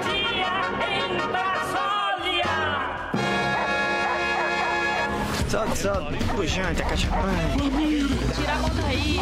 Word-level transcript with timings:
dia 0.00 0.50
em 0.90 1.16
Brasília. 1.32 2.54
Sobe, 5.48 5.76
sobe. 5.78 6.16
Pujante, 6.34 6.82
a 6.82 6.84
caixa 6.86 7.08
Tira 8.34 8.52
a 8.52 8.58
mão 8.58 8.70
daí. 8.74 9.20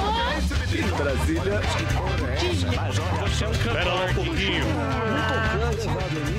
Brasília. 0.97 1.61
Espera 3.27 3.85
lá 3.85 4.05
um 4.05 4.15
pouquinho. 4.15 4.65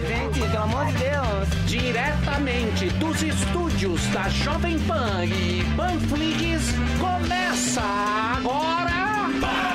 Gente, 0.08 0.40
pelo 0.40 0.64
amor 0.64 0.86
de 0.88 0.94
Deus. 0.94 1.66
Diretamente 1.66 2.90
dos 2.92 3.22
estúdios 3.22 4.06
da 4.08 4.30
Jovem 4.30 4.80
Pan 4.80 5.26
e 5.26 5.64
Panflix, 5.76 6.74
começa 7.00 7.82
agora. 7.82 9.75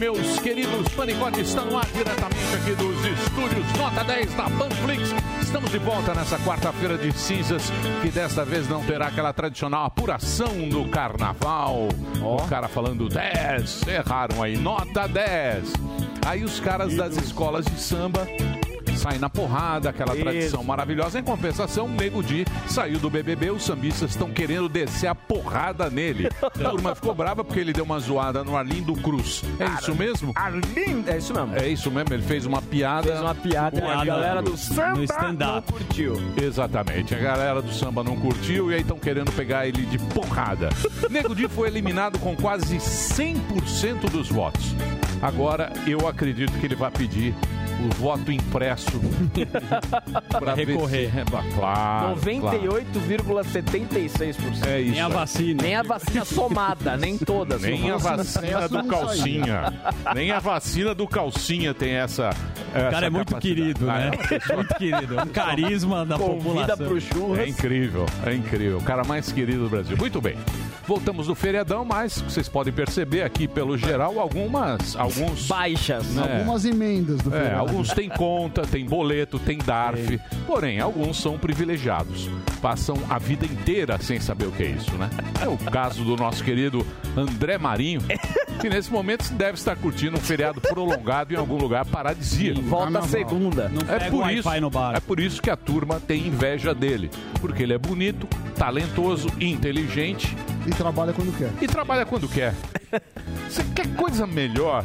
Meus 0.00 0.38
queridos 0.38 0.88
panicotes, 0.94 1.48
estão 1.48 1.66
no 1.66 1.76
ar 1.76 1.86
diretamente 1.88 2.54
aqui 2.54 2.74
dos 2.74 3.04
estúdios 3.04 3.70
Nota 3.76 4.02
10 4.02 4.34
da 4.34 4.44
Panflix. 4.44 5.14
Estamos 5.42 5.70
de 5.70 5.78
volta 5.78 6.14
nessa 6.14 6.38
quarta-feira 6.38 6.96
de 6.96 7.12
cinzas, 7.12 7.70
que 8.00 8.08
desta 8.08 8.42
vez 8.42 8.66
não 8.66 8.82
terá 8.82 9.08
aquela 9.08 9.30
tradicional 9.34 9.84
apuração 9.84 10.70
do 10.70 10.88
carnaval. 10.88 11.88
O 12.22 12.48
cara 12.48 12.66
falando 12.66 13.10
10, 13.10 13.86
erraram 13.88 14.42
aí, 14.42 14.56
nota 14.56 15.06
10. 15.06 15.70
Aí 16.24 16.44
os 16.44 16.58
caras 16.60 16.96
das 16.96 17.18
escolas 17.18 17.66
de 17.66 17.78
samba 17.78 18.26
saem 19.00 19.18
na 19.18 19.28
porrada, 19.30 19.88
aquela 19.90 20.14
tradição 20.14 20.62
maravilhosa. 20.62 21.18
Em 21.18 21.22
compensação, 21.22 21.86
o 21.86 21.88
Nego 21.88 22.22
Di 22.22 22.44
saiu 22.68 22.98
do 22.98 23.08
BBB, 23.10 23.50
os 23.50 23.64
sambistas 23.64 24.10
estão 24.10 24.30
querendo 24.30 24.68
descer 24.68 25.06
a 25.08 25.14
porrada 25.14 25.88
nele. 25.88 26.28
A 26.40 26.50
turma 26.70 26.94
ficou 26.94 27.14
brava 27.14 27.42
porque 27.42 27.60
ele 27.60 27.72
deu 27.72 27.84
uma 27.84 27.98
zoada 27.98 28.44
no 28.44 28.56
Arlindo 28.56 28.92
Cruz. 28.94 29.42
É 29.58 29.66
isso 29.80 29.94
mesmo? 29.94 30.32
Arlindo, 30.34 31.10
é 31.10 31.16
isso 31.16 31.32
mesmo. 31.32 31.56
É 31.56 31.68
isso 31.68 31.90
mesmo, 31.90 32.12
ele 32.14 32.22
fez 32.22 32.44
uma 32.44 32.60
piada. 32.60 33.08
Fez 33.08 33.20
uma 33.20 33.34
piada 33.34 33.78
e 33.78 33.82
a 33.82 34.04
galera 34.04 34.42
do 34.42 34.56
samba 34.56 34.96
No 34.96 35.04
stand-up. 35.04 35.72
não 35.72 35.78
curtiu. 35.78 36.14
Exatamente, 36.40 37.14
a 37.14 37.18
galera 37.18 37.62
do 37.62 37.72
samba 37.72 38.04
não 38.04 38.16
curtiu 38.16 38.70
e 38.70 38.74
aí 38.74 38.80
estão 38.82 38.98
querendo 38.98 39.32
pegar 39.32 39.66
ele 39.66 39.86
de 39.86 39.98
porrada. 39.98 40.68
Nego 41.08 41.34
Di 41.34 41.48
foi 41.48 41.68
eliminado 41.68 42.18
com 42.18 42.36
quase 42.36 42.76
100% 42.76 44.10
dos 44.10 44.28
votos. 44.28 44.74
Agora 45.22 45.72
eu 45.86 46.08
acredito 46.08 46.52
que 46.58 46.66
ele 46.66 46.74
vai 46.74 46.90
pedir 46.90 47.34
o 47.80 47.88
voto 47.94 48.30
impresso 48.30 49.00
para 50.30 50.54
recorrer. 50.54 51.10
Claro, 51.54 51.54
claro. 51.54 52.16
98,76%. 52.20 54.66
É 54.66 54.80
isso. 54.80 54.92
Nem 54.92 55.00
a 55.00 55.08
vacina. 55.08 55.62
Nem 55.62 55.74
a 55.76 55.82
vacina 55.82 56.24
somada, 56.24 56.96
nem 56.96 57.18
todas. 57.18 57.60
Nem 57.62 57.90
a 57.90 57.96
vacina 57.96 58.68
do 58.68 58.84
calcinha. 58.84 59.72
Nem 60.14 60.30
a 60.30 60.38
vacina 60.38 60.94
do 60.94 61.08
calcinha 61.08 61.74
tem 61.74 61.94
essa. 61.94 62.30
O 62.70 62.90
cara 62.90 63.06
é 63.06 63.10
muito 63.10 63.34
querido, 63.36 63.86
né? 63.86 64.12
Muito 64.54 64.74
querido. 64.74 65.20
Um 65.20 65.26
carisma 65.26 66.06
da 66.06 66.16
Convida 66.16 66.76
população. 66.76 66.86
pro 66.86 67.00
churras. 67.00 67.38
É 67.40 67.48
incrível, 67.48 68.06
é 68.24 68.32
incrível. 68.34 68.78
O 68.78 68.82
cara 68.82 69.02
mais 69.04 69.32
querido 69.32 69.64
do 69.64 69.70
Brasil. 69.70 69.96
Muito 69.96 70.20
bem. 70.20 70.36
Voltamos 70.90 71.28
do 71.28 71.36
feriadão, 71.36 71.84
mas 71.84 72.20
vocês 72.20 72.48
podem 72.48 72.72
perceber 72.72 73.22
aqui 73.22 73.46
pelo 73.46 73.78
geral 73.78 74.18
algumas 74.18 74.96
alguns 74.96 75.46
baixas, 75.46 76.04
né? 76.16 76.38
Algumas 76.38 76.64
emendas 76.64 77.18
do 77.18 77.32
É, 77.32 77.42
feriado. 77.42 77.60
alguns 77.60 77.92
têm 77.92 78.08
conta, 78.08 78.62
tem 78.62 78.84
boleto, 78.84 79.38
tem 79.38 79.58
DARF. 79.58 80.20
Porém, 80.48 80.80
alguns 80.80 81.20
são 81.22 81.38
privilegiados. 81.38 82.28
Passam 82.60 82.96
a 83.08 83.20
vida 83.20 83.46
inteira 83.46 83.98
sem 84.02 84.18
saber 84.18 84.46
o 84.46 84.50
que 84.50 84.64
é 84.64 84.66
isso, 84.66 84.90
né? 84.96 85.08
É 85.40 85.46
o 85.46 85.56
caso 85.56 86.02
do 86.02 86.16
nosso 86.16 86.42
querido 86.42 86.84
André 87.16 87.56
Marinho, 87.56 88.00
que 88.60 88.68
nesse 88.68 88.90
momento 88.92 89.32
deve 89.34 89.54
estar 89.58 89.76
curtindo 89.76 90.16
um 90.16 90.20
feriado 90.20 90.60
prolongado 90.60 91.32
em 91.32 91.36
algum 91.36 91.56
lugar 91.56 91.84
paradisíaco. 91.86 92.60
Volta 92.62 93.00
segunda. 93.02 93.68
Não 93.68 93.82
É 93.82 93.96
pega 94.00 94.10
por, 94.10 94.24
o 94.26 94.30
isso, 94.30 94.48
Wi-Fi 94.48 94.60
no 94.60 94.70
bar. 94.70 94.96
é 94.96 95.00
por 95.00 95.20
isso 95.20 95.40
que 95.40 95.50
a 95.50 95.56
turma 95.56 96.00
tem 96.00 96.26
inveja 96.26 96.74
dele. 96.74 97.08
Porque 97.40 97.62
ele 97.62 97.74
é 97.74 97.78
bonito, 97.78 98.26
talentoso, 98.56 99.28
inteligente 99.40 100.36
E 100.70 100.74
trabalha 100.74 101.12
quando 101.12 101.36
quer. 101.36 101.50
e 101.60 101.66
trabalha 101.66 102.06
quando 102.06 102.28
quer. 102.28 102.54
Você 103.48 103.64
quer 103.74 103.88
coisa 103.96 104.26
melhor? 104.26 104.84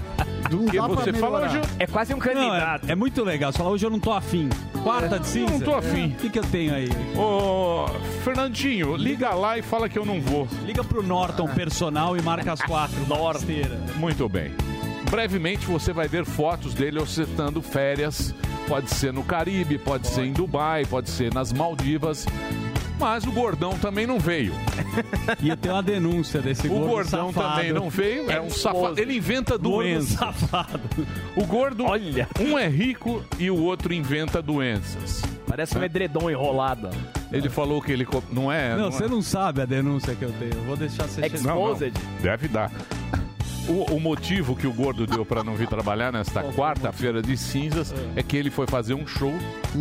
Dá 0.73 0.88
pra 0.88 0.96
você 0.96 1.13
fala 1.13 1.46
hoje. 1.46 1.62
É 1.79 1.85
quase 1.88 2.13
um 2.13 2.18
Não, 2.18 2.25
é, 2.25 2.34
candidato. 2.34 2.90
é 2.90 2.96
muito 2.96 3.23
legal. 3.23 3.51
Você 3.51 3.57
fala, 3.57 3.69
hoje 3.69 3.85
eu 3.85 3.90
não 3.90 4.00
tô 4.00 4.12
afim. 4.12 4.50
Quarta 4.84 5.19
de 5.19 5.28
cinza. 5.28 5.53
não 5.53 5.59
tô 5.59 5.75
afim. 5.75 6.07
O 6.07 6.16
que, 6.16 6.29
que 6.29 6.40
eu 6.40 6.44
tenho 6.44 6.73
aí? 6.73 6.90
Ô, 7.16 7.85
Fernandinho, 8.23 8.96
liga 8.96 9.29
lá 9.34 9.57
e 9.57 9.62
fala 9.62 9.88
que 9.88 9.97
eu 9.97 10.06
não 10.06 10.19
vou. 10.22 10.47
Liga 10.63 10.84
pro 10.84 11.03
Norton 11.03 11.47
personal 11.47 12.17
e 12.17 12.22
marca 12.22 12.53
as 12.53 12.62
quatro. 12.62 13.00
Norton. 13.07 13.46
Muito 13.97 14.28
bem. 14.28 14.52
Brevemente 15.09 15.66
você 15.67 15.94
vai 15.94 16.07
ver 16.07 16.25
fotos 16.25 16.73
dele 16.73 17.00
ostentando 17.00 17.62
férias. 17.62 18.34
Pode 18.67 18.90
ser 18.90 19.13
no 19.13 19.23
Caribe, 19.23 19.78
pode 19.78 20.07
ser 20.07 20.25
em 20.25 20.34
Dubai, 20.34 20.85
pode 20.85 21.09
ser 21.12 21.31
nas 21.34 21.53
Maldivas. 21.53 22.25
Mas 23.00 23.25
o 23.25 23.31
gordão 23.31 23.78
também 23.78 24.07
não 24.07 24.19
veio. 24.19 24.53
E 25.41 25.50
eu 25.50 25.57
tenho 25.57 25.75
uma 25.75 25.83
denúncia 25.83 26.41
desse 26.41 26.67
O 26.67 26.69
gordo 26.69 26.88
gordão 26.88 27.33
safado. 27.33 27.56
também 27.56 27.73
não 27.73 27.89
veio. 27.89 28.31
É 28.31 28.41
um 28.41 28.50
safado. 28.50 29.00
Ele 29.00 29.17
inventa 29.17 29.57
Gordo 29.57 29.69
doenças. 29.83 30.17
safado. 30.17 30.79
O 31.35 31.45
gordo, 31.45 31.85
Olha. 31.85 32.28
um 32.39 32.57
é 32.57 32.67
rico 32.67 33.23
e 33.38 33.51
o 33.51 33.61
outro 33.61 33.94
inventa 33.94 34.41
doenças. 34.41 35.22
Parece 35.47 35.78
um 35.78 35.84
edredom 35.84 36.29
enrolado. 36.29 36.89
Ele 37.31 37.50
falou 37.50 37.81
que 37.81 37.91
ele 37.91 38.05
co- 38.05 38.23
não 38.31 38.51
é. 38.51 38.75
Não, 38.75 38.88
é- 38.88 38.91
você 38.91 39.07
não 39.07 39.22
sabe 39.22 39.61
a 39.61 39.66
denúncia 39.66 40.16
que 40.16 40.23
eu 40.23 40.31
tenho. 40.39 40.53
Eu 40.53 40.63
Vou 40.63 40.75
deixar 40.78 41.03
você 41.07 41.22
chegar. 41.22 41.39
Não, 41.44 41.55
não. 41.55 41.72
Exposed. 41.73 41.94
Deve 42.22 42.47
dar. 42.47 42.72
O, 43.68 43.96
o 43.96 44.00
motivo 44.00 44.56
que 44.56 44.68
o 44.68 44.74
gordo 44.74 45.08
deu 45.08 45.26
para 45.26 45.44
não 45.44 45.56
vir 45.56 45.68
trabalhar 45.68 46.12
nesta 46.12 46.44
quarta-feira 46.44 47.22
de 47.22 47.36
cinzas 47.36 47.94
é 48.16 48.22
que 48.22 48.38
ele 48.38 48.52
foi 48.52 48.68
fazer 48.68 48.94
um 48.94 49.08
show, 49.08 49.34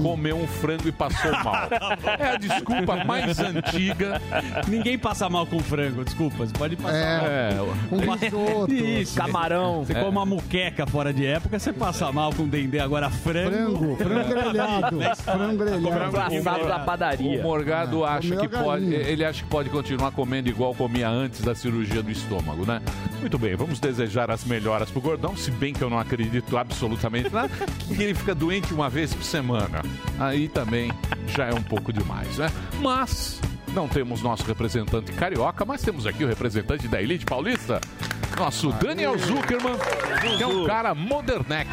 comeu 0.02 0.36
um 0.36 0.46
frango 0.46 0.88
e 0.88 0.92
passou 0.92 1.32
mal. 1.44 1.68
É 2.18 2.28
a 2.34 2.36
desculpa 2.36 3.04
mais 3.04 3.38
antiga. 3.40 4.20
Ninguém 4.68 4.98
passa 4.98 5.28
mal 5.28 5.46
com 5.46 5.58
frango, 5.58 6.04
desculpa. 6.04 6.46
Você 6.46 6.52
pode 6.52 6.76
passar 6.76 7.22
mal. 7.22 7.26
É, 7.30 7.50
Um 7.90 8.14
risoto. 8.14 8.72
Isso. 8.74 9.16
Camarão. 9.16 9.84
Você 9.84 9.94
come 9.94 10.08
uma 10.08 10.24
muqueca 10.26 10.86
fora 10.86 11.12
de 11.12 11.26
época, 11.26 11.58
você 11.58 11.72
passa 11.72 12.10
mal 12.12 12.32
com 12.32 12.46
dendê. 12.46 12.78
Agora 12.78 13.10
Frango, 13.10 13.96
frango. 13.96 13.96
frango 13.96 14.28
grelhado. 14.28 15.00
Frango 15.16 15.56
grelhado. 15.64 16.18
Assado 16.18 16.66
da 16.68 16.76
o 16.78 16.84
padaria. 16.84 17.42
Morgado 17.42 18.04
Ah, 18.04 18.14
acha 18.16 18.36
que 18.36 18.48
pode, 18.48 18.94
ele 18.94 19.24
acha 19.24 19.42
que 19.42 19.48
pode 19.48 19.68
continuar 19.70 20.10
comendo 20.12 20.48
igual 20.48 20.74
comia 20.74 21.08
antes 21.08 21.40
da 21.42 21.54
cirurgia 21.54 22.02
do 22.02 22.10
estômago, 22.10 22.64
né? 22.66 22.80
Muito 23.20 23.38
bem, 23.38 23.56
vamos 23.56 23.73
desejar 23.78 24.30
as 24.30 24.44
melhoras 24.44 24.90
pro 24.90 25.00
gordão, 25.00 25.36
se 25.36 25.50
bem 25.50 25.72
que 25.72 25.82
eu 25.82 25.90
não 25.90 25.98
acredito 25.98 26.56
absolutamente 26.56 27.30
nada, 27.30 27.50
que 27.86 28.02
ele 28.02 28.14
fica 28.14 28.34
doente 28.34 28.72
uma 28.72 28.88
vez 28.88 29.12
por 29.14 29.24
semana. 29.24 29.82
Aí 30.18 30.48
também 30.48 30.92
já 31.28 31.46
é 31.46 31.54
um 31.54 31.62
pouco 31.62 31.92
demais, 31.92 32.38
né? 32.38 32.50
Mas 32.80 33.40
não 33.72 33.88
temos 33.88 34.22
nosso 34.22 34.44
representante 34.44 35.12
carioca, 35.12 35.64
mas 35.64 35.82
temos 35.82 36.06
aqui 36.06 36.24
o 36.24 36.28
representante 36.28 36.86
da 36.86 37.02
elite 37.02 37.24
paulista, 37.26 37.80
nosso 38.38 38.72
Daniel 38.72 39.18
Zuckerman, 39.18 39.74
que 40.36 40.42
é 40.42 40.46
um 40.46 40.64
cara 40.66 40.94
modernex, 40.94 41.68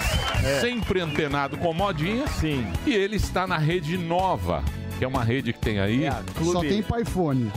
sempre 0.60 1.00
antenado 1.00 1.58
com 1.58 1.74
modinhas. 1.74 2.30
Sim. 2.32 2.66
E 2.86 2.94
ele 2.94 3.16
está 3.16 3.46
na 3.46 3.58
rede 3.58 3.98
nova, 3.98 4.64
que 4.98 5.06
é 5.06 5.08
uma 5.08 5.24
rede 5.24 5.54
que 5.54 5.60
tem 5.60 5.80
aí. 5.80 6.06
É 6.06 6.14
Só 6.44 6.62
tem 6.62 6.82
para 6.82 7.02
iPhone. 7.02 7.52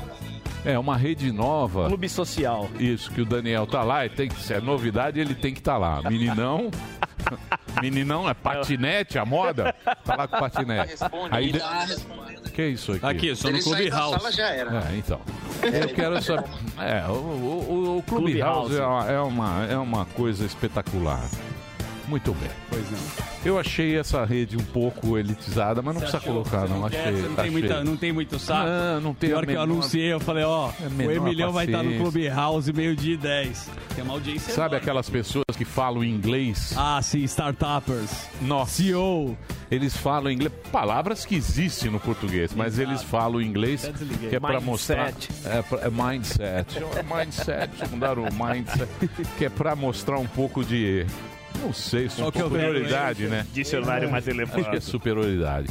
É 0.65 0.79
uma 0.79 0.97
rede 0.97 1.31
nova. 1.31 1.89
clube 1.89 2.09
social. 2.09 2.69
Isso, 2.79 3.11
que 3.11 3.21
o 3.21 3.25
Daniel 3.27 3.67
tá 3.67 3.83
lá, 3.83 4.07
e 4.07 4.09
tem 4.09 4.29
que 4.29 4.41
ser 4.41 4.63
novidade, 4.63 5.21
ele 5.21 5.35
tem 5.35 5.53
que 5.53 5.61
estar 5.61 5.77
lá. 5.77 6.01
Meninão. 6.03 6.71
Meninão 7.83 8.29
é 8.29 8.35
patinete, 8.35 9.19
a 9.19 9.25
moda? 9.25 9.75
Tá 10.05 10.17
lá 10.17 10.29
com 10.29 10.39
patinete. 10.39 10.95
Aí 11.31 11.53
de... 11.53 11.61
Que 12.53 12.63
é 12.63 12.69
isso 12.69 12.93
aqui? 12.93 13.07
Aqui, 13.07 13.37
sou 13.37 13.50
no 13.50 13.61
Clube 13.62 13.88
House. 13.91 14.35
já 14.35 14.49
era. 14.49 14.85
É, 14.91 14.97
então. 14.97 15.21
Eu 15.62 15.88
quero 15.88 16.23
saber. 16.23 16.44
É, 16.79 17.05
o, 17.09 17.12
o, 17.12 17.17
o- 17.17 17.99
o 17.99 18.03
Clube 18.03 18.25
Clube 18.33 18.41
House 18.41 18.77
House. 18.77 18.79
é 18.79 18.85
uma, 18.85 19.11
é, 19.12 19.21
uma, 19.21 19.65
é 19.73 19.77
uma 19.79 20.05
coisa 20.06 20.44
espetacular. 20.44 21.23
Muito 22.09 22.33
bem. 22.35 22.51
Pois 22.69 22.91
não. 22.91 22.99
Eu 23.45 23.59
achei 23.59 23.97
essa 23.99 24.25
rede 24.25 24.56
um 24.56 24.65
pouco 24.65 25.17
elitizada, 25.19 25.81
mas 25.83 25.95
não 25.95 26.01
Você 26.03 26.06
precisa 26.11 26.17
achou? 26.19 26.33
colocar, 26.45 26.67
Você 26.67 26.73
não. 26.75 26.89
quer? 26.89 27.01
Achei. 27.01 27.12
Você 27.15 27.23
não 27.23 27.35
tem, 27.35 27.39
achei. 27.45 27.51
muita, 27.51 27.85
não 27.85 27.97
tem 27.97 28.12
muito 28.12 28.39
saco. 28.39 28.69
Não, 28.69 29.01
não 29.01 29.15
tem 29.15 29.31
a 29.31 29.37
que 29.37 29.41
eu 29.43 29.47
menor- 29.47 29.62
anunciei, 29.62 30.12
eu 30.12 30.21
falei, 30.21 30.45
ó, 30.45 30.71
É 30.83 30.87
o 30.87 30.91
menor 30.91 31.12
Emilhão 31.29 31.53
vai 31.53 31.65
estar 31.67 31.79
no 31.79 31.85
paciência. 31.85 32.03
Clube 32.12 32.29
House 32.29 32.69
meio-dia 32.71 33.15
e 33.15 33.17
10. 33.17 33.71
Tem 33.95 34.05
uma 34.05 34.15
audiência 34.15 34.53
Sabe 34.53 34.59
enorme. 34.75 34.77
aquelas 34.77 35.09
pessoas 35.11 35.45
que 35.56 35.65
falam 35.65 36.05
inglês? 36.05 36.75
Ah, 36.77 37.01
sim, 37.03 37.23
startuppers. 37.25 38.11
Nossa. 38.43 38.73
CEO. 38.83 39.37
Eles 39.71 39.97
falam 39.97 40.31
inglês, 40.31 40.53
palavras 40.71 41.25
que 41.25 41.35
existem 41.35 41.91
no 41.91 41.99
português, 41.99 42.53
mas 42.55 42.79
eles 42.79 43.03
falam 43.03 43.41
inglês 43.41 43.85
Até 43.85 43.93
desliguei. 43.99 44.29
que 44.29 44.37
é 44.37 44.41
para 44.41 44.61
mostrar 44.61 45.07
Mindset. 45.07 45.33
é, 45.47 45.62
pra- 45.62 45.79
é 45.81 45.91
mindset, 45.91 46.79
é 46.79 47.03
mindset, 47.03 47.91
mudaram 47.91 48.23
o 48.25 48.27
mindset, 48.33 48.89
que 49.39 49.45
é 49.47 49.49
para 49.49 49.75
mostrar 49.75 50.19
um 50.19 50.27
pouco 50.27 50.62
de 50.62 51.07
não 51.64 51.72
sei, 51.72 52.08
Qual 52.08 52.31
que 52.32 52.38
é 52.40 52.44
o 52.44 52.49
superioridade, 52.49 53.26
verbo, 53.26 53.37
né? 53.37 53.46
Dicionário 53.52 54.11
mais 54.11 54.26
Acho 54.28 54.37
que 54.37 54.43
é 54.43 54.44
elevado. 54.44 54.81
superioridade. 54.81 55.69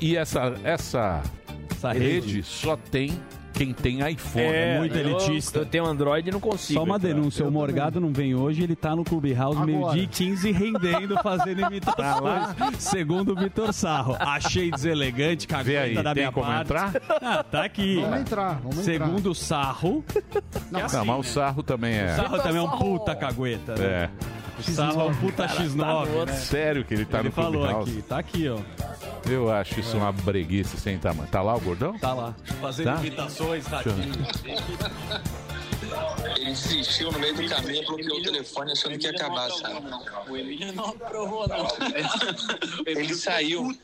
E 0.00 0.16
essa 0.16 0.54
essa 0.64 1.22
Essa 1.70 1.92
rede 1.92 2.42
só 2.42 2.76
tem 2.76 3.18
quem 3.52 3.72
tem 3.72 4.06
iPhone. 4.06 4.44
É, 4.44 4.76
muito 4.78 4.94
eu- 4.98 5.00
elitista. 5.12 5.60
Eu, 5.60 5.64
tenho 5.64 5.86
Android 5.86 6.28
e 6.28 6.30
não 6.30 6.38
consigo. 6.40 6.78
Só 6.78 6.84
uma 6.84 6.96
entrar. 6.96 7.08
denúncia, 7.08 7.42
o 7.46 7.50
Morgado 7.50 7.98
não 7.98 8.12
vem 8.12 8.34
hoje, 8.34 8.62
ele 8.62 8.76
tá 8.76 8.94
no 8.94 9.02
Clubhouse 9.02 9.58
meio-dia 9.64 10.02
e 10.02 10.06
15 10.06 10.52
rendendo, 10.52 11.16
fazendo 11.22 11.62
Tá 11.64 11.66
imitações. 11.68 12.54
Segundo 12.78 13.32
o 13.32 13.34
Vitor 13.34 13.72
Sarro. 13.72 14.14
Achei 14.20 14.70
deselegante, 14.70 15.46
cagada 15.48 15.80
aí, 15.80 15.94
da 15.94 16.02
tem 16.12 16.24
minha 16.24 16.32
como 16.32 16.44
parte. 16.46 16.64
entrar? 16.64 16.92
Ah, 17.22 17.42
tá 17.42 17.64
aqui. 17.64 17.98
Vamos 17.98 18.20
entrar, 18.20 18.60
vamos 18.62 18.78
entrar. 18.86 19.06
Segundo 19.06 19.30
o 19.30 19.34
Sarro. 19.34 20.04
Não, 20.70 20.80
assim, 20.84 20.96
Não, 20.98 21.04
mas 21.06 21.18
o 21.18 21.22
sarro 21.32 21.62
também 21.62 21.94
é. 21.94 22.12
O 22.12 22.16
Sarro 22.16 22.38
também 22.42 22.58
é 22.58 22.62
um 22.62 22.68
puta 22.76 23.16
cagueta. 23.16 23.74
né? 23.74 23.84
É. 23.86 24.10
É 24.58 25.02
um 25.04 25.14
puta 25.14 25.46
X9. 25.46 26.24
né? 26.26 26.32
Sério 26.34 26.84
que 26.84 26.94
ele 26.94 27.04
tá 27.04 27.18
Ele 27.18 27.28
no 27.28 27.34
falou 27.34 27.64
aqui, 27.64 28.02
tá 28.02 28.18
aqui, 28.18 28.48
ó. 28.48 28.58
Eu 29.28 29.52
acho 29.52 29.80
isso 29.80 29.96
uma 29.96 30.12
breguice 30.12 30.78
sem 30.78 30.98
tamanho. 30.98 31.28
Tá 31.28 31.42
lá 31.42 31.54
o 31.54 31.60
gordão? 31.60 31.98
Tá 31.98 32.14
lá. 32.14 32.34
Fazendo 32.60 32.86
Tá? 32.86 32.96
imitações, 33.00 33.66
ver. 33.68 33.94
Ele 36.36 36.50
desistiu 36.50 37.12
no 37.12 37.18
meio 37.18 37.34
do 37.34 37.48
caminho, 37.48 37.84
bloqueou 37.86 38.18
o 38.18 38.22
telefone 38.22 38.72
achando 38.72 38.98
que 38.98 39.06
ia 39.06 39.10
acabar, 39.12 39.50
sabe? 39.50 39.86
O 40.28 40.36
Emílio 40.36 40.72
não 40.72 40.86
aprovou, 40.86 41.46
não. 41.48 41.66
Ele 42.86 43.14
saiu. 43.14 43.76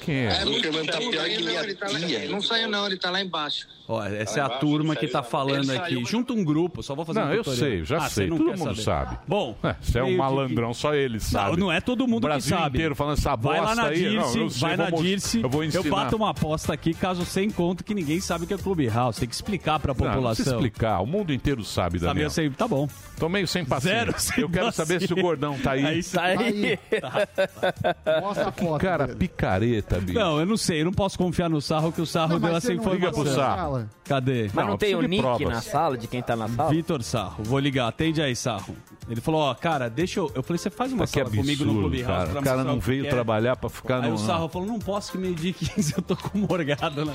Quem 0.00 0.26
é? 0.26 0.28
É, 0.28 0.40
problema 0.40 0.92
tá 0.92 0.98
pior 0.98 1.24
que 1.24 1.32
ele 1.32 2.06
ia. 2.06 2.28
Não 2.28 2.40
saiu 2.40 2.68
não, 2.68 2.86
ele 2.86 2.96
tá 2.96 3.10
lá 3.10 3.20
embaixo. 3.20 3.66
Ó, 3.88 4.02
essa 4.04 4.40
é 4.40 4.42
a 4.42 4.48
turma 4.48 4.96
que 4.96 5.06
tá 5.06 5.22
falando 5.22 5.70
aqui. 5.70 5.94
saiu. 5.94 6.04
Junta 6.06 6.32
um 6.32 6.42
grupo, 6.44 6.82
só 6.82 6.94
vou 6.94 7.04
fazer 7.04 7.20
Não, 7.20 7.28
um 7.28 7.32
eu 7.32 7.44
tutorial. 7.44 7.68
sei, 7.68 7.84
já 7.84 7.98
Ah, 7.98 8.08
sei. 8.08 8.24
você 8.24 8.30
não 8.30 8.36
Todo 8.38 8.50
quer 8.50 8.58
mundo 8.58 8.68
saber. 8.76 8.82
sabe. 8.82 9.18
Bom, 9.28 9.56
É, 9.62 9.76
você 9.80 9.98
é 10.00 10.02
um 10.04 10.16
malandrão, 10.16 10.74
só 10.74 10.92
ele 10.94 11.20
sabe. 11.20 11.50
Não, 11.52 11.66
não 11.66 11.72
é 11.72 11.80
todo 11.80 12.06
mundo 12.08 12.24
o 12.24 12.26
Brasil 12.26 12.56
que 12.56 12.62
sabe. 12.62 12.78
inteiro 12.78 12.94
falando 12.96 13.18
essa 13.18 13.36
bosta 13.36 13.60
Vai 13.62 13.66
lá 13.68 13.74
na 13.76 13.88
aí. 13.88 13.98
Dirce, 13.98 14.36
Não, 14.36 14.44
eu 14.44 14.50
sei, 14.50 14.60
vai 14.68 14.76
na 14.76 14.84
vou 14.90 14.98
mos- 14.98 15.02
Dirce. 15.08 15.40
Eu 15.40 15.48
vou 15.48 15.62
ensinar. 15.64 15.90
bato 15.96 16.16
uma 16.16 16.30
aposta 16.30 16.72
aqui, 16.72 16.92
caso 16.94 17.24
você 17.24 17.42
encontre 17.44 17.84
que 17.84 17.94
ninguém 17.94 18.18
sabe 18.20 18.44
o 18.44 18.46
que 18.48 18.54
é 18.54 18.58
Clubhouse. 18.58 19.20
Tem 19.20 19.28
que 19.28 19.34
explicar 19.34 19.78
pra 19.78 19.94
Não, 19.94 20.00
não 20.04 20.12
população. 20.14 20.52
explicar. 20.54 21.00
O 21.00 21.06
mundo 21.06 21.32
inteiro 21.32 21.62
sabe, 21.64 21.98
Sabe, 21.98 22.08
Daniel. 22.08 22.26
eu 22.26 22.30
sei, 22.30 22.50
tá 22.50 22.66
bom. 22.66 22.88
Tô 23.18 23.28
meio 23.28 23.46
sem 23.46 23.64
paciência. 23.64 23.98
Zero 24.00 24.14
sem 24.18 24.40
eu 24.42 24.48
quero 24.48 24.72
saber 24.72 24.98
se 25.00 25.06
o 25.06 25.08
paciência. 25.08 25.22
gordão 25.22 25.58
tá 25.58 25.70
aí. 25.72 25.84
Aí 25.86 26.02
Tá 26.02 26.22
aí. 26.24 26.78
Mostra 28.20 28.48
a 28.48 28.52
foto. 28.52 28.80
Cara, 28.80 29.08
picareta, 29.08 29.98
bicho. 30.00 30.18
Não, 30.18 30.38
eu 30.40 30.46
não 30.46 30.56
sei, 30.56 30.80
eu 30.80 30.84
não 30.84 30.92
posso 30.92 31.16
confiar 31.16 31.48
no 31.48 31.60
Sarro, 31.60 31.92
que 31.92 32.00
o 32.00 32.06
Sarro 32.06 32.34
Não, 32.34 32.40
deu 32.40 32.56
essa 32.56 32.66
você 32.68 32.74
não 32.74 32.82
liga 32.92 33.08
informação. 33.08 33.24
pro 33.24 33.34
Sarro? 33.34 33.75
Cadê? 34.04 34.44
Mas 34.52 34.64
não, 34.64 34.72
Não, 34.72 34.78
tem 34.78 34.94
o 34.94 35.02
nick 35.02 35.22
provas. 35.22 35.48
na 35.48 35.60
sala 35.60 35.96
de 35.96 36.06
quem 36.06 36.22
tá 36.22 36.34
na 36.36 36.48
sala? 36.48 36.70
Vitor 36.70 37.02
Sarro, 37.02 37.44
vou 37.44 37.58
ligar, 37.58 37.88
atende 37.88 38.20
aí, 38.22 38.34
Sarro. 38.36 38.76
Ele 39.08 39.20
falou, 39.20 39.40
ó, 39.42 39.54
cara, 39.54 39.88
deixa 39.88 40.20
eu... 40.20 40.30
Eu 40.34 40.42
falei, 40.42 40.58
você 40.58 40.70
faz 40.70 40.92
uma 40.92 41.04
Que 41.06 41.12
sala 41.12 41.30
comigo 41.30 41.64
no 41.64 41.70
absurdo, 41.72 41.80
Clubhouse 41.80 42.06
cara. 42.06 42.30
pra 42.30 42.40
O 42.40 42.44
cara 42.44 42.56
mostrar 42.58 42.72
não 42.74 42.80
veio 42.80 43.06
é. 43.06 43.08
trabalhar 43.08 43.56
pra 43.56 43.68
ficar 43.70 44.02
Aí 44.02 44.08
no... 44.08 44.14
o 44.14 44.18
Sarro 44.18 44.48
falou, 44.48 44.66
não 44.66 44.78
posso 44.78 45.12
que 45.12 45.18
meio-dia 45.18 45.50
e 45.50 45.54
15 45.54 45.94
eu 45.96 46.02
tô 46.02 46.16
com 46.16 46.38
o 46.38 46.40
Morgado, 46.48 47.04
né? 47.04 47.14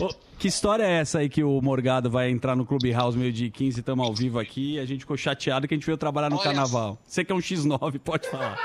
Ô, 0.00 0.08
que 0.38 0.48
história 0.48 0.82
é 0.82 0.90
essa 1.00 1.18
aí 1.20 1.28
que 1.28 1.42
o 1.44 1.60
Morgado 1.62 2.10
vai 2.10 2.30
entrar 2.30 2.56
no 2.56 2.66
Clubhouse 2.66 3.16
meio-dia 3.16 3.46
e 3.46 3.50
15, 3.50 3.80
estamos 3.80 4.04
ao 4.06 4.12
vivo 4.14 4.38
aqui, 4.38 4.74
e 4.74 4.78
a 4.80 4.84
gente 4.84 5.00
ficou 5.00 5.16
chateado 5.16 5.68
que 5.68 5.74
a 5.74 5.76
gente 5.76 5.86
veio 5.86 5.96
trabalhar 5.96 6.28
no 6.30 6.36
Olha 6.36 6.44
carnaval. 6.44 6.98
Você 7.06 7.24
que 7.24 7.30
é 7.32 7.34
um 7.34 7.38
X9, 7.38 7.98
pode 8.00 8.28
falar. 8.28 8.58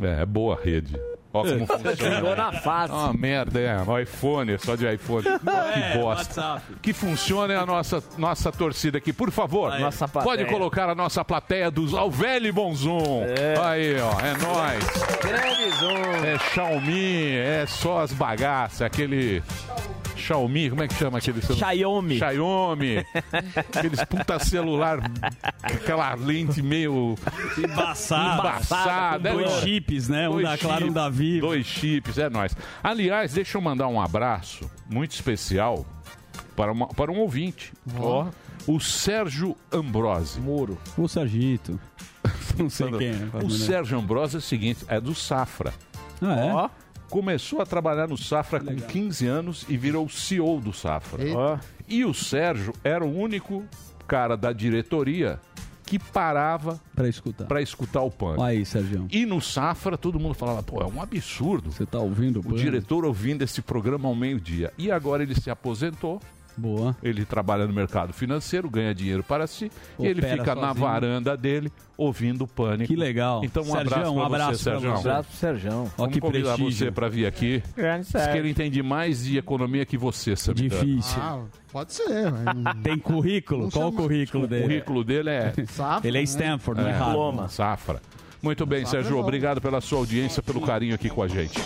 É, 0.00 0.22
é 0.22 0.26
boa 0.26 0.58
a 0.58 0.62
rede. 0.64 0.96
Ó 1.32 1.42
como 1.42 1.66
Chegou 1.66 1.78
funciona. 1.78 2.36
na 2.36 2.52
fase. 2.52 2.92
É 2.92 2.96
uma 2.96 3.12
merda, 3.12 3.60
é. 3.60 3.82
O 3.82 3.98
iPhone, 3.98 4.58
só 4.58 4.74
de 4.76 4.92
iPhone. 4.92 5.22
que 5.32 5.98
bosta. 5.98 6.62
Que 6.82 6.92
funcione 6.92 7.54
a 7.54 7.64
nossa, 7.64 8.02
nossa 8.18 8.52
torcida 8.52 8.98
aqui. 8.98 9.12
Por 9.12 9.30
favor, 9.30 9.78
Nossa 9.78 10.06
plateia. 10.06 10.36
pode 10.36 10.50
colocar 10.50 10.88
a 10.88 10.94
nossa 10.94 11.24
plateia 11.24 11.70
dos 11.70 11.94
ao 11.94 12.10
velho 12.10 12.52
bom 12.52 12.74
Zoom. 12.74 13.22
Aí, 13.64 13.96
ó, 14.00 14.20
é 14.20 14.36
nóis. 14.42 14.84
Grande 15.22 15.70
zoom. 15.78 16.24
É 16.24 16.38
Xiaomi, 16.52 17.36
é 17.36 17.64
só 17.66 18.00
as 18.00 18.12
bagaças, 18.12 18.82
aquele 18.82 19.42
Xiaomi, 20.22 20.70
como 20.70 20.82
é 20.82 20.88
que 20.88 20.94
chama 20.94 21.18
aquele 21.18 21.40
celular? 21.42 21.74
Xiaomi. 21.74 22.18
Xiaomi. 22.18 22.96
Aqueles 23.56 24.04
puta 24.04 24.38
celular, 24.38 24.98
aquela 25.62 26.14
lente 26.14 26.62
meio 26.62 27.16
embaçada. 27.58 29.20
Com 29.20 29.28
é 29.28 29.32
dois 29.32 29.50
nóis. 29.50 29.62
chips, 29.64 30.08
né? 30.08 30.28
Um 30.28 30.32
Dois 30.32 30.44
da 30.48 30.58
Claro, 30.58 30.86
um 30.86 30.92
da 30.92 31.08
Vivo. 31.08 31.46
Dois 31.46 31.66
chips, 31.66 32.18
é 32.18 32.30
nóis. 32.30 32.56
Aliás, 32.82 33.32
deixa 33.34 33.58
eu 33.58 33.62
mandar 33.62 33.88
um 33.88 34.00
abraço 34.00 34.70
muito 34.90 35.12
especial 35.12 35.84
para, 36.56 36.72
uma- 36.72 36.88
para 36.88 37.10
um 37.10 37.18
ouvinte. 37.18 37.72
Ó, 37.98 38.26
o 38.66 38.80
Sérgio 38.80 39.56
Ambrosi. 39.72 40.40
Muro. 40.40 40.78
O 40.96 41.08
Sargito. 41.08 41.78
Não 42.58 42.70
sei 42.70 42.90
quem 42.92 43.08
é. 43.08 43.44
O 43.44 43.50
Sérgio 43.50 43.98
Ambrosi 43.98 44.36
é 44.36 44.38
o 44.38 44.42
seguinte, 44.42 44.84
é 44.88 45.00
do 45.00 45.14
Safra. 45.14 45.72
Ah, 46.20 46.34
é? 46.40 46.52
Ó. 46.52 46.68
Começou 47.12 47.60
a 47.60 47.66
trabalhar 47.66 48.08
no 48.08 48.16
Safra 48.16 48.58
com 48.58 48.74
15 48.74 49.26
anos 49.26 49.66
e 49.68 49.76
virou 49.76 50.08
CEO 50.08 50.58
do 50.58 50.72
Safra. 50.72 51.22
Eita. 51.22 51.60
E 51.86 52.06
o 52.06 52.14
Sérgio 52.14 52.72
era 52.82 53.04
o 53.04 53.14
único 53.14 53.64
cara 54.08 54.34
da 54.34 54.50
diretoria 54.50 55.38
que 55.84 55.98
parava 55.98 56.80
Pra 56.94 57.06
escutar. 57.06 57.44
para 57.44 57.60
escutar 57.60 58.00
o 58.00 58.10
pânico. 58.10 58.42
Aí, 58.42 58.64
Sérgio. 58.64 59.06
E 59.10 59.26
no 59.26 59.42
Safra 59.42 59.98
todo 59.98 60.18
mundo 60.18 60.32
falava, 60.32 60.62
pô, 60.62 60.80
é 60.80 60.86
um 60.86 61.02
absurdo. 61.02 61.70
Você 61.70 61.84
tá 61.84 61.98
ouvindo 61.98 62.40
O 62.40 62.56
diretor 62.56 63.04
ouvindo 63.04 63.42
esse 63.42 63.60
programa 63.60 64.08
ao 64.08 64.14
meio-dia. 64.14 64.72
E 64.78 64.90
agora 64.90 65.22
ele 65.22 65.34
se 65.38 65.50
aposentou, 65.50 66.18
Boa. 66.56 66.94
ele 67.02 67.24
trabalha 67.24 67.66
no 67.66 67.72
mercado 67.72 68.12
financeiro, 68.12 68.68
ganha 68.70 68.94
dinheiro 68.94 69.22
para 69.22 69.46
si, 69.46 69.70
e 69.98 70.06
ele 70.06 70.20
Opera 70.20 70.36
fica 70.38 70.54
na 70.54 70.68
sozinho. 70.68 70.86
varanda 70.86 71.36
dele 71.36 71.72
ouvindo 71.96 72.42
o 72.44 72.48
pânico. 72.48 72.88
Que 72.92 72.96
legal. 72.96 73.42
Então 73.44 73.62
um 73.62 73.66
Sergião, 73.66 73.80
abraço 73.86 74.12
um 74.12 74.16
para 74.16 74.26
abraço 74.26 74.50
você, 74.58 74.64
Sérgio. 74.70 74.90
você. 74.90 75.08
Abraço 75.08 75.28
pro 75.28 75.36
Serjão. 75.38 75.90
Ó, 75.98 76.06
que 76.08 76.20
convidar 76.20 76.54
prestígio. 76.54 76.86
você 76.86 76.90
para 76.90 77.08
vir 77.08 77.26
aqui. 77.26 77.62
Grande 77.76 78.02
Diz 78.02 78.12
que 78.12 78.18
Sérgio. 78.18 78.36
ele 78.40 78.50
entende 78.50 78.82
mais 78.82 79.24
de 79.24 79.38
economia 79.38 79.84
que 79.86 79.96
você, 79.96 80.34
sabe? 80.36 80.68
Difícil. 80.68 81.22
Ah, 81.22 81.42
pode 81.70 81.92
ser. 81.92 82.30
mas- 82.32 82.76
Tem 82.82 82.98
currículo? 82.98 83.64
Não 83.64 83.70
Qual 83.70 83.88
o 83.88 83.92
currículo 83.92 84.44
O 84.44 84.46
dele? 84.46 84.62
currículo 84.62 85.04
dele 85.04 85.30
é 85.30 85.52
Safra, 85.66 86.08
Ele 86.08 86.18
é 86.18 86.20
né? 86.20 86.24
Stanford, 86.24 86.80
não 86.80 86.88
é 86.88 86.90
É. 86.90 86.94
Harvard. 86.94 87.12
Diploma. 87.12 87.48
Safra. 87.48 88.00
Muito 88.42 88.66
bem, 88.66 88.82
é 88.82 88.86
Sérgio. 88.86 89.18
Obrigado 89.18 89.60
pela 89.60 89.80
sua 89.80 89.98
audiência, 89.98 90.42
pelo 90.42 90.60
carinho 90.60 90.94
aqui 90.94 91.08
com 91.08 91.22
a 91.22 91.28
gente. 91.28 91.58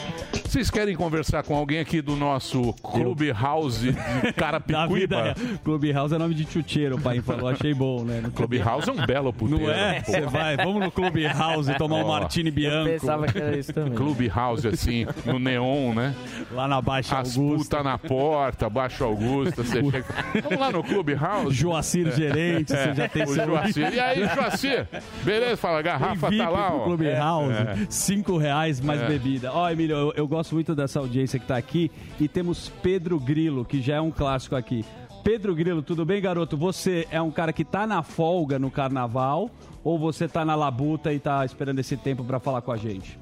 Vocês 0.45 0.71
querem 0.71 0.95
conversar 0.95 1.43
com 1.43 1.55
alguém 1.55 1.81
aqui 1.81 2.01
do 2.01 2.17
nosso 2.17 2.73
Clube 2.75 3.31
House 3.31 3.81
de 3.81 3.93
Na 3.93 3.99
vida 4.21 4.33
Carapicuíba? 4.33 5.23
real. 5.23 5.35
Clubhouse 5.65 6.15
é 6.15 6.19
nome 6.19 6.35
de 6.35 6.51
chuteiro, 6.51 6.97
o 6.97 7.01
pai 7.01 7.21
falou. 7.21 7.49
Achei 7.49 7.75
bom, 7.75 8.05
né? 8.05 8.21
No 8.23 8.31
Clube 8.31 8.59
House 8.59 8.89
é 8.89 8.93
um 8.93 9.05
belo 9.07 9.33
puteiro. 9.33 9.65
Não 9.65 9.71
é? 9.73 10.01
pô. 10.01 10.13
Você 10.13 10.21
vai, 10.23 10.57
vamos 10.57 10.83
no 10.83 10.91
Clubhouse 10.91 11.75
tomar 11.77 11.97
um 11.97 12.05
Ó, 12.05 12.09
Martini 12.09 12.51
Bianco. 12.51 12.91
Pensava 12.91 13.27
que 13.27 13.39
era 13.39 13.57
isso 13.59 13.73
também. 13.73 13.95
Clube 13.95 14.29
House, 14.29 14.65
assim, 14.65 15.07
no 15.27 15.39
neon, 15.39 15.93
né? 15.95 16.15
Lá 16.53 16.67
na 16.69 16.81
Baixa 16.81 17.19
As 17.19 17.37
Augusta. 17.37 17.77
putas 17.79 17.85
na 17.85 17.99
porta, 17.99 18.71
Baixo 18.71 19.05
Augusta, 19.05 19.63
você 19.63 19.83
chega... 19.83 20.05
Vamos 20.43 20.59
lá 20.59 20.71
no 20.73 20.83
Clube 20.83 21.15
House? 21.15 21.55
Joacir 21.55 22.15
Gerente, 22.15 22.69
você 22.73 22.95
já 22.95 23.09
tem 23.09 23.23
É. 23.23 23.25
O 23.27 23.29
seu... 23.29 23.45
Joacir. 23.47 23.93
E 23.93 24.01
aí, 24.01 24.25
Joacir? 24.35 24.87
Beleza? 25.23 25.57
Fala, 25.57 25.81
a 25.81 25.83
garrafa 25.83 26.31
tá 26.35 26.49
lá, 26.49 26.66
pro 26.71 26.81
ó. 26.81 26.85
Clubhouse, 26.85 27.53
É. 27.53 27.87
cinco 27.91 28.37
reais 28.37 28.81
mais 28.81 29.01
É. 29.01 29.07
bebida. 29.09 29.53
Ó, 29.53 29.69
Emílio, 29.71 29.97
eu, 29.97 30.13
eu 30.17 30.29
gosto 30.29 30.55
muito 30.55 30.75
dessa 30.75 30.99
audiência 31.01 31.39
que 31.39 31.47
tá 31.47 31.57
aqui 31.57 31.91
e 32.21 32.29
temos 32.29 32.69
Pedro 32.83 33.19
Grilo, 33.19 33.65
que 33.65 33.81
já 33.81 33.97
é 33.97 34.01
um 34.01 34.11
clássico 34.11 34.55
aqui. 34.57 34.85
Pedro 35.25 35.55
Grilo, 35.55 35.83
tudo 35.83 36.05
bem, 36.05 36.21
garoto? 36.23 36.57
Você 36.57 37.07
é 37.11 37.21
um 37.21 37.31
cara 37.33 37.53
que 37.53 37.65
tá 37.65 37.87
na 37.87 38.03
folga 38.03 38.59
no 38.59 38.71
carnaval 38.71 39.51
ou 39.83 39.99
você 39.99 40.29
tá 40.29 40.45
na 40.45 40.55
labuta 40.55 41.13
e 41.13 41.19
tá 41.19 41.45
esperando 41.45 41.79
esse 41.81 41.97
tempo 41.97 42.23
pra 42.23 42.39
falar 42.39 42.63
com 42.63 42.71
a 42.71 42.77
gente? 42.77 43.19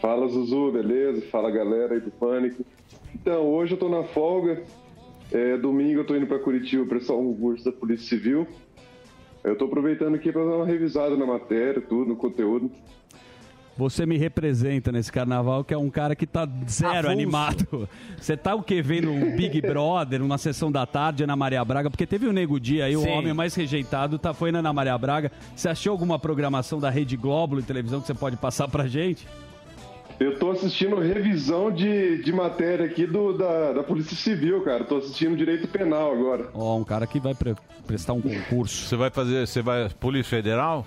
Fala 0.00 0.28
Zuzu, 0.28 0.70
beleza? 0.72 1.22
Fala 1.30 1.50
galera 1.50 1.94
aí 1.94 2.00
do 2.00 2.10
Pânico. 2.10 2.64
Então, 3.14 3.42
hoje 3.46 3.72
eu 3.74 3.78
tô 3.78 3.88
na 3.88 4.04
folga. 4.04 4.62
É, 5.32 5.56
domingo 5.56 6.00
eu 6.00 6.06
tô 6.06 6.14
indo 6.14 6.26
pra 6.26 6.38
Curitiba 6.38 6.84
prestar 6.86 7.14
um 7.14 7.34
curso 7.34 7.64
da 7.64 7.72
Polícia 7.72 8.06
Civil. 8.06 8.46
Eu 9.44 9.56
tô 9.56 9.66
aproveitando 9.66 10.14
aqui 10.14 10.32
pra 10.32 10.42
dar 10.42 10.56
uma 10.56 10.66
revisada 10.66 11.16
na 11.16 11.26
matéria, 11.26 11.80
tudo, 11.80 12.08
no 12.08 12.16
conteúdo. 12.16 12.70
Você 13.76 14.06
me 14.06 14.16
representa 14.16 14.92
nesse 14.92 15.10
carnaval, 15.10 15.64
que 15.64 15.74
é 15.74 15.76
um 15.76 15.90
cara 15.90 16.14
que 16.14 16.26
tá 16.26 16.48
zero 16.68 16.90
Avulso. 16.92 17.10
animado. 17.10 17.88
Você 18.16 18.36
tá 18.36 18.54
o 18.54 18.62
quê? 18.62 18.80
Vendo 18.80 19.10
um 19.10 19.36
Big 19.36 19.60
Brother, 19.66 20.22
uma 20.22 20.38
sessão 20.38 20.70
da 20.70 20.86
tarde, 20.86 21.24
Ana 21.24 21.34
Maria 21.34 21.64
Braga? 21.64 21.90
Porque 21.90 22.06
teve 22.06 22.28
o 22.28 22.32
Nego 22.32 22.60
Dia 22.60 22.84
aí, 22.84 22.96
o 22.96 23.00
Sim. 23.00 23.10
homem 23.10 23.34
mais 23.34 23.52
rejeitado 23.54 24.16
tá, 24.16 24.32
foi 24.32 24.52
na 24.52 24.60
Ana 24.60 24.72
Maria 24.72 24.96
Braga. 24.96 25.32
Você 25.56 25.68
achou 25.68 25.90
alguma 25.90 26.20
programação 26.20 26.78
da 26.78 26.88
Rede 26.88 27.16
Globo 27.16 27.58
e 27.58 27.62
televisão 27.64 28.00
que 28.00 28.06
você 28.06 28.14
pode 28.14 28.36
passar 28.36 28.68
pra 28.68 28.86
gente? 28.86 29.26
Eu 30.20 30.38
tô 30.38 30.52
assistindo 30.52 30.96
revisão 30.98 31.70
de, 31.72 32.22
de 32.22 32.32
matéria 32.32 32.86
aqui 32.86 33.06
do, 33.06 33.32
da, 33.36 33.72
da 33.72 33.82
Polícia 33.82 34.16
Civil, 34.16 34.62
cara. 34.62 34.84
Tô 34.84 34.98
assistindo 34.98 35.36
direito 35.36 35.66
penal 35.66 36.12
agora. 36.12 36.48
Ó, 36.54 36.76
um 36.76 36.84
cara 36.84 37.06
que 37.06 37.18
vai 37.18 37.34
pre- 37.34 37.56
prestar 37.86 38.12
um 38.12 38.20
concurso. 38.20 38.86
Você 38.86 38.96
vai 38.96 39.10
fazer... 39.10 39.46
Você 39.46 39.60
vai... 39.60 39.88
Polícia 39.88 40.30
Federal? 40.30 40.86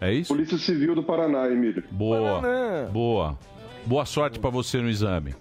É 0.00 0.12
isso? 0.12 0.34
Polícia 0.34 0.58
Civil 0.58 0.94
do 0.94 1.02
Paraná, 1.02 1.46
Emílio. 1.48 1.84
Boa. 1.90 2.40
Paraná. 2.40 2.88
Boa. 2.90 3.38
Boa 3.86 4.04
sorte 4.04 4.38
pra 4.38 4.50
você 4.50 4.78
no 4.78 4.88
exame. 4.90 5.34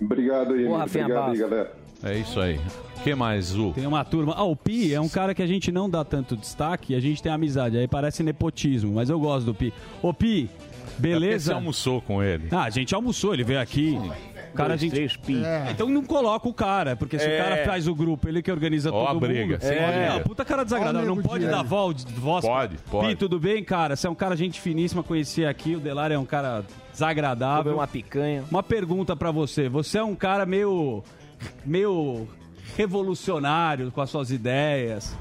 Obrigado 0.00 0.52
aí, 0.54 0.60
Emílio. 0.60 0.76
Rafinha 0.76 1.04
Obrigado 1.04 1.30
aí, 1.32 1.38
galera. 1.38 1.72
É 2.02 2.16
isso 2.18 2.40
aí. 2.40 2.58
O 2.98 3.02
que 3.02 3.14
mais, 3.14 3.46
Zu? 3.46 3.72
Tem 3.74 3.86
uma 3.86 4.04
turma. 4.04 4.34
Ah, 4.36 4.44
o 4.44 4.56
Pi 4.56 4.92
é 4.92 5.00
um 5.00 5.08
cara 5.08 5.34
que 5.34 5.42
a 5.42 5.46
gente 5.46 5.70
não 5.70 5.88
dá 5.88 6.04
tanto 6.04 6.36
destaque 6.36 6.92
e 6.92 6.96
a 6.96 7.00
gente 7.00 7.22
tem 7.22 7.30
amizade. 7.30 7.76
Aí 7.76 7.86
parece 7.86 8.22
nepotismo, 8.22 8.94
mas 8.94 9.10
eu 9.10 9.20
gosto 9.20 9.46
do 9.46 9.54
Pi. 9.54 9.72
Ô, 10.02 10.12
Pi, 10.12 10.48
Porque 10.96 11.08
Você 11.08 11.18
beleza? 11.20 11.54
almoçou 11.54 12.00
com 12.00 12.22
ele. 12.22 12.48
Ah, 12.50 12.64
a 12.64 12.70
gente 12.70 12.94
almoçou, 12.94 13.34
ele 13.34 13.44
veio 13.44 13.60
aqui. 13.60 13.98
cara, 14.54 14.68
dois, 14.70 14.80
a 14.80 14.84
gente... 14.84 14.92
três, 14.94 15.16
pi. 15.16 15.42
É. 15.44 15.68
Então 15.70 15.88
não 15.88 16.04
coloca 16.04 16.46
o 16.48 16.52
cara, 16.52 16.94
porque 16.94 17.18
se 17.18 17.24
É. 17.26 17.34
o 17.40 17.44
cara 17.44 17.64
faz 17.64 17.88
o 17.88 17.94
grupo, 17.94 18.28
ele 18.28 18.42
que 18.42 18.50
organiza 18.52 18.92
Ó 18.92 19.06
todo 19.06 19.16
a 19.16 19.20
briga. 19.28 19.54
mundo. 19.54 19.62
É. 19.64 20.10
Olha, 20.12 20.20
puta 20.20 20.44
cara 20.44 20.64
desagradável. 20.64 21.12
O 21.12 21.16
Não 21.16 21.22
pode 21.22 21.44
de 21.44 21.50
dar 21.50 21.60
ele. 21.60 21.68
voz, 21.68 22.04
voz 22.04 22.44
Pode, 22.44 22.76
pode. 22.90 23.08
Pi, 23.08 23.16
tudo 23.16 23.38
bem, 23.40 23.64
cara? 23.64 23.96
Você 23.96 24.06
é 24.06 24.10
um 24.10 24.14
cara 24.14 24.36
gente 24.36 24.60
finíssima, 24.60 25.02
conheci 25.02 25.44
aqui. 25.46 25.74
O 25.76 25.80
Delar 25.80 26.12
é 26.12 26.18
um 26.18 26.26
cara 26.26 26.64
desagradável. 26.92 27.64
Comer 27.64 27.74
uma 27.76 27.86
picanha. 27.88 28.44
Uma 28.50 28.62
pergunta 28.62 29.16
pra 29.16 29.30
você. 29.30 29.68
Você 29.68 29.98
é 29.98 30.04
um 30.04 30.14
cara 30.14 30.44
meio. 30.44 31.02
meio 31.64 32.28
revolucionário 32.76 33.90
com 33.90 34.00
as 34.00 34.10
suas 34.10 34.30
ideias, 34.30 35.16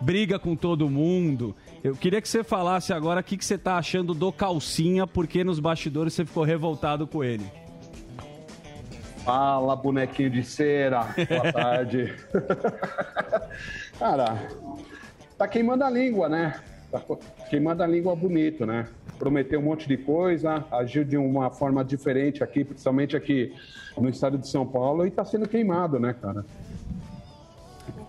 briga 0.00 0.38
com 0.38 0.54
todo 0.56 0.88
mundo. 0.88 1.54
Eu 1.86 1.94
queria 1.94 2.20
que 2.20 2.28
você 2.28 2.42
falasse 2.42 2.92
agora 2.92 3.20
o 3.20 3.22
que, 3.22 3.36
que 3.36 3.44
você 3.44 3.56
tá 3.56 3.76
achando 3.76 4.12
do 4.12 4.32
Calcinha, 4.32 5.06
porque 5.06 5.44
nos 5.44 5.60
bastidores 5.60 6.14
você 6.14 6.24
ficou 6.24 6.42
revoltado 6.42 7.06
com 7.06 7.22
ele. 7.22 7.46
Fala, 9.24 9.76
bonequinho 9.76 10.28
de 10.28 10.42
cera. 10.42 11.14
Boa 11.28 11.52
tarde. 11.54 12.12
Cara, 14.00 14.48
tá 15.38 15.46
queimando 15.46 15.84
a 15.84 15.90
língua, 15.90 16.28
né? 16.28 16.60
Tá 16.90 17.00
queimando 17.48 17.84
a 17.84 17.86
língua 17.86 18.16
bonito, 18.16 18.66
né? 18.66 18.88
Prometeu 19.16 19.60
um 19.60 19.62
monte 19.62 19.86
de 19.86 19.96
coisa, 19.96 20.64
agiu 20.72 21.04
de 21.04 21.16
uma 21.16 21.50
forma 21.50 21.84
diferente 21.84 22.42
aqui, 22.42 22.64
principalmente 22.64 23.16
aqui 23.16 23.54
no 23.96 24.08
estado 24.08 24.36
de 24.38 24.48
São 24.48 24.66
Paulo, 24.66 25.06
e 25.06 25.10
tá 25.12 25.24
sendo 25.24 25.48
queimado, 25.48 26.00
né, 26.00 26.16
cara? 26.20 26.44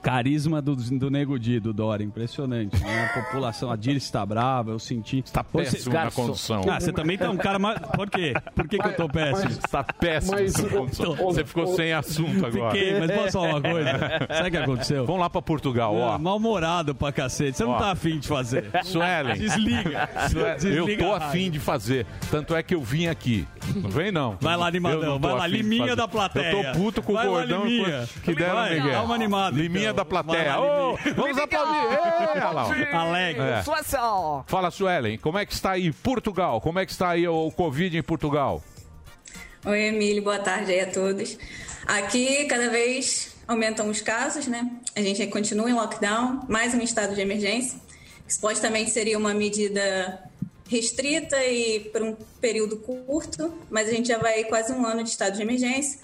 Carisma 0.01 0.62
do, 0.62 0.75
do 0.75 1.10
Nego 1.10 1.38
Di, 1.39 1.60
do 1.60 1.74
Dória, 1.74 2.04
impressionante. 2.04 2.77
Né? 2.82 3.06
A 3.16 3.22
população, 3.22 3.72
a 3.72 3.75
Dirce 3.75 4.06
está 4.06 4.25
brava, 4.25 4.72
eu 4.72 4.80
senti. 4.80 5.22
Tá 5.32 5.44
péssimo 5.44 5.94
na 5.94 6.12
condução. 6.12 6.62
Ah, 6.70 6.80
você 6.80 6.92
também 6.92 7.18
tá 7.18 7.30
um 7.30 7.38
cara 7.38 7.60
mais. 7.60 7.80
Por 7.80 8.10
quê? 8.10 8.34
Por 8.56 8.68
que, 8.68 8.77
que 8.77 8.88
eu 8.88 8.96
tô 8.96 9.10
péssimo? 9.10 9.50
Está 9.51 9.84
péssimo 9.84 10.34
Mas- 10.34 10.54
na 10.56 10.70
condução. 10.70 11.16
Tô- 11.16 11.25
Você 11.25 11.44
ficou 11.46 11.68
sem 11.75 11.94
assunto 11.94 12.46
agora. 12.46 12.72
Fiquei, 12.72 13.00
mas 13.00 13.12
posso 13.12 13.32
falar 13.34 13.50
uma 13.50 13.62
coisa? 13.62 13.89
Sabe 14.34 14.48
o 14.48 14.51
que 14.51 14.58
aconteceu? 14.58 15.06
Vamos 15.06 15.22
lá 15.22 15.30
pra 15.30 15.42
Portugal, 15.42 15.96
ó. 15.96 16.13
Ah, 16.13 16.18
Mal-humorado 16.18 16.96
pra 16.96 17.12
cacete. 17.12 17.58
Você 17.58 17.63
não 17.63 17.72
Ó. 17.72 17.77
tá 17.80 17.92
afim 17.92 18.20
de 18.20 18.27
fazer. 18.27 18.70
Suelen. 18.84 19.36
Desliga. 19.38 20.10
Suelen, 20.30 20.56
Desliga 20.56 20.77
eu 20.80 20.98
tô 20.98 21.13
afim 21.13 21.50
de 21.51 21.60
fazer. 21.60 22.06
Tanto 22.32 22.56
é 22.56 22.63
que 22.63 22.74
eu 22.75 22.82
vim 22.82 23.08
aqui. 23.08 23.48
Não 23.75 23.89
vem, 23.89 24.12
não. 24.12 24.38
Vai 24.39 24.56
lá, 24.56 24.68
animadão. 24.68 25.01
não 25.01 25.20
Vai 25.20 25.34
lá, 25.34 25.48
liminha 25.48 25.96
da 25.96 26.08
plateia. 26.08 26.51
Eu 26.51 26.72
tô 26.74 26.80
puto 26.80 27.01
com 27.01 27.13
Vai 27.13 27.27
o 27.27 27.32
lá, 27.32 27.39
gordão 27.39 27.66
liminha. 27.66 28.08
que 28.24 28.34
deram 28.36 28.63
Miguel. 28.63 28.92
dá 28.92 29.04
uma 29.04 29.16
animada, 29.16 29.58
Liminha 29.58 29.87
então. 29.91 29.96
da 29.96 30.06
plateia. 30.06 30.56
Vamos 31.15 31.38
aplaudir. 31.38 31.94
É, 31.94 32.32
olha 32.32 32.50
lá. 32.50 32.67
ó. 32.67 32.98
Alegre. 32.98 33.44
É. 33.44 33.63
Fala, 34.46 34.72
Suelen, 34.72 35.17
como 35.17 35.38
é 35.38 35.46
que 35.46 35.53
está 35.53 35.72
aí 35.72 35.91
Portugal? 35.91 36.62
Como 36.62 36.79
é 36.79 36.86
que 36.86 36.91
está 36.91 37.10
aí 37.10 37.27
o 37.27 37.51
Covid 37.51 37.98
em 37.98 38.03
Portugal? 38.03 38.63
Oi, 39.65 39.82
Emílio, 39.88 40.24
boa 40.24 40.39
tarde 40.39 40.72
aí 40.72 40.82
a 40.82 40.91
todos. 40.91 41.38
Aqui, 41.86 42.46
cada 42.46 42.70
vez 42.70 43.36
aumentam 43.48 43.89
os 43.89 44.01
casos, 44.01 44.48
né? 44.48 44.70
A 44.96 45.01
gente 45.01 45.25
continua 45.27 45.70
em 45.70 45.74
lockdown, 45.74 46.41
mais 46.48 46.74
um 46.74 46.82
estado 46.82 47.15
de 47.15 47.22
emergência, 47.22 47.79
que 48.25 48.34
supostamente 48.34 48.91
seria 48.91 49.17
uma 49.17 49.34
medida 49.34 50.22
restrita 50.70 51.41
e 51.46 51.79
por 51.91 52.01
um 52.01 52.15
período 52.41 52.77
curto, 52.77 53.53
mas 53.70 53.88
a 53.88 53.91
gente 53.91 54.10
já 54.10 54.17
vai 54.17 54.44
quase 54.44 54.74
um 54.74 54.86
ano 54.86 55.03
de 55.03 55.10
estado 55.10 55.36
de 55.36 55.41
emergência, 55.41 56.00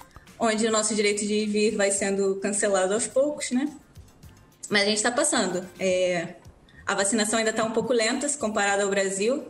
onde 0.45 0.67
o 0.67 0.71
nosso 0.71 0.93
direito 0.93 1.25
de 1.25 1.33
ir 1.33 1.47
vir 1.47 1.75
vai 1.75 1.89
sendo 1.89 2.35
cancelado 2.35 2.93
aos 2.93 3.07
poucos, 3.07 3.51
né? 3.51 3.69
Mas 4.69 4.83
a 4.83 4.85
gente 4.85 4.97
está 4.97 5.11
passando. 5.11 5.65
É, 5.79 6.35
a 6.85 6.93
vacinação 6.93 7.39
ainda 7.39 7.51
está 7.51 7.63
um 7.63 7.71
pouco 7.71 7.93
lenta 7.93 8.27
se 8.27 8.37
comparada 8.37 8.83
ao 8.83 8.89
Brasil. 8.89 9.43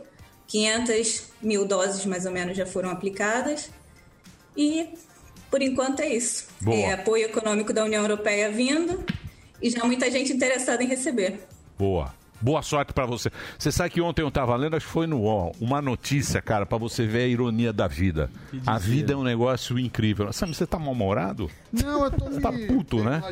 500 0.46 1.22
mil 1.42 1.66
doses, 1.66 2.04
mais 2.04 2.26
ou 2.26 2.32
menos, 2.32 2.56
já 2.56 2.66
foram 2.66 2.90
aplicadas. 2.90 3.70
E, 4.56 4.90
por 5.50 5.62
enquanto, 5.62 6.00
é 6.00 6.08
isso. 6.08 6.46
Boa. 6.60 6.76
É, 6.76 6.92
apoio 6.92 7.24
econômico 7.24 7.72
da 7.72 7.82
União 7.82 8.02
Europeia 8.02 8.50
vindo 8.50 9.04
e 9.60 9.70
já 9.70 9.84
muita 9.84 10.10
gente 10.10 10.32
interessada 10.32 10.82
em 10.82 10.86
receber. 10.86 11.40
Boa. 11.78 12.14
Boa 12.44 12.60
sorte 12.60 12.92
pra 12.92 13.06
você. 13.06 13.30
Você 13.58 13.72
sabe 13.72 13.88
que 13.88 14.02
ontem 14.02 14.20
eu 14.20 14.30
tava 14.30 14.54
lendo, 14.54 14.76
acho 14.76 14.84
que 14.84 14.92
foi 14.92 15.06
no 15.06 15.20
UOL, 15.20 15.56
uma 15.58 15.80
notícia, 15.80 16.42
cara, 16.42 16.66
pra 16.66 16.76
você 16.76 17.06
ver 17.06 17.22
a 17.22 17.26
ironia 17.26 17.72
da 17.72 17.88
vida. 17.88 18.28
A 18.66 18.76
vida 18.76 19.14
é 19.14 19.16
um 19.16 19.22
negócio 19.22 19.78
incrível. 19.78 20.30
Sabe, 20.30 20.54
você 20.54 20.66
tá 20.66 20.78
mal-humorado? 20.78 21.50
Não, 21.72 22.04
eu 22.04 22.10
tô 22.10 22.26
Você 22.26 22.42
tá 22.42 22.52
puto, 22.68 23.02
né? 23.02 23.22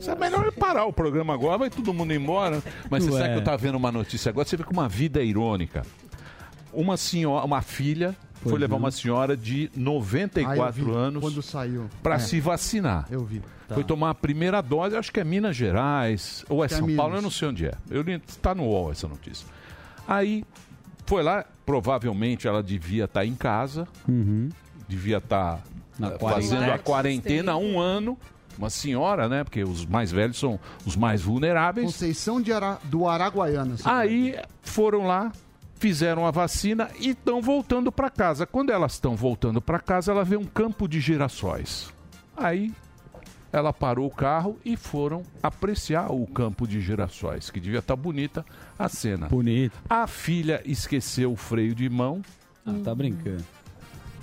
Isso 0.00 0.10
é 0.10 0.16
melhor 0.16 0.44
eu 0.46 0.52
parar 0.52 0.84
o 0.84 0.92
programa 0.92 1.32
agora, 1.32 1.58
vai 1.58 1.70
todo 1.70 1.94
mundo 1.94 2.12
embora. 2.12 2.60
Mas 2.90 3.04
você 3.04 3.12
Ué. 3.12 3.20
sabe 3.20 3.34
que 3.34 3.38
eu 3.38 3.44
tava 3.44 3.56
vendo 3.56 3.76
uma 3.76 3.92
notícia 3.92 4.30
agora, 4.30 4.44
você 4.44 4.56
vê 4.56 4.64
que 4.64 4.72
uma 4.72 4.88
vida 4.88 5.20
é 5.20 5.24
irônica. 5.24 5.82
Uma 6.72 6.96
senhora, 6.96 7.46
uma 7.46 7.62
filha 7.62 8.16
foi 8.42 8.50
Pois 8.52 8.60
levar 8.60 8.76
uma 8.76 8.90
senhora 8.90 9.36
de 9.36 9.70
Ah, 9.74 9.78
eu 9.78 9.82
94 9.84 10.84
vi 10.84 10.90
anos 10.90 11.20
Quando 11.22 11.42
saiu. 11.42 11.88
para 12.02 12.14
É, 12.14 12.18
se 12.18 12.40
vacinar. 12.40 13.06
Eu 13.10 13.24
vi. 13.24 13.42
Foi 13.72 13.84
tomar 13.84 14.10
a 14.10 14.14
primeira 14.14 14.60
dose, 14.60 14.96
acho 14.96 15.12
que 15.12 15.20
é 15.20 15.24
Minas 15.24 15.54
Gerais, 15.54 16.44
ou 16.48 16.64
é 16.64 16.68
que 16.68 16.74
é 16.74 16.78
São 16.78 16.86
Paulo, 16.96 17.10
Minas. 17.12 17.16
eu 17.18 17.22
não 17.22 17.30
sei 17.30 17.48
onde 17.48 17.66
é. 17.66 17.72
Eu 17.88 18.02
está 18.26 18.52
no 18.54 18.64
UOL 18.64 18.90
essa 18.90 19.06
notícia. 19.06 19.46
Aí 20.08 20.44
foi 21.06 21.22
lá, 21.22 21.44
provavelmente 21.64 22.48
ela 22.48 22.62
devia 22.64 23.04
estar 23.04 23.24
em 23.24 23.34
casa, 23.34 23.86
devia 24.88 25.18
estar 25.18 25.60
Na 25.98 26.08
eh, 26.08 26.10
quarentena. 26.18 26.56
fazendo 26.56 26.72
a 26.72 26.78
quarentena 26.78 27.52
há 27.52 27.56
um 27.56 27.78
ano. 27.78 28.18
Uma 28.58 28.68
senhora, 28.68 29.28
né? 29.28 29.44
Porque 29.44 29.62
os 29.62 29.86
mais 29.86 30.10
velhos 30.10 30.38
são 30.38 30.58
os 30.84 30.94
mais 30.96 31.22
vulneráveis. 31.22 31.86
Conceição 31.86 32.42
de 32.42 32.52
Ara... 32.52 32.78
do 32.84 33.08
Araguaiana. 33.08 33.74
assim. 33.74 33.84
Aí 33.86 34.36
foram 34.60 35.06
lá, 35.06 35.32
fizeram 35.80 36.26
a 36.26 36.30
vacina 36.30 36.90
e 37.00 37.08
estão 37.10 37.40
voltando 37.40 37.90
para 37.90 38.10
casa. 38.10 38.46
Quando 38.46 38.70
elas 38.70 38.92
estão 38.92 39.16
voltando 39.16 39.60
para 39.62 39.80
casa, 39.80 40.12
ela 40.12 40.22
vê 40.22 40.36
um 40.36 40.44
campo 40.44 40.86
de 40.86 41.00
girassóis. 41.00 41.90
Aí 42.36 42.70
ela 43.52 43.72
parou 43.72 44.06
o 44.06 44.14
carro 44.14 44.58
e 44.64 44.76
foram 44.76 45.22
apreciar 45.42 46.12
o 46.12 46.26
campo 46.26 46.68
de 46.68 46.80
girassóis, 46.80 47.50
que 47.50 47.58
devia 47.58 47.78
estar 47.80 47.96
bonita 47.96 48.44
a 48.78 48.88
cena. 48.88 49.26
Bonito. 49.26 49.76
A 49.88 50.06
filha 50.06 50.62
esqueceu 50.64 51.32
o 51.32 51.36
freio 51.36 51.74
de 51.74 51.88
mão, 51.88 52.22
Ah, 52.64 52.74
tá 52.84 52.94
brincando. 52.94 53.42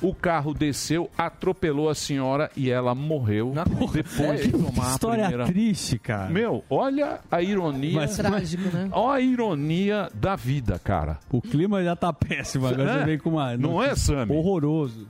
O 0.02 0.14
carro 0.14 0.54
desceu, 0.54 1.10
atropelou 1.18 1.90
a 1.90 1.96
senhora 1.96 2.50
e 2.56 2.70
ela 2.70 2.94
morreu 2.96 3.54
depois 3.92 4.42
de 4.44 4.52
Que 4.52 4.58
tomar 4.58 4.88
a 4.88 4.92
história 4.92 5.24
primeira... 5.28 5.46
triste, 5.46 5.98
cara. 6.00 6.30
Meu, 6.30 6.64
olha 6.70 7.20
a 7.32 7.42
ironia. 7.42 7.96
Mas- 7.96 8.18
Trágico, 8.18 8.64
né? 8.76 8.90
Olha 8.92 9.16
a 9.18 9.22
ironia 9.22 10.10
da 10.14 10.36
vida, 10.36 10.80
cara. 10.80 11.20
O 11.32 11.42
clima 11.42 11.84
já 11.84 11.96
tá 11.96 12.12
péssimo. 12.14 12.68
Agora 12.68 12.90
É? 12.92 13.00
você 13.00 13.06
vem 13.06 13.18
com 13.18 13.30
uma. 13.32 13.56
Não 13.58 13.82
é, 13.82 13.96
Sammy? 13.96 14.32
Horroroso. 14.36 15.08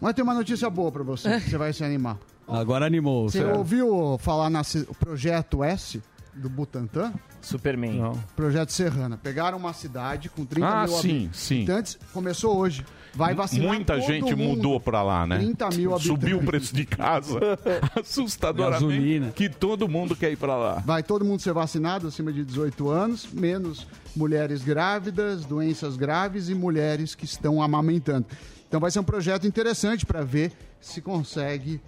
Mas 0.00 0.14
tem 0.14 0.22
uma 0.24 0.34
notícia 0.34 0.68
boa 0.68 0.90
pra 0.92 1.02
você, 1.02 1.40
que 1.40 1.50
você 1.50 1.56
vai 1.58 1.72
se 1.72 1.84
animar. 1.84 2.18
Agora 2.46 2.84
animou. 2.86 3.28
Você 3.30 3.42
ouviu 3.44 4.18
falar 4.20 4.50
no 4.50 4.60
projeto 5.00 5.64
S 5.64 6.02
do 6.34 6.48
Butantan? 6.50 7.12
Superman. 7.40 7.98
Não. 8.00 8.12
Projeto 8.34 8.70
Serrana. 8.70 9.16
Pegaram 9.16 9.56
uma 9.56 9.72
cidade 9.72 10.28
com 10.28 10.44
30 10.44 10.66
Ah, 10.66 10.86
mil 10.86 10.96
sim, 10.96 11.30
sim. 11.32 11.56
habitantes. 11.58 11.98
Começou 12.12 12.56
hoje. 12.56 12.84
Vai 13.14 13.34
vacinar 13.34 13.68
Muita 13.68 13.94
todo 13.96 14.06
gente 14.06 14.34
mundo. 14.34 14.56
mudou 14.56 14.80
pra 14.80 15.02
lá, 15.02 15.26
né? 15.26 15.38
30 15.38 15.68
mil 15.70 15.98
Subiu 16.00 16.36
o 16.36 16.40
habitantes. 16.40 16.46
preço 16.46 16.74
de 16.74 16.84
casa 16.84 17.38
assustadoramente. 18.00 18.82
Gasolina. 18.84 19.30
Que 19.32 19.48
todo 19.48 19.88
mundo 19.88 20.16
quer 20.16 20.32
ir 20.32 20.36
pra 20.36 20.56
lá. 20.56 20.82
Vai 20.84 21.02
todo 21.02 21.24
mundo 21.24 21.40
ser 21.40 21.52
vacinado 21.52 22.08
acima 22.08 22.32
de 22.32 22.44
18 22.44 22.88
anos, 22.88 23.28
menos 23.32 23.86
mulheres 24.16 24.62
grávidas, 24.62 25.44
doenças 25.44 25.96
graves 25.96 26.48
e 26.48 26.54
mulheres 26.54 27.14
que 27.14 27.24
estão 27.24 27.62
amamentando. 27.62 28.26
Então 28.68 28.80
vai 28.80 28.90
ser 28.90 28.98
um 28.98 29.04
projeto 29.04 29.46
interessante 29.46 30.04
para 30.04 30.22
ver 30.22 30.52
se 30.80 31.00
consegue 31.00 31.80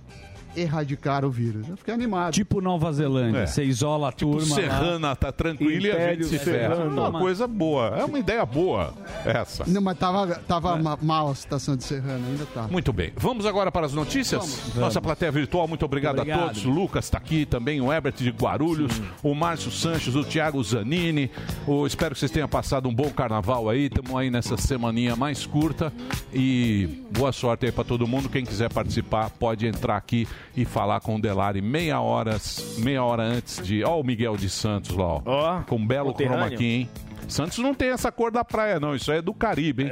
erradicar 0.56 1.24
o 1.24 1.30
vírus. 1.30 1.68
Eu 1.68 1.76
fiquei 1.76 1.92
animado. 1.94 2.32
Tipo 2.32 2.60
Nova 2.60 2.92
Zelândia. 2.92 3.40
É. 3.40 3.46
Você 3.46 3.64
isola 3.64 4.08
a 4.08 4.12
turma. 4.12 4.40
lá. 4.48 4.54
Serrana 4.54 5.16
tá 5.16 5.30
tranquila 5.30 5.86
e 5.86 5.90
a 5.92 6.12
gente 6.14 6.24
se 6.26 6.38
ferra. 6.38 6.74
É 6.74 6.84
uma 6.84 7.12
coisa 7.18 7.46
boa. 7.46 7.88
É 7.96 8.04
uma 8.04 8.18
ideia 8.18 8.44
boa 8.44 8.92
essa. 9.24 9.64
Não, 9.66 9.80
mas 9.80 9.98
tava, 9.98 10.26
tava 10.46 10.76
ma- 10.76 10.98
mal 11.00 11.30
a 11.30 11.34
situação 11.34 11.76
de 11.76 11.84
Serrano, 11.84 12.24
ainda 12.28 12.46
tá. 12.46 12.62
Muito 12.68 12.92
bem. 12.92 13.12
Vamos 13.16 13.46
agora 13.46 13.70
para 13.70 13.86
as 13.86 13.92
notícias? 13.92 14.74
Nossa 14.74 15.00
plateia 15.00 15.30
virtual, 15.32 15.66
muito 15.68 15.84
obrigado, 15.84 16.18
Obrigado. 16.18 16.40
a 16.40 16.46
todos. 16.46 16.64
O 16.64 16.70
Lucas 16.70 17.04
está 17.06 17.18
aqui 17.18 17.44
também, 17.46 17.80
o 17.80 17.92
Herbert 17.92 18.14
de 18.14 18.30
Guarulhos, 18.30 18.92
o 19.22 19.34
Márcio 19.34 19.70
Sanches, 19.70 20.14
o 20.14 20.24
Thiago 20.24 20.62
Zanini. 20.62 21.30
O, 21.66 21.86
espero 21.86 22.14
que 22.14 22.20
vocês 22.20 22.30
tenham 22.30 22.48
passado 22.48 22.88
um 22.88 22.94
bom 22.94 23.10
carnaval 23.10 23.68
aí. 23.68 23.86
Estamos 23.86 24.14
aí 24.16 24.30
nessa 24.30 24.56
semaninha 24.56 25.14
mais 25.16 25.46
curta. 25.46 25.92
E 26.32 27.02
boa 27.16 27.32
sorte 27.32 27.66
aí 27.66 27.72
para 27.72 27.84
todo 27.84 28.06
mundo. 28.06 28.28
Quem 28.28 28.44
quiser 28.44 28.72
participar, 28.72 29.30
pode 29.30 29.66
entrar 29.66 29.96
aqui 29.96 30.26
e 30.56 30.64
falar 30.64 31.00
com 31.00 31.16
o 31.16 31.20
Delari 31.20 31.60
meia 31.60 32.00
hora, 32.00 32.36
meia 32.78 33.02
hora 33.04 33.22
antes 33.22 33.60
de. 33.62 33.84
Ó, 33.84 34.00
o 34.00 34.04
Miguel 34.04 34.36
de 34.36 34.48
Santos 34.48 34.96
lá, 34.96 35.04
ó. 35.06 35.22
Ó, 35.24 35.60
com 35.62 35.76
um 35.76 35.86
belo 35.86 36.14
chroma 36.14 36.46
aqui, 36.46 36.64
hein? 36.66 36.90
Santos 37.28 37.58
não 37.58 37.74
tem 37.74 37.88
essa 37.88 38.12
cor 38.12 38.30
da 38.30 38.44
praia, 38.44 38.78
não. 38.78 38.94
Isso 38.94 39.10
aí 39.10 39.18
é 39.18 39.22
do 39.22 39.34
Caribe, 39.34 39.82
hein? 39.82 39.90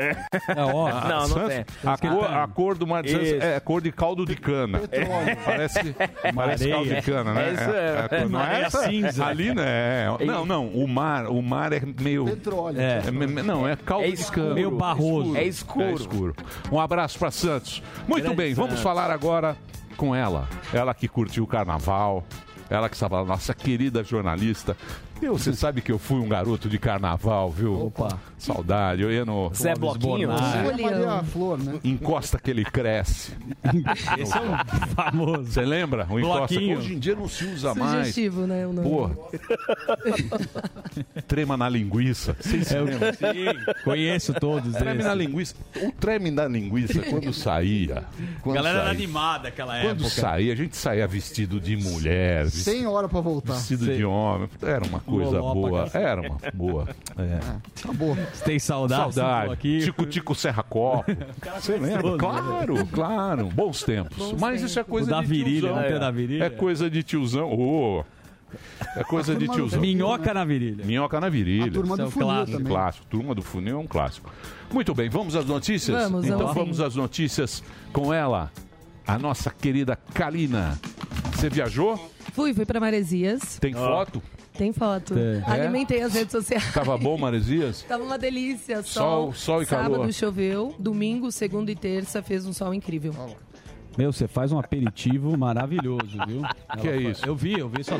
ó, 0.72 0.86
Ah, 0.86 1.00
não, 1.08 1.20
não 1.22 1.26
Santos- 1.26 1.48
tem. 1.48 1.64
A 1.84 1.98
cor, 1.98 2.24
a 2.32 2.46
cor 2.46 2.78
do 2.78 2.86
Mar 2.86 3.02
de 3.02 3.10
Santos 3.10 3.26
Isso. 3.28 3.42
é 3.42 3.58
cor 3.58 3.80
de 3.82 3.90
caldo 3.90 4.24
de 4.24 4.36
cana. 4.36 4.80
Parece, 5.44 5.96
parece 6.32 6.62
Areia. 6.72 6.74
caldo 6.76 6.94
de 6.94 7.02
cana, 7.02 7.34
né? 7.34 7.48
É 7.48 7.52
isso, 7.52 7.62
é. 7.70 7.98
a 8.04 8.08
cor- 8.08 8.30
não 8.30 8.40
é 8.40 8.60
essa? 8.62 8.84
cinza. 8.88 9.26
Ali, 9.26 9.52
né? 9.52 10.06
Não, 10.24 10.46
não. 10.46 10.68
O 10.68 10.86
mar, 10.86 11.26
o 11.26 11.42
mar 11.42 11.72
é 11.72 11.82
meio... 12.00 12.24
Petróleo. 12.24 12.80
É, 12.80 13.02
não, 13.42 13.66
é 13.66 13.74
caldo 13.74 14.04
É 14.06 14.10
de 14.10 14.14
escuro. 14.14 14.40
cana. 14.42 14.54
Meio 14.54 14.70
barroso. 14.70 15.36
É 15.36 15.40
É 15.40 15.46
escuro. 15.48 15.94
escuro. 15.94 16.36
Um 16.70 16.78
abraço 16.78 17.18
para 17.18 17.32
Santos. 17.32 17.82
Muito 18.06 18.22
Grande 18.22 18.36
bem, 18.36 18.54
vamos 18.54 18.70
Santos. 18.70 18.84
falar 18.84 19.10
agora 19.10 19.56
com 19.94 20.14
ela. 20.14 20.48
Ela 20.72 20.94
que 20.94 21.08
curtiu 21.08 21.44
o 21.44 21.46
carnaval. 21.46 22.24
Ela 22.68 22.88
que 22.88 22.96
estava, 22.96 23.24
nossa 23.24 23.54
querida 23.54 24.02
jornalista. 24.02 24.76
Você 25.32 25.52
sabe 25.54 25.80
que 25.80 25.90
eu 25.90 25.98
fui 25.98 26.18
um 26.18 26.28
garoto 26.28 26.68
de 26.68 26.78
carnaval, 26.78 27.50
viu? 27.50 27.86
Opa. 27.86 28.18
Saudade. 28.38 29.02
Eu 29.02 29.10
ia 29.12 29.24
no. 29.24 29.50
Zé 29.54 29.74
Bloquinho? 29.74 30.30
Você 30.30 30.58
é 30.58 30.62
Maria 30.62 31.22
Flor, 31.24 31.58
né? 31.58 31.80
Encosta 31.82 32.38
que 32.38 32.50
ele 32.50 32.64
cresce. 32.64 33.32
Esse 34.18 34.36
é 34.36 34.40
um 34.40 34.88
famoso. 34.94 35.50
Você 35.50 35.64
lembra? 35.64 36.06
O 36.10 36.18
encosta. 36.20 36.38
Bloquinho. 36.54 36.78
Hoje 36.78 36.94
em 36.94 36.98
dia 36.98 37.14
não 37.14 37.28
se 37.28 37.44
usa 37.44 37.74
mais. 37.74 38.08
Sugestivo, 38.08 38.46
né? 38.46 38.66
O 38.66 38.72
nome. 38.72 38.88
Pô. 38.88 39.10
Trema 41.26 41.56
na 41.56 41.68
linguiça. 41.68 42.36
Vocês 42.40 42.68
se 42.68 42.76
É, 42.76 42.80
lembram? 42.80 43.12
sim, 43.12 43.82
conheço 43.84 44.34
todos 44.34 44.74
Treme 44.74 45.02
na 45.02 45.14
linguiça. 45.14 45.54
O 45.82 45.92
treme 45.92 46.30
na 46.30 46.46
linguiça, 46.46 47.00
quando 47.02 47.32
saía. 47.32 48.04
Quando 48.42 48.56
Galera 48.56 48.78
era 48.78 48.86
saía, 48.88 48.98
animada 48.98 49.48
aquela 49.48 49.80
Quando 49.80 50.04
época. 50.04 50.20
saía, 50.20 50.52
a 50.52 50.56
gente 50.56 50.76
saía 50.76 51.06
vestido 51.06 51.60
de 51.60 51.76
mulher, 51.76 52.44
vestido, 52.44 52.64
100 52.64 52.86
horas 52.86 53.10
pra 53.10 53.20
voltar. 53.20 53.54
vestido 53.54 53.86
de 53.86 54.04
homem. 54.04 54.48
Era 54.62 54.84
uma 54.84 55.00
coisa 55.00 55.13
Pra 55.20 55.40
boa. 55.40 55.84
cacete. 55.84 56.04
Era 56.04 56.20
uma 56.20 56.38
boa. 56.52 56.88
É. 57.18 57.38
Acabou. 57.84 58.14
Você 58.32 58.44
tem 58.44 58.58
saudade? 58.58 59.14
Saudade. 59.14 59.52
Aqui. 59.52 59.78
Tico 59.80 60.06
Tico 60.06 60.34
Serra 60.34 60.62
Copo. 60.62 61.04
Você 61.60 61.76
lembra? 61.76 62.02
gostoso, 62.02 62.18
Claro, 62.18 62.86
claro. 62.86 63.46
Bons 63.46 63.82
tempos. 63.82 64.16
Bons 64.16 64.40
Mas 64.40 64.62
isso 64.62 64.78
é 64.78 64.84
coisa 64.84 65.08
O 65.08 65.10
da 65.14 65.20
de 65.20 65.26
virilha, 65.26 65.60
tiozão. 65.60 65.76
não 65.82 65.88
tem 65.88 65.98
da 65.98 66.10
virilha? 66.10 66.44
É 66.44 66.50
coisa 66.50 66.90
de 66.90 67.02
tiozão. 67.02 67.52
Ô, 67.52 68.04
É 68.96 69.02
coisa 69.04 69.34
de 69.34 69.48
tiozão. 69.48 69.80
Minhoca 69.80 70.32
na 70.32 70.44
virilha. 70.44 70.84
Minhoca 70.84 71.20
na 71.20 71.28
virilha. 71.28 71.66
A 71.66 71.70
turma 71.70 71.94
Esse 71.94 72.02
é 72.02 72.04
do 72.04 72.08
o 72.08 72.10
funil 72.12 72.26
clássico. 72.28 72.56
também. 72.58 72.72
Clássico. 72.72 73.06
Turma 73.06 73.34
do 73.34 73.42
Funil 73.42 73.76
é 73.76 73.78
um 73.80 73.86
clássico. 73.86 74.32
Muito 74.72 74.94
bem, 74.94 75.08
vamos 75.08 75.34
às 75.36 75.44
notícias? 75.44 76.02
Vamos, 76.04 76.24
então 76.24 76.38
vamos 76.38 76.54
vamos 76.54 76.80
às 76.80 76.94
notícias 76.96 77.62
com 77.92 78.12
ela, 78.12 78.50
a 79.06 79.18
nossa 79.18 79.50
querida 79.50 79.96
Kalina. 80.14 80.78
Você 81.32 81.48
viajou? 81.48 82.10
Fui, 82.32 82.54
fui 82.54 82.64
pra 82.64 82.80
Maresias. 82.80 83.58
Tem 83.60 83.72
foto? 83.74 84.22
Tem 84.56 84.72
foto. 84.72 85.14
Tem. 85.14 85.42
Alimentei 85.46 86.00
as 86.02 86.14
redes 86.14 86.30
sociais. 86.32 86.72
Tava 86.72 86.96
bom, 86.96 87.18
Maresias? 87.18 87.82
Tava 87.88 88.04
uma 88.04 88.16
delícia. 88.16 88.82
Sol- 88.82 89.32
Sol, 89.32 89.32
sol 89.34 89.62
e 89.62 89.66
Sábado 89.66 89.92
calor. 89.94 90.12
choveu. 90.12 90.74
Domingo, 90.78 91.30
segunda 91.32 91.70
e 91.72 91.74
terça 91.74 92.22
fez 92.22 92.46
um 92.46 92.52
sol 92.52 92.72
incrível. 92.72 93.12
Meu, 93.96 94.12
você 94.12 94.26
faz 94.26 94.50
um 94.52 94.58
aperitivo 94.58 95.36
maravilhoso, 95.36 96.18
viu? 96.26 96.42
Que 96.80 96.88
Ela 96.88 96.96
é 96.96 97.02
fa- 97.04 97.10
isso? 97.10 97.26
Eu 97.26 97.36
vi, 97.36 97.58
eu 97.58 97.68
vi 97.68 97.84
só. 97.84 97.94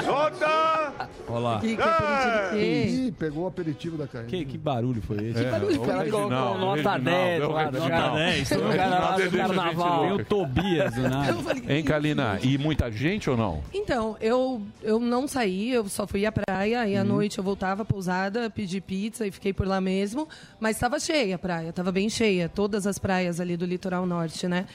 Olha 1.29 1.39
lá. 1.39 1.61
Que, 1.61 1.77
que 1.77 1.83
aperitivo 1.83 2.51
que 2.51 2.57
é? 2.57 2.87
Ih, 3.07 3.13
pegou 3.13 3.45
o 3.45 3.47
aperitivo 3.47 3.97
da 3.97 4.07
Karine. 4.07 4.29
Que, 4.31 4.45
que 4.45 4.59
barulho 4.59 5.01
foi 5.03 5.17
esse? 5.29 5.45
É, 5.45 5.51
barulho 5.51 5.77
foi? 5.77 5.89
Ela 5.91 6.05
colocou 6.11 6.31
nota 6.31 6.67
original, 6.67 7.01
10 7.01 7.41
é 7.43 7.47
o 7.47 7.51
lá, 7.53 7.67
original. 7.67 8.09
Nota 8.11 8.15
10. 8.25 8.51
O 8.51 8.59
cara 8.77 8.99
lá 8.99 9.17
do 9.19 9.31
carnaval. 9.37 10.01
Tem 10.03 10.13
o 10.13 10.25
Tobias 10.25 10.95
do 10.95 11.03
nada. 11.09 11.31
Eu 11.31 11.39
falei, 11.43 11.65
Hein, 11.69 11.85
Kalina? 11.85 12.39
E 12.43 12.59
muita 12.59 12.91
gente 12.91 13.31
ou 13.31 13.37
não? 13.37 13.63
Então, 13.73 14.17
eu, 14.21 14.61
eu 14.83 14.99
não 14.99 15.29
saí, 15.29 15.71
eu 15.73 15.89
só 15.89 16.07
fui 16.07 16.27
à 16.27 16.33
praia 16.33 16.87
e 16.89 16.97
à 16.97 17.05
noite 17.05 17.39
eu 17.39 17.45
voltava 17.45 17.85
pousada, 17.85 18.51
pedi 18.51 18.81
pizza 18.81 19.27
e 19.27 19.31
fiquei 19.31 19.53
por 19.53 19.67
lá 19.67 19.81
mesmo. 19.81 20.29
Mas 20.59 20.77
estava 20.77 20.99
cheia 20.99 21.37
a 21.37 21.39
praia, 21.39 21.69
estava 21.71 21.93
bem 21.93 22.09
cheia. 22.09 22.49
Todas 22.49 22.87
as 22.87 22.99
praias 22.99 23.41
ali 23.41 23.57
do 23.57 23.65
litoral 23.65 24.05
norte, 24.05 24.49
né? 24.49 24.67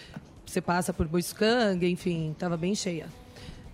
Você 0.50 0.62
passa 0.62 0.92
por 0.92 1.08
Boiscanga, 1.08 1.86
enfim, 1.88 2.32
estava 2.32 2.58
bem 2.58 2.74
cheia. 2.74 3.06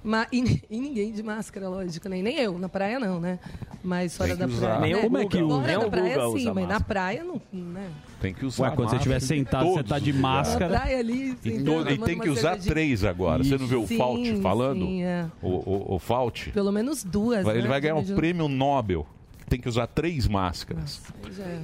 Mas, 0.03 0.27
e, 0.31 0.61
e 0.69 0.77
ninguém 0.79 1.13
de 1.13 1.23
máscara, 1.23 1.69
lógico, 1.69 2.09
nem, 2.09 2.21
nem 2.21 2.37
eu, 2.37 2.59
na 2.59 2.67
praia 2.67 2.99
não, 2.99 3.17
né? 3.19 3.39
Mas 3.81 4.17
fora 4.17 4.35
da 4.35 4.45
praia. 4.45 4.79
Nem 4.81 4.93
né? 4.93 5.01
Como 5.01 5.17
é 5.17 5.25
que 5.25 5.41
Guga, 5.41 5.53
usa? 5.55 5.61
Fora 5.63 5.79
da 5.79 5.87
o 5.87 5.89
praia 5.89 6.17
Guga 6.17 6.39
sim, 6.39 6.45
mas 6.47 6.55
na 6.55 6.61
máscara. 6.61 6.83
praia 6.83 7.23
não, 7.23 7.41
né? 7.53 7.89
Tem 8.19 8.33
que 8.33 8.45
usar 8.45 8.63
Ué, 8.63 8.69
quando 8.75 8.89
você 8.89 8.95
máscara 8.97 9.17
estiver 9.17 9.19
sentado, 9.21 9.69
você 9.71 9.83
tá 9.83 9.99
de 9.99 10.09
os 10.11 10.15
lugares. 10.17 10.21
Na 10.21 10.49
máscara. 10.51 10.79
praia 10.79 10.99
ali, 10.99 11.29
E, 11.31 11.35
todo- 11.35 11.51
e 11.53 11.63
tomando 11.63 12.05
tem 12.05 12.19
que 12.19 12.29
usar 12.29 12.57
três 12.57 13.03
agora. 13.05 13.41
Você 13.43 13.57
não 13.57 13.67
viu 13.67 13.83
o 13.83 13.87
Sim, 13.87 13.97
Fault 13.97 14.41
falando? 14.41 14.85
sim, 14.85 15.03
é. 15.03 15.27
O, 15.41 15.47
o, 15.49 15.95
o 15.95 15.99
Fault? 15.99 16.51
Pelo 16.51 16.71
menos 16.73 17.03
duas, 17.05 17.47
Ele 17.47 17.61
né? 17.61 17.67
vai 17.69 17.79
ganhar 17.79 17.95
um 17.95 18.03
prêmio 18.15 18.49
Nobel. 18.49 19.07
Tem 19.47 19.59
que 19.61 19.69
usar 19.69 19.87
três 19.87 20.27
máscaras. 20.27 21.01
Aí 21.23 21.31
já 21.31 21.43
é. 21.43 21.61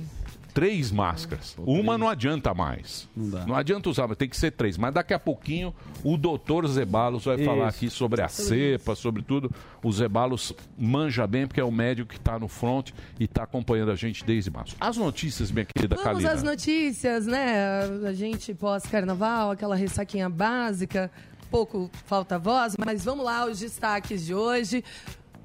Três 0.54 0.92
máscaras. 0.92 1.56
Uma 1.58 1.98
não 1.98 2.10
adianta 2.10 2.54
mais. 2.54 3.08
Não 3.16 3.30
dá. 3.30 3.46
Não 3.46 3.56
adianta 3.56 3.90
usar, 3.90 4.08
mas 4.08 4.18
tem 4.18 4.28
que 4.28 4.38
ser 4.38 4.52
três. 4.52 4.78
Mas 4.78 4.94
daqui 4.94 5.14
a 5.14 5.20
pouquinho 5.20 5.74
o 6.04 6.18
doutor 6.18 6.68
Zebalos 6.68 7.26
vai 7.26 7.38
falar 7.44 7.70
Isso. 7.70 7.78
aqui 7.78 7.90
sobre 7.90 8.22
a 8.22 8.28
cepa, 8.28 8.96
sobre 8.96 9.22
tudo. 9.22 9.52
O 9.84 9.92
Zebalos 9.92 10.54
manja 10.78 11.26
bem, 11.26 11.48
porque 11.48 11.60
é 11.60 11.64
o 11.64 11.72
médico 11.72 12.10
que 12.10 12.18
está 12.18 12.38
no 12.38 12.48
front 12.48 12.92
e 13.20 13.26
está 13.26 13.44
acompanhando 13.44 13.92
a 13.92 13.96
gente 13.96 14.26
desde 14.26 14.52
março. 14.52 14.76
As 14.80 14.98
notícias, 14.98 15.52
minha 15.52 15.66
querida 15.66 15.96
Vamos 15.96 16.12
Kalina. 16.12 16.32
às 16.32 16.44
notícias, 16.44 17.26
né? 17.26 17.84
A 18.08 18.14
gente 18.14 18.54
pós-carnaval, 18.54 19.52
aquela 19.52 19.76
ressaquinha 19.76 20.30
básica, 20.30 21.10
pouco 21.50 21.90
falta 22.06 22.40
voz, 22.40 22.76
mas 22.78 23.04
vamos 23.04 23.26
lá, 23.26 23.46
os 23.46 23.60
destaques 23.60 24.26
de 24.26 24.34
hoje. 24.34 24.84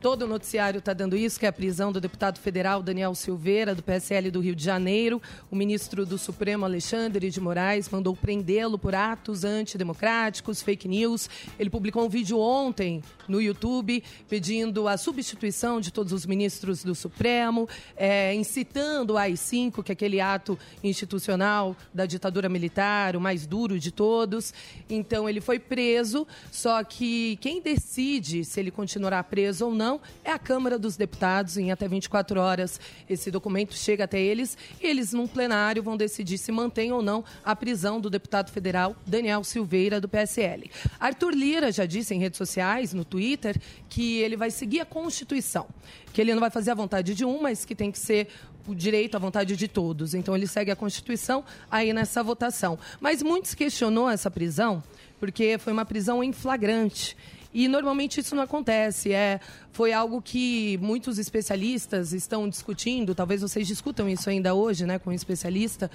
Todo 0.01 0.23
o 0.23 0.27
noticiário 0.29 0.79
está 0.79 0.93
dando 0.93 1.17
isso, 1.17 1.41
que 1.41 1.47
é 1.47 1.49
a 1.49 1.53
prisão 1.53 1.91
do 1.91 2.01
deputado 2.01 2.39
federal 2.39 2.83
Daniel 2.83 3.15
Silveira, 3.15 3.75
do 3.75 3.83
PSL 3.83 4.31
do 4.31 4.41
Rio 4.41 4.55
de 4.55 4.63
Janeiro. 4.63 5.23
O 5.51 5.57
ministro 5.57 6.05
do 6.05 6.19
Supremo, 6.19 6.67
Alexandre 6.67 7.31
de 7.31 7.41
Moraes, 7.41 7.89
mandou 7.89 8.15
prendê-lo 8.15 8.79
por 8.79 8.95
atos 8.95 9.43
antidemocráticos, 9.43 10.61
fake 10.61 10.87
news. 10.87 11.31
Ele 11.59 11.71
publicou 11.71 12.05
um 12.05 12.11
vídeo 12.11 12.39
ontem 12.39 13.03
no 13.27 13.41
YouTube 13.41 14.05
pedindo 14.29 14.87
a 14.87 14.99
substituição 14.99 15.81
de 15.81 15.91
todos 15.91 16.13
os 16.13 16.27
ministros 16.27 16.85
do 16.85 16.95
Supremo, 16.95 17.67
é, 17.97 18.35
incitando 18.35 19.15
o 19.15 19.17
AI-5, 19.17 19.83
que 19.83 19.93
é 19.93 19.95
aquele 19.95 20.21
ato 20.21 20.59
institucional 20.85 21.75
da 21.93 22.05
ditadura 22.05 22.51
militar, 22.51 23.17
o 23.17 23.21
mais 23.21 23.47
duro 23.47 23.81
de 23.81 23.91
todos. 23.91 24.53
Então, 24.91 25.27
ele 25.27 25.41
foi 25.41 25.59
preso, 25.59 26.27
só 26.53 26.85
que 26.85 27.39
quem 27.41 27.63
decide 27.63 28.45
se 28.45 28.61
ele 28.61 28.71
continuará 28.71 29.25
preso 29.25 29.65
ou 29.65 29.75
não 29.75 29.86
é 30.25 30.33
a 30.33 30.39
Câmara 30.39 30.79
dos 30.79 30.97
Deputados. 30.97 31.57
Em 31.57 31.71
até 31.71 31.87
24 31.87 32.41
horas, 32.41 32.81
esse 33.09 33.31
documento 33.31 33.75
chega 33.75 34.05
até 34.05 34.21
eles 34.21 34.59
e 34.83 34.87
eles, 34.87 35.13
num 35.13 35.27
plenário, 35.27 35.83
vão 35.83 35.97
decidir 35.97 36.39
se 36.39 36.51
mantém 36.51 36.93
ou 36.93 37.01
não 37.01 37.25
a 37.45 37.55
prisão 37.55 38.01
do 38.01 38.11
deputado 38.11 38.51
federal 38.51 38.97
Daniel 39.07 39.45
Silveira, 39.45 40.01
do 40.01 40.09
PSL. 40.09 40.71
Arthur 40.99 41.35
Lira 41.35 41.71
já 41.71 41.87
disse 41.87 42.15
em 42.15 42.19
redes 42.19 42.39
sociais, 42.39 42.93
no 42.93 43.05
Twitter, 43.05 43.57
que 43.89 44.19
ele 44.19 44.37
vai 44.37 44.51
seguir 44.51 44.81
a 44.81 44.85
Constituição, 44.85 45.67
que 46.13 46.21
ele 46.21 46.35
não 46.35 46.41
vai 46.41 46.51
fazer 46.51 46.73
a 46.73 46.75
vontade 46.75 47.15
de 47.15 47.25
um, 47.25 47.41
mas 47.41 47.65
que 47.65 47.75
tem 47.75 47.93
que 47.93 47.99
ser 47.99 48.29
o 48.67 48.75
direito 48.75 49.15
à 49.17 49.19
vontade 49.19 49.57
de 49.57 49.69
todos. 49.69 50.15
Então 50.15 50.35
ele 50.35 50.47
segue 50.47 50.71
a 50.71 50.77
Constituição 50.77 51.45
aí 51.71 51.93
nessa 51.93 52.23
votação. 52.23 52.79
Mas 53.01 53.23
muitos 53.23 53.55
questionou 53.55 54.11
essa 54.11 54.31
prisão 54.31 54.83
porque 55.19 55.59
foi 55.59 55.73
uma 55.73 55.85
prisão 55.85 56.23
em 56.23 56.33
flagrante. 56.33 57.17
E 57.59 57.69
normalmente 57.69 58.21
isso 58.21 58.37
não 58.37 58.43
acontece. 58.43 59.15
É, 59.15 59.41
foi 59.73 59.91
algo 59.91 60.21
que 60.21 60.77
muitos 60.77 61.19
especialistas 61.19 62.13
estão 62.13 62.47
discutindo. 62.47 63.15
Talvez 63.15 63.41
vocês 63.41 63.67
discutam 63.67 64.07
isso 64.07 64.29
ainda 64.29 64.53
hoje, 64.53 64.85
né, 64.85 64.99
com 64.99 65.09
um 65.09 65.13
especialista, 65.15 65.91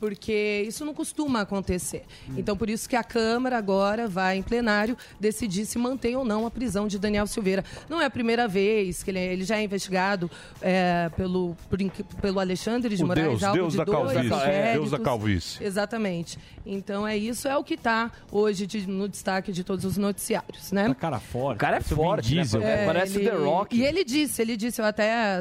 porque 0.00 0.64
isso 0.66 0.84
não 0.84 0.94
costuma 0.94 1.42
acontecer. 1.42 2.04
Então, 2.36 2.56
por 2.56 2.70
isso 2.70 2.88
que 2.88 2.96
a 2.96 3.04
Câmara 3.04 3.58
agora 3.58 4.08
vai 4.08 4.38
em 4.38 4.42
plenário 4.42 4.96
decidir 5.20 5.66
se 5.66 5.78
mantém 5.78 6.16
ou 6.16 6.24
não 6.24 6.46
a 6.46 6.50
prisão 6.50 6.88
de 6.88 6.98
Daniel 6.98 7.26
Silveira. 7.26 7.62
Não 7.88 8.00
é 8.00 8.06
a 8.06 8.10
primeira 8.10 8.48
vez 8.48 9.02
que 9.02 9.10
ele, 9.10 9.18
ele 9.18 9.44
já 9.44 9.58
é 9.58 9.62
investigado 9.62 10.30
é, 10.62 11.10
pelo, 11.16 11.54
por 11.68 11.78
pelo 12.20 12.40
Alexandre 12.40 12.96
de 12.96 13.04
O 13.04 13.06
Moraes, 13.06 13.40
Deus, 13.40 13.52
Deus 13.52 13.72
de 13.72 13.78
da 13.78 13.84
dois 13.84 14.12
calvície. 14.12 14.48
É, 14.48 14.72
Deus 14.72 14.90
da 14.90 14.98
calvície. 14.98 15.62
Exatamente. 15.64 16.38
Então 16.64 17.06
é 17.06 17.16
isso, 17.16 17.46
é 17.46 17.56
o 17.56 17.62
que 17.62 17.74
está 17.74 18.10
hoje 18.32 18.66
de- 18.66 18.86
no 18.86 19.08
destaque 19.08 19.52
de 19.52 19.62
todos 19.62 19.84
os 19.84 19.96
noticiários, 19.98 20.72
né? 20.72 20.88
Tá 20.88 20.94
cara 20.94 21.20
forte. 21.20 21.56
O 21.56 21.60
cara 21.60 21.76
é 21.76 21.80
o 21.80 21.82
forte, 21.84 22.34
né? 22.34 22.42
É, 22.62 22.86
Parece 22.86 23.18
o 23.18 23.20
The 23.24 23.30
Rock. 23.36 23.76
E 23.76 23.84
ele 23.84 24.02
disse, 24.04 24.40
ele 24.40 24.56
disse, 24.56 24.80
eu 24.80 24.84
até 24.86 25.38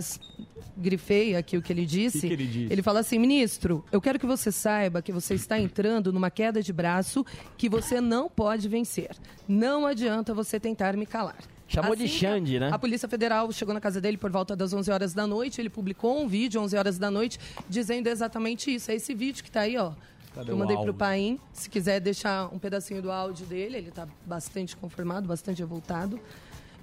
grifei 0.78 1.36
aqui 1.36 1.58
o 1.58 1.62
que 1.62 1.72
ele 1.74 1.86
disse. 1.86 2.22
Que 2.22 2.28
que 2.28 2.34
ele 2.34 2.48
disse? 2.48 2.82
fala 2.82 3.02
assim, 3.02 3.20
ministro, 3.20 3.84
eu 3.92 4.00
quero 4.00 4.18
que 4.18 4.26
você 4.26 4.49
saiba 4.52 5.02
que 5.02 5.12
você 5.12 5.34
está 5.34 5.60
entrando 5.60 6.12
numa 6.12 6.30
queda 6.30 6.62
de 6.62 6.74
braço 6.74 7.26
que 7.58 7.70
você 7.70 8.00
não 8.02 8.30
pode 8.30 8.68
vencer. 8.68 9.16
Não 9.48 9.86
adianta 9.86 10.34
você 10.34 10.60
tentar 10.60 10.96
me 10.96 11.06
calar. 11.06 11.38
Chamou 11.68 11.96
de 11.96 12.04
que 12.04 12.10
Xande, 12.10 12.60
né? 12.60 12.70
A 12.72 12.80
Polícia 12.80 13.08
Federal 13.08 13.52
chegou 13.52 13.74
na 13.74 13.80
casa 13.80 14.02
dele 14.02 14.18
por 14.18 14.32
volta 14.32 14.56
das 14.56 14.74
11 14.74 14.90
horas 14.92 15.14
da 15.14 15.28
noite. 15.28 15.62
Ele 15.62 15.70
publicou 15.70 16.20
um 16.20 16.28
vídeo, 16.28 16.60
11 16.60 16.76
horas 16.76 16.98
da 16.98 17.12
noite, 17.12 17.40
dizendo 17.70 18.08
exatamente 18.08 18.74
isso. 18.74 18.90
É 18.92 18.96
esse 18.96 19.14
vídeo 19.14 19.44
que 19.44 19.50
está 19.50 19.62
aí, 19.62 19.78
ó. 19.78 19.92
Cadê 20.34 20.52
eu 20.52 20.56
o 20.56 20.58
mandei 20.58 20.76
áudio? 20.76 20.92
pro 20.94 20.98
Paim. 20.98 21.40
Se 21.54 21.70
quiser 21.70 22.00
deixar 22.00 22.54
um 22.54 22.58
pedacinho 22.58 23.02
do 23.02 23.12
áudio 23.12 23.46
dele, 23.46 23.78
ele 23.78 23.90
está 23.90 24.08
bastante 24.26 24.76
conformado, 24.76 25.28
bastante 25.28 25.60
revoltado. 25.60 26.20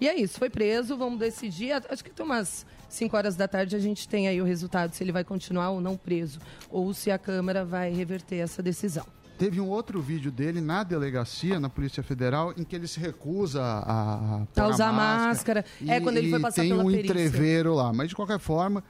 E 0.00 0.09
é 0.09 0.14
isso, 0.18 0.38
foi 0.38 0.50
preso, 0.50 0.96
vamos 0.96 1.18
decidir. 1.18 1.72
Acho 1.88 2.04
que 2.04 2.11
tem 2.11 2.24
umas 2.24 2.66
5 2.88 3.16
horas 3.16 3.37
da 3.37 3.48
tarde 3.48 3.76
a 3.76 3.78
gente 3.78 4.09
tem 4.09 4.28
aí 4.28 4.40
o 4.40 4.44
resultado, 4.44 4.92
se 4.94 5.02
ele 5.02 5.12
vai 5.12 5.24
continuar 5.24 5.70
ou 5.70 5.80
não 5.80 5.96
preso. 5.96 6.38
Ou 6.70 6.92
se 6.92 7.11
a 7.11 7.18
Câmara 7.18 7.64
vai 7.64 7.92
reverter 7.92 8.37
essa 8.37 8.62
decisão. 8.62 9.06
Teve 9.38 9.61
um 9.61 9.68
outro 9.68 10.00
vídeo 10.00 10.30
dele 10.30 10.62
na 10.62 10.82
delegacia, 10.82 11.61
na 11.61 11.68
Polícia 11.68 12.02
Federal, 12.02 12.54
em 12.56 12.64
que 12.64 12.74
ele 12.74 12.88
se 12.88 12.98
recusa 12.98 13.62
a, 13.62 14.14
a, 14.14 14.46
pôr 14.46 14.62
A 14.62 14.68
usar 14.68 14.92
máscara. 14.92 15.62
É, 15.87 16.00
quando 16.00 16.16
ele 16.16 16.30
foi 16.30 16.38
e 16.38 16.42
passar 16.42 16.62
tem 16.62 16.70
pela 16.70 16.82
um 16.82 16.90
perícia. 16.90 17.12
entreveiro 17.12 17.74
lá. 17.74 17.92
Mas, 17.92 18.09
de 18.09 18.16
qualquer 18.16 18.38
forma, 18.38 18.82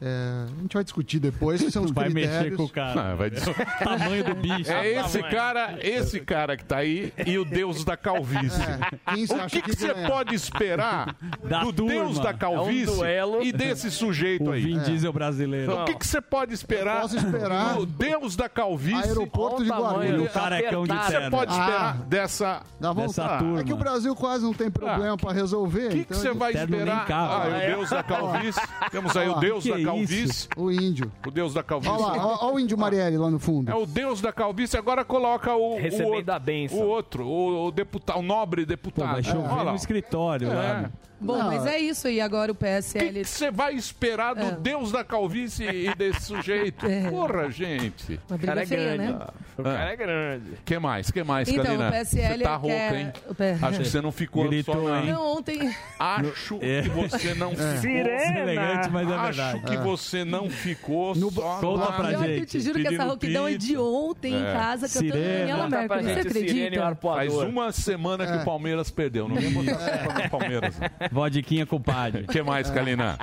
é, 0.00 0.44
a 0.58 0.62
gente 0.62 0.74
vai 0.74 0.82
discutir 0.84 1.18
depois, 1.18 1.60
que 1.62 1.70
são 1.70 1.84
os 1.84 1.90
Vai 1.92 2.10
critérios. 2.10 2.42
mexer 2.44 2.56
com 2.56 2.64
o 2.64 2.68
cara. 2.68 3.10
Não, 3.10 3.16
vai 3.16 3.30
dizer- 3.30 3.54
Tamanho 3.78 4.24
do 4.24 4.34
bicho. 4.34 4.72
É 4.72 4.88
esse 5.00 5.18
Tamanho. 5.18 5.34
cara, 5.36 5.78
esse 5.80 6.20
cara 6.20 6.56
que 6.56 6.64
tá 6.64 6.78
aí 6.78 7.12
e 7.26 7.38
o 7.38 7.44
deus 7.44 7.84
da 7.84 7.96
calvície. 7.96 8.60
É, 8.62 9.44
o 9.44 9.46
que 9.62 9.76
você 9.76 9.92
ganha? 9.92 10.08
pode 10.08 10.34
esperar 10.34 11.14
Da 11.44 11.62
do 11.64 11.72
turma. 11.72 11.92
deus 11.92 12.18
da 12.18 12.32
calvície 12.32 12.88
É 12.88 12.92
um 12.92 12.96
duelo. 12.96 13.42
e 13.42 13.52
desse 13.52 13.90
sujeito 13.90 14.48
O 14.48 14.52
aí? 14.52 14.62
Vin 14.62 14.78
Diesel 14.80 15.12
brasileiro. 15.12 15.72
O 15.82 15.84
que 15.84 15.94
que 15.94 16.06
você 16.06 16.20
pode 16.20 16.54
esperar, 16.54 17.04
esperar 17.04 17.74
do 17.74 17.86
deus 17.86 18.34
da 18.36 18.48
calvície? 18.48 19.08
Aeroporto 19.08 19.62
de 19.64 19.70
o 19.70 19.74
Guarulhos. 19.74 20.22
do 20.22 20.28
carecão 20.30 20.84
de 20.84 20.92
O 20.92 20.98
que 20.98 21.04
você 21.06 21.30
pode 21.30 21.52
esperar 21.52 21.96
Ah. 22.00 22.04
dessa... 22.06 22.62
Dessa 22.96 23.38
turma. 23.38 23.60
É 23.60 23.64
que 23.64 23.72
o 23.72 23.76
Brasil 23.76 24.14
quase 24.16 24.44
não 24.44 24.52
tem 24.54 24.70
problema 24.70 25.16
pra 25.16 25.32
resolver. 25.32 25.86
O 25.86 25.90
que 25.90 25.94
que 25.96 26.00
então 26.02 26.18
você 26.18 26.28
ele- 26.30 26.38
vai 26.38 26.52
esperar? 26.52 27.06
Ah, 27.10 27.48
É. 27.48 27.72
o 27.72 27.76
deus 27.76 27.90
da 27.90 28.02
calvície. 28.02 28.60
Temos 28.90 29.16
aí 29.16 29.28
o 29.28 29.34
deus 29.34 29.64
da? 29.64 29.81
Calvície. 29.84 30.48
O 30.56 30.70
índio. 30.70 31.10
O 31.26 31.30
deus 31.30 31.54
da 31.54 31.62
calvície. 31.62 31.92
Olha 31.94 32.06
lá, 32.22 32.38
olha 32.44 32.54
o 32.54 32.58
índio 32.60 32.76
Marielle 32.78 33.16
lá 33.18 33.30
no 33.30 33.38
fundo. 33.38 33.70
É 33.70 33.74
o 33.74 33.86
deus 33.86 34.20
da 34.20 34.32
calvície, 34.32 34.76
agora 34.76 35.04
coloca 35.04 35.54
o, 35.54 35.74
o, 35.74 35.78
Recebendo 35.78 36.14
outro, 36.14 36.32
a 36.32 36.38
bênção. 36.38 36.78
o 36.78 36.88
outro, 36.88 37.24
o, 37.26 37.66
o 37.66 37.70
deputado, 37.70 38.18
o 38.18 38.22
nobre 38.22 38.62
Pô, 38.62 38.68
deputado. 38.68 39.12
vai 39.12 39.22
chover 39.22 39.48
lá. 39.64 39.64
no 39.70 39.76
escritório 39.76 40.50
É. 40.50 40.54
lá. 40.54 40.90
Bom, 41.22 41.38
Não, 41.38 41.46
mas 41.46 41.66
é 41.66 41.78
isso 41.78 42.08
aí. 42.08 42.20
Agora 42.20 42.50
o 42.50 42.54
O 42.54 42.56
que 42.56 42.64
PSL. 42.64 43.24
você 43.24 43.50
vai 43.50 43.74
esperar 43.74 44.34
do 44.34 44.42
É. 44.46 44.50
deus 44.52 44.90
da 44.92 45.04
calvície 45.04 45.64
e 45.66 45.94
desse 45.94 46.22
sujeito? 46.22 46.86
É. 46.92 47.08
Porra, 47.10 47.50
gente. 47.50 48.20
Uma 48.28 48.36
O 48.36 48.38
cara 48.38 48.62
é 48.62 48.66
feia, 48.66 48.96
grande. 48.96 49.12
né? 49.12 49.26
O 49.58 49.62
cara 49.62 49.92
é 49.92 49.96
grande. 49.96 50.50
que 50.64 50.78
mais? 50.78 51.10
que 51.10 51.22
mais, 51.22 51.48
Então, 51.48 51.64
Kalina? 51.64 51.88
o 51.88 51.92
PSL 51.92 52.38
Você 52.38 52.42
tá 52.44 52.56
rouca, 52.56 52.76
quer- 52.76 52.94
hein? 52.94 53.12
o 53.28 53.34
P- 53.34 53.56
Acho 53.62 53.78
que 53.78 53.84
você 53.84 54.00
não 54.00 54.12
ficou 54.12 54.48
Gritou, 54.48 54.74
só 54.74 54.80
na... 54.88 55.02
Não, 55.02 55.36
ontem. 55.36 55.74
Acho 55.98 56.58
É. 56.62 56.82
que 56.82 56.88
você 56.88 57.34
não 57.34 57.50
ficou... 57.50 57.76
Sirena. 57.78 58.38
Elegante, 58.40 58.90
mas 58.90 59.08
é 59.08 59.14
Acho 59.14 59.22
verdade. 59.24 59.60
que 59.62 59.76
você 59.78 60.24
não 60.24 60.50
ficou 60.50 61.14
No- 61.14 61.30
só 61.30 61.58
Conta 61.60 61.84
na... 61.84 61.92
pra 61.92 62.08
que 62.08 62.14
eu 62.14 62.22
gente. 62.22 62.46
te 62.46 62.60
juro 62.60 62.80
que 62.80 62.86
essa 62.94 63.04
rouquidão 63.04 63.46
é 63.48 63.54
de 63.54 63.76
ontem 63.76 64.34
em 64.34 64.46
É. 64.46 64.52
casa 64.52 64.88
cantando 64.88 65.12
Sirena. 65.12 65.38
Daniela 65.38 65.68
Mercury. 65.68 66.02
Você 66.02 66.14
gente, 66.14 66.28
acredita? 66.28 66.94
Faz 67.00 67.34
uma 67.34 67.72
semana 67.72 68.26
que 68.26 68.36
o 68.38 68.44
Palmeiras 68.44 68.90
perdeu. 68.90 69.28
Não 69.28 69.36
vem 69.36 69.50
botar 69.52 69.98
culpa 69.98 70.22
no 70.22 70.30
Palmeiras. 70.30 70.74
Vodiquinha 71.14 71.66
com 71.66 71.80
padre. 71.80 72.22
O 72.22 72.26
que 72.26 72.42
mais, 72.42 72.70
Kalina? 72.70 73.18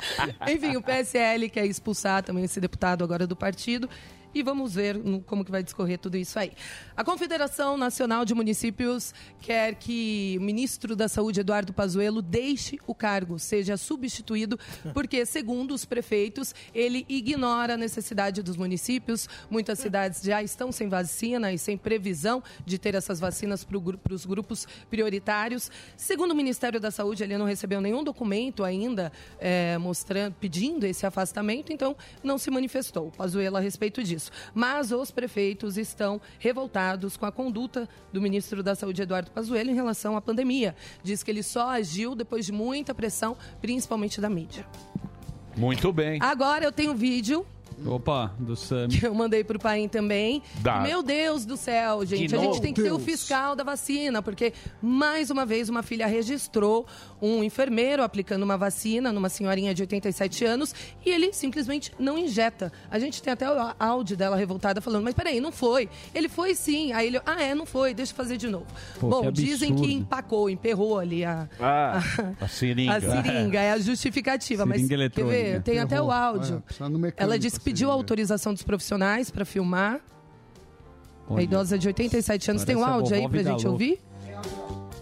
Enfim, 0.47 0.78
o 0.78 0.82
PSL 0.82 1.49
quer 1.49 1.65
expulsar 1.65 2.23
também 2.23 2.43
esse 2.43 2.62
deputado 2.62 3.04
agora 3.04 3.25
do 3.25 3.36
partido. 3.36 3.89
E 4.33 4.43
vamos 4.43 4.75
ver 4.75 4.95
no- 4.97 5.21
como 5.21 5.43
que 5.43 5.49
vai 5.49 5.63
discorrer 5.63 5.97
tudo 5.97 6.15
isso 6.15 6.37
aí. 6.37 6.51
A 6.95 7.03
Confederação 7.03 7.75
Nacional 7.75 8.23
de 8.25 8.33
Municípios 8.35 9.13
quer 9.41 9.73
que 9.75 10.35
o 10.39 10.43
ministro 10.43 10.95
da 10.95 11.07
Saúde, 11.07 11.39
Eduardo 11.39 11.73
Pazuello, 11.73 12.21
deixe 12.21 12.77
o 12.85 12.93
cargo, 12.93 13.39
seja 13.39 13.75
substituído, 13.75 14.59
porque, 14.93 15.25
segundo 15.25 15.73
os 15.73 15.83
prefeitos, 15.83 16.53
ele 16.75 17.05
ignora 17.09 17.73
a 17.73 17.77
necessidade 17.77 18.43
dos 18.43 18.55
municípios. 18.55 19.27
Muitas 19.49 19.79
cidades 19.79 20.21
já 20.21 20.43
estão 20.43 20.71
sem 20.71 20.87
vacina 20.89 21.51
e 21.51 21.57
sem 21.57 21.75
previsão 21.75 22.43
de 22.65 22.77
ter 22.77 22.93
essas 22.93 23.19
vacinas 23.19 23.63
para 23.63 24.13
os 24.13 24.25
grupos 24.25 24.67
prioritários. 24.91 25.71
Segundo 25.97 26.31
o 26.31 26.35
Ministério 26.35 26.79
da 26.79 26.91
Saúde, 26.91 27.23
ele 27.23 27.37
não 27.37 27.45
recebeu 27.45 27.81
nenhum 27.81 28.03
documento 28.03 28.63
ainda 28.63 29.11
eh, 29.39 29.77
mostrando, 29.79 30.35
pedindo 30.35 30.85
esse 30.85 31.05
afastamento, 31.05 31.73
então 31.73 31.95
não 32.23 32.37
se 32.37 32.51
manifestou. 32.51 33.09
Pazuello 33.17 33.57
a 33.57 33.59
respeito 33.59 34.03
disso. 34.03 34.18
Mas 34.53 34.91
os 34.91 35.12
prefeitos 35.12 35.77
estão 35.77 36.19
revoltados 36.39 37.15
com 37.15 37.25
a 37.25 37.32
conduta 37.32 37.88
do 38.12 38.21
ministro 38.21 38.63
da 38.63 38.75
Saúde, 38.75 39.01
Eduardo 39.01 39.32
Pazuello, 39.32 39.69
em 39.69 39.75
relação 39.75 40.17
à 40.17 40.21
pandemia. 40.21 40.75
Diz 41.03 41.23
que 41.23 41.32
ele 41.32 41.43
só 41.43 41.69
agiu 41.69 42.15
depois 42.15 42.45
de 42.45 42.51
muita 42.51 42.93
pressão, 42.93 43.38
principalmente 43.62 44.19
da 44.19 44.29
mídia. 44.29 44.65
Muito 45.55 45.91
bem. 45.91 46.19
Agora 46.21 46.63
eu 46.63 46.71
tenho 46.71 46.91
um 46.91 46.95
vídeo 46.95 47.45
Opa, 47.85 48.33
do 48.39 48.55
Sam. 48.55 48.87
que 48.89 49.05
eu 49.07 49.13
mandei 49.13 49.43
pro 49.43 49.59
Paim 49.59 49.87
também. 49.87 50.41
Dá. 50.61 50.81
Meu 50.81 51.01
Deus 51.03 51.45
do 51.45 51.55
céu, 51.57 52.05
gente. 52.05 52.27
De 52.27 52.35
a 52.35 52.39
gente 52.39 52.61
tem 52.61 52.73
que 52.73 52.81
ter 52.81 52.91
o 52.91 52.97
Deus. 52.97 53.03
fiscal 53.05 53.55
da 53.55 53.63
vacina, 53.63 54.21
porque 54.21 54.53
mais 54.81 55.29
uma 55.29 55.45
vez 55.45 55.69
uma 55.69 55.81
filha 55.83 56.05
registrou 56.07 56.85
um 57.21 57.43
enfermeiro 57.43 58.03
aplicando 58.03 58.43
uma 58.43 58.57
vacina 58.57 59.11
numa 59.11 59.29
senhorinha 59.29 59.73
de 59.73 59.81
87 59.83 60.45
anos 60.45 60.73
e 61.05 61.09
ele 61.09 61.33
simplesmente 61.33 61.91
não 61.99 62.17
injeta. 62.17 62.71
A 62.89 62.97
gente 62.99 63.21
tem 63.21 63.33
até 63.33 63.49
o 63.49 63.73
áudio 63.79 64.15
dela 64.15 64.35
revoltada 64.35 64.79
falando, 64.81 65.03
mas 65.03 65.13
peraí, 65.13 65.39
não 65.41 65.51
foi. 65.51 65.89
Ele 66.15 66.29
foi 66.29 66.55
sim. 66.55 66.91
Aí 66.93 67.07
ele, 67.07 67.21
ah, 67.25 67.41
é, 67.41 67.53
não 67.55 67.65
foi, 67.65 67.93
deixa 67.93 68.11
eu 68.11 68.15
fazer 68.15 68.37
de 68.37 68.47
novo. 68.47 68.65
Pô, 68.99 69.09
Bom, 69.09 69.21
que 69.23 69.31
dizem 69.31 69.75
que 69.75 69.91
empacou, 69.93 70.49
emperrou 70.49 70.97
ali 70.99 71.23
a, 71.25 71.47
Ah, 71.59 72.01
A 72.39 72.47
seringa. 72.47 72.95
a 72.95 73.01
seringa, 73.01 73.59
é 73.59 73.71
a 73.71 73.79
justificativa. 73.79 74.65
mas 74.65 74.77
Seringa 74.77 74.89
quer 74.89 75.21
eletrônica. 75.21 75.37
ver? 75.37 75.61
Tem 75.63 75.79
até 75.79 76.01
o 76.01 76.11
áudio. 76.11 76.63
É, 77.17 77.23
Ela 77.23 77.37
disse 77.37 77.59
que 77.59 77.68
a 77.68 77.68
pediu 77.69 77.88
a 77.88 77.91
seringa. 77.91 77.99
autorização 78.01 78.53
dos 78.53 78.63
profissionais 78.63 79.32
para 79.32 79.45
filmar. 79.45 79.99
A 81.29 81.34
Olha, 81.34 81.43
idosa 81.43 81.77
de 81.77 81.88
87 81.88 82.51
anos. 82.51 82.63
Tem 82.63 82.75
um 82.75 82.84
a 82.84 82.89
áudio 82.89 83.15
aí 83.15 83.27
pra 83.29 83.43
gente 83.43 83.67
ouvir? 83.67 83.99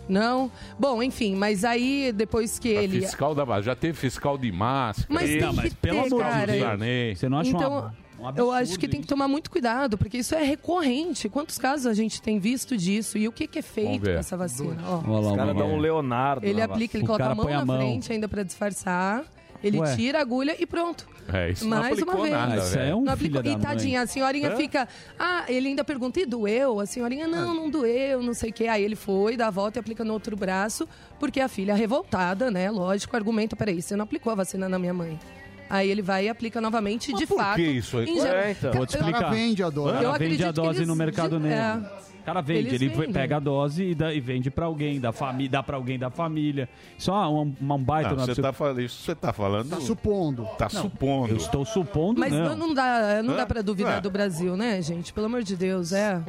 Não? 0.10 0.50
Bom, 0.80 1.04
enfim, 1.04 1.36
mas 1.36 1.66
aí 1.66 2.14
depois 2.14 2.58
que 2.60 2.78
A 2.78 2.84
ele. 2.84 3.02
Fiscal 3.02 3.36
da 3.36 3.62
já 3.62 3.76
teve 3.76 3.98
fiscal 3.98 4.38
de 4.38 4.52
máscara. 4.52 5.08
Mas 5.14 5.30
tem 5.30 5.42
Não, 5.42 5.54
mas 5.54 5.70
que 5.70 5.76
pelo 5.76 6.02
ter, 6.04 6.08
amor 6.08 6.24
de. 6.24 6.46
Deus. 6.46 7.20
Você 7.20 7.30
não 7.30 7.40
acha 7.40 7.50
Então, 7.50 7.92
uma, 8.18 8.32
um 8.32 8.34
eu 8.38 8.52
acho 8.52 8.80
que 8.80 8.88
tem 8.88 9.00
que 9.02 9.06
isso? 9.06 9.10
tomar 9.10 9.28
muito 9.28 9.52
cuidado, 9.52 9.98
porque 9.98 10.18
isso 10.20 10.34
é 10.34 10.44
recorrente. 10.44 11.28
Quantos 11.28 11.58
casos 11.58 11.86
a 11.86 11.94
gente 11.94 12.22
tem 12.22 12.40
visto 12.40 12.78
disso? 12.78 13.18
E 13.18 13.28
o 13.28 13.34
que, 13.34 13.48
que 13.48 13.60
é 13.60 13.62
feito 13.62 14.06
com 14.06 14.10
essa 14.12 14.38
vacina? 14.38 14.78
Ó, 14.86 15.12
lá, 15.12 15.20
os 15.32 15.36
caras 15.36 15.56
dão 15.56 15.74
um 15.74 15.78
Leonardo. 15.80 16.46
ele 16.46 16.60
na 16.60 16.66
aplica, 16.66 16.98
ele 16.98 17.04
O 17.04 17.08
coloca 17.08 17.26
a 17.26 17.36
mão 17.36 17.46
põe 17.46 17.54
a 17.54 17.60
na 17.60 17.66
mão. 17.66 17.78
frente 17.78 18.12
ainda 18.14 18.28
para 18.30 18.44
disfarçar. 18.44 19.26
Ele 19.64 19.80
Ué. 19.80 19.96
tira 19.96 20.20
a 20.20 20.22
agulha 20.22 20.56
e 20.60 20.66
pronto. 20.66 21.08
É, 21.34 21.50
isso 21.52 21.68
Mais 21.68 21.82
uma 21.84 21.92
aplicou 21.92 22.22
vez. 22.22 22.34
nada, 22.34 22.54
Ah, 22.54 22.58
isso 22.58 22.70
velho. 22.76 22.90
é 22.92 22.96
um 22.96 23.02
Não 23.04 23.18
filho 23.18 23.38
aplicou. 23.40 23.44
da 23.44 23.50
E 23.50 23.58
tadinha, 23.62 24.00
mãe. 24.00 24.04
a 24.04 24.08
senhorinha 24.08 24.50
Hã? 24.50 24.56
fica. 24.56 24.88
Ah, 25.20 25.44
ele 25.50 25.68
ainda 25.70 25.84
pergunta, 25.84 26.20
e 26.20 26.26
doeu? 26.26 26.80
A 26.80 26.86
senhorinha, 26.86 27.28
não, 27.28 27.54
não 27.54 27.70
doeu, 27.70 28.22
não 28.22 28.34
sei 28.34 28.52
o 28.52 28.54
quê. 28.54 28.68
Aí 28.68 28.84
ele 28.84 28.96
foi, 28.96 29.36
dá 29.36 29.48
a 29.48 29.52
volta 29.52 29.78
e 29.78 29.82
aplica 29.82 30.04
no 30.06 30.14
outro 30.14 30.38
braço, 30.38 30.88
porque 31.20 31.42
a 31.42 31.48
filha 31.50 31.74
revoltada, 31.76 32.50
né? 32.52 32.70
Lógico, 32.72 33.16
argumenta: 33.16 33.56
peraí, 33.56 33.82
você 33.82 33.96
não 33.96 34.04
aplicou 34.04 34.32
a 34.32 34.36
vacina 34.36 34.70
na 34.70 34.80
minha 34.80 34.94
mãe. 34.94 35.20
Aí 35.70 35.90
ele 35.90 36.02
vai 36.02 36.26
e 36.28 36.30
aplica 36.30 36.62
novamente, 36.62 37.12
Mas 37.12 37.20
de 37.20 37.28
por 37.28 37.38
fato. 37.40 37.56
que 37.58 37.64
isso 37.64 37.98
aí? 37.98 38.20
É, 38.20 38.52
então. 38.52 38.72
Vou 38.72 38.86
te 38.86 38.96
explicar. 38.96 39.30
vende 39.32 39.62
a 39.64 39.70
dose. 39.70 39.94
Cara 40.02 40.18
vende 40.18 40.44
a 40.46 40.52
dose 40.52 40.78
eles- 40.80 40.88
no 40.88 40.96
mercado 40.96 41.38
de- 41.38 41.44
negro. 41.44 41.58
é. 41.86 42.08
O 42.28 42.34
cara 42.34 42.42
vende, 42.42 42.60
Eles 42.68 42.74
ele 42.74 42.90
vendem. 42.90 43.14
pega 43.14 43.38
a 43.38 43.40
dose 43.40 43.86
e, 43.86 43.96
dá- 43.96 44.14
e 44.14 44.20
vende 44.20 44.52
pra 44.52 44.66
alguém, 44.66 45.00
da 45.00 45.14
família, 45.14 45.50
dá 45.50 45.64
pra 45.64 45.78
alguém 45.78 45.98
da 45.98 46.10
família. 46.10 46.68
Só 46.98 47.34
um, 47.34 47.54
um 47.62 47.78
baita 47.78 48.10
Não, 48.10 48.18
no 48.18 48.26
você 48.26 48.42
tá 48.42 48.52
falando 48.52 48.82
isso, 48.82 49.02
você 49.02 49.16
tá 49.16 49.32
falando. 49.32 49.70
Tá 49.70 49.80
supondo. 49.80 50.46
Tá 50.58 50.68
supondo. 50.68 51.32
Eu 51.32 51.38
estou 51.38 51.64
supondo, 51.64 52.20
Mas 52.20 52.34
não. 52.34 52.50
não, 52.50 52.56
não 52.68 52.74
dá, 52.74 53.24
não 53.24 53.34
Hã? 53.34 53.38
dá 53.38 53.46
para 53.46 53.62
duvidar 53.64 54.00
É. 54.00 54.02
do 54.02 54.10
Brasil, 54.12 54.58
né, 54.58 54.82
gente? 54.82 55.14
Pelo 55.14 55.28
amor 55.28 55.42
de 55.42 55.56
Deus, 55.56 55.94
é. 55.94 56.22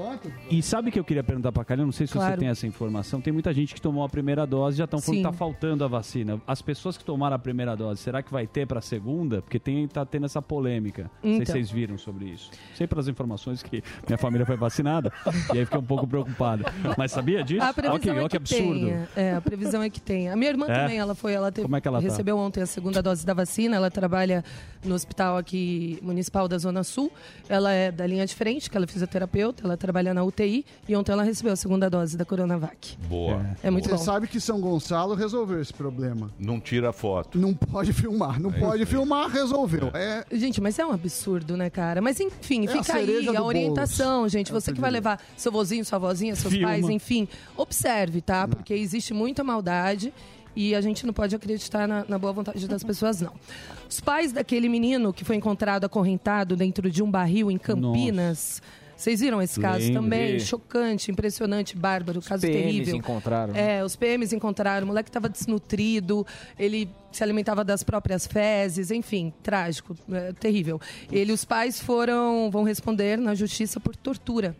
E 0.48 0.62
sabe 0.62 0.90
o 0.90 0.92
que 0.92 1.00
eu 1.00 1.04
queria 1.04 1.24
perguntar 1.24 1.50
pra 1.50 1.64
Kalina? 1.64 1.84
Não 1.84 1.90
sei 1.90 2.06
se 2.06 2.12
você 2.12 2.18
Claro. 2.20 2.38
tem 2.38 2.48
essa 2.48 2.64
informação. 2.64 3.20
Tem 3.20 3.32
muita 3.32 3.52
gente 3.52 3.74
que 3.74 3.80
tomou 3.80 4.04
a 4.04 4.08
primeira 4.08 4.46
dose 4.46 4.76
e 4.76 4.78
já 4.78 4.84
estão 4.84 5.00
falando 5.00 5.16
que 5.18 5.22
tá 5.24 5.32
faltando 5.32 5.84
a 5.84 5.88
vacina. 5.88 6.40
As 6.46 6.62
pessoas 6.62 6.96
que 6.96 7.04
tomaram 7.04 7.34
a 7.34 7.38
primeira 7.40 7.74
dose, 7.76 8.00
será 8.00 8.22
que 8.22 8.30
vai 8.30 8.46
ter 8.46 8.68
pra 8.68 8.80
segunda? 8.80 9.42
Porque 9.42 9.58
tem, 9.58 9.88
tá 9.88 10.06
tendo 10.06 10.26
essa 10.26 10.40
polêmica. 10.40 11.10
Não 11.24 11.30
sei 11.30 11.32
Então. 11.34 11.46
se 11.46 11.52
vocês 11.54 11.70
viram 11.72 11.98
sobre 11.98 12.26
isso. 12.26 12.52
Sei 12.76 12.86
pelas 12.86 13.08
informações 13.08 13.64
que 13.64 13.82
minha 14.06 14.16
família 14.16 14.46
foi 14.46 14.56
vacinada 14.56 15.12
e 15.52 15.58
aí 15.58 15.64
fiquei 15.64 15.80
um 15.80 15.87
pouco 15.88 16.06
preocupado. 16.06 16.64
Mas 16.96 17.10
sabia 17.12 17.42
disso? 17.42 17.64
A 17.64 17.72
previsão 17.72 17.98
que, 17.98 18.10
é 18.10 18.22
que, 18.22 18.28
que 18.28 18.36
absurdo. 18.36 18.80
tenha. 18.80 19.08
É, 19.16 19.34
a 19.34 19.40
previsão 19.40 19.82
é 19.82 19.90
que 19.90 20.00
tenha. 20.00 20.32
A 20.32 20.36
minha 20.36 20.50
irmã 20.50 20.66
É? 20.68 20.82
também, 20.82 20.98
ela 20.98 21.14
foi, 21.14 21.32
ela 21.32 21.50
teve, 21.50 21.64
Como 21.64 21.76
é 21.76 21.80
que 21.80 21.88
ela 21.88 21.98
tá? 22.00 22.04
recebeu 22.08 22.36
ontem 22.38 22.62
a 22.62 22.66
segunda 22.66 23.02
dose 23.02 23.24
da 23.26 23.34
vacina. 23.34 23.76
Ela 23.76 23.90
trabalha 23.90 24.44
no 24.84 24.94
hospital 24.94 25.36
aqui 25.36 25.98
municipal 26.02 26.46
da 26.46 26.58
Zona 26.58 26.84
Sul. 26.84 27.10
Ela 27.48 27.72
é 27.72 27.90
da 27.90 28.06
linha 28.06 28.24
de 28.26 28.34
frente, 28.34 28.68
que 28.70 28.76
ela 28.76 28.84
é 28.84 28.88
fisioterapeuta, 28.88 29.64
ela 29.64 29.76
trabalha 29.76 30.12
na 30.14 30.22
UTI 30.22 30.64
e 30.88 30.94
ontem 30.94 31.12
ela 31.12 31.22
recebeu 31.22 31.52
a 31.52 31.56
segunda 31.56 31.88
dose 31.90 32.16
da 32.16 32.24
Coronavac. 32.24 32.96
Boa. 33.08 33.44
É 33.62 33.70
muito 33.70 33.86
Você 33.88 33.96
bom. 33.96 33.98
sabe 33.98 34.28
que 34.28 34.38
São 34.40 34.60
Gonçalo 34.60 35.14
resolveu 35.14 35.60
esse 35.60 35.72
problema. 35.72 36.30
Não 36.38 36.60
tira 36.60 36.92
foto. 36.92 37.38
Não 37.38 37.54
pode 37.54 37.92
filmar. 37.92 38.40
Não 38.40 38.52
pode 38.52 38.84
filmar, 38.86 39.28
resolveu. 39.30 39.90
É, 39.94 40.24
Gente, 40.32 40.60
mas 40.60 40.78
é 40.78 40.84
um 40.86 40.92
absurdo, 40.92 41.56
né, 41.56 41.70
cara? 41.70 42.00
Mas 42.02 42.20
enfim, 42.20 42.66
É 42.66 42.70
a 42.70 42.82
fica 42.82 42.96
aí 42.98 43.28
a 43.36 43.42
orientação, 43.42 44.28
gente. 44.28 44.50
É 44.50 44.54
Você 44.54 44.72
que 44.72 44.80
vai 44.80 44.90
levar 44.90 45.20
seu 45.36 45.50
vozinho, 45.52 45.77
sua 45.84 45.98
vozinha, 45.98 46.34
seus 46.36 46.52
Filma. 46.52 46.68
pais, 46.68 46.88
enfim, 46.88 47.28
observe, 47.56 48.20
tá? 48.20 48.46
Porque 48.46 48.74
existe 48.74 49.12
muita 49.14 49.42
maldade 49.44 50.12
e 50.54 50.74
a 50.74 50.80
gente 50.80 51.06
não 51.06 51.12
pode 51.12 51.36
acreditar 51.36 51.86
na, 51.86 52.04
na 52.08 52.18
boa 52.18 52.32
vontade 52.32 52.66
das 52.66 52.82
pessoas, 52.82 53.20
não. 53.20 53.32
Os 53.88 54.00
pais 54.00 54.32
daquele 54.32 54.68
menino 54.68 55.12
que 55.12 55.24
foi 55.24 55.36
encontrado 55.36 55.84
acorrentado 55.84 56.56
dentro 56.56 56.90
de 56.90 57.02
um 57.02 57.10
barril 57.10 57.50
em 57.50 57.58
Campinas. 57.58 58.60
Vocês 58.98 59.20
viram 59.20 59.40
esse 59.40 59.60
caso 59.60 59.92
também? 59.92 60.40
Chocante, 60.40 61.12
impressionante, 61.12 61.76
bárbaro, 61.76 62.20
caso 62.20 62.40
PMs 62.42 62.64
terrível. 62.64 62.96
encontraram. 62.96 63.54
É, 63.54 63.84
os 63.84 63.94
PMs 63.94 64.32
encontraram, 64.32 64.84
o 64.84 64.88
moleque 64.88 65.08
estava 65.08 65.28
desnutrido, 65.28 66.26
ele 66.58 66.90
se 67.12 67.22
alimentava 67.22 67.62
das 67.62 67.84
próprias 67.84 68.26
fezes, 68.26 68.90
enfim, 68.90 69.32
trágico, 69.40 69.96
é, 70.10 70.32
terrível. 70.32 70.80
Ele, 71.12 71.30
os 71.30 71.44
pais 71.44 71.80
foram, 71.80 72.50
vão 72.50 72.64
responder 72.64 73.16
na 73.16 73.36
justiça 73.36 73.78
por 73.78 73.94
tortura. 73.94 74.56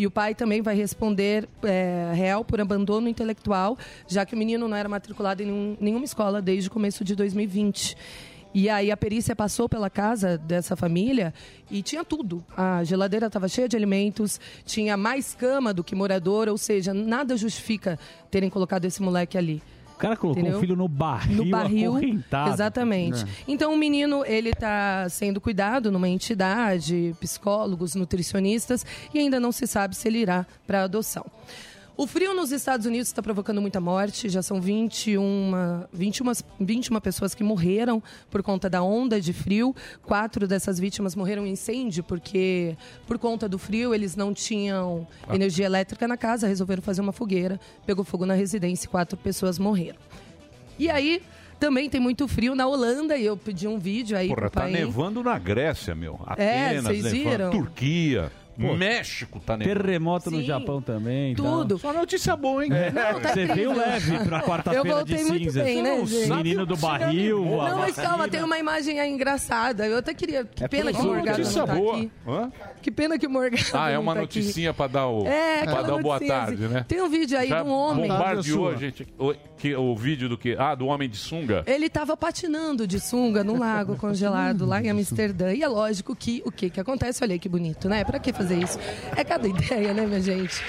E 0.00 0.06
o 0.06 0.10
pai 0.10 0.34
também 0.34 0.62
vai 0.62 0.74
responder 0.74 1.46
é, 1.62 2.10
réu 2.14 2.42
por 2.42 2.58
abandono 2.58 3.06
intelectual, 3.06 3.76
já 4.08 4.24
que 4.24 4.34
o 4.34 4.38
menino 4.38 4.66
não 4.66 4.74
era 4.74 4.88
matriculado 4.88 5.42
em 5.42 5.46
nenhum- 5.46 5.76
nenhuma 5.78 6.06
escola 6.06 6.40
desde 6.40 6.68
o 6.68 6.72
começo 6.72 7.04
de 7.04 7.14
2020. 7.14 7.94
E 8.54 8.70
aí 8.70 8.90
a 8.90 8.96
perícia 8.96 9.36
passou 9.36 9.68
pela 9.68 9.90
casa 9.90 10.38
dessa 10.38 10.74
família 10.74 11.34
e 11.70 11.82
tinha 11.82 12.02
tudo. 12.02 12.42
A 12.56 12.82
geladeira 12.82 13.26
estava 13.26 13.46
cheia 13.46 13.68
de 13.68 13.76
alimentos, 13.76 14.40
tinha 14.64 14.96
mais 14.96 15.34
cama 15.34 15.74
do 15.74 15.84
que 15.84 15.94
morador, 15.94 16.48
ou 16.48 16.56
seja, 16.56 16.94
nada 16.94 17.36
justifica 17.36 17.98
terem 18.30 18.48
colocado 18.48 18.86
esse 18.86 19.02
moleque 19.02 19.36
ali. 19.36 19.62
O 20.00 20.02
cara 20.02 20.16
colocou 20.16 20.40
Entendeu? 20.40 20.56
o 20.56 20.60
filho 20.62 20.74
no 20.74 20.88
barril, 20.88 21.36
No 21.44 21.50
barril, 21.50 21.90
acorrentado. 21.96 22.50
exatamente. 22.54 23.22
É. 23.22 23.26
Então 23.46 23.74
o 23.74 23.76
menino 23.76 24.24
ele 24.24 24.48
está 24.48 25.06
sendo 25.10 25.42
cuidado 25.42 25.92
numa 25.92 26.08
entidade, 26.08 27.14
psicólogos, 27.20 27.94
nutricionistas 27.94 28.86
e 29.12 29.18
ainda 29.18 29.38
não 29.38 29.52
se 29.52 29.66
sabe 29.66 29.94
se 29.94 30.08
ele 30.08 30.20
irá 30.20 30.46
para 30.66 30.84
adoção. 30.84 31.26
O 32.00 32.06
frio 32.06 32.32
nos 32.32 32.50
Estados 32.50 32.86
Unidos 32.86 33.08
está 33.08 33.22
provocando 33.22 33.60
muita 33.60 33.78
morte. 33.78 34.26
Já 34.30 34.40
são 34.40 34.58
21, 34.58 35.52
21, 35.92 36.32
21 36.58 36.98
pessoas 36.98 37.34
que 37.34 37.44
morreram 37.44 38.02
por 38.30 38.42
conta 38.42 38.70
da 38.70 38.82
onda 38.82 39.20
de 39.20 39.34
frio. 39.34 39.76
Quatro 40.02 40.48
dessas 40.48 40.78
vítimas 40.80 41.14
morreram 41.14 41.46
em 41.46 41.50
incêndio 41.50 42.02
porque, 42.02 42.74
por 43.06 43.18
conta 43.18 43.46
do 43.46 43.58
frio, 43.58 43.94
eles 43.94 44.16
não 44.16 44.32
tinham 44.32 45.06
Ah. 45.28 45.34
energia 45.34 45.66
elétrica 45.66 46.08
na 46.08 46.16
casa, 46.16 46.46
resolveram 46.46 46.80
fazer 46.80 47.02
uma 47.02 47.12
fogueira, 47.12 47.60
pegou 47.84 48.02
fogo 48.02 48.24
na 48.24 48.32
residência 48.32 48.86
e 48.86 48.88
quatro 48.88 49.18
pessoas 49.18 49.58
morreram. 49.58 49.98
E 50.78 50.88
aí, 50.88 51.20
também 51.58 51.90
tem 51.90 52.00
muito 52.00 52.26
frio 52.26 52.54
na 52.54 52.66
Holanda 52.66 53.14
e 53.18 53.26
eu 53.26 53.36
pedi 53.36 53.68
um 53.68 53.78
vídeo 53.78 54.16
aí 54.16 54.28
Porra, 54.28 54.48
tá 54.48 54.62
pai. 54.62 54.70
nevando 54.72 55.22
na 55.22 55.38
Grécia, 55.38 55.94
meu. 55.94 56.18
É, 56.38 56.68
Atenas, 56.78 56.84
vocês 56.84 57.02
nevando. 57.02 57.28
viram? 57.30 57.50
Turquia, 57.50 58.32
Pô, 58.58 58.74
México 58.76 59.40
tá 59.40 59.56
nevando. 59.56 59.82
Terremoto 59.82 60.30
no 60.30 60.38
Sim. 60.38 60.44
Japão 60.44 60.82
também. 60.82 61.34
Tudo. 61.34 61.78
Só 61.78 61.92
notícia 61.92 62.36
boa, 62.36 62.64
hein? 62.64 62.70
É, 62.72 62.90
Não, 62.90 63.20
tá 63.20 63.28
você 63.30 63.46
veio 63.46 63.70
incrível. 63.70 63.76
leve 63.76 64.18
pra 64.24 64.38
Eu 64.38 64.44
quarta-feira 64.44 64.82
de 64.84 64.90
voltei 64.94 65.24
muito 65.24 65.44
cinzas. 65.44 65.64
bem, 65.64 65.82
né, 65.82 66.04
gente? 66.04 66.28
Menino 66.30 66.66
do 66.66 66.76
barril. 66.76 67.60
a 67.60 67.70
Não, 67.70 67.78
mas 67.78 67.96
calma, 67.96 68.28
tem 68.28 68.42
uma 68.42 68.58
imagem 68.58 69.00
aí 69.00 69.10
engraçada. 69.10 69.86
Eu 69.86 69.98
até 69.98 70.12
queria. 70.12 70.44
Que 70.44 70.64
É 70.64 70.68
pena 70.68 70.92
que 70.92 70.98
o 70.98 71.02
uma 71.04 71.14
Morgado 71.14 71.38
notícia 71.38 71.60
não 71.60 71.66
tá 71.66 71.74
boa. 71.74 71.96
aqui. 71.96 72.10
Hã? 72.28 72.52
Que 72.82 72.90
pena 72.90 73.18
que 73.18 73.26
o 73.26 73.30
Morgado 73.30 73.62
Ah, 73.72 73.90
é 73.90 73.94
não 73.94 74.02
uma 74.02 74.14
tá 74.14 74.20
aqui. 74.22 74.38
noticinha 74.40 74.74
pra 74.74 74.86
dar 74.86 75.06
o, 75.06 75.26
É, 75.26 75.62
pra 75.62 75.72
aquela 75.72 75.82
dar 75.88 75.94
o 75.96 76.02
boa 76.02 76.14
noticinha, 76.16 76.38
tarde, 76.40 76.64
assim. 76.64 76.74
né? 76.74 76.84
Tem 76.88 77.00
um 77.02 77.08
vídeo 77.08 77.38
aí 77.38 77.48
Já 77.48 77.62
de 77.62 77.68
um 77.68 77.72
homem. 77.72 78.08
Bombardeou 78.08 78.68
a 78.68 78.74
gente. 78.76 79.06
O, 79.18 79.34
que, 79.56 79.74
o 79.74 79.94
vídeo 79.96 80.28
do 80.28 80.36
que? 80.38 80.56
Ah, 80.58 80.74
do 80.74 80.86
homem 80.86 81.08
de 81.08 81.16
sunga. 81.16 81.62
Ele 81.66 81.86
estava 81.86 82.16
patinando 82.16 82.86
de 82.86 82.98
sunga 83.00 83.42
num 83.44 83.58
lago 83.58 83.96
congelado 83.96 84.64
lá 84.66 84.82
em 84.82 84.90
Amsterdã. 84.90 85.52
E 85.52 85.62
é 85.62 85.68
lógico 85.68 86.14
que 86.16 86.42
o 86.44 86.50
que 86.52 86.68
que 86.70 86.80
acontece? 86.80 87.22
Olha 87.22 87.32
aí 87.34 87.38
que 87.38 87.48
bonito, 87.48 87.88
né? 87.88 88.02
Pra 88.04 88.18
que 88.18 88.32
fazer 88.32 88.49
isso? 88.54 88.78
É 89.16 89.24
cada 89.24 89.46
ideia, 89.46 89.92
né, 89.94 90.06
minha 90.06 90.20
gente? 90.20 90.62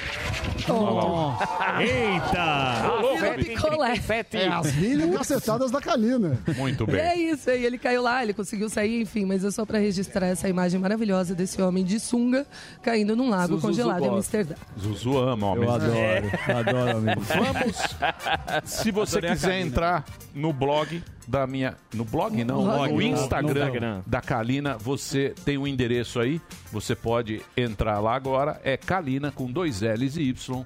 Oh. 0.69 1.33
Eita! 1.79 3.35
Picolé. 3.37 4.01
É 4.33 4.47
as 4.47 4.73
milhas 4.75 5.15
cacetadas 5.17 5.71
da 5.71 5.79
Kalina. 5.79 6.39
Muito 6.55 6.85
E 6.89 6.95
é 6.95 7.15
isso 7.17 7.49
aí, 7.49 7.65
ele 7.65 7.77
caiu 7.77 8.01
lá, 8.01 8.23
ele 8.23 8.33
conseguiu 8.33 8.69
sair, 8.69 9.01
enfim, 9.01 9.25
mas 9.25 9.43
é 9.43 9.51
só 9.51 9.65
pra 9.65 9.79
registrar 9.79 10.27
essa 10.27 10.47
imagem 10.47 10.79
maravilhosa 10.79 11.33
desse 11.35 11.61
homem 11.61 11.83
de 11.83 11.99
sunga 11.99 12.45
caindo 12.81 13.15
num 13.15 13.29
lago 13.29 13.55
Zuzu 13.55 13.67
congelado 13.67 14.05
em. 14.05 14.09
Amsterdã. 14.09 14.55
Zuzu 14.79 15.17
ama 15.17 15.47
homens. 15.47 15.67
Eu 15.67 15.73
adoro, 15.73 16.31
adoro, 16.59 16.97
amigo. 16.97 17.21
Vamos. 17.21 18.61
Se 18.65 18.91
você 18.91 19.21
quiser 19.21 19.61
entrar 19.61 20.05
no 20.33 20.51
blog 20.53 21.01
da 21.31 21.47
minha. 21.47 21.75
No 21.93 22.03
blog 22.03 22.43
não, 22.43 22.63
Blog, 22.63 22.91
no 22.93 23.01
Instagram, 23.01 23.53
no 23.53 23.59
Instagram. 23.59 24.01
da 24.05 24.19
Kalina, 24.21 24.77
você 24.77 25.33
tem 25.45 25.57
o 25.57 25.65
endereço 25.65 26.19
aí. 26.19 26.41
Você 26.73 26.93
pode 26.93 27.41
entrar 27.55 27.99
lá 27.99 28.13
agora. 28.15 28.59
É 28.63 28.75
Kalina 28.75 29.31
com 29.31 29.49
dois 29.49 29.81
L's 29.81 30.17
e 30.17 30.23
Y. 30.23 30.65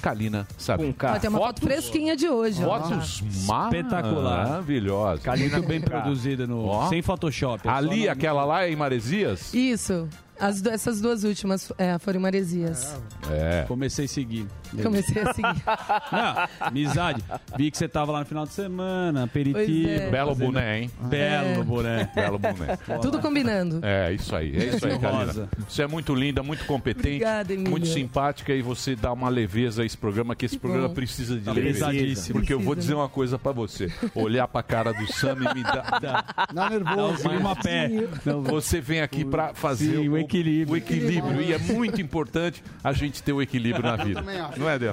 Kalina, 0.00 0.46
sabe? 0.58 0.92
Com 0.92 1.06
Ó, 1.06 1.18
tem 1.18 1.30
uma 1.30 1.38
foto 1.38 1.62
fresquinha 1.62 2.14
de 2.14 2.28
hoje. 2.28 2.62
ó. 2.62 2.78
Fotos 2.80 3.22
Espetacular. 3.22 4.46
maravilhosas. 4.48 5.24
Kalina 5.24 5.56
Muito 5.56 5.68
bem 5.68 5.80
produzida 5.80 6.46
no- 6.46 6.66
Ó. 6.66 6.88
sem 6.88 7.00
Photoshop, 7.02 7.66
é 7.66 7.70
Ali, 7.70 8.08
aquela 8.08 8.44
lá 8.44 8.64
é 8.64 8.70
em 8.70 8.76
Maresias? 8.76 9.52
Isso. 9.54 10.06
As, 10.38 10.64
essas 10.66 11.00
duas 11.00 11.22
últimas 11.24 11.72
é, 11.78 11.98
foram 11.98 12.18
Maresias. 12.20 13.00
É. 13.30 13.64
Comecei 13.68 14.06
a 14.06 14.08
seguir. 14.08 14.46
Comecei 14.82 15.22
a 15.22 15.32
seguir. 15.32 15.62
Não, 16.12 16.48
amizade. 16.68 17.22
Vi 17.56 17.70
que 17.70 17.78
você 17.78 17.86
tava 17.88 18.10
lá 18.12 18.20
no 18.20 18.26
final 18.26 18.44
de 18.44 18.52
semana, 18.52 19.24
aperitivo. 19.24 19.88
É. 19.88 20.10
Belo 20.10 20.30
fazendo- 20.30 20.46
boné, 20.52 20.80
hein? 20.80 20.90
Belo 21.02 21.46
É. 21.48 21.62
boné. 21.62 22.10
Belo 22.14 22.38
boné. 22.38 22.76
Tudo 23.00 23.20
combinando. 23.20 23.78
É, 23.82 24.12
isso 24.12 24.34
aí, 24.34 24.56
é 24.56 24.64
isso 24.74 24.84
aí, 24.86 24.98
Kalina. 24.98 25.24
Rosa. 25.26 25.48
Você 25.68 25.82
é 25.82 25.86
muito 25.86 26.14
linda, 26.14 26.42
muito 26.42 26.64
competente, 26.66 27.06
Obrigada, 27.24 27.52
Emílio. 27.52 27.70
muito 27.70 27.86
simpática 27.86 28.52
e 28.52 28.60
você 28.60 28.96
dá 28.96 29.12
uma 29.12 29.28
leveza 29.28 29.82
a 29.82 29.86
esse 29.86 29.96
programa, 29.96 30.34
que 30.34 30.46
esse 30.46 30.58
programa 30.58 30.88
bom. 30.88 30.94
precisa 30.94 31.36
de 31.38 31.42
Tá 31.44 31.52
leveza. 31.52 31.86
pesadíssimo. 31.86 32.40
Porque 32.40 32.52
eu 32.52 32.58
vou 32.58 32.74
Precisa. 32.74 32.92
dizer 32.92 32.94
uma 33.00 33.08
coisa 33.08 33.38
pra 33.38 33.52
você. 33.52 33.90
Olhar 34.14 34.48
pra 34.48 34.62
cara 34.62 34.92
do 34.92 35.06
Sam 35.12 35.36
e 35.50 35.54
me 35.54 35.62
dá... 35.62 36.24
Não 36.52 36.68
nervoso. 36.68 37.22
Sim, 37.22 37.36
uma 37.36 37.54
pé. 37.54 37.88
Não, 38.24 38.42
Você 38.42 38.80
vem 38.80 39.00
aqui 39.00 39.24
pra 39.24 39.54
fazer 39.54 39.96
Sim, 39.96 40.08
o 40.08 40.23
equilíbrio. 40.24 40.74
o 40.74 40.76
equilíbrio. 40.76 41.42
E 41.42 41.52
é 41.52 41.58
muito 41.58 42.00
importante 42.00 42.62
a 42.82 42.92
gente 42.92 43.22
ter 43.22 43.32
o 43.32 43.40
equilíbrio 43.42 43.82
na 43.84 43.96
vida. 43.96 44.20
também 44.20 44.38
acho. 44.40 44.58
Não 44.60 44.68
é, 44.68 44.78
Del? 44.78 44.92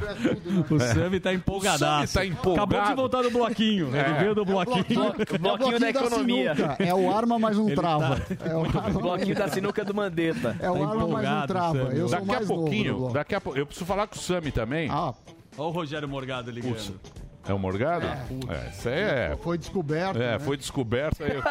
O 0.70 0.80
Sammy 0.80 1.20
tá 1.20 1.34
empolgadaço. 1.34 2.04
O 2.04 2.08
Sammy 2.08 2.30
tá 2.30 2.40
empolgado. 2.40 2.64
Acabou 2.76 2.90
de 2.90 2.96
voltar 2.96 3.22
do 3.24 3.32
bloquinho. 3.32 3.96
É. 3.96 4.00
Ele 4.10 4.14
veio 4.20 4.36
do 4.36 4.46
bloquinho. 4.46 5.02
O 5.34 5.38
bloquinho 5.40 5.80
da 5.80 5.90
economia. 5.90 6.56
sinuca. 6.56 6.76
É 6.84 6.94
o 6.94 7.12
arma 7.16 7.40
mais 7.40 7.58
um 7.58 7.68
Ele 7.68 7.76
trava. 7.76 8.20
tá- 8.20 8.50
É 8.50 8.56
o 8.56 8.66
arma, 8.66 9.00
Bloquinho 9.02 9.36
da 9.36 9.48
sinuca 9.48 9.84
do 9.86 9.94
Mandetta. 9.94 10.56
é 10.60 10.70
o 10.70 10.74
Tá 10.74 10.80
arma 10.80 10.86
mais 10.88 11.02
um 11.04 11.08
empolgado, 11.10 11.48
trava. 11.48 11.78
Eu 11.94 12.08
sou 12.08 12.20
Daqui 12.22 12.36
a 12.44 12.48
pouquinho, 12.48 13.10
daqui 13.12 13.36
a 13.36 13.42
pouco, 13.42 13.58
eu 13.60 13.66
preciso 13.66 13.86
falar 13.86 14.08
com 14.08 14.16
o 14.16 14.20
Sami 14.20 14.52
também. 14.52 14.90
Ah, 14.92 15.14
Olha 15.58 15.68
o 15.68 15.72
Rogério 15.72 16.08
Morgado 16.08 16.50
ligando. 16.50 17.00
É 17.48 17.54
o 17.54 17.60
Morgado? 17.60 18.06
É, 18.06 18.70
isso 18.70 18.90
aí 18.90 18.96
é. 18.96 19.38
foi 19.42 19.58
descoberto. 19.58 20.18
É, 20.18 20.34
né? 20.34 20.40
foi 20.40 20.58
descoberto 20.58 21.24
aí. 21.24 21.32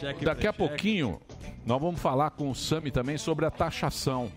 Cheque 0.00 0.24
Daqui 0.24 0.46
a 0.46 0.52
cheque. 0.52 0.58
pouquinho, 0.58 1.20
nós 1.64 1.80
vamos 1.80 2.00
falar 2.00 2.30
com 2.30 2.50
o 2.50 2.54
Sami 2.54 2.90
também 2.90 3.16
sobre 3.16 3.46
a 3.46 3.50
taxação. 3.50 4.30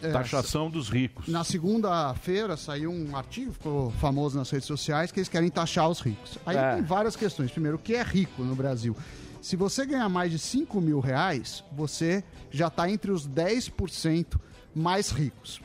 É, 0.00 0.12
Taxação 0.12 0.70
dos 0.70 0.88
ricos. 0.88 1.26
Na 1.26 1.42
segunda-feira 1.42 2.56
saiu 2.56 2.92
um 2.92 3.16
artigo, 3.16 3.52
ficou 3.52 3.90
famoso 3.92 4.38
nas 4.38 4.48
redes 4.48 4.66
sociais, 4.66 5.10
que 5.10 5.18
eles 5.18 5.28
querem 5.28 5.50
taxar 5.50 5.88
os 5.88 6.00
ricos. 6.00 6.38
Aí 6.46 6.56
É. 6.56 6.74
tem 6.76 6.84
várias 6.84 7.16
questões. 7.16 7.50
Primeiro, 7.50 7.78
o 7.78 7.80
que 7.80 7.94
é 7.94 8.02
rico 8.02 8.44
no 8.44 8.54
Brasil? 8.54 8.96
Se 9.42 9.56
você 9.56 9.84
ganhar 9.84 10.08
mais 10.08 10.30
de 10.30 10.38
5 10.38 10.80
mil 10.80 11.00
reais, 11.00 11.64
você 11.72 12.22
já 12.50 12.68
está 12.68 12.88
entre 12.88 13.10
os 13.10 13.26
10% 13.26 14.38
mais 14.72 15.10
ricos. 15.10 15.60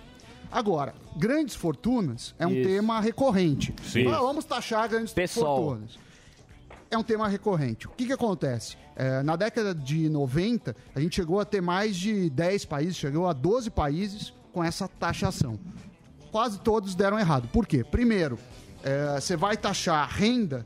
Agora, 0.53 0.93
grandes 1.17 1.55
fortunas 1.55 2.35
é 2.37 2.45
um 2.45 2.51
Isso. 2.51 2.69
tema 2.69 3.01
recorrente. 3.01 3.73
Sim. 3.83 4.07
Ah, 4.07 4.19
vamos 4.19 4.45
taxar 4.45 4.87
grandes 4.87 5.11
Pessoal. 5.11 5.57
fortunas. 5.57 5.97
É 6.91 6.97
um 6.97 7.01
tema 7.01 7.27
recorrente. 7.27 7.87
O 7.87 7.89
que, 7.89 8.05
que 8.05 8.13
acontece? 8.13 8.77
É, 8.95 9.23
na 9.23 9.35
década 9.35 9.73
de 9.73 10.07
90, 10.09 10.75
a 10.93 10.99
gente 10.99 11.15
chegou 11.15 11.39
a 11.39 11.45
ter 11.45 11.59
mais 11.59 11.95
de 11.95 12.29
10 12.29 12.65
países, 12.65 12.95
chegou 12.95 13.27
a 13.27 13.33
12 13.33 13.71
países 13.71 14.31
com 14.51 14.63
essa 14.63 14.87
taxação. 14.87 15.59
Quase 16.31 16.59
todos 16.59 16.93
deram 16.93 17.17
errado. 17.17 17.49
Por 17.51 17.65
quê? 17.65 17.83
Primeiro, 17.83 18.37
é, 18.83 19.19
você 19.19 19.35
vai 19.35 19.57
taxar 19.57 20.07
renda, 20.07 20.63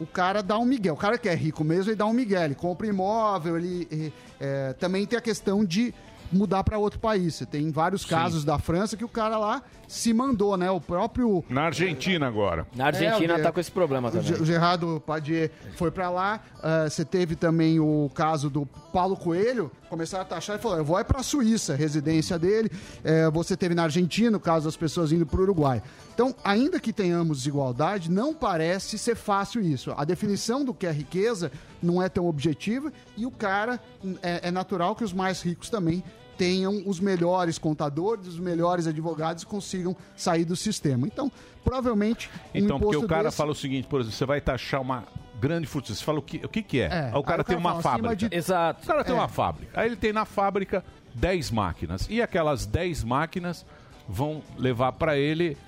o 0.00 0.06
cara 0.06 0.42
dá 0.42 0.58
um 0.58 0.64
migué. 0.64 0.90
O 0.90 0.96
cara 0.96 1.18
que 1.18 1.28
é 1.28 1.34
rico 1.34 1.62
mesmo, 1.62 1.90
ele 1.90 1.96
dá 1.96 2.06
um 2.06 2.12
migué. 2.14 2.46
Ele 2.46 2.54
compra 2.54 2.86
imóvel, 2.86 3.58
ele 3.58 4.14
eh, 4.40 4.74
também 4.78 5.04
tem 5.04 5.18
a 5.18 5.20
questão 5.20 5.62
de 5.62 5.92
mudar 6.32 6.62
para 6.64 6.78
outro 6.78 6.98
país. 6.98 7.34
Você 7.34 7.46
tem 7.46 7.70
vários 7.70 8.04
casos 8.04 8.44
da 8.44 8.58
França 8.58 8.96
que 8.96 9.04
o 9.04 9.08
cara 9.08 9.36
lá 9.38 9.62
se 9.88 10.12
mandou, 10.14 10.56
né? 10.56 10.70
O 10.70 10.80
próprio 10.80 11.44
Na 11.48 11.62
Argentina 11.64 12.26
agora. 12.26 12.66
Na 12.76 12.86
Argentina 12.86 13.34
É, 13.34 13.40
o- 13.40 13.42
tá 13.42 13.50
com 13.52 13.58
esse 13.60 13.70
problema 13.72 14.08
o 14.08 14.12
também. 14.12 14.32
o 14.40 14.44
Gerardo 14.44 15.02
Padier 15.04 15.50
foi 15.76 15.90
pra 15.90 16.08
lá. 16.10 16.40
ah, 16.62 16.88
Você 16.88 17.04
teve 17.04 17.34
também 17.34 17.80
o 17.80 18.10
caso 18.14 18.48
do 18.48 18.66
Paulo 18.92 19.16
Coelho. 19.16 19.70
Começaram 19.88 20.22
a 20.22 20.26
taxar 20.26 20.56
e 20.56 20.58
falou: 20.60 20.78
eu 20.78 20.84
vou 20.84 20.98
é 20.98 21.02
pra 21.02 21.22
Suíça, 21.22 21.74
residência 21.74 22.38
dele. 22.38 22.70
Eh, 23.02 23.28
você 23.30 23.56
teve 23.56 23.74
na 23.74 23.82
Argentina, 23.84 24.36
o 24.36 24.40
caso 24.40 24.66
das 24.66 24.76
pessoas 24.76 25.10
indo 25.10 25.26
pro 25.26 25.42
Uruguai. 25.42 25.82
Então, 26.14 26.32
ainda 26.44 26.78
que 26.78 26.92
tenhamos 26.92 27.38
desigualdade, 27.38 28.08
não 28.10 28.32
parece 28.32 28.96
ser 28.98 29.16
fácil 29.16 29.60
isso. 29.62 29.92
A 29.96 30.04
definição 30.04 30.64
do 30.64 30.72
que 30.72 30.86
é 30.86 30.92
riqueza 30.92 31.50
não 31.82 32.00
é 32.00 32.08
tão 32.08 32.26
objetiva 32.28 32.92
e 33.16 33.26
o 33.26 33.30
cara 33.32 33.80
é, 34.22 34.48
é 34.48 34.50
natural 34.52 34.94
que 34.94 35.02
os 35.02 35.12
mais 35.12 35.42
ricos 35.42 35.68
também 35.70 36.04
tenham 36.40 36.82
os 36.86 36.98
melhores 36.98 37.58
contadores, 37.58 38.26
os 38.26 38.38
melhores 38.38 38.86
advogados 38.86 39.42
e 39.42 39.46
consigam 39.46 39.94
sair 40.16 40.44
do 40.46 40.56
sistema. 40.56 41.06
Então, 41.06 41.30
provavelmente, 41.62 42.30
um 42.54 42.58
Então, 42.58 42.80
porque 42.80 42.96
o 42.96 43.06
cara 43.06 43.24
desse- 43.24 43.36
fala 43.36 43.52
o 43.52 43.54
seguinte, 43.54 43.86
por 43.86 44.00
exemplo, 44.00 44.16
você 44.16 44.24
vai 44.24 44.40
taxar 44.40 44.80
uma 44.80 45.04
grande 45.38 45.66
fortuna. 45.66 45.94
Você 45.94 46.02
fala 46.04 46.18
o 46.18 46.22
que, 46.22 46.38
o 46.42 46.48
que, 46.48 46.62
que 46.62 46.80
é? 46.80 46.84
É, 46.86 47.10
Aí 47.12 47.14
o 47.14 47.22
cara 47.22 47.42
aí 47.42 47.42
o 47.42 47.44
tem 47.44 47.56
cara 47.56 47.58
uma 47.58 47.82
fala, 47.82 47.96
fábrica. 47.98 48.16
de- 48.16 48.34
Exato. 48.34 48.84
O 48.84 48.86
cara 48.86 49.04
tem 49.04 49.14
É. 49.14 49.18
uma 49.18 49.28
fábrica. 49.28 49.80
Aí 49.80 49.86
ele 49.86 49.96
tem 49.96 50.12
na 50.14 50.24
fábrica 50.24 50.82
10 51.14 51.50
máquinas. 51.50 52.06
E 52.08 52.22
aquelas 52.22 52.64
10 52.64 53.04
máquinas 53.04 53.66
vão 54.08 54.42
levar 54.56 54.92
para 54.92 55.18
ele 55.18 55.58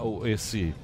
o- 0.00 0.26
esse 0.26 0.74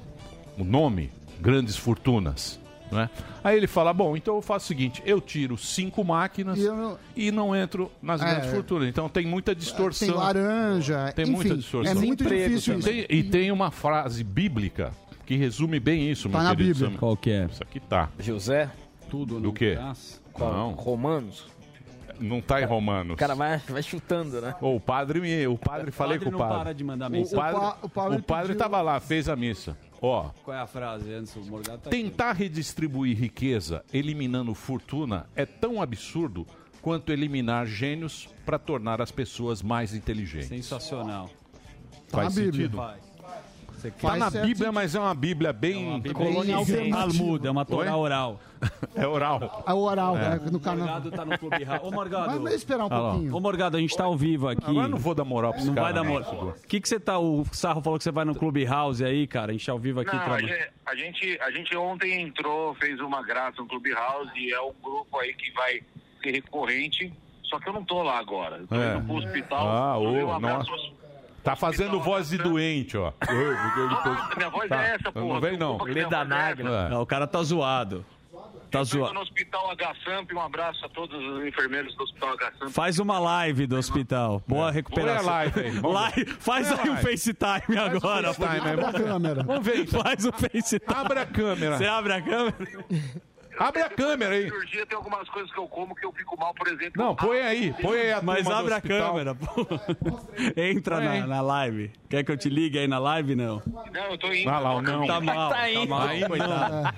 o 0.57 0.63
nome, 0.63 1.11
grandes 1.39 1.75
fortunas. 1.75 2.59
Né? 2.91 3.09
Aí 3.43 3.55
ele 3.55 3.67
fala: 3.67 3.93
Bom, 3.93 4.17
então 4.17 4.35
eu 4.35 4.41
faço 4.41 4.65
o 4.65 4.67
seguinte: 4.67 5.01
eu 5.05 5.21
tiro 5.21 5.57
cinco 5.57 6.03
máquinas 6.03 6.57
E 6.57 6.61
e, 6.61 6.65
eu 6.65 6.75
não- 6.75 7.47
não... 7.47 7.55
entro 7.55 7.89
nas 8.01 8.21
É. 8.21 8.25
grandes 8.25 8.51
fortunas. 8.51 8.87
Então 8.89 9.07
tem 9.07 9.25
muita 9.25 9.55
distorção. 9.55 10.07
Tem 10.09 10.17
laranja, 10.17 11.11
Tem 11.13 11.23
enfim, 11.23 11.31
muita 11.33 11.55
distorção. 11.55 11.91
é 11.91 11.95
muito 11.95 12.23
difícil 12.25 12.79
isso. 12.79 12.87
Tem- 12.87 13.05
e 13.09 13.23
tem 13.23 13.51
uma 13.51 13.71
frase 13.71 14.23
bíblica 14.23 14.91
que 15.25 15.35
resume 15.37 15.79
bem 15.79 16.11
isso, 16.11 16.27
Tá 16.29 16.37
meu 16.39 16.47
na 16.49 16.55
querido 16.55 16.73
Bíblia. 16.73 16.91
Sam. 16.91 16.97
Qual 16.97 17.15
que 17.15 17.31
é? 17.31 17.45
Isso 17.49 17.63
aqui 17.63 17.79
tá. 17.79 18.09
José? 18.19 18.69
Tudo 19.09 19.39
Do 19.39 19.51
quê? 19.53 19.77
Qual? 20.33 20.53
Não, 20.53 20.71
Romanos? 20.71 21.45
Não 22.21 22.39
tá 22.41 22.61
em 22.61 22.65
Romanos. 22.65 23.13
O 23.15 23.17
cara 23.17 23.35
vai, 23.35 23.57
vai 23.57 23.83
chutando, 23.83 24.39
né? 24.39 24.55
Ô, 24.61 24.75
o 24.75 24.79
padre 24.79 25.19
me, 25.19 25.47
o 25.47 25.57
padre 25.57 25.91
falei 25.91 26.17
padre 26.19 26.31
com 26.31 26.35
o 26.35 26.39
não 26.39 26.47
padre. 26.47 26.57
para 26.63 26.73
de 26.73 26.83
mandar 26.83 27.07
o 27.07 27.11
mensagem. 27.11 27.37
padre, 27.37 27.57
O 27.57 27.59
pa- 27.61 27.77
o 27.81 27.89
padre 27.89 28.17
o 28.19 28.23
padre 28.23 28.47
pediu- 28.49 28.59
tava 28.59 28.81
lá, 28.81 28.99
fez 28.99 29.27
a 29.27 29.35
missa. 29.35 29.77
Ó, 30.01 30.29
Qual 30.43 30.55
é 30.55 30.59
a 30.59 30.65
frase 30.67 31.13
antes? 31.13 31.35
O 31.35 31.41
Morgado 31.45 31.79
tá 31.79 31.89
aqui. 31.89 32.01
tentar 32.03 32.31
redistribuir 32.33 33.17
riqueza 33.17 33.83
eliminando 33.93 34.53
fortuna 34.55 35.27
é 35.35 35.45
tão 35.45 35.81
absurdo 35.81 36.47
quanto 36.81 37.11
eliminar 37.11 37.67
gênios 37.67 38.27
para 38.45 38.57
tornar 38.57 38.99
as 39.01 39.11
pessoas 39.11 39.61
mais 39.61 39.93
inteligentes. 39.93 40.47
Sensacional. 40.47 41.29
Tá 42.09 42.17
Faz 42.23 42.33
Bíblia. 42.35 42.51
sentido? 42.53 42.77
Vai. 42.77 42.97
Você 43.81 43.91
Tá 43.91 44.15
na 44.15 44.29
certo 44.31 44.45
Bíblia, 44.47 44.71
mas 44.71 44.93
é 44.95 44.99
uma 44.99 45.13
Bíblia 45.15 45.51
bem 45.53 45.99
Bíblia 45.99 46.13
Bem 46.13 46.13
colonizada. 46.33 46.57
alternativo. 46.59 47.17
Talmud, 47.17 47.47
é 47.47 47.51
uma 47.51 47.65
Torá 47.65 47.95
oral. 47.97 48.39
É 48.95 49.07
oral. 49.07 49.63
É 49.65 49.73
oral, 49.73 50.15
né? 50.15 50.39
No 50.51 50.57
O 50.57 50.61
carnaval. 50.61 50.93
Morgado 51.01 51.11
tá 51.17 51.25
no 51.25 51.37
Clube 51.39 51.63
House. 51.63 51.81
Ô, 51.83 51.91
Morgado. 51.91 52.41
Vai 52.41 52.53
esperar 52.53 52.85
um 52.85 52.89
lá. 52.89 53.11
pouquinho. 53.11 53.35
Ô, 53.35 53.39
Morgado, 53.39 53.77
a 53.77 53.79
gente 53.79 53.95
tá 53.97 54.03
ao 54.03 54.15
vivo 54.15 54.47
aqui. 54.47 54.63
Agora 54.63 54.85
eu 54.85 54.91
não 54.91 54.97
vou 54.99 55.15
dar 55.15 55.23
moral 55.25 55.51
pra 55.53 55.63
Não 55.63 55.73
cara, 55.73 55.85
vai 55.85 55.93
dar 55.93 56.03
não. 56.03 56.11
moral. 56.11 56.55
O 56.63 56.67
que 56.67 56.79
que 56.79 56.87
você 56.87 56.99
tá... 56.99 57.17
O 57.17 57.43
Sarro 57.51 57.81
falou 57.81 57.97
que 57.97 58.03
você 58.03 58.11
vai 58.11 58.23
no 58.23 58.35
Clube 58.35 58.63
House 58.65 59.01
aí, 59.01 59.25
cara. 59.25 59.49
A 59.49 59.53
gente 59.53 59.65
tá 59.65 59.71
ao 59.71 59.79
vivo 59.79 59.99
aqui. 60.01 60.15
Não, 60.15 60.21
a 60.21 60.39
gente, 60.39 60.69
a, 60.85 60.95
gente, 60.95 61.39
a 61.41 61.51
gente 61.51 61.75
ontem 61.75 62.21
entrou, 62.21 62.75
fez 62.75 62.99
uma 62.99 63.23
graça 63.23 63.61
no 63.61 63.67
Clubhouse 63.67 64.31
e 64.37 64.53
é 64.53 64.61
um 64.61 64.73
grupo 64.83 65.17
aí 65.17 65.33
que 65.33 65.51
vai 65.53 65.81
ser 66.21 66.31
recorrente, 66.31 67.11
só 67.43 67.57
que 67.59 67.67
eu 67.67 67.73
não 67.73 67.83
tô 67.83 68.03
lá 68.03 68.19
agora. 68.19 68.57
Eu 68.57 68.67
tô 68.67 68.75
É. 68.75 68.95
indo 68.95 69.05
pro 69.07 69.15
hospital. 69.15 69.67
Ah, 69.67 69.97
ô, 69.97 70.11
um 70.11 70.31
abraço 70.33 70.69
nossa. 70.69 71.00
Tá 71.43 71.55
fazendo 71.55 71.99
voz 71.99 72.29
de 72.29 72.37
doente, 72.37 72.97
ó. 72.97 73.11
Nossa, 73.21 74.35
minha 74.37 74.49
voz 74.49 74.69
Tá. 74.69 74.83
é 74.83 74.95
essa, 74.95 75.11
porra. 75.11 75.25
Não 75.25 75.41
vem, 75.41 75.57
não. 75.57 75.77
Minha 75.79 76.07
voz 76.07 76.29
é 76.31 76.51
essa. 76.51 76.61
É. 76.61 76.89
Não, 76.89 77.01
o 77.01 77.05
cara 77.05 77.25
tá 77.27 77.41
zoado. 77.41 78.05
Tá 78.69 78.79
Eu 78.79 78.83
tô 78.83 78.83
zoado. 78.85 79.13
no 79.15 79.19
hospital 79.21 79.69
H-Samp, 79.71 80.31
um 80.33 80.39
abraço 80.39 80.85
a 80.85 80.89
todos 80.89 81.21
os 81.21 81.45
enfermeiros 81.45 81.93
do 81.97 82.03
hospital 82.03 82.29
H-Samp. 82.35 82.69
Faz 82.69 82.99
uma 82.99 83.19
live 83.19 83.67
do 83.67 83.75
hospital. 83.75 84.41
Boa 84.47 84.71
recuperação. 84.71 85.23
Põe 85.25 85.29
a 85.29 85.35
live 85.35 85.59
aí, 85.59 85.71
Live-. 85.83 86.25
Faz 86.39 86.71
a 86.71 86.81
aí 86.81 86.89
o 86.89 86.93
live. 86.93 87.09
FaceTime 87.11 87.77
agora. 87.77 88.33
FaceTime, 88.33 88.61
pô. 88.61 88.67
é. 88.67 88.71
Abre 88.71 88.85
a 88.85 88.93
câmera. 88.93 89.43
Vamos 89.43 89.65
ver 89.65 89.79
então. 89.79 90.01
Faz 90.01 90.25
o 90.25 90.31
FaceTime. 90.31 90.81
Abre 90.95 91.19
a 91.19 91.25
câmera. 91.25 91.77
Você 91.77 91.85
abre 91.85 92.13
a 92.13 92.21
câmera? 92.21 92.55
Abre 93.61 93.81
a 93.83 93.89
câmera 93.89 94.33
aí. 94.33 94.43
cirurgia 94.43 94.85
tem 94.87 94.97
algumas 94.97 95.29
coisas 95.29 95.51
que 95.51 95.59
eu 95.59 95.67
como 95.67 95.93
que 95.93 96.05
eu 96.05 96.11
fico 96.11 96.35
mal, 96.39 96.53
por 96.53 96.67
exemplo. 96.67 96.93
Não, 96.95 97.15
põe 97.15 97.41
aí. 97.41 97.73
Põe 97.79 97.99
aí 97.99 98.11
a 98.11 98.21
Mas 98.21 98.47
abre 98.47 98.73
a 98.73 98.81
câmera, 98.81 99.35
pô. 99.35 99.67
Entra 100.57 100.99
na, 100.99 101.27
na 101.27 101.41
live. 101.41 101.91
Quer 102.09 102.23
que 102.23 102.31
eu 102.31 102.37
te 102.37 102.49
ligue 102.49 102.79
aí 102.79 102.87
na 102.87 102.97
live? 102.97 103.35
Não. 103.35 103.61
Não, 103.93 104.03
eu 104.09 104.17
tô 104.17 104.33
indo. 104.33 104.49
Ah 104.49 104.59
lá, 104.59 104.81
não. 104.81 105.05
Tá 105.05 105.21
mal, 105.21 105.49
tá, 105.49 105.69
indo. 105.69 105.87
mal, 105.89 106.07
coitado. 106.27 106.95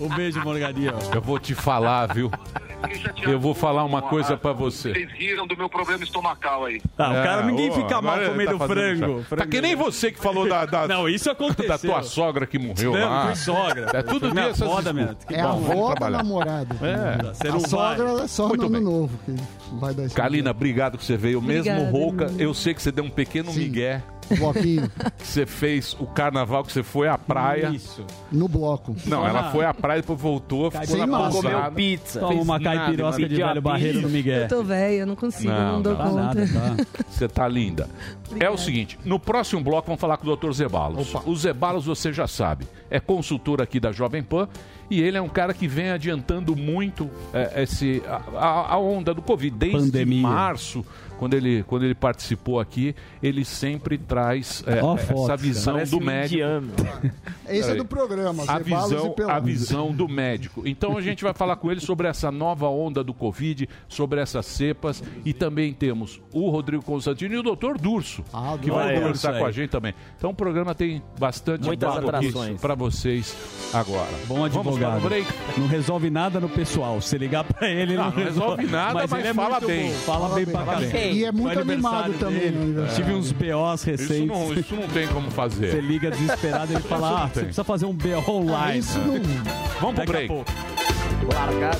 Um 0.00 0.08
beijo, 0.08 0.40
Morgadinho. 0.40 0.94
Eu 1.14 1.20
vou 1.20 1.38
te 1.38 1.54
falar, 1.54 2.06
viu? 2.14 2.30
Eu 3.22 3.40
vou 3.40 3.54
falar 3.54 3.84
uma 3.84 4.02
coisa 4.02 4.36
pra 4.36 4.52
você. 4.52 4.92
Vocês 4.92 5.10
riram 5.12 5.46
do 5.46 5.56
meu 5.56 5.68
problema 5.68 6.04
estomacal 6.04 6.64
aí. 6.66 6.80
Ah, 6.96 7.10
o 7.10 7.14
cara, 7.14 7.42
ninguém 7.42 7.70
ô, 7.70 7.74
fica 7.74 8.00
mal 8.02 8.18
comendo 8.20 8.58
tá 8.58 8.66
frango. 8.66 9.24
chá. 9.28 9.36
Tá 9.36 9.46
que 9.46 9.60
nem 9.60 9.74
você 9.74 10.12
que 10.12 10.18
falou 10.18 10.48
da, 10.48 10.64
da, 10.66 10.86
Não, 10.86 11.08
isso 11.08 11.30
aconteceu. 11.30 11.68
da 11.68 11.78
tua 11.78 12.02
sogra 12.02 12.46
que 12.46 12.58
morreu 12.58 12.92
Não, 12.92 13.08
lá. 13.08 13.26
foi 13.26 13.34
sogra. 13.36 13.90
É 13.92 14.02
tudo 14.02 14.30
minha 14.30 14.44
dia 14.44 14.52
essas 14.52 14.68
foda, 14.68 14.92
meu. 14.92 15.16
É 15.30 15.40
a 15.40 15.50
avó 15.50 15.94
trabalhar. 16.08 16.22
namorada. 16.22 16.76
É. 16.86 17.34
Você 17.34 17.48
A 17.48 17.52
não 17.52 17.60
vai. 17.60 17.68
sogra 17.70 18.24
é 18.24 18.26
só 18.26 18.48
Muito 18.48 18.60
no 18.60 18.66
ano 18.66 18.74
bem. 18.76 18.84
novo 18.84 19.18
que 19.24 19.34
vai 19.76 19.94
dar 19.94 20.04
esse 20.04 20.14
Kalina, 20.14 20.50
obrigado 20.50 20.98
que 20.98 21.04
você 21.04 21.16
veio. 21.16 21.40
Mesmo 21.42 21.70
Obrigada, 21.72 21.90
rouca, 21.90 22.24
irmão. 22.24 22.40
eu 22.40 22.54
sei 22.54 22.74
que 22.74 22.82
você 22.82 22.90
deu 22.92 23.04
um 23.04 23.10
pequeno 23.10 23.52
Sim. 23.52 23.60
migué. 23.60 24.02
Bloquinho 24.34 24.90
Que 25.18 25.24
você 25.26 25.46
fez 25.46 25.94
o 26.00 26.06
carnaval, 26.06 26.64
que 26.64 26.72
você 26.72 26.82
foi 26.82 27.08
à 27.08 27.16
praia. 27.16 27.68
Isso. 27.68 28.04
no 28.32 28.48
bloco. 28.48 28.96
Não, 29.06 29.26
ela 29.26 29.50
foi 29.52 29.64
à 29.64 29.72
praia, 29.72 30.00
depois 30.00 30.20
voltou, 30.20 30.70
ficou 30.70 30.86
Sem 30.86 31.06
na 31.06 31.18
pousada. 31.18 31.54
Comeu 31.54 31.72
pizza. 31.72 32.20
Toma 32.20 32.42
uma 32.42 32.58
nada, 32.58 32.76
caipirosca 32.78 33.28
de 33.28 33.36
velho 33.36 33.62
barreiro 33.62 34.00
no 34.00 34.08
Eu 34.08 34.12
Miguel. 34.12 34.48
tô 34.48 34.62
velha, 34.62 34.94
eu 35.00 35.06
não 35.06 35.16
consigo, 35.16 35.52
Não, 35.52 35.72
não, 35.74 35.82
dou 35.82 35.94
não. 35.94 36.04
Conta. 36.04 36.16
nada, 36.16 36.46
tá. 36.46 36.84
Você 37.08 37.28
tá 37.28 37.46
linda. 37.48 37.88
É 38.40 38.50
o 38.50 38.56
seguinte, 38.56 38.98
no 39.04 39.18
próximo 39.18 39.62
bloco 39.62 39.86
vamos 39.86 40.00
falar 40.00 40.16
com 40.16 40.26
o 40.28 40.36
Dr. 40.36 40.50
Zebalos. 40.52 41.14
O 41.24 41.36
Zebalos 41.36 41.86
você 41.86 42.12
já 42.12 42.26
sabe, 42.26 42.66
é 42.90 42.98
consultor 43.00 43.62
aqui 43.62 43.78
da 43.78 43.92
Jovem 43.92 44.22
Pan 44.22 44.48
e 44.90 45.00
ele 45.00 45.16
é 45.16 45.22
um 45.22 45.28
cara 45.28 45.52
que 45.54 45.66
vem 45.66 45.90
adiantando 45.90 46.54
muito 46.54 47.08
é, 47.32 47.62
esse, 47.62 48.02
a, 48.06 48.20
a- 48.38 48.72
a 48.74 48.78
onda 48.78 49.12
do 49.14 49.22
Covid. 49.22 49.56
Desde 49.56 49.78
Pandemia. 49.78 50.22
março, 50.22 50.84
quando 51.18 51.34
ele, 51.34 51.62
quando 51.64 51.84
ele 51.84 51.94
participou 51.94 52.60
aqui, 52.60 52.94
ele 53.22 53.44
sempre 53.44 53.98
traz 53.98 54.62
é, 54.66 54.74
a 54.74 54.76
essa 54.76 54.96
foto, 55.14 55.36
visão 55.38 55.84
do 55.84 56.00
médico. 56.00 56.42
Esse 57.48 57.70
é 57.70 57.74
do 57.74 57.84
programa, 57.84 58.44
a 58.46 58.58
visão, 58.58 59.14
e 59.18 59.22
a 59.22 59.38
visão 59.38 59.92
do 59.92 60.08
médico. 60.08 60.62
Então 60.66 60.96
a 60.96 61.00
gente 61.00 61.22
vai 61.22 61.32
falar 61.32 61.56
com 61.56 61.70
ele 61.70 61.80
sobre 61.80 62.08
essa 62.08 62.30
nova 62.30 62.68
onda 62.68 63.02
do 63.04 63.14
Covid, 63.14 63.68
sobre 63.88 64.20
essas 64.20 64.46
cepas 64.46 65.02
e 65.24 65.32
também 65.32 65.72
temos 65.72 66.20
o 66.32 66.50
Rodrigo 66.50 66.82
Constantino 66.82 67.34
e 67.34 67.38
o 67.38 67.42
Dr. 67.42 67.78
Durso, 67.80 68.24
Ah, 68.32 68.58
que 68.60 68.70
vai 68.70 68.94
conversar 68.94 69.38
com 69.38 69.46
a 69.46 69.50
gente 69.52 69.70
também. 69.70 69.94
Então 70.16 70.30
o 70.30 70.34
programa 70.34 70.74
tem 70.74 71.02
bastante 71.18 71.64
Muitas 71.66 71.96
atrações. 71.96 72.60
pra 72.60 72.74
vocês 72.74 73.36
agora. 73.72 74.10
Bom 74.26 74.36
Vamos 74.48 74.78
para 74.78 74.94
advogado. 74.96 75.26
Não 75.58 75.66
resolve 75.66 76.10
nada 76.10 76.40
no 76.40 76.48
pessoal. 76.48 77.00
Se 77.00 77.16
ligar 77.16 77.44
pra 77.44 77.68
ele, 77.68 77.96
Não, 77.96 78.04
não, 78.04 78.10
não 78.10 78.24
resolve 78.24 78.66
nada, 78.66 78.94
mas 78.94 79.12
ele 79.12 79.28
é 79.28 79.34
fala 79.34 79.60
bem. 79.60 79.90
bom, 79.90 79.94
Fala, 79.98 80.34
bem 80.34 80.44
pra 80.44 80.60
Fala 80.60 80.72
caramba. 80.72 80.90
E 81.12 81.24
é 81.24 81.32
muito 81.32 81.58
animado 81.58 82.12
também. 82.18 82.38
dele. 82.40 82.56
no 82.56 82.62
aniversário. 82.62 82.94
Tive 83.04 83.12
uns 83.14 83.32
BOs 83.32 83.80
Isso 83.80 83.90
recentes. 83.90 84.26
não, 84.26 84.54
isso 84.54 84.74
não 84.74 84.88
tem 84.88 85.06
como 85.08 85.28
Você 85.30 85.34
fazer. 85.36 85.80
liga 85.82 86.10
desesperado 86.10 86.72
e 86.72 86.76
ele 86.76 86.82
fala: 86.88 87.24
Ah, 87.24 87.28
você 87.28 87.40
precisa 87.40 87.64
fazer 87.64 87.86
um 87.86 87.94
BO 87.94 88.08
Ah, 88.26 88.30
online. 88.30 88.78
Isso 88.80 88.98
não... 88.98 89.14
Vamos 89.80 89.94
pro 89.96 90.06
break. 90.06 90.34
Largado. 91.32 91.78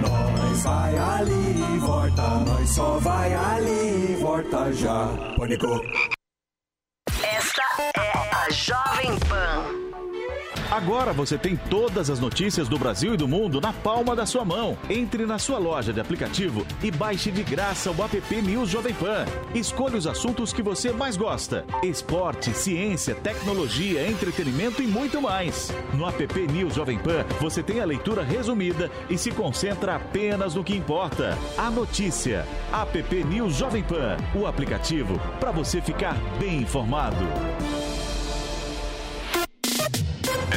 Nós 0.00 0.62
vai 0.62 0.96
ali 0.98 1.74
e 1.74 1.78
volta, 1.78 2.22
nós 2.46 2.68
só 2.70 2.98
vai 2.98 3.32
ali 3.34 4.12
e 4.12 4.16
volta 4.20 4.72
já. 4.72 5.08
Pânico. 5.36 5.66
Jovem 8.72 9.18
Pan. 9.28 9.82
Agora 10.70 11.12
você 11.12 11.36
tem 11.36 11.54
todas 11.54 12.08
as 12.08 12.18
notícias 12.18 12.66
do 12.66 12.78
Brasil 12.78 13.12
e 13.12 13.16
do 13.18 13.28
mundo 13.28 13.60
na 13.60 13.70
palma 13.70 14.16
da 14.16 14.24
sua 14.24 14.42
mão. 14.42 14.78
Entre 14.88 15.26
na 15.26 15.38
sua 15.38 15.58
loja 15.58 15.92
de 15.92 16.00
aplicativo 16.00 16.66
e 16.82 16.90
baixe 16.90 17.30
de 17.30 17.42
graça 17.42 17.90
o 17.90 18.02
app 18.02 18.34
News 18.40 18.70
Jovem 18.70 18.94
Pan. 18.94 19.26
Escolha 19.54 19.98
os 19.98 20.06
assuntos 20.06 20.54
que 20.54 20.62
você 20.62 20.90
mais 20.90 21.18
gosta: 21.18 21.66
esporte, 21.82 22.54
ciência, 22.54 23.14
tecnologia, 23.14 24.08
entretenimento 24.08 24.82
e 24.82 24.86
muito 24.86 25.20
mais. 25.20 25.70
No 25.92 26.08
app 26.08 26.40
News 26.50 26.74
Jovem 26.74 26.98
Pan, 26.98 27.26
você 27.38 27.62
tem 27.62 27.78
a 27.80 27.84
leitura 27.84 28.22
resumida 28.22 28.90
e 29.10 29.18
se 29.18 29.30
concentra 29.30 29.96
apenas 29.96 30.54
no 30.54 30.64
que 30.64 30.74
importa: 30.74 31.36
a 31.58 31.70
notícia. 31.70 32.46
App 32.72 33.24
News 33.24 33.54
Jovem 33.56 33.82
Pan, 33.82 34.16
o 34.34 34.46
aplicativo 34.46 35.20
para 35.38 35.50
você 35.50 35.82
ficar 35.82 36.16
bem 36.38 36.62
informado. 36.62 37.81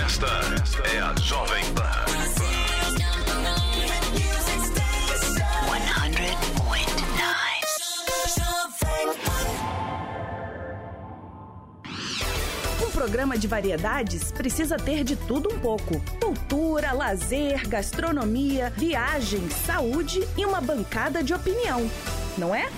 Esta 0.05 0.27
é 0.93 0.99
a 0.99 1.15
Jovem 1.19 1.63
Pan. 1.73 1.81
100.9 12.75 12.85
Um 12.85 12.91
programa 12.91 13.35
de 13.35 13.47
variedades 13.47 14.31
precisa 14.31 14.77
ter 14.77 15.03
de 15.03 15.15
tudo 15.15 15.51
um 15.51 15.57
pouco: 15.59 15.99
cultura, 16.21 16.91
lazer, 16.93 17.67
gastronomia, 17.67 18.71
viagem, 18.77 19.49
saúde 19.49 20.23
e 20.37 20.45
uma 20.45 20.61
bancada 20.61 21.23
de 21.23 21.33
opinião 21.33 21.89
não 22.37 22.53
é? 22.53 22.69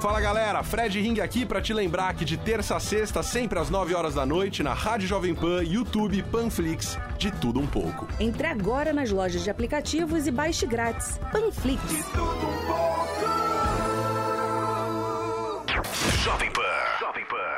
Fala 0.00 0.20
galera, 0.20 0.62
Fred 0.62 1.00
Ring 1.00 1.20
aqui 1.20 1.44
para 1.44 1.60
te 1.60 1.72
lembrar 1.72 2.14
que 2.14 2.24
de 2.24 2.36
terça 2.36 2.76
a 2.76 2.80
sexta, 2.80 3.22
sempre 3.22 3.58
às 3.58 3.70
9 3.70 3.94
horas 3.94 4.14
da 4.14 4.26
noite, 4.26 4.62
na 4.62 4.74
Rádio 4.74 5.08
Jovem 5.08 5.34
Pan, 5.34 5.62
YouTube, 5.62 6.22
Panflix, 6.24 6.98
de 7.18 7.30
tudo 7.30 7.60
um 7.60 7.66
pouco. 7.66 8.06
Entre 8.20 8.46
agora 8.46 8.92
nas 8.92 9.10
lojas 9.10 9.42
de 9.42 9.50
aplicativos 9.50 10.26
e 10.26 10.30
baixe 10.30 10.66
grátis. 10.66 11.18
Panflix. 11.32 11.82
De 11.88 12.02
tudo 12.04 12.22
um 12.22 12.66
pouco. 12.66 12.86
Jovem 16.22 16.50
Pan. 16.50 16.62
Jovem 17.00 17.24
Pan. 17.24 17.55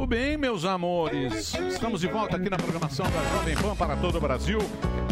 Muito 0.00 0.08
bem, 0.08 0.34
meus 0.38 0.64
amores. 0.64 1.52
Estamos 1.52 2.00
de 2.00 2.06
volta 2.06 2.38
aqui 2.38 2.48
na 2.48 2.56
programação 2.56 3.04
da 3.04 3.22
Jovem 3.36 3.54
Pan 3.54 3.76
para 3.76 3.94
todo 3.96 4.16
o 4.16 4.20
Brasil. 4.20 4.58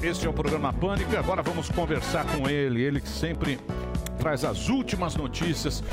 Este 0.02 0.26
é 0.26 0.30
o 0.30 0.32
programa 0.32 0.72
Pânico 0.72 1.12
e 1.12 1.16
agora 1.18 1.42
vamos 1.42 1.68
conversar 1.68 2.24
com 2.24 2.48
ele. 2.48 2.80
Ele 2.80 2.98
que 2.98 3.08
sempre 3.08 3.60
traz 4.18 4.46
as 4.46 4.70
últimas 4.70 5.14
notícias. 5.14 5.84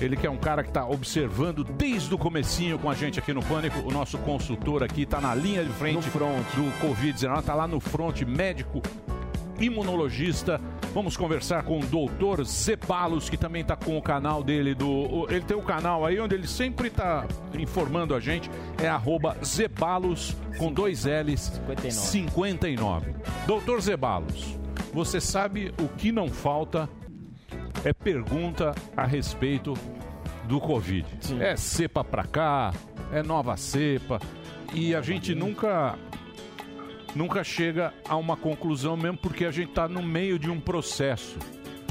Ele 0.00 0.16
que 0.16 0.24
é 0.24 0.30
um 0.30 0.36
cara 0.36 0.62
que 0.62 0.70
está 0.70 0.86
observando 0.86 1.64
desde 1.64 2.14
o 2.14 2.16
comecinho 2.16 2.78
com 2.78 2.88
a 2.88 2.94
gente 2.94 3.18
aqui 3.18 3.32
no 3.32 3.42
Pânico. 3.42 3.80
O 3.80 3.90
nosso 3.90 4.16
consultor 4.18 4.84
aqui 4.84 5.02
está 5.02 5.20
na 5.20 5.34
linha 5.34 5.64
de 5.64 5.72
frente 5.72 6.08
do 6.08 6.72
Covid-19. 6.80 7.40
Está 7.40 7.56
lá 7.56 7.66
no 7.66 7.80
front 7.80 8.22
médico 8.22 8.80
imunologista. 9.58 10.60
Vamos 10.94 11.16
conversar 11.16 11.62
com 11.64 11.78
o 11.78 11.84
doutor 11.84 12.44
Zebalos, 12.44 13.28
que 13.28 13.36
também 13.36 13.62
está 13.62 13.76
com 13.76 13.96
o 13.96 14.02
canal 14.02 14.42
dele. 14.42 14.74
do 14.74 15.26
Ele 15.28 15.44
tem 15.44 15.56
o 15.56 15.62
canal 15.62 16.04
aí 16.04 16.18
onde 16.18 16.34
ele 16.34 16.46
sempre 16.46 16.88
está 16.88 17.26
informando 17.58 18.14
a 18.14 18.20
gente. 18.20 18.50
É 18.82 18.88
arroba 18.88 19.36
Zebalos 19.44 20.36
com 20.58 20.72
dois 20.72 21.04
L's 21.04 21.60
59. 21.90 23.14
Doutor 23.46 23.80
Zebalos, 23.80 24.58
você 24.92 25.20
sabe 25.20 25.72
o 25.80 25.88
que 25.88 26.10
não 26.10 26.28
falta 26.28 26.88
é 27.84 27.92
pergunta 27.92 28.74
a 28.96 29.06
respeito 29.06 29.74
do 30.44 30.60
Covid. 30.60 31.06
É 31.40 31.56
cepa 31.56 32.02
pra 32.02 32.24
cá, 32.24 32.72
é 33.12 33.22
nova 33.22 33.56
cepa. 33.56 34.20
E 34.74 34.94
a 34.94 35.00
gente 35.00 35.34
nunca 35.34 35.96
nunca 37.14 37.42
chega 37.44 37.92
a 38.08 38.16
uma 38.16 38.36
conclusão 38.36 38.96
mesmo 38.96 39.18
porque 39.18 39.44
a 39.44 39.50
gente 39.50 39.70
está 39.70 39.88
no 39.88 40.02
meio 40.02 40.38
de 40.38 40.50
um 40.50 40.60
processo. 40.60 41.38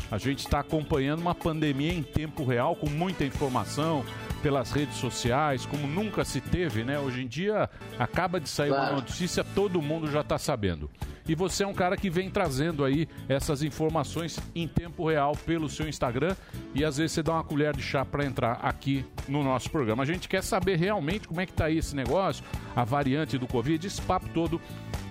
A 0.10 0.18
gente 0.18 0.40
está 0.40 0.60
acompanhando 0.62 1.20
uma 1.20 1.36
pandemia 1.36 1.94
em 1.94 2.02
tempo 2.02 2.46
real, 2.46 2.78
com 2.78 2.90
muita 2.90 3.26
informação 3.26 4.06
pelas 4.42 4.72
redes 4.72 4.96
sociais, 4.96 5.66
como 5.66 5.86
nunca 5.86 6.24
se 6.24 6.40
teve, 6.40 6.84
né? 6.86 6.98
Hoje 6.98 7.24
em 7.24 7.28
dia 7.28 7.70
acaba 8.00 8.40
de 8.40 8.48
sair 8.48 8.70
uma 8.72 8.78
Claro. 8.80 8.96
notícia, 8.96 9.44
todo 9.44 9.82
mundo 9.82 10.10
já 10.10 10.22
está 10.22 10.38
sabendo. 10.38 10.90
E 11.28 11.36
você 11.36 11.66
é 11.66 11.68
um 11.68 11.74
cara 11.74 11.98
que 11.98 12.10
vem 12.10 12.30
trazendo 12.30 12.86
aí 12.86 13.06
essas 13.28 13.62
informações 13.62 14.40
em 14.56 14.66
tempo 14.66 15.10
real 15.10 15.36
pelo 15.46 15.68
seu 15.68 15.90
Instagram 15.90 16.34
e 16.74 16.86
às 16.86 16.96
vezes 16.96 17.12
você 17.12 17.22
dá 17.24 17.34
uma 17.34 17.44
colher 17.44 17.76
de 17.76 17.82
chá 17.84 18.06
para 18.06 18.24
entrar 18.24 18.60
aqui 18.62 19.04
no 19.28 19.44
nosso 19.44 19.70
programa. 19.70 20.04
A 20.04 20.06
gente 20.06 20.30
quer 20.30 20.42
saber 20.42 20.78
realmente 20.78 21.28
como 21.28 21.42
é 21.42 21.46
que 21.46 21.52
tá 21.52 21.66
aí 21.66 21.80
esse 21.80 21.94
negócio, 21.94 22.46
a 22.74 22.86
variante 22.86 23.38
do 23.38 23.46
Covid, 23.46 23.86
esse 23.86 24.02
papo 24.04 24.30
todo 24.34 24.62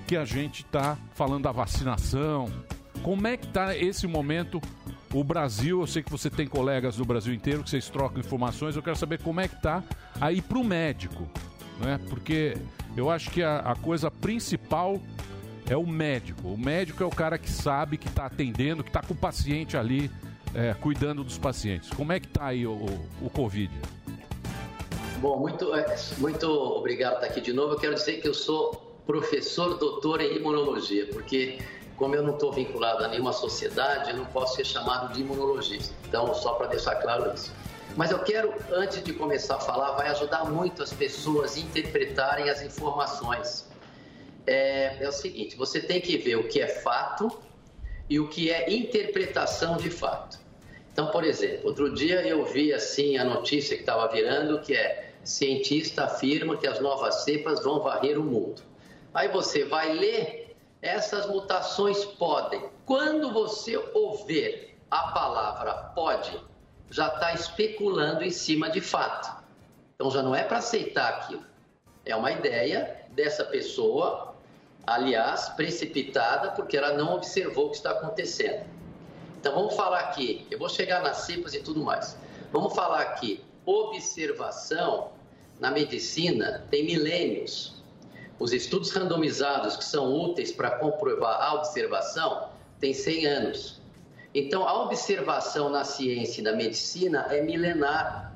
que 0.06 0.16
a 0.16 0.24
gente 0.24 0.64
tá 0.64 0.96
falando 1.14 1.44
da 1.44 1.52
vacinação. 1.52 2.48
Como 3.02 3.26
é 3.26 3.36
que 3.36 3.46
tá 3.48 3.76
esse 3.76 4.06
momento 4.06 4.60
o 5.12 5.24
Brasil, 5.24 5.80
eu 5.80 5.86
sei 5.86 6.02
que 6.02 6.10
você 6.10 6.28
tem 6.28 6.46
colegas 6.46 6.96
do 6.96 7.04
Brasil 7.04 7.32
inteiro 7.32 7.62
que 7.62 7.70
vocês 7.70 7.88
trocam 7.88 8.20
informações, 8.20 8.76
eu 8.76 8.82
quero 8.82 8.96
saber 8.96 9.18
como 9.20 9.40
é 9.40 9.48
que 9.48 9.60
tá 9.60 9.82
aí 10.20 10.42
pro 10.42 10.62
médico, 10.62 11.28
né? 11.80 11.98
Porque 12.08 12.56
eu 12.96 13.10
acho 13.10 13.30
que 13.30 13.42
a, 13.42 13.58
a 13.58 13.74
coisa 13.74 14.10
principal 14.10 15.00
é 15.68 15.76
o 15.76 15.86
médico. 15.86 16.48
O 16.48 16.58
médico 16.58 17.02
é 17.02 17.06
o 17.06 17.10
cara 17.10 17.38
que 17.38 17.50
sabe, 17.50 17.96
que 17.96 18.08
está 18.08 18.26
atendendo, 18.26 18.82
que 18.82 18.90
está 18.90 19.00
com 19.00 19.14
o 19.14 19.16
paciente 19.16 19.76
ali, 19.76 20.10
é, 20.54 20.74
cuidando 20.74 21.24
dos 21.24 21.38
pacientes. 21.38 21.90
Como 21.90 22.12
é 22.12 22.20
que 22.20 22.28
tá 22.28 22.46
aí 22.46 22.66
o, 22.66 22.72
o, 22.72 23.26
o 23.26 23.30
Covid? 23.30 23.72
Bom, 25.20 25.40
muito, 25.40 25.74
é, 25.74 25.96
muito 26.18 26.46
obrigado 26.46 27.14
por 27.14 27.22
estar 27.22 27.26
aqui 27.32 27.40
de 27.40 27.52
novo. 27.52 27.74
Eu 27.74 27.78
quero 27.78 27.94
dizer 27.94 28.20
que 28.20 28.28
eu 28.28 28.34
sou 28.34 28.85
professor 29.06 29.78
doutor 29.78 30.20
em 30.20 30.36
imunologia, 30.36 31.06
porque 31.06 31.58
como 31.96 32.14
eu 32.14 32.22
não 32.22 32.34
estou 32.34 32.52
vinculado 32.52 33.04
a 33.04 33.08
nenhuma 33.08 33.32
sociedade, 33.32 34.10
eu 34.10 34.16
não 34.16 34.26
posso 34.26 34.56
ser 34.56 34.66
chamado 34.66 35.12
de 35.14 35.20
imunologista. 35.20 35.94
Então, 36.06 36.34
só 36.34 36.54
para 36.54 36.66
deixar 36.66 36.96
claro 36.96 37.32
isso. 37.34 37.52
Mas 37.96 38.10
eu 38.10 38.18
quero, 38.18 38.52
antes 38.70 39.02
de 39.02 39.12
começar 39.14 39.56
a 39.56 39.60
falar, 39.60 39.92
vai 39.92 40.08
ajudar 40.08 40.44
muito 40.44 40.82
as 40.82 40.92
pessoas 40.92 41.56
a 41.56 41.60
interpretarem 41.60 42.50
as 42.50 42.60
informações. 42.62 43.66
É, 44.46 45.02
é 45.02 45.08
o 45.08 45.12
seguinte, 45.12 45.56
você 45.56 45.80
tem 45.80 46.00
que 46.00 46.18
ver 46.18 46.36
o 46.36 46.46
que 46.46 46.60
é 46.60 46.68
fato 46.68 47.30
e 48.08 48.20
o 48.20 48.28
que 48.28 48.50
é 48.50 48.70
interpretação 48.72 49.76
de 49.78 49.90
fato. 49.90 50.38
Então, 50.92 51.08
por 51.08 51.24
exemplo, 51.24 51.68
outro 51.68 51.92
dia 51.92 52.26
eu 52.26 52.44
vi 52.44 52.72
assim 52.72 53.16
a 53.16 53.24
notícia 53.24 53.76
que 53.76 53.82
estava 53.82 54.06
virando 54.08 54.60
que 54.60 54.74
é 54.74 55.12
cientista 55.24 56.04
afirma 56.04 56.56
que 56.56 56.66
as 56.66 56.80
novas 56.80 57.24
cepas 57.24 57.62
vão 57.62 57.80
varrer 57.80 58.18
o 58.18 58.22
mundo. 58.22 58.62
Aí 59.16 59.28
você 59.28 59.64
vai 59.64 59.94
ler 59.94 60.54
essas 60.82 61.26
mutações 61.26 62.04
podem. 62.04 62.68
Quando 62.84 63.32
você 63.32 63.74
ouvir 63.94 64.76
a 64.90 65.04
palavra 65.08 65.72
pode, 65.94 66.38
já 66.90 67.08
está 67.08 67.32
especulando 67.32 68.22
em 68.22 68.30
cima 68.30 68.68
de 68.68 68.82
fato. 68.82 69.42
Então 69.94 70.10
já 70.10 70.22
não 70.22 70.34
é 70.34 70.44
para 70.44 70.58
aceitar 70.58 71.08
aquilo. 71.08 71.42
É 72.04 72.14
uma 72.14 72.30
ideia 72.30 73.06
dessa 73.12 73.42
pessoa, 73.42 74.34
aliás, 74.86 75.48
precipitada, 75.48 76.50
porque 76.50 76.76
ela 76.76 76.92
não 76.92 77.14
observou 77.14 77.68
o 77.68 77.70
que 77.70 77.76
está 77.76 77.92
acontecendo. 77.92 78.66
Então 79.40 79.54
vamos 79.54 79.74
falar 79.74 80.00
aqui, 80.00 80.46
eu 80.50 80.58
vou 80.58 80.68
chegar 80.68 81.00
nas 81.00 81.16
cepas 81.18 81.54
e 81.54 81.62
tudo 81.62 81.82
mais. 81.82 82.18
Vamos 82.52 82.74
falar 82.74 83.00
aqui, 83.00 83.42
observação 83.64 85.12
na 85.58 85.70
medicina 85.70 86.66
tem 86.70 86.84
milênios. 86.84 87.75
Os 88.38 88.52
estudos 88.52 88.90
randomizados 88.90 89.76
que 89.76 89.84
são 89.84 90.14
úteis 90.14 90.52
para 90.52 90.72
comprovar 90.72 91.40
a 91.40 91.54
observação 91.54 92.48
têm 92.78 92.92
100 92.92 93.26
anos. 93.26 93.80
Então, 94.34 94.68
a 94.68 94.82
observação 94.84 95.70
na 95.70 95.82
ciência 95.82 96.40
e 96.40 96.44
na 96.44 96.52
medicina 96.52 97.26
é 97.30 97.40
milenar. 97.40 98.34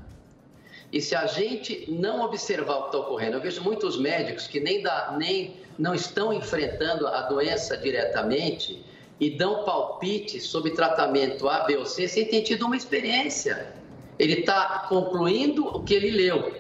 E 0.91 1.01
se 1.01 1.15
a 1.15 1.27
gente 1.27 1.85
não 1.91 2.23
observar 2.23 2.77
o 2.77 2.83
que 2.83 2.89
está 2.89 2.99
ocorrendo, 2.99 3.37
eu 3.37 3.41
vejo 3.41 3.63
muitos 3.63 3.99
médicos 3.99 4.47
que 4.47 4.59
nem, 4.59 4.83
dá, 4.83 5.15
nem 5.19 5.55
não 5.79 5.95
estão 5.95 6.33
enfrentando 6.33 7.07
a 7.07 7.23
doença 7.23 7.77
diretamente 7.77 8.83
e 9.21 9.31
dão 9.31 9.65
palpite 9.65 10.41
sobre 10.41 10.71
tratamento 10.71 11.49
A, 11.49 11.61
B 11.61 11.77
ou 11.77 11.85
C 11.85 12.09
sem 12.09 12.25
ter 12.25 12.41
tido 12.41 12.65
uma 12.65 12.77
experiência. 12.77 13.75
Ele 14.19 14.41
está 14.41 14.87
concluindo 14.89 15.67
o 15.67 15.85
que 15.85 15.95
ele 15.95 16.11
leu. 16.11 16.60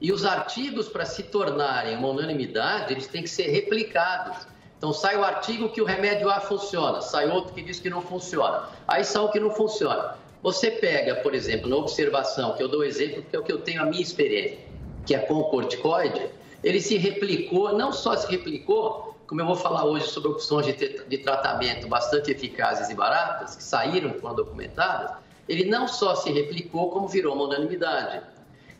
E 0.00 0.10
os 0.12 0.24
artigos, 0.24 0.88
para 0.88 1.04
se 1.04 1.24
tornarem 1.24 1.96
uma 1.96 2.08
unanimidade, 2.08 2.92
eles 2.92 3.06
têm 3.06 3.22
que 3.22 3.28
ser 3.28 3.48
replicados. 3.48 4.46
Então, 4.78 4.94
sai 4.94 5.16
o 5.16 5.22
artigo 5.22 5.68
que 5.68 5.82
o 5.82 5.84
remédio 5.84 6.30
A 6.30 6.40
funciona, 6.40 7.02
sai 7.02 7.28
outro 7.28 7.52
que 7.52 7.60
diz 7.60 7.78
que 7.78 7.90
não 7.90 8.00
funciona. 8.00 8.68
Aí 8.88 9.04
sai 9.04 9.22
o 9.22 9.28
que 9.28 9.38
não 9.38 9.50
funciona. 9.50 10.16
Você 10.42 10.70
pega, 10.70 11.16
por 11.16 11.34
exemplo, 11.34 11.68
na 11.68 11.76
observação, 11.76 12.56
que 12.56 12.62
eu 12.62 12.68
dou 12.68 12.82
exemplo 12.82 13.20
porque 13.22 13.36
é 13.36 13.38
o 13.38 13.42
que 13.42 13.52
eu 13.52 13.58
tenho 13.58 13.82
a 13.82 13.84
minha 13.84 14.00
experiência, 14.00 14.58
que 15.04 15.14
é 15.14 15.18
com 15.18 15.34
o 15.34 15.44
corticoide, 15.50 16.30
ele 16.64 16.80
se 16.80 16.96
replicou, 16.96 17.76
não 17.76 17.92
só 17.92 18.16
se 18.16 18.30
replicou, 18.30 19.14
como 19.26 19.42
eu 19.42 19.46
vou 19.46 19.56
falar 19.56 19.84
hoje 19.84 20.06
sobre 20.08 20.30
opções 20.30 20.64
de, 20.64 20.74
de 21.06 21.18
tratamento 21.18 21.86
bastante 21.86 22.30
eficazes 22.30 22.88
e 22.88 22.94
baratas, 22.94 23.54
que 23.54 23.62
saíram 23.62 24.14
foram 24.14 24.34
documentadas, 24.34 25.12
ele 25.46 25.64
não 25.64 25.86
só 25.86 26.14
se 26.14 26.30
replicou, 26.32 26.90
como 26.90 27.06
virou 27.06 27.34
uma 27.34 27.44
unanimidade. 27.44 28.22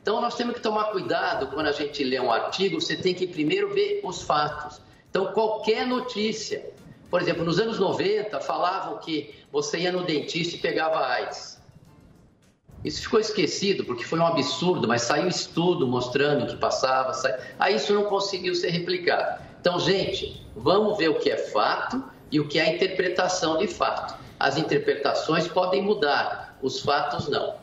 Então, 0.03 0.21
nós 0.21 0.35
temos 0.35 0.55
que 0.55 0.61
tomar 0.61 0.85
cuidado 0.85 1.49
quando 1.49 1.67
a 1.67 1.73
gente 1.73 2.03
lê 2.03 2.19
um 2.19 2.33
artigo, 2.33 2.81
você 2.81 2.97
tem 2.97 3.15
que 3.15 3.27
primeiro 3.27 3.73
ver 3.75 4.01
os 4.03 4.23
fatos. 4.23 4.81
Então, 5.11 5.33
qualquer 5.33 5.87
notícia, 5.87 6.71
por 7.11 7.21
exemplo, 7.21 7.45
nos 7.45 7.59
anos 7.59 7.79
90, 7.79 8.41
falavam 8.41 8.99
que 8.99 9.35
você 9.53 9.81
ia 9.81 9.93
no 9.93 10.05
dentista 10.05 10.57
e 10.57 10.59
pegava 10.59 11.07
AIDS. 11.07 11.61
Isso 12.83 13.03
ficou 13.03 13.21
esquecido 13.21 13.85
porque 13.85 14.05
foi 14.05 14.19
um 14.19 14.27
absurdo, 14.27 14.89
mas 14.89 15.03
saiu 15.03 15.29
estudo 15.29 15.87
mostrando 15.87 16.47
que 16.47 16.57
passava. 16.57 17.13
Sa... 17.13 17.39
Aí 17.59 17.77
isso 17.77 17.93
não 17.93 18.05
conseguiu 18.05 18.55
ser 18.55 18.71
replicado. 18.71 19.43
Então, 19.61 19.79
gente, 19.79 20.47
vamos 20.57 20.97
ver 20.97 21.11
o 21.11 21.19
que 21.19 21.31
é 21.31 21.37
fato 21.37 22.03
e 22.31 22.41
o 22.41 22.49
que 22.49 22.59
é 22.59 22.75
interpretação 22.75 23.59
de 23.59 23.67
fato. 23.67 24.15
As 24.39 24.57
interpretações 24.57 25.47
podem 25.47 25.83
mudar, 25.83 26.57
os 26.63 26.81
fatos 26.81 27.29
não. 27.29 27.60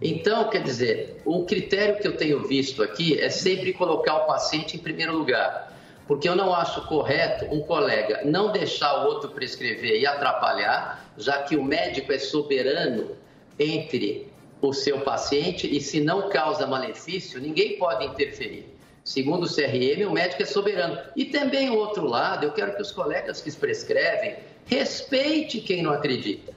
Então, 0.00 0.50
quer 0.50 0.62
dizer, 0.62 1.22
o 1.24 1.44
critério 1.44 1.98
que 1.98 2.06
eu 2.06 2.16
tenho 2.16 2.46
visto 2.46 2.82
aqui 2.82 3.18
é 3.18 3.30
sempre 3.30 3.72
colocar 3.72 4.16
o 4.16 4.26
paciente 4.26 4.76
em 4.76 4.80
primeiro 4.80 5.16
lugar, 5.16 5.72
porque 6.06 6.28
eu 6.28 6.36
não 6.36 6.54
acho 6.54 6.86
correto 6.86 7.46
um 7.46 7.60
colega 7.62 8.20
não 8.24 8.52
deixar 8.52 9.02
o 9.02 9.06
outro 9.06 9.30
prescrever 9.30 9.98
e 9.98 10.06
atrapalhar, 10.06 11.10
já 11.16 11.42
que 11.42 11.56
o 11.56 11.64
médico 11.64 12.12
é 12.12 12.18
soberano 12.18 13.16
entre 13.58 14.30
o 14.60 14.72
seu 14.72 15.00
paciente 15.00 15.66
e 15.66 15.80
se 15.80 16.00
não 16.00 16.28
causa 16.28 16.66
malefício, 16.66 17.40
ninguém 17.40 17.78
pode 17.78 18.04
interferir. 18.04 18.76
Segundo 19.02 19.44
o 19.44 19.48
CRM, 19.48 20.04
o 20.06 20.10
médico 20.10 20.42
é 20.42 20.46
soberano. 20.46 20.98
E 21.14 21.26
também 21.26 21.70
o 21.70 21.76
outro 21.76 22.06
lado, 22.06 22.44
eu 22.44 22.52
quero 22.52 22.74
que 22.74 22.82
os 22.82 22.90
colegas 22.90 23.40
que 23.40 23.52
prescrevem 23.52 24.36
respeite 24.66 25.60
quem 25.60 25.82
não 25.82 25.92
acredita. 25.92 26.52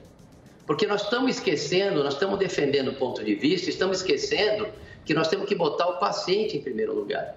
Porque 0.70 0.86
nós 0.86 1.02
estamos 1.02 1.34
esquecendo, 1.34 2.04
nós 2.04 2.14
estamos 2.14 2.38
defendendo 2.38 2.92
o 2.92 2.94
ponto 2.94 3.24
de 3.24 3.34
vista, 3.34 3.68
estamos 3.68 3.96
esquecendo 3.96 4.68
que 5.04 5.12
nós 5.12 5.26
temos 5.26 5.48
que 5.48 5.56
botar 5.56 5.88
o 5.88 5.98
paciente 5.98 6.56
em 6.56 6.62
primeiro 6.62 6.94
lugar. 6.94 7.34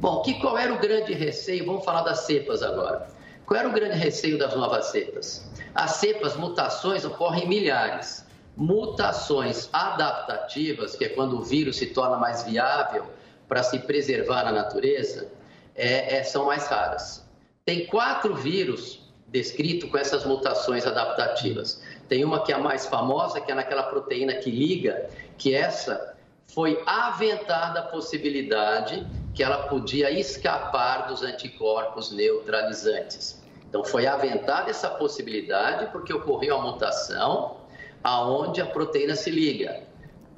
Bom, 0.00 0.20
que, 0.20 0.34
qual 0.40 0.58
era 0.58 0.74
o 0.74 0.80
grande 0.80 1.12
receio? 1.12 1.64
Vamos 1.64 1.84
falar 1.84 2.02
das 2.02 2.26
cepas 2.26 2.60
agora. 2.60 3.06
Qual 3.46 3.60
era 3.60 3.68
o 3.68 3.72
grande 3.72 3.96
receio 3.96 4.36
das 4.36 4.52
novas 4.56 4.86
cepas? 4.86 5.48
As 5.76 5.92
cepas, 5.92 6.34
mutações, 6.34 7.04
ocorrem 7.04 7.44
em 7.44 7.48
milhares. 7.48 8.26
Mutações 8.56 9.68
adaptativas, 9.72 10.96
que 10.96 11.04
é 11.04 11.10
quando 11.10 11.38
o 11.38 11.40
vírus 11.40 11.76
se 11.76 11.86
torna 11.86 12.16
mais 12.16 12.42
viável 12.42 13.04
para 13.46 13.62
se 13.62 13.78
preservar 13.78 14.42
na 14.42 14.50
natureza, 14.50 15.30
é, 15.76 16.16
é, 16.16 16.24
são 16.24 16.46
mais 16.46 16.66
raras. 16.66 17.24
Tem 17.64 17.86
quatro 17.86 18.34
vírus 18.34 19.04
descritos 19.28 19.88
com 19.88 19.98
essas 19.98 20.24
mutações 20.24 20.84
adaptativas. 20.84 21.80
Tem 22.08 22.24
uma 22.24 22.42
que 22.42 22.52
é 22.52 22.54
a 22.54 22.58
mais 22.58 22.86
famosa, 22.86 23.40
que 23.40 23.50
é 23.50 23.54
naquela 23.54 23.84
proteína 23.84 24.34
que 24.34 24.50
liga, 24.50 25.08
que 25.38 25.54
essa 25.54 26.14
foi 26.46 26.82
aventada 26.86 27.80
a 27.80 27.82
possibilidade 27.82 29.06
que 29.34 29.42
ela 29.42 29.66
podia 29.68 30.10
escapar 30.10 31.08
dos 31.08 31.22
anticorpos 31.22 32.12
neutralizantes. 32.12 33.42
Então 33.68 33.82
foi 33.82 34.06
aventada 34.06 34.70
essa 34.70 34.88
possibilidade 34.88 35.90
porque 35.90 36.12
ocorreu 36.12 36.56
a 36.56 36.62
mutação 36.62 37.56
aonde 38.04 38.60
a 38.60 38.66
proteína 38.66 39.16
se 39.16 39.30
liga. 39.30 39.82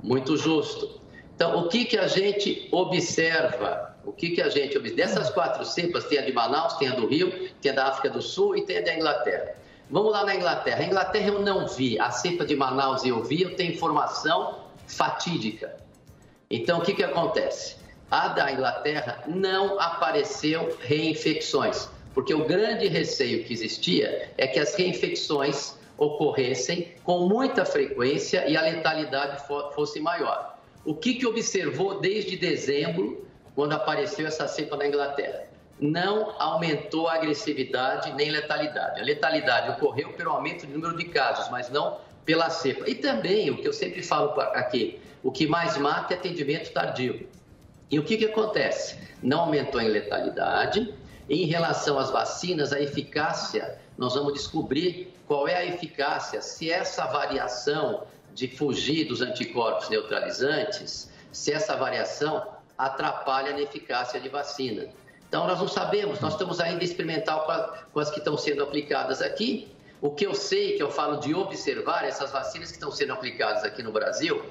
Muito 0.03 0.37
justo. 0.37 1.01
Então, 1.35 1.59
o 1.59 1.69
que, 1.69 1.85
que 1.85 1.99
a 1.99 2.07
gente 2.07 2.67
observa? 2.71 3.95
O 4.07 4.13
que, 4.13 4.31
que 4.31 4.41
a 4.41 4.49
gente 4.49 4.79
observa? 4.79 4.97
Dessas 4.97 5.29
quatro 5.29 5.65
cepas, 5.67 6.05
tem 6.05 6.19
a 6.19 6.23
de 6.23 6.33
Manaus, 6.33 6.75
tem 6.75 6.89
a 6.89 6.95
do 6.95 7.07
Rio, 7.07 7.51
tem 7.61 7.73
a 7.73 7.75
da 7.75 7.87
África 7.89 8.09
do 8.09 8.23
Sul 8.23 8.57
e 8.57 8.63
tem 8.63 8.79
a 8.79 8.81
da 8.81 8.95
Inglaterra. 8.95 9.55
Vamos 9.89 10.13
lá 10.13 10.25
na 10.25 10.35
Inglaterra. 10.35 10.83
A 10.83 10.87
Inglaterra 10.87 11.29
eu 11.29 11.41
não 11.41 11.67
vi. 11.69 11.99
A 11.99 12.11
cepa 12.11 12.45
de 12.45 12.57
Manaus 12.57 13.05
eu 13.05 13.23
vi, 13.23 13.43
eu 13.43 13.55
tenho 13.55 13.73
informação 13.73 14.65
fatídica. 14.87 15.77
Então, 16.51 16.79
o 16.79 16.83
que, 16.83 16.93
que 16.93 17.05
acontece? 17.05 17.77
A 18.11 18.29
da 18.29 18.53
Inglaterra 18.53 19.25
não 19.27 19.81
apareceu 19.81 20.77
reinfecções, 20.81 21.89
porque 22.15 22.33
o 22.33 22.45
grande 22.45 22.87
receio 22.87 23.45
que 23.45 23.53
existia 23.53 24.31
é 24.37 24.47
que 24.47 24.59
as 24.59 24.75
reinfecções 24.75 25.77
ocorressem 25.99 26.93
com 27.03 27.27
muita 27.29 27.65
frequência 27.65 28.47
e 28.49 28.57
a 28.57 28.63
letalidade 28.63 29.45
fosse 29.75 29.99
maior. 30.01 30.57
O 30.85 30.95
que, 30.95 31.15
que 31.15 31.27
observou 31.27 32.01
desde 32.01 32.37
dezembro, 32.37 33.27
quando 33.55 33.73
apareceu 33.73 34.27
essa 34.27 34.47
cepa 34.47 34.77
na 34.77 34.87
Inglaterra? 34.87 35.46
Não 35.79 36.35
aumentou 36.41 37.09
a 37.09 37.15
agressividade 37.15 38.13
nem 38.15 38.31
letalidade. 38.31 39.01
A 39.01 39.05
letalidade 39.05 39.71
ocorreu 39.71 40.13
pelo 40.15 40.31
aumento 40.31 40.67
do 40.67 40.73
número 40.73 40.97
de 40.97 41.05
casos, 41.05 41.51
mas 41.51 41.69
não 41.69 41.99
pela 42.25 42.51
cepa. 42.51 42.89
E 42.89 42.95
também, 42.95 43.51
o 43.51 43.59
que 43.59 43.69
eu 43.69 43.73
sempre 43.73 44.03
falo 44.03 44.41
aqui, 44.41 44.99
o 45.23 45.31
que 45.31 45.47
mais 45.47 45.77
mata 45.77 46.15
é 46.15 46.17
atendimento 46.17 46.73
tardio. 46.73 47.29
E 47.91 47.99
o 47.99 48.05
que, 48.05 48.17
que 48.17 48.25
acontece? 48.25 48.99
Não 49.23 49.41
aumentou 49.41 49.81
em 49.81 49.89
letalidade 49.89 50.93
Em 51.29 51.45
relação 51.45 51.99
às 51.99 52.11
vacinas, 52.11 52.73
a 52.73 52.81
eficácia, 52.81 53.79
nós 53.99 54.15
vamos 54.15 54.33
descobrir 54.35 55.13
qual 55.27 55.49
é 55.49 55.57
a 55.57 55.65
eficácia, 55.65 56.41
se 56.41 56.71
essa 56.71 57.05
variação 57.07 58.05
de 58.33 58.47
fugir 58.47 59.07
dos 59.07 59.21
anticorpos 59.21 59.89
neutralizantes, 59.89 61.11
se 61.33 61.53
essa 61.53 61.75
variação 61.75 62.47
atrapalha 62.79 63.53
na 63.53 63.63
eficácia 63.63 64.21
de 64.21 64.29
vacina. 64.29 64.87
Então, 65.37 65.47
nós 65.47 65.59
não 65.59 65.69
sabemos, 65.69 66.19
nós 66.19 66.33
estamos 66.33 66.61
ainda 66.61 66.83
experimental 66.83 67.47
com, 67.93 68.01
as 68.01 68.11
que 68.11 68.21
estão 68.21 68.39
sendo 68.39 68.63
aplicadas 68.63 69.21
aqui. 69.21 69.69
O 70.01 70.09
que 70.09 70.25
eu 70.25 70.35
sei, 70.35 70.79
que 70.79 70.83
eu 70.83 70.91
falo 70.91 71.19
de 71.19 71.35
observar 71.35 72.07
essas 72.07 72.33
vacinas 72.33 72.71
que 72.71 72.79
estão 72.79 72.91
sendo 72.91 73.13
aplicadas 73.13 73.63
aqui 73.63 73.83
no 73.83 73.93
Brasil, 73.93 74.43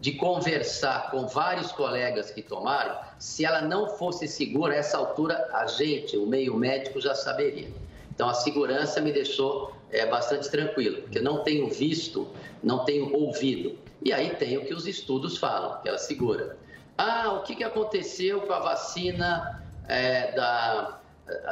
de 0.00 0.12
conversar 0.12 1.10
com 1.10 1.26
vários 1.26 1.72
colegas 1.72 2.30
que 2.30 2.40
tomaram, 2.40 2.98
se 3.18 3.44
ela 3.44 3.60
não 3.60 3.86
fosse 3.86 4.26
segura, 4.26 4.72
a 4.72 4.76
essa 4.78 4.96
altura 4.96 5.46
a 5.52 5.66
gente, 5.66 6.16
o 6.16 6.26
meio 6.26 6.56
médico, 6.56 7.02
já 7.02 7.14
saberia. 7.14 7.68
Então 8.10 8.26
a 8.26 8.32
segurança 8.32 8.98
me 8.98 9.12
deixou 9.12 9.76
é, 9.90 10.06
bastante 10.06 10.50
tranquilo, 10.50 11.02
porque 11.02 11.20
não 11.20 11.42
tenho 11.44 11.68
visto, 11.68 12.26
não 12.62 12.86
tenho 12.86 13.14
ouvido. 13.14 13.76
E 14.02 14.10
aí 14.10 14.30
tem 14.36 14.56
o 14.56 14.64
que 14.64 14.72
os 14.72 14.86
estudos 14.86 15.36
falam, 15.36 15.82
que 15.82 15.88
ela 15.90 15.98
segura. 15.98 16.56
Ah, 16.96 17.30
o 17.34 17.42
que 17.42 17.62
aconteceu 17.62 18.40
com 18.40 18.54
a 18.54 18.58
vacina 18.60 19.60
é, 19.90 20.32
da. 20.32 20.98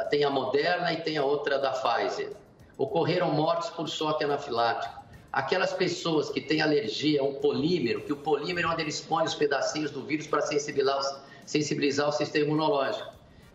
Tem 0.09 0.23
a 0.23 0.29
Moderna 0.29 0.91
e 0.91 0.97
tem 0.97 1.17
a 1.17 1.23
outra 1.23 1.57
da 1.57 1.71
Pfizer. 1.71 2.31
Ocorreram 2.77 3.31
mortes 3.31 3.69
por 3.69 3.87
choque 3.87 4.23
anafilático. 4.23 4.93
Aquelas 5.31 5.71
pessoas 5.71 6.29
que 6.29 6.41
têm 6.41 6.61
alergia 6.61 7.21
a 7.21 7.23
um 7.23 7.35
polímero, 7.35 8.01
que 8.01 8.11
o 8.11 8.17
polímero 8.17 8.67
é 8.67 8.71
onde 8.71 8.81
eles 8.81 8.99
põem 8.99 9.25
os 9.25 9.35
pedacinhos 9.35 9.91
do 9.91 10.01
vírus 10.03 10.25
para 10.27 10.41
sensibilizar, 10.41 10.99
o- 10.99 11.19
sensibilizar 11.45 12.09
o 12.09 12.11
sistema 12.11 12.45
imunológico. 12.47 13.07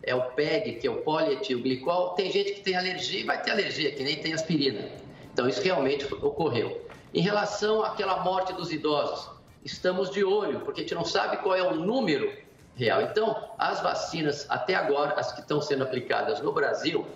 É 0.03 0.15
o 0.15 0.23
PEG, 0.33 0.75
que 0.75 0.87
é 0.87 0.91
o 0.91 1.03
polietilglicol. 1.03 2.11
Tem 2.11 2.31
gente 2.31 2.53
que 2.53 2.61
tem 2.61 2.77
alergia 2.77 3.21
e 3.21 3.25
vai 3.25 3.43
ter 3.43 3.51
alergia, 3.51 3.91
que 3.93 4.03
nem 4.05 4.17
tem 4.17 4.33
aspirina. 4.33 4.89
Então, 5.33 5.49
isso 5.49 5.61
realmente 5.63 6.05
ocorreu. 6.15 6.87
Em 7.13 7.21
relação 7.21 7.83
àquela 7.83 8.23
morte 8.23 8.53
dos 8.53 8.73
idosos, 8.73 9.29
estamos 9.65 10.11
de 10.11 10.23
olho, 10.23 10.61
porque 10.61 10.81
a 10.81 10.85
gente 10.85 10.95
não 10.95 11.05
sabe 11.05 11.39
qual 11.39 11.55
é 11.57 11.63
o 11.63 11.75
número 11.75 12.31
real. 12.77 13.03
Então, 13.03 13.51
as 13.59 13.81
vacinas, 13.81 14.47
até 14.49 14.75
agora, 14.75 15.15
as 15.19 15.33
que 15.33 15.41
estão 15.41 15.61
sendo 15.61 15.85
aplicadas 15.85 16.41
no 16.41 16.53
Brasil, 16.53 17.07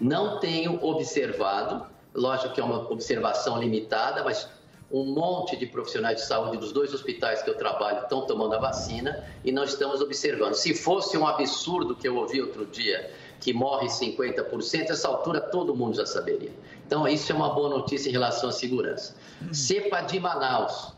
não 0.00 0.38
tenho 0.38 0.82
observado, 0.84 1.86
lógico 2.14 2.54
que 2.54 2.60
é 2.60 2.64
uma 2.64 2.90
observação 2.90 3.58
limitada, 3.58 4.22
mas 4.22 4.48
um 4.90 5.04
monte 5.04 5.56
de 5.56 5.66
profissionais 5.66 6.20
de 6.20 6.26
saúde 6.26 6.58
dos 6.58 6.72
dois 6.72 6.94
hospitais 6.94 7.42
que 7.42 7.50
eu 7.50 7.56
trabalho 7.56 8.02
estão 8.02 8.24
tomando 8.24 8.54
a 8.54 8.58
vacina 8.58 9.24
e 9.44 9.50
nós 9.50 9.70
estamos 9.70 10.00
observando. 10.00 10.54
Se 10.54 10.74
fosse 10.74 11.16
um 11.18 11.26
absurdo 11.26 11.96
que 11.96 12.06
eu 12.06 12.16
ouvi 12.16 12.40
outro 12.40 12.64
dia, 12.66 13.10
que 13.40 13.52
morre 13.52 13.88
50%, 13.88 14.90
essa 14.90 15.08
altura 15.08 15.40
todo 15.40 15.74
mundo 15.74 15.96
já 15.96 16.06
saberia. 16.06 16.52
Então, 16.86 17.06
isso 17.06 17.32
é 17.32 17.34
uma 17.34 17.52
boa 17.52 17.68
notícia 17.68 18.08
em 18.08 18.12
relação 18.12 18.48
à 18.48 18.52
segurança. 18.52 19.16
Cepa 19.52 20.02
de 20.02 20.20
Manaus. 20.20 20.94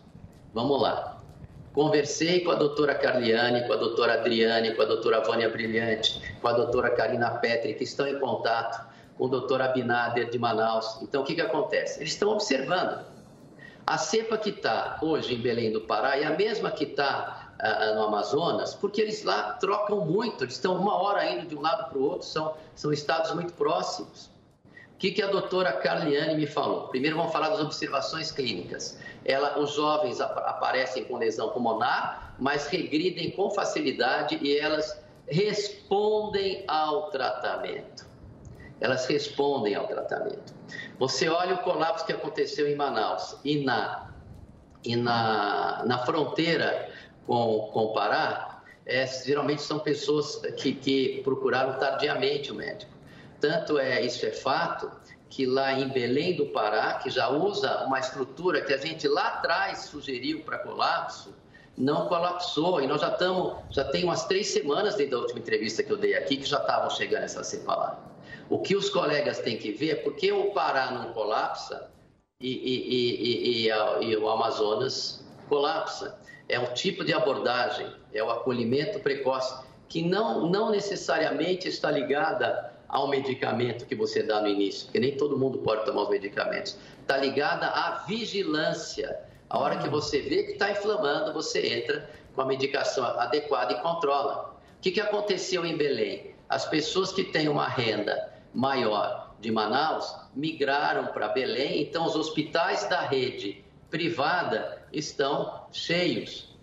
Vamos 0.53 0.81
lá. 0.81 1.18
Conversei 1.79 2.41
com 2.41 2.51
a 2.51 2.57
doutora 2.57 2.93
Carliane, 2.93 3.64
com 3.64 3.72
a 3.72 3.76
doutora 3.76 4.14
Adriane, 4.14 4.74
com 4.74 4.83
a 4.83 4.85
doutora 4.85 5.20
Vânia 5.20 5.49
Brilhante, 5.49 6.20
com 6.43 6.49
a 6.49 6.53
doutora 6.53 6.91
Karina 6.91 7.31
Petri, 7.31 7.72
que 7.72 7.85
estão 7.85 8.05
em 8.09 8.18
contato 8.18 8.85
com 9.16 9.26
o 9.26 9.29
doutor 9.29 9.62
Abinader 9.62 10.29
de 10.29 10.41
Manaus. 10.41 11.01
Então, 11.03 11.22
o 11.22 11.24
que, 11.24 11.37
que 11.37 11.41
acontece? 11.41 12.01
Eles 12.01 12.14
estão 12.14 12.31
observando. 12.31 13.07
A 13.87 13.97
cepa 13.97 14.37
que 14.37 14.51
está 14.51 14.99
hoje 15.01 15.37
em 15.37 15.39
Belém 15.41 15.70
do 15.70 15.83
Pará 15.83 16.18
é 16.18 16.24
a 16.24 16.37
mesma 16.37 16.72
que 16.72 16.83
está 16.83 17.53
ah, 17.61 17.93
no 17.95 18.03
Amazonas, 18.03 18.74
porque 18.74 19.01
eles 19.01 19.22
lá 19.22 19.53
trocam 19.53 20.05
muito, 20.05 20.43
eles 20.43 20.55
estão 20.55 20.74
uma 20.74 21.01
hora 21.01 21.31
indo 21.31 21.47
de 21.47 21.55
um 21.55 21.61
lado 21.61 21.91
para 21.91 21.99
o 21.99 22.03
outro, 22.03 22.26
são, 22.26 22.57
são 22.74 22.93
estados 22.93 23.33
muito 23.35 23.53
próximos. 23.53 24.29
O 24.99 25.01
que, 25.01 25.13
que 25.13 25.23
a 25.23 25.29
doutora 25.29 25.75
Carliane 25.75 26.35
me 26.35 26.45
falou? 26.45 26.89
Primeiro 26.89 27.17
vamos 27.17 27.31
falar 27.33 27.51
das 27.51 27.61
observações 27.61 28.33
clínicas. 28.33 28.99
Ela, 29.25 29.57
os 29.61 29.75
jovens 29.75 30.21
ap- 30.21 30.37
aparecem 30.39 31.05
com 31.05 31.19
lesão 31.19 31.51
pulmonar, 31.51 32.35
mas 32.37 32.67
regridem 32.67 33.31
com 33.31 33.49
facilidade 33.49 34.37
e 34.43 34.59
elas 34.59 35.01
respondem 35.29 36.65
ao 36.67 37.13
tratamento. 37.13 38.09
Elas 38.81 39.07
respondem 39.07 39.77
ao 39.77 39.87
tratamento. 39.87 40.53
Você 40.99 41.29
olha 41.29 41.55
o 41.55 41.59
colapso 41.59 42.05
que 42.05 42.13
aconteceu 42.13 42.69
em 42.69 42.75
Manaus 42.75 43.37
e 43.45 43.65
na, 43.65 44.11
e 44.85 44.97
na, 44.97 45.85
na 45.87 45.99
fronteira 46.05 46.91
com, 47.25 47.71
com 47.73 47.85
o 47.85 47.93
Pará, 47.93 48.63
é, 48.85 49.07
geralmente 49.07 49.63
são 49.63 49.79
pessoas 49.79 50.35
que, 50.57 50.73
que 50.75 51.21
procuraram 51.23 51.75
tardiamente 51.79 52.51
o 52.51 52.55
médico. 52.57 52.98
Tanto 53.41 53.78
é, 53.78 54.01
isso 54.03 54.24
é 54.26 54.32
fato, 54.32 54.91
que 55.30 55.47
lá 55.47 55.72
em 55.72 55.89
Belém 55.89 56.36
do 56.36 56.47
Pará, 56.47 56.95
que 56.95 57.11
já 57.11 57.28
usa 57.28 57.84
uma 57.84 57.99
estrutura 58.01 58.62
que 58.62 58.72
a 58.72 58.78
gente 58.78 59.07
lá 59.07 59.28
atrás 59.28 59.80
sugeriu 59.80 60.41
para 60.41 60.59
colapso, 60.59 61.34
não 61.76 62.09
colapsou. 62.09 62.80
E 62.80 62.86
nós 62.86 63.01
já 63.01 63.09
estamos, 63.11 63.55
já 63.70 63.84
tem 63.84 64.05
umas 64.05 64.24
três 64.26 64.49
semanas 64.49 64.95
desde 64.97 65.14
a 65.14 65.18
última 65.18 65.39
entrevista 65.39 65.82
que 65.82 65.93
eu 65.93 65.97
dei 65.97 66.14
aqui, 66.14 66.39
que 66.39 66.47
já 66.47 66.59
estavam 66.59 66.91
chegando 66.91 67.24
essa 67.24 67.45
cepa 67.45 67.74
lá. 67.74 68.05
O 68.49 68.59
que 68.61 68.74
os 68.74 68.89
colegas 68.89 69.39
têm 69.41 69.59
que 69.59 69.70
ver 69.72 69.91
é 69.91 69.95
por 69.97 70.14
que 70.16 70.32
o 70.32 70.51
Pará 70.53 70.91
não 70.91 71.12
colapsa 71.12 71.91
e, 72.41 72.49
e- 72.49 73.68
e- 73.68 73.68
e- 73.68 74.05
e 74.11 74.16
o 74.16 74.28
Amazonas 74.28 75.24
colapsa. 75.49 76.18
É 76.49 76.59
o 76.59 76.72
tipo 76.72 77.05
de 77.05 77.12
abordagem, 77.12 77.93
é 78.12 78.22
o 78.22 78.30
acolhimento 78.30 78.99
precoce, 79.01 79.55
que 79.86 80.03
não, 80.03 80.49
não 80.49 80.70
necessariamente 80.70 81.68
está 81.68 81.91
ligada 81.91 82.72
ao 82.89 83.09
medicamento 83.09 83.84
que 83.86 83.95
você 83.95 84.22
dá 84.22 84.41
no 84.41 84.49
início, 84.49 84.86
porque 84.86 84.99
nem 84.99 85.16
todo 85.16 85.39
mundo 85.39 85.59
pode 85.59 85.84
tomar 85.84 86.03
os 86.03 86.09
medicamentos. 86.09 86.76
Está 87.01 87.18
ligada 87.18 87.66
à 87.66 88.05
vigilância. 88.07 89.18
A 89.51 89.59
hora 89.59 89.76
que 89.78 89.89
você 89.89 90.20
vê 90.20 90.45
que 90.45 90.53
está 90.53 90.70
inflamando, 90.70 91.32
você 91.32 91.80
entra 91.80 92.09
com 92.34 92.43
a 92.43 92.47
medicação 92.47 93.05
adequada 93.05 93.74
e 93.74 93.80
controla. 93.80 94.57
O 94.78 94.80
que, 94.80 94.91
que 94.91 95.01
aconteceu 95.01 95.66
em 95.66 95.76
Belém? 95.76 96.34
As 96.49 96.64
pessoas 96.64 97.12
que 97.12 97.24
têm 97.24 97.49
uma 97.49 97.68
renda 97.68 98.32
maior 98.55 99.34
de 99.41 99.51
Manaus 99.51 100.14
migraram 100.34 101.09
para 101.09 101.28
Belém, 101.28 101.82
então 101.82 102.07
os 102.07 102.16
hospitais 102.16 102.89
da 102.89 103.01
rede 103.01 103.64
privada 103.91 104.82
estão 104.93 105.66
cheios. 105.72 106.57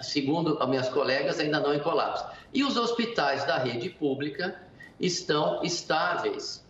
Segundo 0.00 0.58
as 0.60 0.68
minhas 0.68 0.88
colegas, 0.88 1.38
ainda 1.38 1.60
não 1.60 1.74
em 1.74 1.80
colapso. 1.80 2.24
E 2.52 2.62
os 2.64 2.76
hospitais 2.76 3.44
da 3.44 3.58
rede 3.58 3.90
pública 3.90 4.60
estão 5.02 5.62
estáveis. 5.62 6.64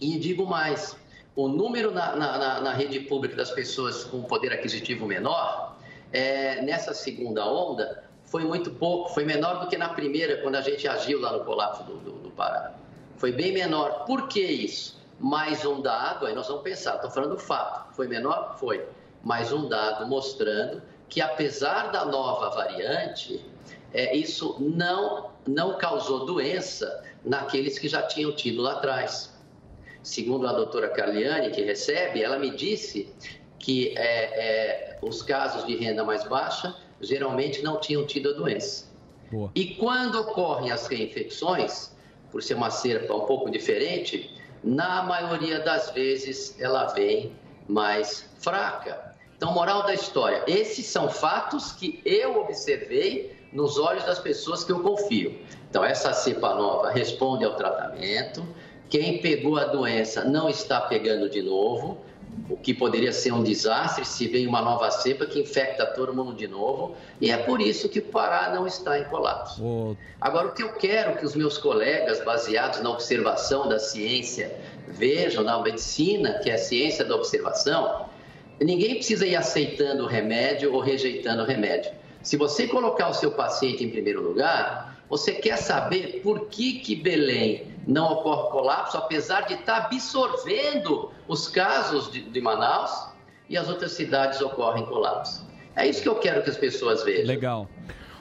E 0.00 0.18
digo 0.18 0.46
mais: 0.46 0.96
o 1.34 1.48
número 1.48 1.90
na, 1.90 2.14
na- 2.16 2.60
na- 2.60 2.72
rede 2.72 3.00
pública 3.00 3.36
das 3.36 3.50
pessoas 3.50 4.04
com 4.04 4.22
poder 4.22 4.52
aquisitivo 4.52 5.04
menor, 5.06 5.76
é, 6.12 6.62
nessa 6.62 6.94
segunda 6.94 7.44
onda, 7.44 8.04
foi 8.24 8.44
muito 8.44 8.70
pouco, 8.70 9.10
foi 9.10 9.24
menor 9.24 9.60
do 9.60 9.68
que 9.68 9.76
na 9.76 9.88
primeira, 9.90 10.40
quando 10.42 10.54
a 10.54 10.60
gente 10.60 10.86
agiu 10.86 11.20
lá 11.20 11.32
no 11.32 11.44
colapso 11.44 11.82
do, 11.84 11.96
do, 11.98 12.12
do 12.12 12.30
Pará. 12.30 12.74
Foi 13.16 13.32
bem 13.32 13.52
menor. 13.52 14.04
Por 14.04 14.28
que 14.28 14.40
isso? 14.40 14.96
Mais 15.18 15.64
um 15.64 15.80
dado, 15.80 16.26
aí 16.26 16.34
nós 16.34 16.46
vamos 16.46 16.62
pensar, 16.62 16.96
estou 16.96 17.10
falando 17.10 17.30
do 17.30 17.38
fato. 17.38 17.94
Foi 17.94 18.06
menor? 18.06 18.56
Foi. 18.58 18.86
Mais 19.24 19.52
um 19.52 19.66
dado 19.68 20.06
mostrando 20.06 20.82
que, 21.08 21.20
apesar 21.20 21.90
da 21.90 22.04
nova 22.04 22.50
variante, 22.50 23.42
é, 23.94 24.14
isso 24.14 24.56
não, 24.60 25.30
não 25.46 25.78
causou 25.78 26.26
doença 26.26 27.04
naqueles 27.24 27.78
que 27.78 27.88
já 27.88 28.02
tinham 28.02 28.32
tido 28.32 28.62
lá 28.62 28.72
atrás. 28.72 29.32
Segundo 30.02 30.46
a 30.46 30.52
doutora 30.52 30.88
Carliane, 30.88 31.50
que 31.50 31.62
recebe, 31.62 32.22
ela 32.22 32.38
me 32.38 32.50
disse 32.50 33.12
que 33.58 33.96
é, 33.96 34.02
é, 34.04 34.98
os 35.02 35.22
casos 35.22 35.66
de 35.66 35.76
renda 35.76 36.04
mais 36.04 36.24
baixa 36.24 36.76
geralmente 37.00 37.62
não 37.62 37.80
tinham 37.80 38.06
tido 38.06 38.30
a 38.30 38.32
doença. 38.32 38.86
Boa. 39.30 39.50
E 39.54 39.74
quando 39.74 40.20
ocorrem 40.20 40.70
as 40.70 40.86
reinfecções, 40.86 41.92
por 42.30 42.42
ser 42.42 42.54
uma 42.54 42.70
cepa 42.70 43.14
um 43.14 43.26
pouco 43.26 43.50
diferente, 43.50 44.30
na 44.62 45.02
maioria 45.02 45.60
das 45.60 45.90
vezes 45.90 46.56
ela 46.60 46.86
vem 46.86 47.32
mais 47.68 48.28
fraca. 48.38 49.14
Então, 49.36 49.52
moral 49.52 49.82
da 49.82 49.94
história: 49.94 50.42
esses 50.46 50.86
são 50.86 51.08
fatos 51.10 51.72
que 51.72 52.00
eu 52.04 52.40
observei 52.40 53.35
nos 53.56 53.78
olhos 53.78 54.04
das 54.04 54.18
pessoas 54.18 54.62
que 54.62 54.70
eu 54.70 54.80
confio. 54.80 55.40
Então, 55.70 55.82
essa 55.82 56.12
cepa 56.12 56.54
nova 56.54 56.90
responde 56.90 57.42
ao 57.44 57.54
tratamento. 57.54 58.46
Quem 58.90 59.18
pegou 59.18 59.56
a 59.58 59.64
doença 59.64 60.24
não 60.24 60.48
está 60.48 60.78
pegando 60.80 61.28
de 61.28 61.40
novo, 61.42 61.98
o 62.50 62.56
que 62.56 62.74
poderia 62.74 63.12
ser 63.12 63.32
um 63.32 63.42
desastre 63.42 64.04
se 64.04 64.28
vem 64.28 64.46
uma 64.46 64.60
nova 64.60 64.90
cepa 64.90 65.24
que 65.24 65.40
infecta 65.40 65.86
todo 65.86 66.14
mundo 66.14 66.34
de 66.34 66.46
novo. 66.46 66.94
E 67.18 67.30
é 67.30 67.36
por 67.38 67.60
isso 67.62 67.88
que 67.88 67.98
o 67.98 68.02
Pará 68.02 68.50
não 68.54 68.66
está 68.66 68.98
em 68.98 69.04
colapso. 69.04 69.96
Agora, 70.20 70.48
o 70.48 70.52
que 70.52 70.62
eu 70.62 70.74
quero 70.74 71.16
que 71.16 71.24
os 71.24 71.34
meus 71.34 71.56
colegas, 71.56 72.22
baseados 72.22 72.82
na 72.82 72.90
observação 72.90 73.68
da 73.68 73.78
ciência, 73.78 74.54
vejam 74.86 75.42
na 75.42 75.60
medicina, 75.62 76.34
que 76.40 76.50
é 76.50 76.54
a 76.54 76.58
ciência 76.58 77.04
da 77.06 77.16
observação, 77.16 78.04
ninguém 78.60 78.96
precisa 78.96 79.26
ir 79.26 79.34
aceitando 79.34 80.04
o 80.04 80.06
remédio 80.06 80.74
ou 80.74 80.80
rejeitando 80.80 81.42
o 81.42 81.46
remédio. 81.46 81.90
Se 82.26 82.36
você 82.36 82.66
colocar 82.66 83.08
o 83.08 83.14
seu 83.14 83.30
paciente 83.30 83.84
em 83.84 83.88
primeiro 83.88 84.20
lugar, 84.20 84.96
Você 85.08 85.32
quer 85.34 85.56
saber 85.56 86.20
por 86.22 86.46
que, 86.48 86.80
que 86.80 86.96
Belém 86.96 87.72
não 87.86 88.14
ocorre 88.14 88.50
colapso, 88.50 88.96
apesar 88.96 89.42
de 89.42 89.54
estar 89.54 89.76
absorvendo 89.76 91.12
os 91.28 91.46
casos 91.46 92.10
de, 92.10 92.22
de 92.22 92.40
Manaus 92.40 93.08
e 93.48 93.56
as 93.56 93.68
outras 93.68 93.92
cidades 93.92 94.40
ocorrem 94.40 94.84
colapso? 94.86 95.46
É 95.76 95.86
isso 95.86 96.02
que 96.02 96.08
eu 96.08 96.16
quero 96.16 96.42
que 96.42 96.50
as 96.50 96.56
pessoas 96.56 97.04
vejam. 97.04 97.26
Legal. 97.26 97.68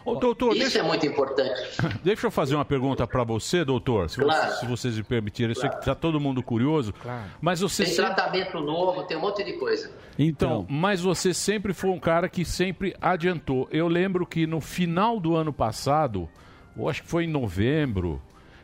Ô, 0.06 0.16
doutor, 0.16 0.52
Isso 0.52 0.60
deixa, 0.60 0.80
é 0.80 0.84
muito 0.84 1.06
importante. 1.06 1.60
deixa 2.04 2.28
eu 2.28 2.32
fazer 2.32 2.54
uma 2.56 2.64
pergunta 2.64 3.08
para 3.08 3.24
você, 3.24 3.66
doutor, 3.66 4.10
se, 4.10 4.20
Claro. 4.22 4.52
você- 4.54 4.60
se 4.60 4.66
vocês 4.68 4.98
me 4.98 5.04
permitirem. 5.04 5.50
Eu 5.56 5.60
sei 5.60 5.70
que 5.70 5.78
está 5.80 5.96
todo 5.96 6.20
mundo 6.20 6.44
curioso, 6.44 6.94
mas 7.42 7.60
você 7.62 7.84
Tem 7.84 7.94
sempre... 7.94 8.14
tratamento 8.14 8.60
novo, 8.60 9.04
tem 9.04 9.18
um 9.18 9.22
monte 9.22 9.44
de 9.44 9.54
coisa. 9.54 9.92
Então, 10.18 10.66
mas 10.70 11.02
você 11.02 11.34
sempre 11.34 11.74
foi 11.74 11.90
um 11.90 12.00
cara 12.00 12.30
que 12.30 12.46
sempre 12.46 12.96
adiantou. 13.02 13.68
Eu 13.72 13.88
lembro 13.88 14.26
que 14.26 14.46
no 14.46 14.62
final 14.62 15.20
do 15.20 15.36
ano 15.36 15.52
passado, 15.52 16.30
eu 16.78 16.88
acho 16.88 17.02
que 17.02 17.10
foi 17.10 17.24
em 17.24 17.28
novembro, 17.30 18.22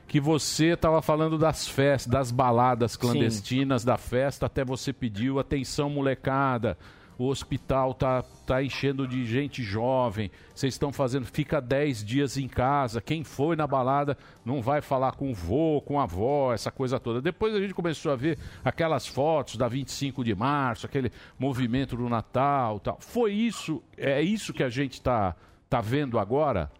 que 0.07 0.19
você 0.19 0.67
estava 0.73 1.01
falando 1.01 1.37
das 1.37 1.67
festas, 1.67 2.05
das 2.11 2.31
baladas 2.31 2.95
clandestinas 2.97 3.83
da 3.83 3.97
festa, 3.97 4.45
até 4.45 4.63
você 4.63 4.91
pediu 4.93 5.39
atenção 5.39 5.89
molecada. 5.89 6.77
O 7.22 7.28
hospital 7.28 7.93
tá, 7.93 8.24
tá 8.47 8.63
enchendo 8.63 9.07
de 9.07 9.24
gente 9.28 9.61
jovem. 9.61 10.32
Vocês 10.55 10.74
estão 10.74 10.91
fazendo, 10.91 11.28
fica 11.28 11.61
10 11.61 12.03
dias 12.03 12.36
em 12.36 12.47
casa. 12.47 12.99
Quem 12.99 13.24
foi 13.24 13.55
na 13.55 13.67
balada 13.67 14.17
não 14.43 14.59
vai 14.59 14.82
falar 14.82 15.11
com 15.11 15.30
o 15.30 15.34
vô, 15.36 15.84
com 15.86 15.99
a 15.99 16.03
avó, 16.03 16.51
essa 16.51 16.72
coisa 16.72 16.99
toda. 16.99 17.22
Depois 17.22 17.53
a 17.53 17.59
gente 17.59 17.76
começou 17.76 18.11
a 18.11 18.15
ver 18.15 18.39
aquelas 18.65 19.05
fotos 19.05 19.55
da 19.55 19.67
25 19.67 20.24
de 20.24 20.34
março, 20.34 20.88
aquele 20.88 21.11
movimento 21.38 21.95
do 21.95 22.09
Natal, 22.09 22.80
tal. 22.80 22.97
Foi 22.99 23.32
isso, 23.32 23.84
é 23.95 24.19
isso 24.19 24.51
que 24.51 24.63
a 24.63 24.69
gente 24.69 24.93
está 24.93 25.36
tá 25.69 25.80
vendo 25.80 26.17
agora? 26.17 26.72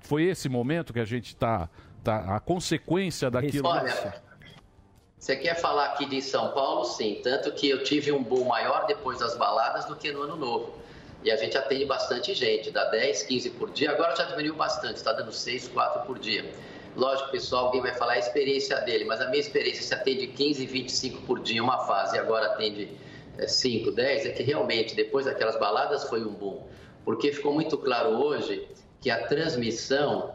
Foi 0.00 0.24
esse 0.24 0.48
momento 0.48 0.92
que 0.92 0.98
a 0.98 1.04
gente 1.04 1.26
está 1.26 1.70
tá, 2.02 2.34
a 2.34 2.40
consequência 2.40 3.30
daquilo. 3.30 3.68
Olha, 3.68 4.22
você 5.24 5.36
quer 5.36 5.54
falar 5.54 5.86
aqui 5.86 6.04
de 6.04 6.20
São 6.20 6.50
Paulo? 6.50 6.84
Sim. 6.84 7.18
Tanto 7.22 7.50
que 7.52 7.66
eu 7.66 7.82
tive 7.82 8.12
um 8.12 8.22
boom 8.22 8.44
maior 8.44 8.84
depois 8.86 9.20
das 9.20 9.34
baladas 9.38 9.86
do 9.86 9.96
que 9.96 10.12
no 10.12 10.20
ano 10.20 10.36
novo. 10.36 10.74
E 11.22 11.30
a 11.30 11.36
gente 11.36 11.56
atende 11.56 11.86
bastante 11.86 12.34
gente, 12.34 12.70
dá 12.70 12.84
10, 12.90 13.22
15 13.22 13.50
por 13.52 13.70
dia. 13.70 13.92
Agora 13.92 14.14
já 14.14 14.24
diminuiu 14.24 14.54
bastante, 14.54 14.96
está 14.96 15.14
dando 15.14 15.32
6, 15.32 15.68
4 15.68 16.02
por 16.02 16.18
dia. 16.18 16.44
Lógico, 16.94 17.30
pessoal, 17.30 17.64
alguém 17.64 17.80
vai 17.80 17.94
falar 17.94 18.12
a 18.12 18.18
experiência 18.18 18.78
dele, 18.82 19.06
mas 19.06 19.18
a 19.22 19.28
minha 19.30 19.40
experiência, 19.40 19.82
se 19.82 19.94
atende 19.94 20.26
15, 20.26 20.66
25 20.66 21.22
por 21.22 21.40
dia 21.40 21.62
uma 21.62 21.86
fase 21.86 22.16
e 22.16 22.18
agora 22.18 22.48
atende 22.48 22.90
é, 23.38 23.48
5, 23.48 23.92
10, 23.92 24.26
é 24.26 24.28
que 24.28 24.42
realmente 24.42 24.94
depois 24.94 25.24
daquelas 25.24 25.58
baladas 25.58 26.04
foi 26.04 26.22
um 26.22 26.34
boom. 26.34 26.62
Porque 27.02 27.32
ficou 27.32 27.54
muito 27.54 27.78
claro 27.78 28.10
hoje 28.10 28.68
que 29.00 29.08
a 29.08 29.26
transmissão 29.26 30.34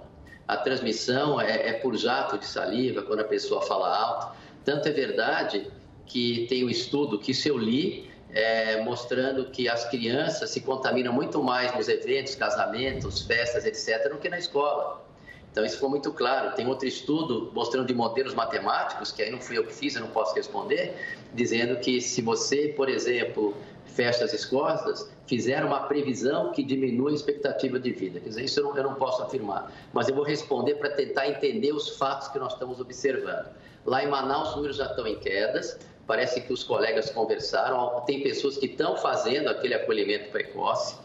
a 0.49 0.57
transmissão 0.57 1.39
é, 1.39 1.69
é 1.69 1.73
por 1.73 1.95
jato 1.95 2.35
de 2.39 2.45
saliva, 2.47 3.03
quando 3.03 3.19
a 3.19 3.23
pessoa 3.23 3.61
fala 3.61 3.95
alto. 3.95 4.35
Tanto 4.69 4.87
é 4.87 4.91
verdade 4.91 5.65
que 6.05 6.45
tem 6.47 6.63
um 6.63 6.69
estudo 6.69 7.17
que 7.17 7.31
isso 7.31 7.49
eu 7.49 7.57
li, 7.57 8.07
é, 8.29 8.79
mostrando 8.83 9.45
que 9.45 9.67
as 9.67 9.89
crianças 9.89 10.51
se 10.51 10.61
contaminam 10.61 11.11
muito 11.11 11.41
mais 11.41 11.75
nos 11.75 11.87
eventos, 11.87 12.35
casamentos, 12.35 13.21
festas, 13.21 13.65
etc., 13.65 14.11
do 14.11 14.19
que 14.19 14.29
na 14.29 14.37
escola. 14.37 15.03
Então, 15.51 15.65
isso 15.65 15.73
ficou 15.73 15.89
muito 15.89 16.13
claro. 16.13 16.53
Tem 16.55 16.67
outro 16.67 16.87
estudo 16.87 17.51
mostrando 17.51 17.87
de 17.87 17.95
modelos 17.95 18.35
matemáticos, 18.35 19.11
que 19.11 19.23
aí 19.23 19.31
não 19.31 19.41
fui 19.41 19.57
eu 19.57 19.65
que 19.65 19.73
fiz, 19.73 19.95
eu 19.95 20.01
não 20.01 20.09
posso 20.09 20.35
responder, 20.35 20.93
dizendo 21.33 21.79
que 21.79 21.99
se 21.99 22.21
você, 22.21 22.67
por 22.67 22.89
exemplo, 22.89 23.57
fecha 23.87 24.23
as 24.23 24.33
escolas, 24.33 25.11
fizeram 25.25 25.65
uma 25.65 25.87
previsão 25.87 26.51
que 26.51 26.61
diminui 26.61 27.13
a 27.13 27.15
expectativa 27.15 27.79
de 27.79 27.91
vida. 27.91 28.19
Quer 28.19 28.29
dizer, 28.29 28.43
isso 28.43 28.59
eu 28.59 28.65
não, 28.65 28.77
eu 28.77 28.83
não 28.83 28.93
posso 28.93 29.23
afirmar, 29.23 29.73
mas 29.91 30.07
eu 30.07 30.13
vou 30.13 30.23
responder 30.23 30.75
para 30.75 30.91
tentar 30.91 31.27
entender 31.27 31.73
os 31.73 31.97
fatos 31.97 32.27
que 32.27 32.37
nós 32.37 32.53
estamos 32.53 32.79
observando. 32.79 33.49
Lá 33.85 34.03
em 34.03 34.07
Manaus, 34.07 34.49
os 34.49 34.55
números 34.55 34.77
já 34.77 34.85
estão 34.85 35.07
em 35.07 35.15
quedas, 35.15 35.77
parece 36.05 36.41
que 36.41 36.51
os 36.51 36.63
colegas 36.63 37.09
conversaram, 37.09 38.01
tem 38.05 38.21
pessoas 38.21 38.57
que 38.57 38.65
estão 38.65 38.97
fazendo 38.97 39.47
aquele 39.49 39.73
acolhimento 39.73 40.29
precoce, 40.31 40.95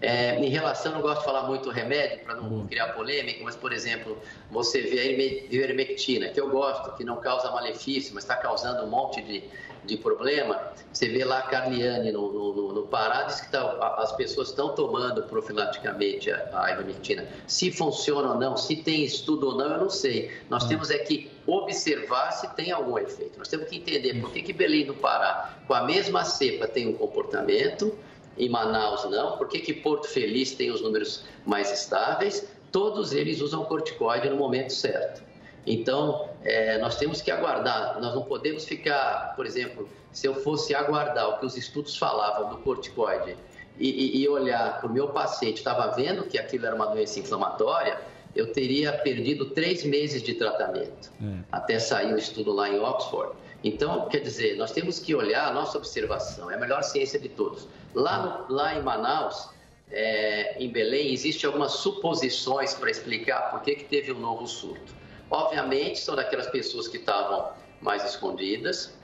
é, 0.00 0.34
em 0.40 0.48
relação, 0.48 0.92
não 0.92 1.00
gosto 1.00 1.20
de 1.20 1.24
falar 1.26 1.44
muito 1.44 1.70
remédio 1.70 2.18
para 2.24 2.34
não 2.34 2.66
criar 2.66 2.88
polêmica, 2.88 3.40
mas, 3.44 3.54
por 3.54 3.72
exemplo, 3.72 4.18
você 4.50 4.82
vê 4.82 4.98
a 4.98 5.04
iverme- 5.04 5.46
ivermectina, 5.48 6.28
que 6.28 6.40
eu 6.40 6.50
gosto, 6.50 6.92
que 6.96 7.04
não 7.04 7.16
causa 7.16 7.50
malefício, 7.52 8.12
mas 8.12 8.24
está 8.24 8.34
causando 8.34 8.82
um 8.82 8.88
monte 8.88 9.22
de, 9.22 9.44
de 9.84 9.96
problema. 9.96 10.60
Você 10.92 11.08
vê 11.08 11.24
lá 11.24 11.38
a 11.38 11.42
Carliane 11.42 12.10
no, 12.10 12.32
no, 12.32 12.72
no- 12.72 12.82
Pará, 12.92 13.22
diz 13.22 13.40
que 13.40 13.50
tá- 13.52 13.94
as 13.98 14.12
pessoas 14.12 14.48
estão 14.48 14.74
tomando 14.74 15.22
profilaticamente 15.22 16.30
a, 16.32 16.48
a 16.64 16.72
ivermectina. 16.72 17.24
Se 17.46 17.70
funciona 17.70 18.32
ou 18.32 18.38
não, 18.38 18.56
se 18.56 18.76
tem 18.76 19.04
estudo 19.04 19.46
ou 19.50 19.56
não, 19.56 19.70
eu 19.74 19.78
não 19.78 19.88
sei. 19.90 20.30
Nós 20.50 20.64
temos 20.66 20.90
é 20.90 20.98
que 20.98 21.30
observar 21.46 22.30
se 22.32 22.48
tem 22.54 22.70
algum 22.72 22.98
efeito. 22.98 23.38
Nós 23.38 23.48
temos 23.48 23.68
que 23.68 23.76
entender 23.76 24.20
por 24.20 24.30
que, 24.32 24.42
que 24.42 24.52
Belém 24.52 24.86
do 24.86 24.94
Pará, 24.94 25.58
com 25.66 25.74
a 25.74 25.82
mesma 25.82 26.24
cepa, 26.24 26.66
tem 26.66 26.86
um 26.88 26.94
comportamento 26.94 27.96
em 28.38 28.48
Manaus 28.48 29.04
não, 29.10 29.36
por 29.36 29.46
que, 29.48 29.58
que 29.60 29.74
Porto 29.74 30.08
Feliz 30.08 30.52
tem 30.52 30.70
os 30.70 30.80
números 30.80 31.24
mais 31.44 31.70
estáveis? 31.70 32.48
Todos 32.70 33.12
eles 33.12 33.40
usam 33.42 33.64
corticoide 33.64 34.28
no 34.30 34.36
momento 34.36 34.72
certo. 34.72 35.22
Então, 35.66 36.28
eh, 36.42 36.78
nós 36.78 36.96
temos 36.96 37.20
que 37.20 37.30
aguardar, 37.30 38.00
nós 38.00 38.14
não 38.14 38.22
podemos 38.24 38.64
ficar, 38.64 39.34
por 39.36 39.46
exemplo, 39.46 39.88
se 40.10 40.26
eu 40.26 40.34
fosse 40.34 40.74
aguardar 40.74 41.28
o 41.28 41.38
que 41.38 41.46
os 41.46 41.56
estudos 41.56 41.96
falavam 41.96 42.48
do 42.48 42.56
corticoide 42.58 43.36
e, 43.78 43.88
e- 44.18 44.22
e 44.22 44.28
olhar 44.28 44.80
para 44.80 44.88
o 44.88 44.92
meu 44.92 45.08
paciente, 45.10 45.58
estava 45.58 45.86
vendo 45.94 46.24
que 46.24 46.38
aquilo 46.38 46.66
era 46.66 46.74
uma 46.74 46.86
doença 46.86 47.20
inflamatória, 47.20 48.00
eu 48.34 48.52
teria 48.52 48.92
perdido 48.92 49.46
três 49.50 49.84
meses 49.84 50.22
de 50.22 50.34
tratamento 50.34 51.10
até 51.52 51.78
sair 51.78 52.12
o 52.14 52.18
estudo 52.18 52.52
lá 52.52 52.68
em 52.68 52.78
Oxford. 52.78 53.32
Então, 53.64 54.08
quer 54.08 54.20
dizer, 54.20 54.56
nós 54.56 54.72
temos 54.72 54.98
que 54.98 55.14
olhar 55.14 55.46
a 55.48 55.52
nossa 55.52 55.78
observação, 55.78 56.50
é 56.50 56.54
a 56.54 56.58
melhor 56.58 56.82
ciência 56.82 57.18
de 57.18 57.28
todos. 57.28 57.68
Lá, 57.94 58.46
no- 58.48 58.54
lá 58.54 58.74
em 58.74 58.82
Manaus, 58.82 59.50
é, 59.90 60.56
em 60.58 60.68
Belém, 60.70 61.12
existem 61.12 61.46
algumas 61.46 61.72
suposições 61.72 62.74
para 62.74 62.90
explicar 62.90 63.50
por 63.50 63.60
que, 63.62 63.74
que 63.76 63.84
teve 63.84 64.10
um 64.12 64.18
novo 64.18 64.46
surto. 64.46 64.94
Obviamente, 65.30 65.98
são 66.00 66.16
daquelas 66.16 66.46
pessoas 66.48 66.88
que 66.88 66.96
estavam 66.96 67.50
mais 67.80 68.04
escondidas. 68.04 68.94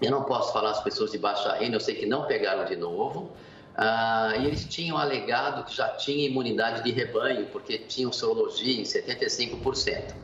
Eu 0.00 0.10
não 0.10 0.24
posso 0.24 0.52
falar 0.52 0.70
as 0.70 0.82
pessoas 0.82 1.10
de 1.10 1.18
baixa 1.18 1.54
renda, 1.54 1.76
eu 1.76 1.80
sei 1.80 1.94
que 1.94 2.06
não 2.06 2.26
pegaram 2.26 2.64
de 2.64 2.76
novo. 2.76 3.32
Ah, 3.76 4.32
e 4.38 4.46
eles 4.46 4.64
tinham 4.64 4.96
alegado 4.96 5.64
que 5.64 5.76
já 5.76 5.88
tinha 5.90 6.26
imunidade 6.26 6.82
de 6.82 6.90
rebanho, 6.90 7.46
porque 7.46 7.78
tinham 7.78 8.10
sorologia 8.10 8.80
em 8.80 8.84
75%. 8.84 10.14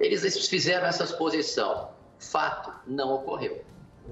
Eles 0.00 0.48
fizeram 0.48 0.86
essa 0.86 1.04
exposição. 1.04 1.90
Fato, 2.18 2.72
não 2.86 3.14
ocorreu. 3.14 3.64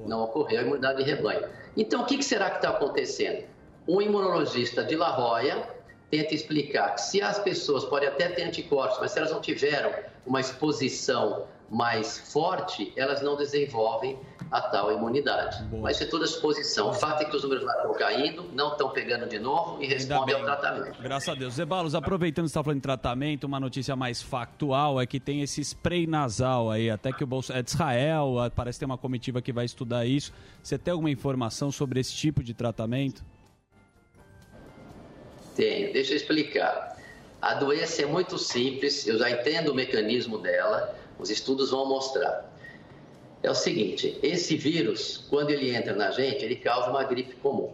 Não 0.07 0.22
ocorreu 0.22 0.61
a 0.61 0.62
imunidade 0.62 1.03
de 1.03 1.11
rebanho. 1.11 1.49
Então, 1.76 2.03
o 2.03 2.07
que 2.07 2.22
será 2.22 2.51
que 2.51 2.57
está 2.57 2.70
acontecendo? 2.70 3.45
Um 3.89 4.01
imunologista 4.01 4.84
de 4.84 4.95
La 4.95 5.11
Jolla 5.16 5.74
tenta 6.11 6.34
explicar 6.34 6.95
que 6.95 7.01
se 7.01 7.20
as 7.20 7.39
pessoas 7.39 7.84
podem 7.84 8.09
até 8.09 8.28
ter 8.28 8.45
anticorpos, 8.45 8.99
mas 9.01 9.11
se 9.11 9.18
elas 9.18 9.32
não 9.32 9.41
tiveram 9.41 9.93
uma 10.24 10.41
exposição 10.41 11.47
mais 11.68 12.18
forte, 12.32 12.93
elas 12.97 13.20
não 13.20 13.37
desenvolvem 13.37 14.18
a 14.51 14.61
tal 14.61 14.92
imunidade. 14.92 15.64
Mas 15.80 15.97
isso 15.97 16.05
é 16.05 16.07
toda 16.07 16.24
exposição. 16.24 16.90
O 16.90 16.92
fato 16.92 17.22
é 17.22 17.24
que 17.24 17.36
os 17.36 17.42
números 17.42 17.64
lá 17.64 17.74
estão 17.76 17.92
caindo, 17.94 18.44
não 18.53 18.72
estão 18.72 18.90
pegando 18.90 19.28
de 19.28 19.38
novo 19.38 19.82
e 19.82 19.86
respondem 19.86 20.34
ao 20.34 20.42
tratamento. 20.42 21.01
Graças 21.03 21.28
a 21.28 21.34
Deus. 21.34 21.55
Zebalos, 21.55 21.94
aproveitando 21.94 22.44
que 22.44 22.51
você 22.51 22.53
está 22.53 22.62
falando 22.62 22.78
de 22.78 22.82
tratamento, 22.82 23.44
uma 23.44 23.61
notícia 23.61 23.97
mais 23.97 24.22
factual 24.22 25.01
é 25.01 25.07
que 25.07 25.18
tem 25.18 25.42
esse 25.42 25.61
spray 25.62 26.07
nasal 26.07 26.70
aí, 26.70 26.90
até 26.90 27.12
que 27.12 27.24
o 27.24 27.26
bolso 27.26 27.53
é 27.53 27.62
de 27.62 27.70
Israel, 27.70 28.34
parece 28.55 28.76
que 28.76 28.80
tem 28.80 28.86
uma 28.86 28.99
comitiva 28.99 29.42
que 29.42 29.53
vai 29.53 29.64
estudar 29.64 30.07
isso. 30.07 30.32
Você 30.62 30.78
tem 30.78 30.92
alguma 30.92 31.11
informação 31.11 31.70
sobre 31.70 32.01
esse 32.01 32.14
tipo 32.14 32.42
de 32.42 32.55
tratamento? 32.55 33.24
Tenho, 35.55 35.92
deixa 35.92 36.12
eu 36.12 36.16
explicar. 36.16 36.97
A 37.40 37.55
doença 37.55 38.03
é 38.03 38.07
muito 38.07 38.38
simples, 38.38 39.07
eu 39.07 39.18
já 39.18 39.30
entendo 39.30 39.70
o 39.70 39.74
mecanismo 39.74 40.38
dela, 40.38 40.94
os 41.18 41.30
estudos 41.30 41.70
vão 41.70 41.88
mostrar. 41.88 42.55
É 43.47 43.51
o 43.53 43.55
seguinte, 43.55 44.18
esse 44.24 44.57
vírus, 44.57 45.24
quando 45.30 45.51
ele 45.51 45.72
entra 45.72 45.94
na 45.94 46.11
gente, 46.11 46.44
ele 46.44 46.57
causa 46.57 46.90
uma 46.90 47.05
gripe 47.05 47.36
comum. 47.36 47.72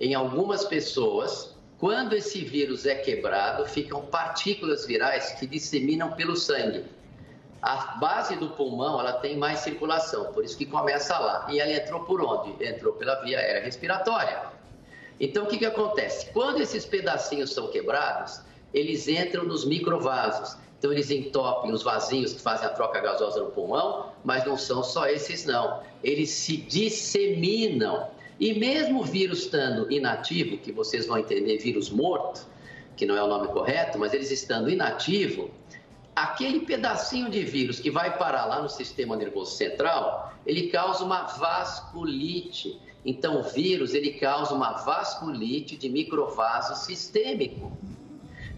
Em 0.00 0.14
algumas 0.14 0.64
pessoas, 0.64 1.54
quando 1.78 2.14
esse 2.14 2.42
vírus 2.42 2.86
é 2.86 2.94
quebrado, 2.94 3.66
ficam 3.66 4.00
partículas 4.06 4.86
virais 4.86 5.32
que 5.38 5.46
disseminam 5.46 6.12
pelo 6.12 6.34
sangue. 6.34 6.86
A 7.60 7.98
base 7.98 8.34
do 8.36 8.48
pulmão, 8.48 8.98
ela 8.98 9.12
tem 9.12 9.36
mais 9.36 9.58
circulação, 9.58 10.32
por 10.32 10.42
isso 10.42 10.56
que 10.56 10.64
começa 10.64 11.18
lá. 11.18 11.48
E 11.50 11.60
ela 11.60 11.72
entrou 11.74 12.00
por 12.04 12.22
onde? 12.22 12.64
Entrou 12.66 12.94
pela 12.94 13.16
via 13.16 13.38
aérea 13.38 13.62
respiratória. 13.62 14.44
Então, 15.20 15.44
o 15.44 15.46
que, 15.46 15.58
que 15.58 15.66
acontece? 15.66 16.30
Quando 16.32 16.62
esses 16.62 16.86
pedacinhos 16.86 17.52
são 17.52 17.68
quebrados, 17.68 18.40
eles 18.72 19.06
entram 19.06 19.44
nos 19.44 19.66
microvasos. 19.66 20.56
Então, 20.78 20.90
eles 20.90 21.10
entopem 21.10 21.72
os 21.72 21.82
vasinhos 21.82 22.32
que 22.32 22.40
fazem 22.40 22.66
a 22.66 22.70
troca 22.70 23.00
gasosa 23.00 23.40
no 23.40 23.50
pulmão, 23.50 24.13
mas 24.24 24.44
não 24.44 24.56
são 24.56 24.82
só 24.82 25.06
esses, 25.06 25.44
não. 25.44 25.82
Eles 26.02 26.30
se 26.30 26.56
disseminam. 26.56 28.08
E 28.40 28.54
mesmo 28.54 29.00
o 29.00 29.04
vírus 29.04 29.40
estando 29.40 29.92
inativo, 29.92 30.58
que 30.58 30.72
vocês 30.72 31.06
vão 31.06 31.18
entender, 31.18 31.58
vírus 31.58 31.90
morto, 31.90 32.46
que 32.96 33.06
não 33.06 33.16
é 33.16 33.22
o 33.22 33.28
nome 33.28 33.48
correto, 33.48 33.98
mas 33.98 34.12
eles 34.12 34.30
estando 34.30 34.70
inativo, 34.70 35.50
aquele 36.14 36.60
pedacinho 36.60 37.30
de 37.30 37.44
vírus 37.44 37.78
que 37.78 37.90
vai 37.90 38.16
parar 38.16 38.46
lá 38.46 38.62
no 38.62 38.68
sistema 38.68 39.16
nervoso 39.16 39.52
central, 39.52 40.32
ele 40.46 40.68
causa 40.68 41.04
uma 41.04 41.22
vasculite. 41.24 42.80
Então, 43.04 43.40
o 43.40 43.42
vírus 43.42 43.94
ele 43.94 44.12
causa 44.12 44.54
uma 44.54 44.72
vasculite 44.72 45.76
de 45.76 45.88
microvaso 45.88 46.84
sistêmico. 46.86 47.76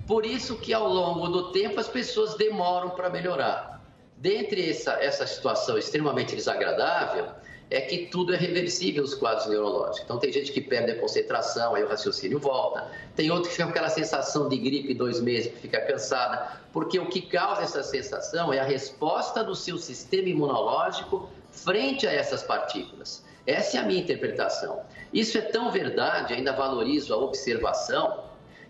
Por 0.06 0.24
isso 0.24 0.56
que 0.56 0.72
ao 0.72 0.88
longo 0.88 1.28
do 1.28 1.50
tempo 1.50 1.80
as 1.80 1.88
pessoas 1.88 2.36
demoram 2.36 2.90
para 2.90 3.10
melhorar. 3.10 3.75
Dentre 4.16 4.70
essa, 4.70 4.92
essa 4.92 5.26
situação 5.26 5.76
extremamente 5.76 6.34
desagradável, 6.34 7.26
é 7.70 7.80
que 7.80 8.06
tudo 8.06 8.32
é 8.32 8.36
reversível 8.36 9.02
os 9.02 9.14
quadros 9.14 9.46
neurológicos. 9.46 10.00
Então 10.04 10.18
tem 10.18 10.32
gente 10.32 10.52
que 10.52 10.60
perde 10.60 10.92
a 10.92 11.00
concentração, 11.00 11.74
aí 11.74 11.82
o 11.82 11.88
raciocínio 11.88 12.38
volta. 12.38 12.88
Tem 13.14 13.30
outro 13.30 13.48
que 13.48 13.56
fica 13.56 13.64
com 13.64 13.70
aquela 13.70 13.88
sensação 13.88 14.48
de 14.48 14.56
gripe 14.56 14.94
dois 14.94 15.20
meses, 15.20 15.52
que 15.52 15.58
fica 15.58 15.80
cansada. 15.80 16.60
Porque 16.72 16.98
o 16.98 17.06
que 17.06 17.20
causa 17.20 17.62
essa 17.62 17.82
sensação 17.82 18.52
é 18.52 18.60
a 18.60 18.64
resposta 18.64 19.42
do 19.42 19.54
seu 19.54 19.78
sistema 19.78 20.28
imunológico 20.28 21.28
frente 21.50 22.06
a 22.06 22.12
essas 22.12 22.42
partículas. 22.42 23.24
Essa 23.46 23.78
é 23.78 23.80
a 23.80 23.84
minha 23.84 24.00
interpretação. 24.00 24.80
Isso 25.12 25.36
é 25.36 25.40
tão 25.40 25.70
verdade, 25.70 26.34
ainda 26.34 26.52
valorizo 26.52 27.12
a 27.14 27.16
observação. 27.16 28.24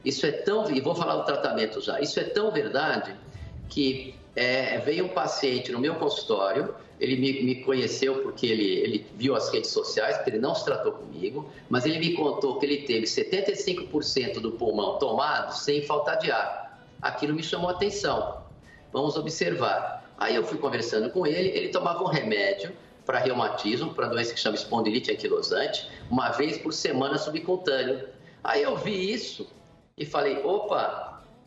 Isso 0.04 0.24
é 0.24 0.32
tão, 0.32 0.70
e 0.70 0.80
vou 0.80 0.94
falar 0.94 1.16
do 1.16 1.24
tratamento 1.24 1.80
já. 1.80 2.00
Isso 2.00 2.18
é 2.18 2.24
tão 2.24 2.50
verdade 2.50 3.14
que 3.68 4.14
é, 4.36 4.78
veio 4.78 5.06
um 5.06 5.08
paciente 5.08 5.72
no 5.72 5.80
meu 5.80 5.94
consultório, 5.94 6.74
ele 7.00 7.16
me, 7.16 7.42
me 7.42 7.54
conheceu 7.64 8.22
porque 8.22 8.46
ele, 8.46 8.64
ele 8.64 9.06
viu 9.14 9.34
as 9.34 9.50
redes 9.50 9.70
sociais, 9.70 10.16
porque 10.16 10.30
ele 10.30 10.38
não 10.38 10.54
se 10.54 10.64
tratou 10.64 10.92
comigo, 10.92 11.50
mas 11.68 11.86
ele 11.86 11.98
me 11.98 12.14
contou 12.14 12.58
que 12.58 12.66
ele 12.66 12.82
teve 12.82 13.06
75% 13.06 14.40
do 14.40 14.52
pulmão 14.52 14.98
tomado 14.98 15.52
sem 15.52 15.82
faltar 15.82 16.18
de 16.18 16.30
ar. 16.30 16.86
Aquilo 17.00 17.34
me 17.34 17.42
chamou 17.42 17.68
a 17.68 17.72
atenção. 17.72 18.42
Vamos 18.92 19.16
observar. 19.16 20.04
Aí 20.18 20.34
eu 20.34 20.44
fui 20.44 20.58
conversando 20.58 21.10
com 21.10 21.26
ele, 21.26 21.48
ele 21.48 21.68
tomava 21.68 22.02
um 22.02 22.06
remédio 22.06 22.72
para 23.04 23.18
reumatismo, 23.18 23.94
para 23.94 24.08
doença 24.08 24.34
que 24.34 24.40
chama 24.40 24.56
espondilite 24.56 25.12
anquilosante, 25.12 25.88
uma 26.10 26.30
vez 26.30 26.58
por 26.58 26.72
semana 26.72 27.18
subcutâneo. 27.18 28.08
Aí 28.42 28.62
eu 28.62 28.76
vi 28.76 29.12
isso 29.12 29.46
e 29.96 30.04
falei, 30.04 30.42
opa, 30.42 31.05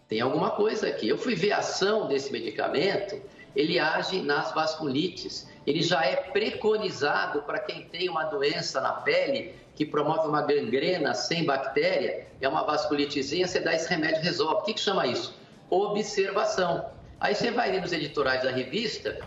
tem 0.09 0.21
alguma 0.21 0.49
coisa 0.49 0.87
aqui. 0.87 1.07
Eu 1.07 1.17
fui 1.17 1.35
ver 1.35 1.51
a 1.51 1.59
ação 1.59 2.07
desse 2.07 2.31
medicamento, 2.31 3.21
ele 3.55 3.79
age 3.79 4.21
nas 4.21 4.51
vasculites. 4.53 5.47
Ele 5.67 5.83
já 5.83 6.03
é 6.03 6.15
preconizado 6.15 7.43
para 7.43 7.59
quem 7.59 7.83
tem 7.83 8.09
uma 8.09 8.23
doença 8.23 8.81
na 8.81 8.91
pele 8.93 9.53
que 9.75 9.85
promove 9.85 10.27
uma 10.27 10.41
gangrena 10.41 11.13
sem 11.13 11.45
bactéria, 11.45 12.27
é 12.41 12.49
uma 12.49 12.63
vasculitezinha, 12.63 13.47
você 13.47 13.61
dá 13.61 13.73
esse 13.73 13.87
remédio 13.87 14.21
resolve. 14.21 14.55
O 14.55 14.61
que, 14.63 14.73
que 14.73 14.81
chama 14.81 15.07
isso? 15.07 15.33
Observação. 15.69 16.85
Aí 17.19 17.35
você 17.35 17.51
vai 17.51 17.79
nos 17.79 17.93
editoriais 17.93 18.43
da 18.43 18.51
revista 18.51 19.19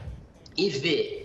e 0.56 0.68
vê 0.68 1.21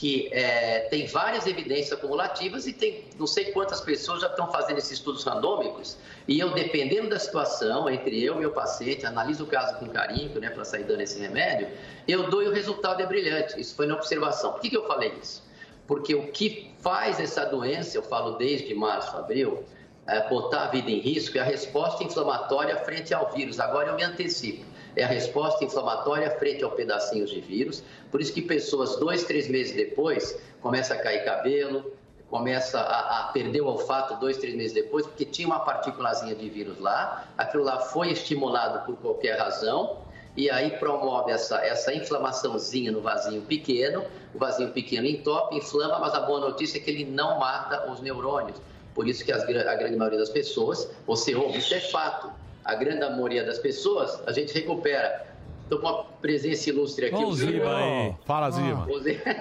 que 0.00 0.30
é, 0.32 0.88
tem 0.88 1.06
várias 1.06 1.46
evidências 1.46 1.92
acumulativas 1.92 2.66
e 2.66 2.72
tem 2.72 3.04
não 3.18 3.26
sei 3.26 3.52
quantas 3.52 3.82
pessoas 3.82 4.22
já 4.22 4.28
estão 4.28 4.50
fazendo 4.50 4.78
esses 4.78 4.92
estudos 4.92 5.22
randômicos 5.24 5.98
e 6.26 6.40
eu, 6.40 6.54
dependendo 6.54 7.10
da 7.10 7.18
situação, 7.18 7.86
entre 7.86 8.24
eu 8.24 8.36
e 8.36 8.38
meu 8.38 8.50
paciente, 8.50 9.04
analiso 9.04 9.44
o 9.44 9.46
caso 9.46 9.78
com 9.78 9.86
carinho, 9.90 10.40
né, 10.40 10.48
para 10.48 10.64
sair 10.64 10.84
dando 10.84 11.02
esse 11.02 11.20
remédio, 11.20 11.68
eu 12.08 12.30
dou 12.30 12.42
e 12.42 12.48
o 12.48 12.50
resultado 12.50 13.02
é 13.02 13.06
brilhante. 13.06 13.60
Isso 13.60 13.74
foi 13.74 13.86
na 13.86 13.94
observação. 13.94 14.52
Por 14.52 14.62
que, 14.62 14.70
que 14.70 14.76
eu 14.78 14.86
falei 14.86 15.12
isso? 15.22 15.42
Porque 15.86 16.14
o 16.14 16.28
que 16.28 16.72
faz 16.78 17.20
essa 17.20 17.44
doença, 17.44 17.98
eu 17.98 18.02
falo 18.02 18.38
desde 18.38 18.74
março, 18.74 19.14
abril, 19.18 19.64
é, 20.06 20.26
botar 20.30 20.62
a 20.62 20.68
vida 20.68 20.90
em 20.90 20.98
risco 20.98 21.36
é 21.36 21.42
a 21.42 21.44
resposta 21.44 22.02
inflamatória 22.02 22.74
frente 22.78 23.12
ao 23.12 23.30
vírus. 23.32 23.60
Agora 23.60 23.90
eu 23.90 23.96
me 23.96 24.02
antecipo 24.02 24.64
é 24.96 25.04
a 25.04 25.08
resposta 25.08 25.64
inflamatória 25.64 26.30
frente 26.32 26.64
ao 26.64 26.70
pedacinhos 26.70 27.30
de 27.30 27.40
vírus. 27.40 27.82
Por 28.10 28.20
isso 28.20 28.32
que 28.32 28.42
pessoas 28.42 28.96
dois, 28.96 29.24
três 29.24 29.48
meses 29.48 29.74
depois 29.74 30.38
começa 30.60 30.94
a 30.94 30.98
cair 30.98 31.24
cabelo, 31.24 31.92
começa 32.30 32.78
a, 32.80 33.20
a, 33.20 33.32
perder 33.32 33.60
o 33.60 33.66
olfato 33.66 34.14
dois, 34.20 34.38
três 34.38 34.54
meses 34.54 34.72
depois, 34.72 35.04
porque 35.04 35.24
tinha 35.24 35.48
uma 35.48 35.60
partículazinha 35.60 36.34
de 36.34 36.48
vírus 36.48 36.78
lá, 36.78 37.26
aquilo 37.36 37.64
lá 37.64 37.80
foi 37.80 38.12
estimulado 38.12 38.86
por 38.86 38.96
qualquer 38.96 39.36
razão, 39.36 39.98
e 40.36 40.48
aí 40.48 40.70
promove 40.70 41.32
essa, 41.32 41.58
essa 41.58 41.92
inflamaçãozinha 41.92 42.92
no 42.92 43.00
vasinho 43.00 43.42
pequeno, 43.42 44.04
o 44.32 44.38
vasinho 44.38 44.70
pequeno 44.70 45.08
entope, 45.08 45.56
inflama, 45.56 45.98
mas 45.98 46.14
a 46.14 46.20
boa 46.20 46.38
notícia 46.38 46.78
é 46.78 46.80
que 46.80 46.88
ele 46.88 47.04
não 47.04 47.40
mata 47.40 47.90
os 47.90 48.00
neurônios. 48.00 48.56
Por 48.94 49.08
isso 49.08 49.24
que 49.24 49.32
as, 49.32 49.42
a 49.42 49.74
grande 49.74 49.96
maioria 49.96 50.18
das 50.18 50.28
pessoas, 50.28 50.88
você 51.04 51.34
ouve, 51.34 51.58
isso 51.58 51.74
é 51.74 51.80
fato, 51.80 52.30
a 52.70 52.74
grande 52.76 53.00
maioria 53.00 53.44
das 53.44 53.58
pessoas, 53.58 54.22
a 54.26 54.32
gente 54.32 54.54
recupera. 54.54 55.26
Estou 55.62 55.80
com 55.80 55.86
uma 55.88 56.04
presença 56.20 56.70
ilustre 56.70 57.06
aqui. 57.06 57.16
Ó 57.16 57.26
o 57.26 57.34
Ziba 57.34 57.76
aí. 57.76 58.14
Fala, 58.24 58.50
Ziba. 58.50 58.86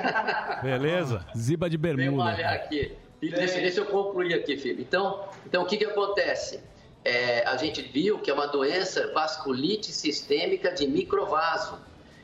Beleza? 0.62 1.26
Ziba 1.38 1.70
de 1.70 1.78
Vem 1.78 1.96
bermuda. 1.96 2.24
malhar 2.24 2.54
aqui. 2.54 2.92
Filho, 3.20 3.36
Deixa, 3.36 3.60
deixa 3.60 3.82
eu 3.82 3.86
concluir 3.86 4.34
aqui, 4.34 4.58
filho. 4.58 4.82
Então, 4.82 5.26
então 5.46 5.62
o 5.64 5.66
que, 5.66 5.78
que 5.78 5.86
acontece? 5.86 6.60
É, 7.04 7.46
a 7.46 7.58
gente 7.58 7.82
viu 7.82 8.20
que 8.20 8.32
é 8.32 8.34
uma 8.34 8.48
doença 8.48 9.12
vasculite 9.14 9.92
sistêmica 9.92 10.72
de 10.72 10.88
microvaso. 10.88 11.78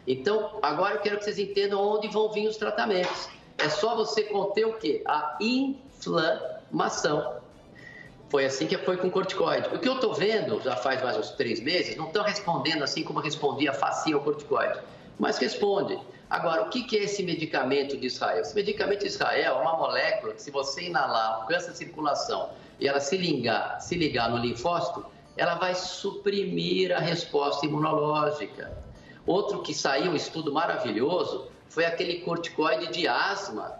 Então, 0.07 0.59
agora 0.61 0.95
eu 0.95 1.01
quero 1.01 1.17
que 1.17 1.23
vocês 1.23 1.39
entendam 1.39 1.81
onde 1.81 2.07
vão 2.07 2.31
vir 2.31 2.47
os 2.47 2.57
tratamentos. 2.57 3.27
É 3.57 3.69
só 3.69 3.95
você 3.95 4.23
conter 4.23 4.65
o 4.65 4.73
quê? 4.73 5.01
A 5.05 5.37
inflamação. 5.41 7.35
Foi 8.35 8.43
assim 8.43 8.67
que 8.67 8.77
foi 8.79 8.97
com 8.97 9.09
corticoide. 9.09 9.73
O 9.73 9.79
que 9.79 9.87
eu 9.87 9.93
estou 9.93 10.13
vendo, 10.13 10.61
já 10.61 10.75
faz 10.75 11.01
mais 11.01 11.15
uns 11.15 11.29
três 11.29 11.61
meses, 11.61 11.95
não 11.95 12.07
estão 12.07 12.21
respondendo 12.21 12.83
assim 12.83 13.01
como 13.01 13.21
respondia 13.21 13.71
facinho 13.71 14.17
ao 14.17 14.23
corticoide, 14.25 14.77
mas 15.17 15.37
responde. 15.37 15.97
Agora, 16.29 16.63
o 16.63 16.69
que 16.69 16.97
é 16.97 17.03
esse 17.05 17.23
medicamento 17.23 17.95
de 17.95 18.07
Israel? 18.07 18.41
Esse 18.41 18.53
medicamento 18.53 18.99
de 18.99 19.07
Israel 19.07 19.55
é 19.55 19.61
uma 19.61 19.77
molécula 19.77 20.33
que, 20.33 20.41
se 20.41 20.51
você 20.51 20.81
inalar, 20.81 21.35
alcança 21.35 21.71
a 21.71 21.73
circulação 21.73 22.49
e 22.77 22.89
ela 22.89 22.99
se 22.99 23.15
ligar, 23.15 23.79
se 23.79 23.95
ligar 23.95 24.29
no 24.29 24.35
linfócito, 24.35 25.05
ela 25.37 25.55
vai 25.55 25.73
suprimir 25.73 26.93
a 26.93 26.99
resposta 26.99 27.65
imunológica. 27.65 28.69
Outro 29.25 29.61
que 29.61 29.73
saiu, 29.73 30.11
um 30.11 30.15
estudo 30.15 30.51
maravilhoso, 30.51 31.47
foi 31.69 31.85
aquele 31.85 32.15
corticoide 32.15 32.87
de 32.87 33.07
asma, 33.07 33.79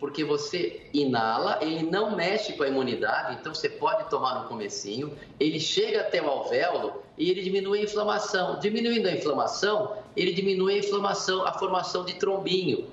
porque 0.00 0.24
você 0.24 0.88
inala, 0.94 1.58
ele 1.60 1.82
não 1.82 2.16
mexe 2.16 2.54
com 2.54 2.62
a 2.62 2.68
imunidade, 2.68 3.36
então 3.38 3.54
você 3.54 3.68
pode 3.68 4.08
tomar 4.08 4.40
no 4.40 4.48
comecinho, 4.48 5.14
ele 5.38 5.60
chega 5.60 6.00
até 6.00 6.22
o 6.22 6.26
alvéolo 6.26 7.02
e 7.18 7.30
ele 7.30 7.42
diminui 7.42 7.80
a 7.80 7.82
inflamação. 7.82 8.58
Diminuindo 8.58 9.06
a 9.06 9.12
inflamação, 9.12 9.98
ele 10.16 10.32
diminui 10.32 10.74
a 10.74 10.78
inflamação, 10.78 11.46
a 11.46 11.52
formação 11.52 12.02
de 12.02 12.14
trombinho, 12.14 12.88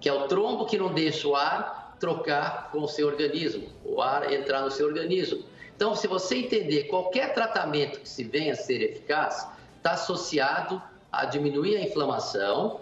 que 0.00 0.08
é 0.08 0.12
o 0.12 0.28
trombo 0.28 0.64
que 0.64 0.78
não 0.78 0.94
deixa 0.94 1.26
o 1.26 1.34
ar 1.34 1.96
trocar 1.98 2.70
com 2.70 2.82
o 2.82 2.88
seu 2.88 3.08
organismo, 3.08 3.66
o 3.84 4.00
ar 4.00 4.32
entrar 4.32 4.62
no 4.62 4.70
seu 4.70 4.86
organismo. 4.86 5.42
Então, 5.74 5.94
se 5.96 6.06
você 6.06 6.36
entender 6.36 6.84
qualquer 6.84 7.34
tratamento 7.34 7.98
que 7.98 8.08
se 8.08 8.22
venha 8.22 8.52
a 8.52 8.56
ser 8.56 8.80
eficaz, 8.80 9.48
está 9.76 9.92
associado 9.92 10.80
a 11.10 11.24
diminuir 11.24 11.76
a 11.76 11.80
inflamação, 11.80 12.80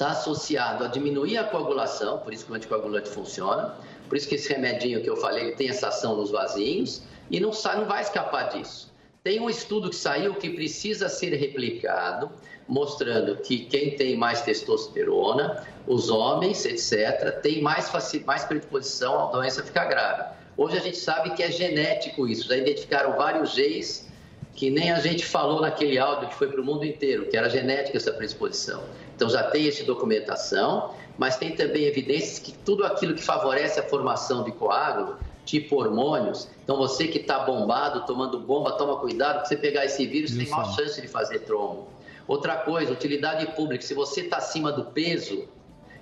está 0.00 0.12
associado 0.12 0.82
a 0.82 0.88
diminuir 0.88 1.36
a 1.36 1.44
coagulação, 1.44 2.20
por 2.20 2.32
isso 2.32 2.46
que 2.46 2.52
o 2.52 2.54
anticoagulante 2.54 3.10
funciona, 3.10 3.74
por 4.08 4.16
isso 4.16 4.26
que 4.26 4.34
esse 4.34 4.48
remedinho 4.48 5.02
que 5.02 5.10
eu 5.10 5.16
falei 5.18 5.52
tem 5.52 5.68
essa 5.68 5.88
ação 5.88 6.16
nos 6.16 6.30
vasinhos 6.30 7.02
e 7.30 7.38
não, 7.38 7.52
sai, 7.52 7.76
não 7.76 7.84
vai 7.84 8.00
escapar 8.00 8.48
disso. 8.48 8.90
Tem 9.22 9.38
um 9.38 9.50
estudo 9.50 9.90
que 9.90 9.96
saiu 9.96 10.34
que 10.34 10.48
precisa 10.48 11.10
ser 11.10 11.34
replicado, 11.34 12.30
mostrando 12.66 13.36
que 13.42 13.66
quem 13.66 13.94
tem 13.94 14.16
mais 14.16 14.40
testosterona, 14.40 15.66
os 15.86 16.08
homens, 16.08 16.64
etc., 16.64 17.38
tem 17.42 17.60
mais, 17.60 17.92
mais 18.24 18.44
predisposição 18.44 19.28
à 19.28 19.30
doença 19.30 19.62
ficar 19.62 19.84
grave. 19.84 20.34
Hoje 20.56 20.78
a 20.78 20.80
gente 20.80 20.96
sabe 20.96 21.34
que 21.34 21.42
é 21.42 21.50
genético 21.52 22.26
isso, 22.26 22.48
já 22.48 22.56
identificaram 22.56 23.18
vários 23.18 23.52
genes 23.52 24.08
que 24.54 24.70
nem 24.70 24.90
a 24.90 24.98
gente 24.98 25.24
falou 25.24 25.60
naquele 25.60 25.98
áudio 25.98 26.28
que 26.28 26.34
foi 26.34 26.48
para 26.48 26.60
o 26.60 26.64
mundo 26.64 26.84
inteiro, 26.84 27.26
que 27.26 27.36
era 27.36 27.48
genética 27.48 27.96
essa 27.96 28.12
predisposição. 28.12 28.82
Então 29.20 29.28
já 29.28 29.42
tem 29.42 29.68
essa 29.68 29.84
documentação, 29.84 30.94
mas 31.18 31.36
tem 31.36 31.54
também 31.54 31.84
evidências 31.84 32.38
que 32.38 32.52
tudo 32.52 32.86
aquilo 32.86 33.14
que 33.14 33.22
favorece 33.22 33.78
a 33.78 33.82
formação 33.82 34.42
de 34.44 34.50
coágulo, 34.50 35.18
tipo 35.44 35.76
hormônios, 35.76 36.48
então 36.64 36.78
você 36.78 37.06
que 37.06 37.18
está 37.18 37.40
bombado, 37.40 38.06
tomando 38.06 38.40
bomba, 38.40 38.72
toma 38.78 38.96
cuidado, 38.96 39.42
que 39.42 39.48
você 39.48 39.58
pegar 39.58 39.84
esse 39.84 40.06
vírus, 40.06 40.34
tem 40.34 40.48
maior 40.48 40.74
chance 40.74 40.98
de 41.02 41.06
fazer 41.06 41.40
trombo. 41.40 41.86
Outra 42.26 42.56
coisa, 42.56 42.94
utilidade 42.94 43.44
pública, 43.54 43.84
se 43.84 43.92
você 43.92 44.22
está 44.22 44.38
acima 44.38 44.72
do 44.72 44.86
peso, 44.86 45.46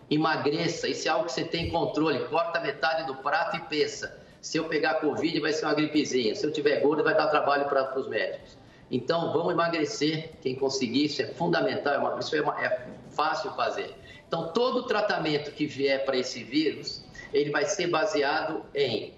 emagreça, 0.08 0.86
isso 0.86 1.08
é 1.08 1.10
algo 1.10 1.26
que 1.26 1.32
você 1.32 1.42
tem 1.42 1.70
controle, 1.70 2.20
corta 2.26 2.60
metade 2.60 3.04
do 3.08 3.16
prato 3.16 3.56
e 3.56 3.60
pensa, 3.62 4.16
se 4.40 4.58
eu 4.58 4.64
pegar 4.66 4.94
Covid 5.00 5.40
vai 5.40 5.52
ser 5.52 5.64
uma 5.64 5.74
gripezinha, 5.74 6.36
se 6.36 6.46
eu 6.46 6.52
tiver 6.52 6.78
gordo 6.82 7.02
vai 7.02 7.16
dar 7.16 7.26
trabalho 7.26 7.64
para 7.64 7.98
os 7.98 8.06
médicos. 8.06 8.56
Então, 8.90 9.32
vamos 9.32 9.52
emagrecer, 9.52 10.30
quem 10.40 10.54
conseguir, 10.54 11.06
isso 11.06 11.20
é 11.20 11.26
fundamental, 11.26 11.92
é 11.94 11.98
uma- 11.98 12.18
isso 12.18 12.34
é, 12.34 12.40
uma- 12.40 12.58
é 12.64 12.86
fácil 13.18 13.50
fazer. 13.54 13.92
Então, 14.28 14.52
todo 14.52 14.84
tratamento 14.84 15.50
que 15.50 15.66
vier 15.66 16.04
para 16.04 16.16
esse 16.16 16.44
vírus, 16.44 17.04
ele 17.32 17.50
vai 17.50 17.64
ser 17.64 17.88
baseado 17.88 18.64
em 18.72 19.12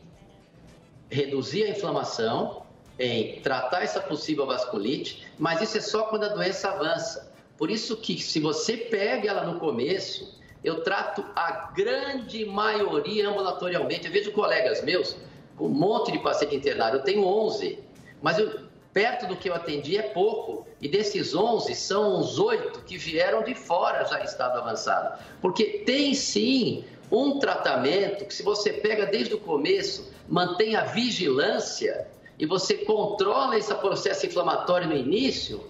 reduzir 1.10 1.64
a 1.64 1.68
inflamação, 1.68 2.62
em 2.98 3.40
tratar 3.40 3.82
essa 3.82 4.00
possível 4.00 4.46
vasculite, 4.46 5.26
mas 5.38 5.60
isso 5.60 5.76
é 5.76 5.80
só 5.82 6.04
quando 6.04 6.24
a 6.24 6.28
doença 6.28 6.70
avança. 6.70 7.30
Por 7.58 7.70
isso 7.70 7.98
que 7.98 8.18
se 8.18 8.40
você 8.40 8.74
pega 8.74 9.28
ela 9.28 9.44
no 9.44 9.60
começo, 9.60 10.40
eu 10.64 10.82
trato 10.82 11.22
a 11.36 11.70
grande 11.74 12.46
maioria 12.46 13.28
ambulatorialmente. 13.28 14.06
Eu 14.06 14.12
vejo 14.12 14.32
colegas 14.32 14.82
meus 14.82 15.14
com 15.56 15.66
um 15.66 15.68
monte 15.68 16.10
de 16.10 16.18
paciente 16.20 16.56
internado, 16.56 16.96
eu 16.96 17.02
tenho 17.02 17.22
11, 17.22 17.78
mas 18.22 18.38
eu, 18.38 18.69
perto 18.92 19.26
do 19.26 19.36
que 19.36 19.48
eu 19.48 19.54
atendi 19.54 19.96
é 19.96 20.02
pouco. 20.02 20.66
E 20.80 20.88
desses 20.88 21.34
11, 21.34 21.74
são 21.74 22.20
uns 22.20 22.38
8 22.38 22.80
que 22.82 22.96
vieram 22.96 23.42
de 23.42 23.54
fora 23.54 24.04
já 24.04 24.20
em 24.20 24.24
estado 24.24 24.58
avançado. 24.58 25.18
Porque 25.40 25.82
tem 25.86 26.14
sim 26.14 26.84
um 27.10 27.38
tratamento 27.38 28.24
que, 28.24 28.34
se 28.34 28.42
você 28.42 28.72
pega 28.72 29.06
desde 29.06 29.34
o 29.34 29.38
começo, 29.38 30.12
mantém 30.28 30.76
a 30.76 30.84
vigilância 30.84 32.06
e 32.38 32.46
você 32.46 32.78
controla 32.78 33.58
esse 33.58 33.74
processo 33.74 34.26
inflamatório 34.26 34.88
no 34.88 34.96
início, 34.96 35.68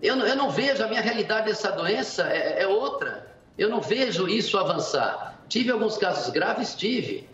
eu 0.00 0.16
não, 0.16 0.26
eu 0.26 0.36
não 0.36 0.50
vejo, 0.50 0.82
a 0.82 0.88
minha 0.88 1.00
realidade 1.00 1.46
dessa 1.46 1.70
doença 1.70 2.28
é, 2.28 2.62
é 2.62 2.66
outra. 2.66 3.26
Eu 3.58 3.68
não 3.68 3.80
vejo 3.80 4.28
isso 4.28 4.56
avançar. 4.56 5.42
Tive 5.48 5.70
alguns 5.70 5.98
casos 5.98 6.30
graves? 6.30 6.74
Tive. 6.74 7.28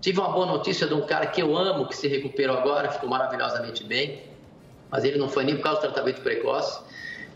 Tive 0.00 0.20
uma 0.20 0.30
boa 0.30 0.46
notícia 0.46 0.86
de 0.86 0.94
um 0.94 1.06
cara 1.06 1.26
que 1.26 1.40
eu 1.40 1.56
amo, 1.56 1.86
que 1.86 1.96
se 1.96 2.06
recuperou 2.06 2.58
agora, 2.58 2.90
ficou 2.90 3.08
maravilhosamente 3.08 3.84
bem, 3.84 4.22
mas 4.92 5.04
ele 5.04 5.16
não 5.16 5.28
foi 5.28 5.42
nem 5.42 5.56
por 5.56 5.62
causa 5.62 5.80
do 5.80 5.92
tratamento 5.92 6.20
precoce, 6.20 6.78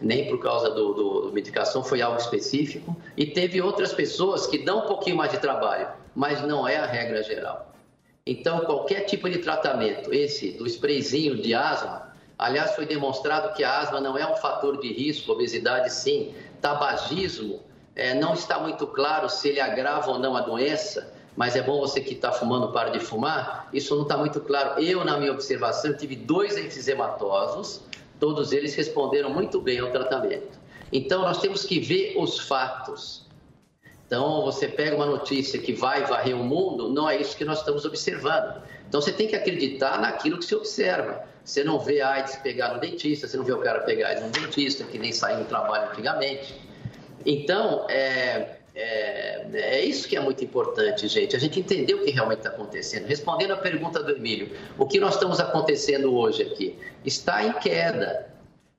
nem 0.00 0.28
por 0.28 0.38
causa 0.38 0.68
do, 0.70 0.92
do, 0.92 1.32
medicação, 1.32 1.82
foi 1.82 2.02
algo 2.02 2.18
específico. 2.18 2.94
E 3.16 3.24
teve 3.24 3.62
outras 3.62 3.94
pessoas 3.94 4.46
que 4.46 4.58
dão 4.58 4.80
um 4.80 4.86
pouquinho 4.86 5.16
mais 5.16 5.32
de 5.32 5.38
trabalho, 5.38 5.88
mas 6.14 6.42
não 6.42 6.68
é 6.68 6.76
a 6.76 6.84
regra 6.84 7.22
geral. 7.22 7.72
Então, 8.26 8.60
qualquer 8.60 9.00
tipo 9.02 9.30
de 9.30 9.38
tratamento, 9.38 10.12
esse 10.12 10.52
do 10.52 10.66
sprayzinho 10.66 11.36
de 11.36 11.54
asma, 11.54 12.12
aliás, 12.38 12.72
foi 12.72 12.84
demonstrado 12.84 13.54
que 13.54 13.64
a 13.64 13.78
asma 13.78 14.00
não 14.00 14.18
é 14.18 14.30
um 14.30 14.36
fator 14.36 14.78
de 14.78 14.92
risco, 14.92 15.32
obesidade 15.32 15.90
sim, 15.90 16.34
tabagismo, 16.60 17.62
é, 17.94 18.12
não 18.12 18.34
está 18.34 18.58
muito 18.58 18.86
claro 18.88 19.30
se 19.30 19.48
ele 19.48 19.60
agrava 19.60 20.10
ou 20.10 20.18
não 20.18 20.36
a 20.36 20.42
doença, 20.42 21.15
mas 21.36 21.54
é 21.54 21.62
bom 21.62 21.78
você 21.78 22.00
que 22.00 22.14
está 22.14 22.32
fumando 22.32 22.72
para 22.72 22.90
de 22.90 22.98
fumar, 22.98 23.68
isso 23.72 23.94
não 23.94 24.02
está 24.02 24.16
muito 24.16 24.40
claro. 24.40 24.82
Eu, 24.82 25.04
na 25.04 25.18
minha 25.18 25.32
observação, 25.32 25.94
tive 25.94 26.16
dois 26.16 26.56
enfisematosos, 26.56 27.82
todos 28.18 28.52
eles 28.52 28.74
responderam 28.74 29.28
muito 29.30 29.60
bem 29.60 29.78
ao 29.78 29.90
tratamento. 29.90 30.58
Então, 30.90 31.22
nós 31.22 31.38
temos 31.38 31.64
que 31.64 31.78
ver 31.78 32.14
os 32.16 32.38
fatos. 32.38 33.26
Então, 34.06 34.44
você 34.44 34.66
pega 34.66 34.96
uma 34.96 35.06
notícia 35.06 35.58
que 35.58 35.72
vai 35.72 36.04
varrer 36.06 36.34
o 36.34 36.42
mundo, 36.42 36.88
não 36.88 37.10
é 37.10 37.20
isso 37.20 37.36
que 37.36 37.44
nós 37.44 37.58
estamos 37.58 37.84
observando. 37.84 38.62
Então, 38.88 39.00
você 39.00 39.12
tem 39.12 39.26
que 39.26 39.36
acreditar 39.36 40.00
naquilo 40.00 40.38
que 40.38 40.44
se 40.44 40.54
observa. 40.54 41.24
Você 41.44 41.62
não 41.62 41.78
vê 41.78 42.00
AIDS 42.00 42.36
pegar 42.36 42.74
no 42.74 42.80
dentista, 42.80 43.28
você 43.28 43.36
não 43.36 43.44
vê 43.44 43.52
o 43.52 43.58
cara 43.58 43.80
pegar 43.80 44.08
AIDS 44.08 44.24
no 44.24 44.30
dentista, 44.30 44.84
que 44.84 44.98
nem 44.98 45.12
saiu 45.12 45.40
no 45.40 45.44
trabalho 45.44 45.90
antigamente. 45.90 46.54
Então, 47.24 47.86
é, 47.90 48.55
é, 48.76 49.46
é 49.54 49.84
isso 49.84 50.06
que 50.06 50.16
é 50.16 50.20
muito 50.20 50.44
importante, 50.44 51.08
gente. 51.08 51.34
A 51.34 51.38
gente 51.38 51.58
entender 51.58 51.94
o 51.94 52.04
que 52.04 52.10
realmente 52.10 52.40
está 52.40 52.50
acontecendo. 52.50 53.06
Respondendo 53.06 53.52
à 53.52 53.56
pergunta 53.56 54.02
do 54.02 54.12
Emílio, 54.12 54.54
o 54.78 54.86
que 54.86 55.00
nós 55.00 55.14
estamos 55.14 55.40
acontecendo 55.40 56.14
hoje 56.14 56.42
aqui? 56.42 56.78
Está 57.02 57.42
em 57.42 57.54
queda. 57.54 58.30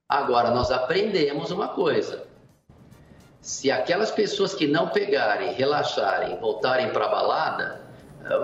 Agora, 0.07 0.51
nós 0.51 0.69
aprendemos 0.69 1.49
uma 1.49 1.69
coisa. 1.69 2.25
Se 3.41 3.71
aquelas 3.71 4.11
pessoas 4.11 4.53
que 4.53 4.67
não 4.67 4.89
pegarem, 4.89 5.53
relaxarem, 5.53 6.37
voltarem 6.37 6.91
para 6.91 7.05
a 7.05 7.09
balada, 7.09 7.81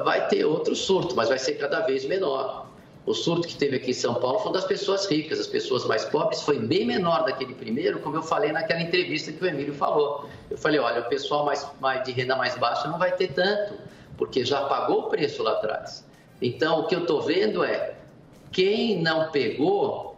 vai 0.03 0.27
ter 0.27 0.45
outro 0.45 0.75
surto, 0.75 1.15
mas 1.15 1.29
vai 1.29 1.37
ser 1.37 1.53
cada 1.53 1.81
vez 1.81 2.03
menor. 2.05 2.67
O 3.05 3.13
surto 3.13 3.47
que 3.47 3.55
teve 3.55 3.75
aqui 3.75 3.91
em 3.91 3.93
São 3.93 4.15
Paulo 4.15 4.39
foi 4.39 4.53
das 4.53 4.63
pessoas 4.63 5.05
ricas, 5.07 5.39
as 5.39 5.47
pessoas 5.47 5.85
mais 5.85 6.05
pobres 6.05 6.41
foi 6.41 6.57
bem 6.57 6.85
menor 6.85 7.25
daquele 7.25 7.53
primeiro, 7.53 7.99
como 7.99 8.15
eu 8.15 8.23
falei 8.23 8.53
naquela 8.53 8.81
entrevista 8.81 9.31
que 9.31 9.43
o 9.43 9.47
Emílio 9.47 9.73
falou. 9.73 10.29
Eu 10.49 10.57
falei, 10.57 10.79
olha, 10.79 11.01
o 11.01 11.05
pessoal 11.05 11.45
mais, 11.45 11.67
mais 11.81 12.03
de 12.05 12.13
renda 12.13 12.35
mais 12.37 12.55
baixa 12.57 12.87
não 12.87 12.97
vai 12.97 13.11
ter 13.11 13.33
tanto, 13.33 13.73
porque 14.17 14.45
já 14.45 14.61
pagou 14.65 15.01
o 15.01 15.09
preço 15.09 15.43
lá 15.43 15.51
atrás. 15.51 16.05
Então, 16.41 16.79
o 16.79 16.87
que 16.87 16.95
eu 16.95 17.01
estou 17.01 17.21
vendo 17.21 17.61
é, 17.61 17.95
quem 18.53 19.01
não 19.01 19.31
pegou 19.31 20.15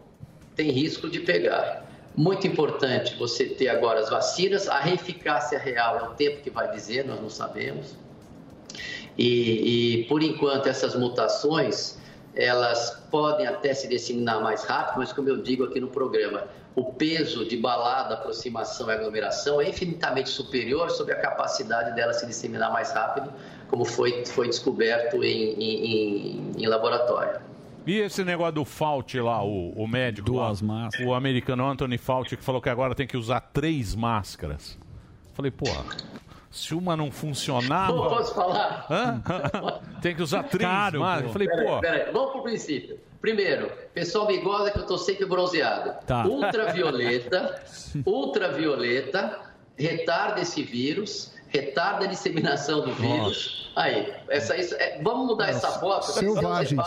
tem 0.56 0.70
risco 0.70 1.10
de 1.10 1.20
pegar. 1.20 1.86
Muito 2.16 2.46
importante 2.48 3.16
você 3.16 3.46
ter 3.46 3.68
agora 3.68 4.00
as 4.00 4.10
vacinas, 4.10 4.70
a 4.70 4.88
eficácia 4.90 5.58
real 5.58 5.98
é 5.98 6.04
o 6.04 6.14
tempo 6.14 6.42
que 6.42 6.50
vai 6.50 6.72
dizer, 6.72 7.06
nós 7.06 7.20
não 7.20 7.30
sabemos. 7.30 7.96
E, 9.18 10.02
e 10.02 10.04
por 10.06 10.22
enquanto 10.22 10.68
essas 10.68 10.96
mutações 10.96 11.98
elas 12.36 13.04
podem 13.10 13.48
até 13.48 13.74
se 13.74 13.88
disseminar 13.88 14.42
mais 14.42 14.64
rápido, 14.66 15.00
mas 15.00 15.14
como 15.14 15.30
eu 15.30 15.38
digo 15.38 15.64
aqui 15.64 15.80
no 15.80 15.88
programa, 15.88 16.44
o 16.76 16.84
peso 16.84 17.46
de 17.46 17.56
balada, 17.56 18.16
aproximação 18.16 18.90
e 18.90 18.94
aglomeração 18.94 19.62
é 19.62 19.70
infinitamente 19.70 20.30
superior 20.30 20.90
sobre 20.92 21.14
a 21.14 21.20
capacidade 21.20 21.96
dela 21.96 22.14
se 22.14 22.26
disseminar 22.26 22.72
mais 22.72 22.92
rápido, 22.92 23.32
como 23.70 23.86
foi, 23.86 24.26
foi 24.26 24.48
descoberto 24.48 25.24
em, 25.24 25.54
em, 25.54 26.52
em 26.58 26.68
laboratório. 26.68 27.40
E 27.88 28.00
esse 28.00 28.24
negócio 28.24 28.54
do 28.54 28.66
Fauci 28.66 29.22
lá, 29.22 29.44
o, 29.44 29.70
o 29.72 29.88
médico 29.88 30.26
Duas 30.26 30.60
lá, 30.60 30.90
o 31.06 31.14
americano 31.14 31.66
Anthony 31.66 31.98
Fauci, 31.98 32.36
que 32.36 32.44
falou 32.44 32.60
que 32.60 32.70
agora 32.70 32.96
tem 32.96 33.08
que 33.08 33.16
usar 33.16 33.40
três 33.40 33.96
máscaras. 33.96 34.78
Falei, 35.34 35.52
porra, 35.52 35.86
se 36.56 36.74
uma 36.74 36.96
não 36.96 37.12
funcionar... 37.12 37.90
Não 37.92 38.08
posso 38.08 38.34
falar? 38.34 38.88
Hã? 38.90 39.22
tem 40.02 40.16
que 40.16 40.22
usar 40.22 40.44
três 40.44 40.94
máscaras. 40.94 41.34
Falei, 41.34 41.48
Peraí, 41.50 41.68
pô... 41.68 41.80
peraí, 41.82 42.12
vamos 42.14 42.32
pro 42.32 42.44
princípio. 42.44 42.98
Primeiro, 43.20 43.70
pessoal 43.94 44.26
me 44.26 44.38
goza 44.38 44.72
que 44.72 44.80
eu 44.80 44.86
tô 44.86 44.98
sempre 44.98 45.26
bronzeado. 45.26 45.96
Tá. 46.06 46.26
Ultravioleta, 46.26 47.62
ultravioleta, 48.06 49.42
retarda 49.78 50.40
esse 50.40 50.64
vírus, 50.64 51.34
retarda 51.50 52.06
a 52.06 52.08
disseminação 52.08 52.86
do 52.86 52.94
vírus. 52.94 53.70
Aí, 53.76 54.14
essa, 54.30 54.56
isso, 54.56 54.76
é, 54.76 55.02
vamos 55.02 55.28
mudar 55.28 55.50
essa 55.50 55.68
foto, 55.80 56.06
Selvagens. 56.06 56.82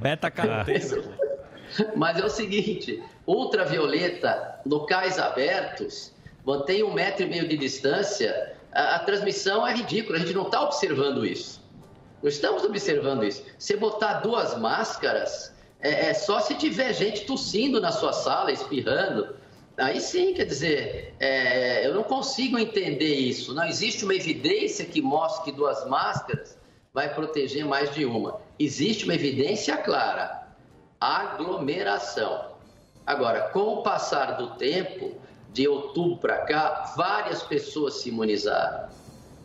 Beta 0.00 0.30
caroteno. 0.30 1.02
Mas 1.96 2.16
é 2.18 2.24
o 2.24 2.30
seguinte, 2.30 3.02
ultravioleta, 3.26 4.60
locais 4.64 5.18
abertos, 5.18 6.12
mantém 6.46 6.84
um 6.84 6.94
metro 6.94 7.24
e 7.24 7.28
meio 7.28 7.48
de 7.48 7.56
distância, 7.56 8.54
a, 8.72 8.96
a 8.96 8.98
transmissão 9.00 9.66
é 9.66 9.74
ridícula, 9.74 10.18
a 10.18 10.20
gente 10.20 10.34
não 10.34 10.46
está 10.46 10.62
observando 10.62 11.24
isso. 11.24 11.62
Não 12.22 12.28
estamos 12.28 12.64
observando 12.64 13.24
isso. 13.24 13.44
Se 13.58 13.76
botar 13.76 14.20
duas 14.20 14.58
máscaras, 14.58 15.54
é, 15.80 16.10
é 16.10 16.14
só 16.14 16.40
se 16.40 16.54
tiver 16.54 16.92
gente 16.92 17.24
tossindo 17.24 17.80
na 17.80 17.92
sua 17.92 18.12
sala, 18.12 18.50
espirrando. 18.50 19.36
Aí 19.76 20.00
sim, 20.00 20.34
quer 20.34 20.44
dizer, 20.44 21.14
é, 21.20 21.86
eu 21.86 21.94
não 21.94 22.02
consigo 22.02 22.58
entender 22.58 23.14
isso. 23.14 23.54
Não 23.54 23.64
existe 23.64 24.04
uma 24.04 24.14
evidência 24.14 24.84
que 24.84 25.00
mostre 25.00 25.44
que 25.44 25.56
duas 25.56 25.86
máscaras 25.86 26.58
vai 26.92 27.14
proteger 27.14 27.64
mais 27.64 27.94
de 27.94 28.04
uma. 28.04 28.40
Existe 28.58 29.04
uma 29.04 29.14
evidência 29.14 29.76
clara: 29.76 30.48
aglomeração. 31.00 32.56
Agora, 33.06 33.48
com 33.50 33.74
o 33.74 33.82
passar 33.82 34.32
do 34.32 34.50
tempo, 34.56 35.14
de 35.52 35.66
outubro 35.66 36.18
para 36.18 36.38
cá, 36.38 36.94
várias 36.96 37.42
pessoas 37.42 37.94
se 37.94 38.08
imunizaram. 38.08 38.88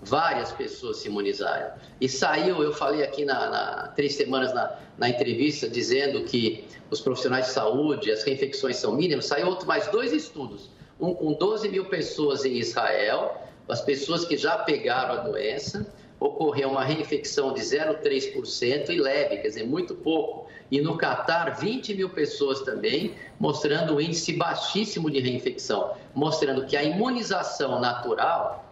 Várias 0.01 0.51
pessoas 0.51 0.97
se 0.97 1.07
imunizaram. 1.07 1.71
E 2.01 2.09
saiu, 2.09 2.61
eu 2.61 2.73
falei 2.73 3.03
aqui 3.03 3.23
na, 3.23 3.49
na 3.49 3.87
três 3.95 4.15
semanas 4.15 4.53
na, 4.53 4.77
na 4.97 5.09
entrevista, 5.09 5.67
dizendo 5.69 6.23
que 6.25 6.65
os 6.89 6.99
profissionais 6.99 7.47
de 7.47 7.53
saúde, 7.53 8.11
as 8.11 8.23
reinfecções 8.23 8.75
são 8.75 8.93
mínimas. 8.93 9.25
Saiu 9.25 9.47
outro, 9.47 9.65
mais 9.65 9.87
dois 9.87 10.11
estudos. 10.11 10.69
Um 10.99 11.13
com 11.13 11.33
12 11.33 11.69
mil 11.69 11.85
pessoas 11.85 12.43
em 12.43 12.57
Israel, 12.57 13.37
as 13.67 13.81
pessoas 13.81 14.25
que 14.25 14.35
já 14.35 14.57
pegaram 14.57 15.13
a 15.13 15.17
doença, 15.17 15.91
ocorreu 16.19 16.69
uma 16.69 16.83
reinfecção 16.83 17.53
de 17.53 17.61
0,3% 17.61 18.89
e 18.89 18.99
leve, 18.99 19.37
quer 19.37 19.47
dizer, 19.47 19.65
muito 19.65 19.95
pouco. 19.95 20.42
E 20.71 20.81
no 20.81 20.97
Catar, 20.97 21.51
20 21.51 21.93
mil 21.93 22.09
pessoas 22.09 22.61
também, 22.61 23.15
mostrando 23.39 23.95
um 23.95 24.01
índice 24.01 24.33
baixíssimo 24.33 25.09
de 25.09 25.19
reinfecção, 25.19 25.93
mostrando 26.15 26.65
que 26.65 26.75
a 26.75 26.83
imunização 26.83 27.79
natural 27.79 28.65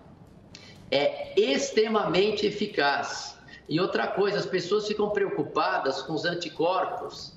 é 0.90 1.40
extremamente 1.40 2.46
eficaz. 2.46 3.38
E 3.70 3.80
outra 3.80 4.08
coisa, 4.08 4.38
as 4.38 4.46
pessoas 4.46 4.88
ficam 4.88 5.10
preocupadas 5.12 6.02
com 6.02 6.14
os 6.14 6.26
anticorpos. 6.26 7.34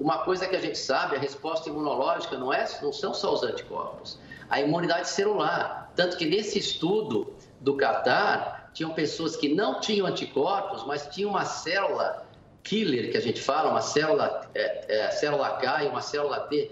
Uma 0.00 0.18
coisa 0.18 0.46
que 0.46 0.56
a 0.56 0.60
gente 0.60 0.76
sabe, 0.76 1.16
a 1.16 1.18
resposta 1.18 1.68
imunológica 1.68 2.36
não, 2.36 2.52
é, 2.52 2.66
não 2.82 2.92
são 2.92 3.14
só 3.14 3.32
os 3.32 3.42
anticorpos, 3.42 4.18
a 4.50 4.60
imunidade 4.60 5.08
celular. 5.08 5.90
Tanto 5.96 6.16
que 6.16 6.26
nesse 6.26 6.58
estudo 6.58 7.32
do 7.60 7.76
Catar, 7.76 8.70
tinham 8.74 8.92
pessoas 8.92 9.36
que 9.36 9.54
não 9.54 9.80
tinham 9.80 10.06
anticorpos, 10.06 10.84
mas 10.84 11.06
tinham 11.06 11.30
uma 11.30 11.44
célula 11.44 12.26
killer, 12.62 13.10
que 13.10 13.16
a 13.16 13.20
gente 13.20 13.40
fala, 13.40 13.70
uma 13.70 13.80
célula, 13.80 14.50
é, 14.54 14.84
é, 14.88 15.10
célula 15.10 15.50
K 15.56 15.84
e 15.84 15.88
uma 15.88 16.00
célula 16.00 16.40
T, 16.40 16.70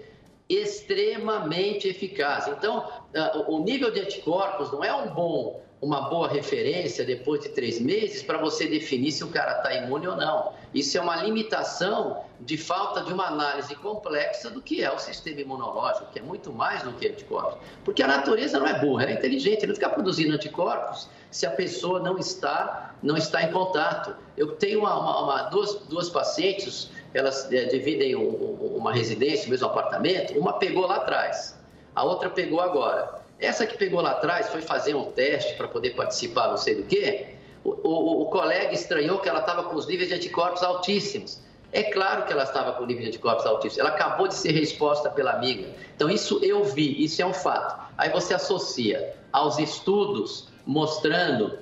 extremamente 0.49 1.87
eficaz. 1.87 2.47
Então, 2.47 2.91
ah, 3.15 3.45
o 3.47 3.59
nível 3.59 3.91
de 3.91 4.01
anticorpos 4.01 4.71
não 4.71 4.83
é 4.83 4.93
um 4.93 5.13
bom 5.13 5.61
uma 5.81 6.01
boa 6.01 6.27
referência 6.29 7.03
depois 7.03 7.41
de 7.41 7.49
três 7.49 7.81
meses 7.81 8.21
para 8.21 8.37
você 8.37 8.67
definir 8.67 9.11
se 9.11 9.23
o 9.23 9.29
cara 9.29 9.57
está 9.57 9.73
imune 9.73 10.07
ou 10.07 10.15
não. 10.15 10.53
Isso 10.73 10.95
é 10.95 11.01
uma 11.01 11.15
limitação 11.15 12.23
de 12.39 12.55
falta 12.55 13.01
de 13.01 13.11
uma 13.11 13.25
análise 13.25 13.73
complexa 13.75 14.51
do 14.51 14.61
que 14.61 14.83
é 14.83 14.91
o 14.91 14.99
sistema 14.99 15.41
imunológico, 15.41 16.11
que 16.13 16.19
é 16.19 16.21
muito 16.21 16.53
mais 16.53 16.83
do 16.83 16.93
que 16.93 17.07
anticorpos. 17.07 17.57
Porque 17.83 18.03
a 18.03 18.07
natureza 18.07 18.59
não 18.59 18.67
é 18.67 18.79
burra, 18.79 19.03
ela 19.03 19.11
é 19.11 19.15
inteligente, 19.15 19.65
não 19.65 19.73
fica 19.73 19.89
produzindo 19.89 20.35
anticorpos 20.35 21.09
se 21.31 21.45
a 21.45 21.51
pessoa 21.51 21.99
não 21.99 22.17
está, 22.17 22.93
não 23.01 23.15
está 23.17 23.41
em 23.43 23.51
contato. 23.51 24.13
Eu 24.37 24.51
tenho 24.55 24.79
uma, 24.79 24.99
uma- 24.99 25.23
uma- 25.23 25.41
duas, 25.43 25.75
duas 25.89 26.09
pacientes, 26.09 26.89
elas 27.13 27.51
eh, 27.51 27.65
dividem 27.65 28.15
um- 28.15 28.21
um- 28.21 28.75
uma 28.77 28.91
residência, 28.93 29.47
o 29.47 29.49
mesmo 29.49 29.65
apartamento, 29.67 30.37
uma 30.37 30.53
pegou 30.53 30.85
lá 30.85 30.97
atrás, 30.97 31.57
a 31.95 32.03
outra 32.03 32.29
pegou 32.29 32.59
agora. 32.61 33.21
Essa 33.39 33.65
que 33.65 33.77
pegou 33.77 34.01
lá 34.01 34.11
atrás 34.11 34.49
foi 34.49 34.61
fazer 34.61 34.93
um 34.95 35.05
teste 35.11 35.55
para 35.55 35.67
poder 35.67 35.91
participar, 35.91 36.49
não 36.49 36.57
sei 36.57 36.75
do 36.75 36.83
quê. 36.83 37.35
O, 37.63 37.69
o- 37.87 38.21
o 38.23 38.25
colega 38.25 38.73
estranhou 38.73 39.19
que 39.19 39.29
ela 39.29 39.39
estava 39.39 39.63
com 39.63 39.75
os 39.75 39.87
níveis 39.87 40.09
de 40.09 40.15
anticorpos 40.15 40.61
altíssimos. 40.61 41.39
É 41.73 41.83
claro 41.83 42.25
que 42.25 42.33
ela 42.33 42.43
estava 42.43 42.73
com 42.73 42.85
nível 42.85 43.03
de 43.03 43.07
anticorpos 43.09 43.45
altíssimos. 43.45 43.77
Ela 43.79 43.89
acabou 43.95 44.27
de 44.27 44.33
ser 44.35 44.51
resposta 44.51 45.09
pela 45.09 45.31
amiga. 45.31 45.69
Então, 45.95 46.09
isso 46.09 46.39
eu 46.43 46.65
vi, 46.65 47.01
isso 47.03 47.21
é 47.21 47.25
um 47.25 47.33
fato. 47.33 47.79
Aí 47.97 48.09
você 48.09 48.33
associa 48.33 49.15
aos 49.31 49.57
estudos 49.57 50.49
mostrando 50.65 51.59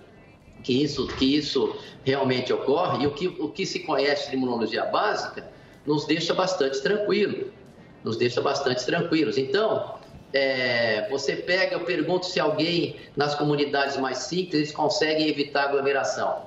que 0.63 0.83
isso, 0.83 1.07
que 1.07 1.37
isso 1.37 1.75
realmente 2.03 2.51
ocorre 2.51 3.03
e 3.03 3.07
o 3.07 3.11
que, 3.11 3.27
o 3.27 3.49
que 3.49 3.65
se 3.65 3.79
conhece 3.79 4.29
de 4.29 4.35
imunologia 4.35 4.85
básica 4.85 5.47
nos 5.85 6.05
deixa 6.05 6.33
bastante 6.33 6.81
tranquilo, 6.81 7.51
nos 8.03 8.17
deixa 8.17 8.41
bastante 8.41 8.85
tranquilos. 8.85 9.37
Então, 9.37 9.95
é, 10.33 11.07
você 11.09 11.35
pega, 11.35 11.75
eu 11.75 11.81
pergunto 11.81 12.25
se 12.25 12.39
alguém 12.39 12.97
nas 13.15 13.35
comunidades 13.35 13.97
mais 13.97 14.19
simples 14.19 14.55
eles 14.55 14.71
conseguem 14.71 15.27
evitar 15.27 15.65
aglomeração. 15.65 16.43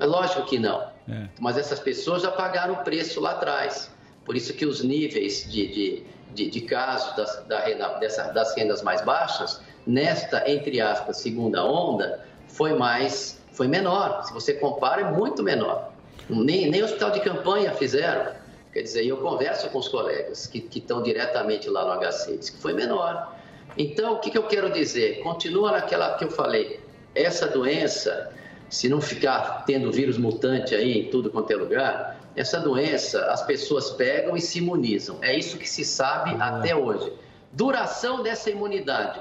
É 0.00 0.06
lógico 0.06 0.44
que 0.44 0.58
não. 0.58 0.90
Mas 1.38 1.56
essas 1.58 1.78
pessoas 1.78 2.22
já 2.22 2.30
pagaram 2.30 2.74
o 2.74 2.76
preço 2.78 3.20
lá 3.20 3.32
atrás. 3.32 3.90
Por 4.24 4.36
isso 4.36 4.52
que 4.54 4.64
os 4.64 4.82
níveis 4.82 5.50
de, 5.50 5.66
de, 5.66 6.06
de, 6.34 6.50
de 6.50 6.60
casos 6.62 7.14
das, 7.16 7.44
da 7.46 7.60
renda, 7.60 7.88
dessa, 7.98 8.32
das 8.32 8.56
rendas 8.56 8.82
mais 8.82 9.02
baixas, 9.02 9.60
nesta, 9.86 10.48
entre 10.50 10.80
aspas, 10.80 11.18
segunda 11.18 11.64
onda, 11.64 12.24
foi 12.48 12.74
mais, 12.74 13.40
foi 13.52 13.68
menor. 13.68 14.24
Se 14.24 14.32
você 14.32 14.54
compara, 14.54 15.02
é 15.02 15.10
muito 15.10 15.42
menor. 15.42 15.92
Nem, 16.28 16.70
nem 16.70 16.82
hospital 16.82 17.10
de 17.10 17.20
campanha 17.20 17.72
fizeram. 17.72 18.32
Quer 18.72 18.82
dizer, 18.82 19.06
eu 19.06 19.18
converso 19.18 19.68
com 19.68 19.78
os 19.78 19.88
colegas 19.88 20.46
que, 20.46 20.60
que 20.60 20.78
estão 20.78 21.02
diretamente 21.02 21.68
lá 21.68 21.84
no 21.84 22.00
HC, 22.00 22.38
diz 22.38 22.50
que 22.50 22.58
foi 22.58 22.72
menor. 22.72 23.36
Então, 23.76 24.14
o 24.14 24.18
que, 24.18 24.30
que 24.30 24.38
eu 24.38 24.44
quero 24.44 24.70
dizer? 24.70 25.20
Continua 25.22 25.72
naquela 25.72 26.14
que 26.14 26.24
eu 26.24 26.30
falei. 26.30 26.80
Essa 27.14 27.46
doença, 27.46 28.32
se 28.70 28.88
não 28.88 29.00
ficar 29.00 29.64
tendo 29.66 29.92
vírus 29.92 30.16
mutante 30.16 30.74
aí 30.74 31.00
em 31.00 31.10
tudo 31.10 31.30
quanto 31.30 31.50
é 31.50 31.56
lugar, 31.56 32.20
essa 32.34 32.58
doença 32.58 33.26
as 33.26 33.42
pessoas 33.42 33.90
pegam 33.90 34.36
e 34.36 34.40
se 34.40 34.58
imunizam. 34.58 35.18
É 35.20 35.36
isso 35.36 35.58
que 35.58 35.68
se 35.68 35.84
sabe 35.84 36.34
até 36.40 36.74
hoje. 36.74 37.12
Duração 37.52 38.22
dessa 38.22 38.50
imunidade, 38.50 39.20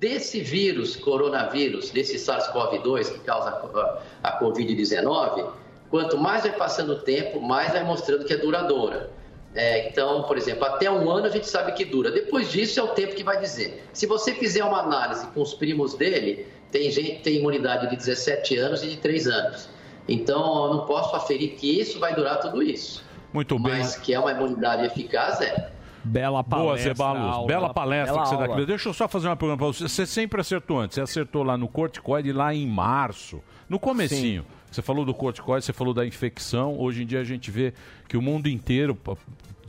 desse 0.00 0.40
vírus, 0.40 0.96
coronavírus, 0.96 1.90
desse 1.90 2.16
SARS-CoV-2 2.16 3.12
que 3.12 3.18
causa 3.20 3.50
a- 3.50 3.98
a 4.22 4.38
Covid-19, 4.40 5.46
quanto 5.90 6.16
mais 6.16 6.42
vai 6.42 6.52
passando 6.52 6.92
o 6.94 6.98
tempo, 7.00 7.40
mais 7.40 7.72
vai 7.72 7.84
mostrando 7.84 8.24
que 8.24 8.32
é 8.32 8.36
duradoura. 8.38 9.10
É, 9.54 9.88
então, 9.88 10.22
por 10.22 10.38
exemplo, 10.38 10.64
até 10.64 10.90
um 10.90 11.10
ano 11.10 11.26
a 11.26 11.28
gente 11.28 11.46
sabe 11.46 11.72
que 11.72 11.84
dura. 11.84 12.10
Depois 12.10 12.50
disso 12.50 12.80
é 12.80 12.82
o 12.82 12.88
tempo 12.88 13.14
que 13.14 13.22
vai 13.24 13.38
dizer. 13.38 13.84
Se 13.92 14.06
você 14.06 14.32
fizer 14.32 14.64
uma 14.64 14.80
análise 14.80 15.26
com 15.28 15.42
os 15.42 15.52
primos 15.52 15.94
dele, 15.94 16.46
tem 16.70 16.90
gente 16.90 17.20
tem 17.22 17.36
imunidade 17.36 17.90
de 17.90 17.96
17 17.96 18.56
anos 18.56 18.82
e 18.82 18.86
de 18.86 18.96
3 18.96 19.26
anos. 19.26 19.68
Então, 20.08 20.64
eu 20.64 20.74
não 20.74 20.86
posso 20.86 21.14
aferir 21.14 21.56
que 21.56 21.78
isso 21.80 21.98
vai 21.98 22.14
durar 22.14 22.40
tudo 22.40 22.62
isso. 22.62 23.04
Muito 23.32 23.58
bem. 23.58 23.78
Mas 23.78 23.96
que 23.96 24.14
é 24.14 24.18
uma 24.18 24.30
imunidade 24.32 24.86
eficaz, 24.86 25.40
é. 25.40 25.70
Bela 26.02 26.42
Boa, 26.42 26.64
palestra. 26.64 26.94
Zebalos. 26.94 27.34
aula. 27.34 27.46
Bela 27.46 27.74
palestra 27.74 28.14
Bela 28.14 28.22
que 28.22 28.28
você 28.30 28.36
dá 28.36 28.44
aqui. 28.54 28.66
Deixa 28.66 28.88
eu 28.88 28.94
só 28.94 29.08
fazer 29.08 29.28
uma 29.28 29.36
pergunta 29.36 29.58
pra 29.58 29.66
você. 29.66 29.88
Você 29.88 30.06
sempre 30.06 30.40
acertou 30.40 30.80
antes. 30.80 30.94
Você 30.94 31.00
acertou 31.00 31.42
lá 31.42 31.56
no 31.56 31.68
corticoide 31.68 32.32
lá 32.32 32.54
em 32.54 32.66
março. 32.66 33.42
No 33.68 33.78
comecinho. 33.78 34.44
Você 34.70 34.82
falou 34.82 35.04
do 35.04 35.12
corticoide, 35.12 35.64
você 35.64 35.72
falou 35.72 35.92
da 35.92 36.06
infecção. 36.06 36.78
Hoje 36.78 37.02
em 37.02 37.06
dia 37.06 37.20
a 37.20 37.24
gente 37.24 37.50
vê 37.50 37.74
que 38.08 38.16
o 38.16 38.22
mundo 38.22 38.48
inteiro 38.48 38.96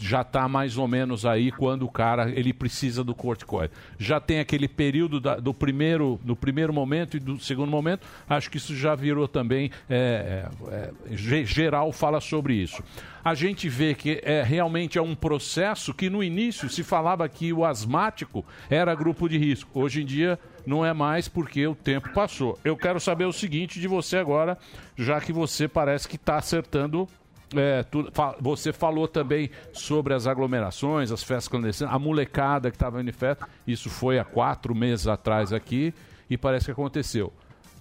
já 0.01 0.21
está 0.21 0.47
mais 0.47 0.77
ou 0.77 0.87
menos 0.87 1.25
aí 1.25 1.51
quando 1.51 1.83
o 1.85 1.89
cara 1.91 2.31
ele 2.31 2.51
precisa 2.51 3.03
do 3.03 3.13
corticoide. 3.13 3.71
Já 3.99 4.19
tem 4.19 4.39
aquele 4.39 4.67
período 4.67 5.19
da- 5.19 5.35
do 5.35 5.53
primeiro 5.53 6.19
do 6.23 6.35
primeiro 6.35 6.73
momento 6.73 7.15
e 7.15 7.19
do 7.19 7.39
segundo 7.39 7.69
momento. 7.69 8.05
Acho 8.27 8.49
que 8.49 8.57
isso 8.57 8.75
já 8.75 8.95
virou 8.95 9.27
também 9.27 9.69
é, 9.89 10.49
é, 10.69 10.73
é, 10.75 11.15
ge- 11.15 11.45
geral 11.45 11.91
fala 11.91 12.19
sobre 12.19 12.55
isso. 12.55 12.83
A 13.23 13.35
gente 13.35 13.69
vê 13.69 13.93
que 13.93 14.19
é 14.23 14.41
realmente 14.41 14.97
é 14.97 15.01
um 15.01 15.13
processo 15.13 15.93
que 15.93 16.09
no 16.09 16.23
início 16.23 16.67
se 16.67 16.81
falava 16.83 17.29
que 17.29 17.53
o 17.53 17.63
asmático 17.63 18.43
era 18.69 18.95
grupo 18.95 19.29
de 19.29 19.37
risco. 19.37 19.79
Hoje 19.79 20.01
em 20.01 20.05
dia 20.05 20.39
não 20.65 20.83
é 20.83 20.93
mais 20.93 21.27
porque 21.27 21.65
o 21.67 21.75
tempo 21.75 22.09
passou. 22.13 22.57
Eu 22.65 22.75
quero 22.75 22.99
saber 22.99 23.25
o 23.25 23.31
seguinte 23.33 23.79
de 23.79 23.87
você 23.87 24.17
agora, 24.17 24.57
já 24.97 25.21
que 25.21 25.31
você 25.31 25.67
parece 25.67 26.07
que 26.07 26.15
está 26.15 26.37
acertando 26.37 27.07
é, 27.55 27.83
tu- 27.83 28.09
fa- 28.13 28.35
você 28.39 28.71
falou 28.73 29.07
também 29.07 29.49
sobre 29.73 30.13
as 30.13 30.27
aglomerações, 30.27 31.11
as 31.11 31.23
festas 31.23 31.47
clandestinas, 31.47 31.93
a 31.93 31.99
molecada 31.99 32.69
que 32.69 32.75
estava 32.75 33.01
em 33.01 33.11
festa. 33.11 33.47
Isso 33.67 33.89
foi 33.89 34.19
há 34.19 34.23
quatro 34.23 34.73
meses 34.75 35.07
atrás 35.07 35.51
aqui 35.53 35.93
e 36.29 36.37
parece 36.37 36.65
que 36.65 36.71
aconteceu. 36.71 37.31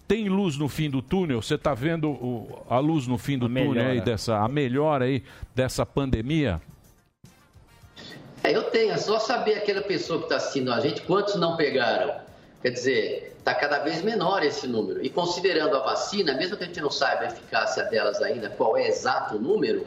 Tem 0.08 0.28
luz 0.28 0.56
no 0.56 0.68
fim 0.68 0.90
do 0.90 1.00
túnel? 1.00 1.40
Você 1.40 1.54
está 1.54 1.72
vendo 1.72 2.10
o- 2.10 2.62
a 2.68 2.78
luz 2.80 3.06
no 3.06 3.16
fim 3.16 3.38
do 3.38 3.48
túnel 3.48 3.86
aí 3.90 4.00
dessa 4.00 4.38
a 4.38 4.48
melhora 4.48 5.04
aí 5.04 5.22
dessa 5.54 5.86
pandemia? 5.86 6.60
É, 8.42 8.56
eu 8.56 8.64
tenho, 8.64 8.92
é 8.92 8.96
só 8.96 9.18
saber 9.18 9.54
aquela 9.54 9.82
pessoa 9.82 10.18
que 10.18 10.24
está 10.24 10.36
assistindo 10.36 10.72
a 10.72 10.80
gente, 10.80 11.02
quantos 11.02 11.36
não 11.36 11.56
pegaram. 11.56 12.14
Quer 12.62 12.70
dizer, 12.70 13.36
está 13.38 13.54
cada 13.54 13.78
vez 13.78 14.02
menor 14.02 14.42
esse 14.42 14.66
número. 14.66 15.04
E 15.04 15.08
considerando 15.08 15.76
a 15.76 15.80
vacina, 15.80 16.34
mesmo 16.34 16.56
que 16.56 16.64
a 16.64 16.66
gente 16.66 16.80
não 16.80 16.90
saiba 16.90 17.22
a 17.22 17.26
eficácia 17.26 17.84
delas 17.84 18.20
ainda, 18.20 18.50
qual 18.50 18.76
é 18.76 18.86
exato 18.86 19.36
o 19.36 19.38
número, 19.38 19.86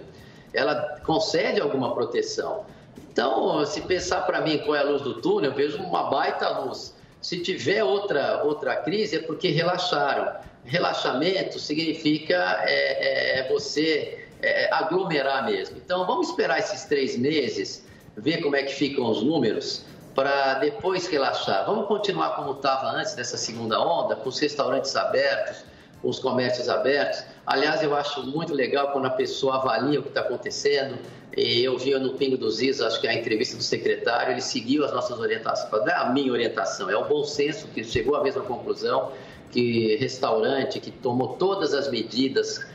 ela 0.53 0.99
concede 1.03 1.61
alguma 1.61 1.93
proteção. 1.93 2.65
Então, 3.11 3.63
se 3.65 3.82
pensar 3.82 4.21
para 4.21 4.41
mim 4.41 4.57
qual 4.59 4.76
é 4.76 4.80
a 4.80 4.84
luz 4.84 5.03
do 5.03 5.21
túnel, 5.21 5.51
eu 5.51 5.55
vejo 5.55 5.78
uma 5.78 6.09
baita 6.09 6.49
luz. 6.59 6.95
Se 7.21 7.39
tiver 7.39 7.84
outra, 7.84 8.43
outra 8.43 8.76
crise, 8.78 9.17
é 9.17 9.19
porque 9.19 9.49
relaxaram. 9.49 10.36
Relaxamento 10.65 11.59
significa 11.59 12.63
é, 12.63 13.39
é, 13.39 13.49
você 13.49 14.26
é, 14.41 14.74
aglomerar 14.74 15.45
mesmo. 15.45 15.78
Então, 15.78 16.07
vamos 16.07 16.30
esperar 16.30 16.57
esses 16.57 16.86
três 16.86 17.15
meses, 17.15 17.86
ver 18.17 18.41
como 18.41 18.55
é 18.55 18.63
que 18.63 18.74
ficam 18.74 19.05
os 19.09 19.21
números, 19.21 19.86
para 20.16 20.55
depois 20.55 21.07
relaxar. 21.07 21.66
Vamos 21.66 21.88
continuar 21.88 22.36
como 22.36 22.51
estava 22.51 22.91
antes 22.91 23.16
dessa 23.16 23.38
segunda 23.38 23.80
onda, 23.80 24.16
com 24.16 24.30
os 24.30 24.39
restaurantes 24.39 24.95
abertos, 24.95 25.64
com 26.01 26.09
os 26.09 26.20
comércios 26.20 26.70
abertos. 26.70 27.24
Aliás, 27.45 27.82
eu 27.82 27.95
acho 27.95 28.24
muito 28.24 28.53
legal 28.53 28.91
quando 28.91 29.05
a 29.05 29.11
pessoa 29.11 29.55
avalia 29.55 29.99
o 29.99 30.03
que 30.03 30.09
está 30.09 30.22
acontecendo. 30.22 30.97
E 31.36 31.64
eu 31.64 31.78
vi 31.78 31.97
no 31.97 32.14
Pingo 32.14 32.38
dos 32.38 32.61
Is, 32.61 32.80
acho 32.80 33.01
que 33.01 33.07
a 33.07 33.14
entrevista 33.14 33.57
do 33.57 33.64
secretário, 33.64 34.34
ele 34.34 34.41
seguiu 34.41 34.86
as 34.86 34.91
nossas 34.91 35.20
orientações. 35.20 35.72
Não 35.72 35.88
é 35.88 35.95
a 35.95 36.09
minha 36.09 36.32
orientação, 36.32 36.89
é 36.89 36.95
o 36.95 37.05
bom 37.05 37.24
senso 37.24 37.68
que 37.70 37.84
chegou 37.84 38.16
à 38.16 38.24
mesma 38.24 38.43
conclusão 38.43 39.11
que 39.51 39.95
restaurante 39.97 40.80
que 40.80 40.89
tomou 40.89 41.36
todas 41.36 41.74
as 41.74 41.89
medidas, 41.89 42.66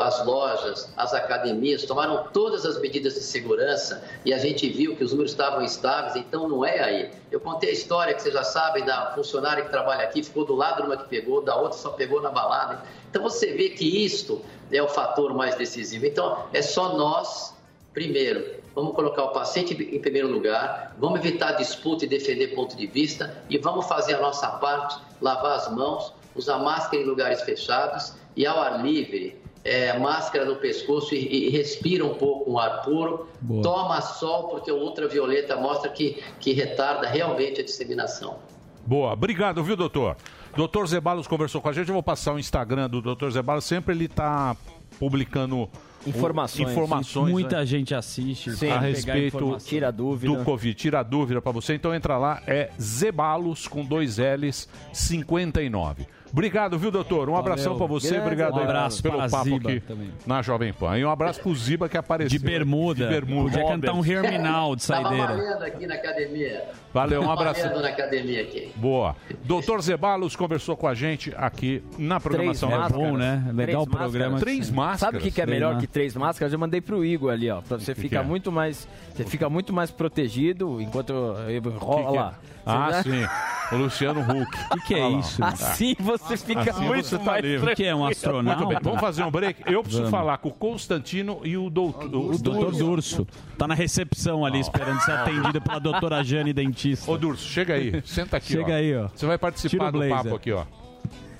as 0.00 0.24
lojas, 0.26 0.92
as 0.96 1.14
academias 1.14 1.84
tomaram 1.84 2.24
todas 2.32 2.66
as 2.66 2.78
medidas 2.80 3.14
de 3.14 3.20
segurança 3.20 4.04
e 4.24 4.32
a 4.32 4.38
gente 4.38 4.68
viu 4.68 4.94
que 4.94 5.02
os 5.02 5.12
números 5.12 5.32
estavam 5.32 5.62
estáveis, 5.62 6.16
então 6.16 6.48
não 6.48 6.64
é 6.64 6.80
aí. 6.80 7.10
Eu 7.32 7.40
contei 7.40 7.70
a 7.70 7.72
história 7.72 8.12
que 8.12 8.20
vocês 8.20 8.34
já 8.34 8.44
sabem 8.44 8.84
da 8.84 9.14
funcionária 9.14 9.64
que 9.64 9.70
trabalha 9.70 10.04
aqui, 10.04 10.22
ficou 10.22 10.44
do 10.44 10.54
lado 10.54 10.82
de 10.82 10.88
uma 10.88 10.96
que 10.96 11.08
pegou, 11.08 11.40
da 11.42 11.56
outra 11.56 11.78
só 11.78 11.90
pegou 11.90 12.20
na 12.20 12.30
balada. 12.30 12.82
Então 13.08 13.22
você 13.22 13.52
vê 13.54 13.70
que 13.70 14.04
isto 14.04 14.42
é 14.70 14.82
o 14.82 14.88
fator 14.88 15.32
mais 15.32 15.54
decisivo. 15.54 16.04
Então 16.04 16.44
é 16.52 16.60
só 16.60 16.96
nós, 16.96 17.54
primeiro, 17.94 18.60
vamos 18.74 18.94
colocar 18.94 19.24
o 19.24 19.28
paciente 19.28 19.72
em 19.72 20.00
primeiro 20.00 20.28
lugar, 20.28 20.94
vamos 20.98 21.20
evitar 21.20 21.52
disputa 21.52 22.04
e 22.04 22.08
defender 22.08 22.48
ponto 22.48 22.76
de 22.76 22.86
vista 22.86 23.42
e 23.48 23.56
vamos 23.56 23.86
fazer 23.86 24.14
a 24.14 24.20
nossa 24.20 24.46
parte, 24.48 24.98
lavar 25.22 25.56
as 25.56 25.72
mãos, 25.72 26.12
usar 26.34 26.58
máscara 26.58 27.02
em 27.02 27.06
lugares 27.06 27.40
fechados 27.42 28.14
e 28.36 28.46
ao 28.46 28.60
ar 28.60 28.84
livre, 28.84 29.39
é, 29.64 29.98
máscara 29.98 30.44
no 30.44 30.56
pescoço 30.56 31.14
e, 31.14 31.46
e 31.46 31.50
respira 31.50 32.04
um 32.04 32.14
pouco 32.14 32.50
um 32.50 32.58
ar 32.58 32.82
puro, 32.82 33.28
Boa. 33.40 33.62
toma 33.62 34.00
sol 34.00 34.48
porque 34.48 34.70
o 34.72 34.76
ultravioleta 34.76 35.56
mostra 35.56 35.90
que, 35.90 36.22
que 36.38 36.52
retarda 36.52 37.06
realmente 37.08 37.60
a 37.60 37.64
disseminação. 37.64 38.38
Boa, 38.86 39.12
obrigado, 39.12 39.62
viu, 39.62 39.76
doutor? 39.76 40.16
Doutor 40.56 40.86
Zebalos 40.88 41.26
conversou 41.28 41.60
com 41.60 41.68
a 41.68 41.72
gente. 41.72 41.88
Eu 41.88 41.94
vou 41.94 42.02
passar 42.02 42.32
o 42.34 42.38
Instagram 42.38 42.88
do 42.88 43.00
doutor 43.00 43.30
Zebalos. 43.30 43.64
Sempre 43.64 43.94
ele 43.94 44.06
está 44.06 44.56
publicando 44.98 45.58
o- 45.58 45.70
Informações. 46.06 46.70
informações 46.70 47.30
Muita 47.30 47.58
né, 47.58 47.66
gente 47.66 47.94
assiste. 47.94 48.50
a 48.50 48.52
pra 48.56 48.58
pegar 48.66 48.78
respeito. 48.80 49.56
Tira 49.64 49.92
dúvida. 49.92 50.34
do 50.34 50.44
Covid. 50.44 50.74
Tira 50.74 51.00
a 51.00 51.02
dúvida 51.02 51.42
para 51.42 51.52
você. 51.52 51.74
Então 51.74 51.94
entra 51.94 52.16
lá, 52.16 52.42
é 52.46 52.70
Zebalos 52.80 53.68
com 53.68 53.84
dois 53.84 54.16
L's 54.18 54.66
59. 54.92 56.06
Obrigado, 56.32 56.78
viu, 56.78 56.90
doutor? 56.90 57.28
Um 57.28 57.36
abração 57.36 57.76
pra 57.76 57.86
você, 57.86 58.08
Grande 58.10 58.22
obrigado 58.24 58.58
aí 58.58 58.64
abraço 58.64 59.02
pelo 59.02 59.18
papo 59.28 59.44
Ziba 59.44 59.70
aqui 59.70 59.80
também. 59.80 60.10
na 60.26 60.42
Jovem 60.42 60.72
Pan. 60.72 60.98
E 60.98 61.04
um 61.04 61.10
abraço 61.10 61.40
pro 61.40 61.54
Ziba 61.54 61.88
que 61.88 61.96
apareceu. 61.96 62.38
De 62.38 62.44
bermuda. 62.44 63.04
De 63.06 63.12
bermuda. 63.12 63.50
Podia 63.50 63.66
cantar 63.66 63.92
um 63.94 64.04
Hear 64.04 64.22
Me 64.22 64.38
Now 64.38 64.76
de 64.76 64.86
Tava 64.86 65.02
saideira. 65.08 65.34
malhando 65.34 65.64
aqui 65.64 65.86
na 65.86 65.94
academia. 65.94 66.64
Valeu, 66.94 67.20
um 67.22 67.26
Tava 67.26 67.40
abraço. 67.50 67.80
na 67.80 67.88
academia 67.88 68.42
aqui. 68.42 68.72
Boa. 68.76 69.16
Doutor 69.44 69.80
Zebalos 69.82 70.36
conversou 70.36 70.76
com 70.76 70.86
a 70.86 70.94
gente 70.94 71.32
aqui 71.36 71.82
na 71.98 72.20
programação 72.20 72.68
Três 72.68 72.82
da 72.82 72.98
máscaras. 72.98 73.10
Jovem 73.10 73.46
Pan. 73.50 73.54
Três 73.64 73.86
máscaras. 73.88 74.40
Três 74.40 74.70
máscaras. 74.70 75.00
Sabe 75.00 75.18
o 75.18 75.20
que, 75.20 75.30
que 75.30 75.40
é 75.40 75.44
Três 75.44 75.60
melhor 75.60 75.78
que 75.80 75.86
três 75.86 76.14
máscaras? 76.16 76.52
Eu 76.52 76.58
mandei 76.58 76.80
pro 76.80 77.04
Igor 77.04 77.32
ali, 77.32 77.50
ó. 77.50 77.60
Pra 77.60 77.78
você 77.78 77.94
que 77.94 78.00
ficar 78.02 78.20
é? 78.20 78.24
muito 78.24 78.52
mais. 78.52 78.86
Você 79.14 79.24
fica 79.24 79.48
muito 79.50 79.72
mais 79.72 79.90
protegido 79.90 80.80
enquanto 80.80 81.10
eu- 81.12 81.36
Que 81.46 81.60
que 81.60 81.84
rola 81.84 82.16
é? 82.16 82.20
lá. 82.20 82.34
Ah, 82.66 82.92
Você- 83.02 83.10
sim. 83.10 83.26
O 83.72 83.76
Luciano 83.76 84.20
Huck. 84.20 84.58
O 84.76 84.80
que 84.84 84.94
é 84.94 85.08
isso? 85.10 85.42
Assim 85.44 85.94
você 85.98 86.19
fica 86.36 86.70
Assim 86.70 86.84
muito 86.84 87.06
você 87.06 87.18
tá 87.18 87.24
mais 87.24 87.44
livre. 87.44 87.72
O 87.72 87.76
que 87.76 87.84
é 87.84 87.94
um 87.94 88.04
astronauta? 88.04 88.64
Muito 88.64 88.74
bem, 88.74 88.78
vamos 88.82 89.00
fazer 89.00 89.22
um 89.24 89.30
break. 89.30 89.62
Eu 89.66 89.82
preciso 89.82 90.02
Vamos. 90.04 90.10
falar 90.18 90.38
com 90.38 90.48
o 90.48 90.52
Constantino 90.52 91.40
e 91.44 91.56
o 91.56 91.70
doutor. 91.70 92.04
O 92.04 92.38
doutor 92.38 92.72
Durso. 92.72 93.26
Tá 93.58 93.66
na 93.66 93.74
recepção 93.74 94.44
ali, 94.44 94.60
esperando 94.60 95.00
ser 95.00 95.12
atendido 95.12 95.60
pela 95.60 95.78
doutora 95.78 96.22
Jane, 96.22 96.52
dentista. 96.52 97.10
Ô, 97.10 97.16
Durso, 97.18 97.46
chega 97.48 97.74
aí. 97.74 98.02
Senta 98.04 98.36
aqui, 98.36 98.52
Chega 98.52 98.72
ó. 98.72 98.76
aí, 98.76 98.96
ó. 98.96 99.08
Você 99.14 99.26
vai 99.26 99.38
participar 99.38 99.90
do 99.90 100.08
papo 100.08 100.34
aqui, 100.34 100.52
ó. 100.52 100.64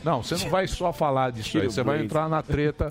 Não, 0.02 0.23
você 0.23 0.36
não 0.43 0.51
vai 0.51 0.66
só 0.66 0.93
falar 0.93 1.31
disso 1.31 1.51
Tira 1.51 1.65
aí. 1.65 1.70
Você 1.70 1.82
vai 1.82 2.02
entrar 2.02 2.28
na 2.28 2.43
treta 2.43 2.89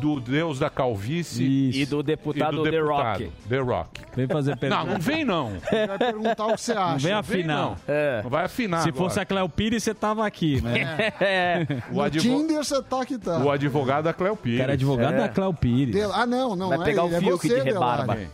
do 0.00 0.18
deus 0.20 0.58
da 0.58 0.70
calvície 0.70 1.70
E 1.74 1.86
do 1.86 2.02
deputado 2.02 2.62
The 2.62 2.78
Rock. 2.80 3.30
The 3.48 3.58
Rock. 3.58 4.00
Vem 4.16 4.26
fazer 4.26 4.56
pergunta. 4.56 4.84
Não, 4.84 4.92
não 4.94 5.00
vem 5.00 5.24
não. 5.24 5.52
Vai 5.86 5.98
perguntar 5.98 6.46
o 6.46 6.54
que 6.54 6.60
você 6.62 6.72
acha. 6.72 6.92
Não 6.92 6.98
vem 6.98 7.12
afinar. 7.12 7.56
não. 7.56 7.76
Não 8.24 8.30
vai 8.30 8.44
afinar 8.44 8.82
Se 8.82 8.88
agora. 8.88 9.04
fosse 9.04 9.20
a 9.20 9.24
Cleo 9.24 9.48
Pires, 9.48 9.82
você 9.82 9.94
tava 9.94 10.26
aqui, 10.26 10.60
né? 10.62 10.80
O, 11.90 11.94
No 11.94 12.02
advo- 12.02 12.22
Tinder 12.22 12.64
você 12.64 12.82
tá 12.82 13.04
que 13.04 13.18
tá. 13.18 13.38
o 13.38 13.50
advogado 13.50 14.04
da 14.04 14.12
Cleo 14.12 14.36
Pires. 14.36 14.58
O 14.58 14.62
cara 14.62 14.72
é 14.72 14.74
advogado 14.74 15.16
da 15.16 15.28
Cleo 15.28 15.52
Pires. 15.54 15.94
Del- 15.94 16.12
Ah, 16.12 16.26
não, 16.26 16.56
não. 16.56 16.68
Vai 16.70 16.78
é 16.80 16.84
pegar 16.84 17.04
o 17.04 17.14
é 17.14 17.18
Fiuk 17.20 17.46
você, 17.48 17.54
de 17.60 17.60
rebarba. 17.70 18.14
Delari. 18.14 18.28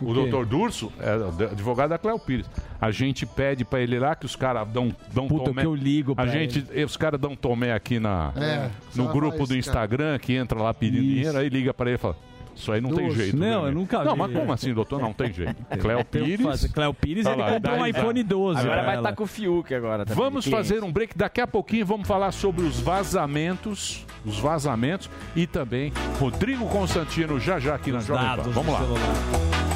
O 0.00 0.14
doutor 0.14 0.46
Durso 0.46 0.92
é 1.00 1.44
advogado 1.44 1.90
da 1.90 1.98
Cleo 1.98 2.18
Pires. 2.18 2.46
A 2.80 2.90
gente 2.90 3.26
pede 3.26 3.64
pra 3.64 3.80
ele 3.80 3.98
lá 3.98 4.14
que 4.14 4.26
os 4.26 4.36
caras 4.36 4.66
dão, 4.68 4.94
dão 5.12 5.26
Puta, 5.26 5.46
tomé. 5.46 5.62
que 5.62 5.66
eu 5.66 5.74
ligo 5.74 6.14
pra 6.14 6.24
A 6.24 6.26
gente, 6.28 6.64
Os 6.84 6.96
caras 6.96 7.20
dão 7.20 7.34
tomé 7.34 7.72
aqui 7.72 7.98
na, 7.98 8.32
É, 8.36 8.68
no 8.94 9.08
grupo 9.08 9.46
do 9.46 9.56
Instagram, 9.56 10.18
que 10.18 10.34
entra 10.34 10.60
lá 10.62 10.72
pedindo 10.72 11.02
Isso. 11.02 11.14
dinheiro, 11.14 11.38
aí 11.38 11.48
liga 11.48 11.74
pra 11.74 11.86
ele 11.86 11.96
e 11.96 11.98
fala... 11.98 12.16
Isso 12.54 12.72
aí 12.72 12.80
não 12.80 12.90
tem 12.90 13.06
Durso. 13.06 13.22
jeito. 13.22 13.36
Não, 13.36 13.46
eu 13.46 13.60
amigo?" 13.66 13.78
nunca 13.78 14.02
Não, 14.02 14.14
vi. 14.14 14.18
mas 14.18 14.32
como 14.32 14.52
assim, 14.52 14.74
doutor? 14.74 15.00
Não 15.00 15.12
tem 15.12 15.32
jeito. 15.32 15.54
Cleo 15.78 16.04
Tem 16.04 16.22
o 16.22 16.24
que 16.24 16.36
Pires... 16.36 16.66
Cleo 16.72 16.92
Pires, 16.94 17.22
Tá 17.24 17.30
ele 17.32 17.40
lá, 17.40 17.52
comprou 17.52 17.76
um 17.76 17.86
iPhone 17.86 18.22
12 18.24 18.60
Agora 18.60 18.82
vai 18.82 18.96
estar 18.96 19.12
com 19.12 19.22
o 19.22 19.26
Fiuk 19.28 19.72
agora 19.72 20.04
também. 20.04 20.24
Vamos 20.24 20.44
cliente. 20.44 20.68
fazer 20.68 20.82
um 20.82 20.90
break. 20.90 21.16
Daqui 21.16 21.40
a 21.40 21.46
pouquinho 21.46 21.86
vamos 21.86 22.08
falar 22.08 22.32
sobre 22.32 22.64
os 22.64 22.80
vazamentos, 22.80 24.04
os 24.26 24.40
vazamentos 24.40 25.08
e 25.36 25.46
também 25.46 25.92
Rodrigo 26.18 26.66
Constantino 26.68 27.38
já 27.38 27.60
já 27.60 27.76
aqui 27.76 27.92
na 27.92 28.00
Jovem 28.00 28.26
Pan. 28.36 28.50
Vamos 28.50 28.72
lá. 28.72 28.80
celular. 28.80 29.67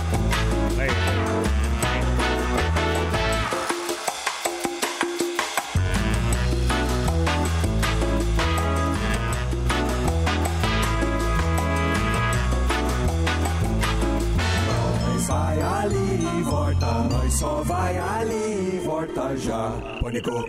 Só 17.32 17.62
vai 17.62 17.98
ali 17.98 18.76
e 18.76 18.80
volta 18.84 19.36
já. 19.36 19.72
Pânico. 20.00 20.44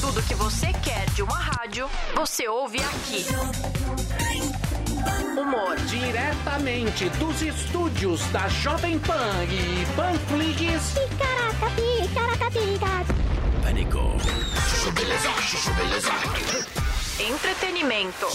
Tudo 0.00 0.22
que 0.22 0.34
você 0.34 0.66
quer 0.84 1.06
de 1.14 1.22
uma 1.22 1.38
rádio, 1.38 1.88
você 2.14 2.46
ouve 2.46 2.78
aqui. 2.78 3.24
Humor 5.38 5.76
diretamente 5.86 7.08
dos 7.10 7.42
estúdios 7.42 8.20
da 8.26 8.46
Jovem 8.48 8.98
Pan 8.98 9.44
e 9.44 9.86
Panflix. 9.96 10.94
Pânico. 13.62 14.14
Entretenimento. 17.18 18.26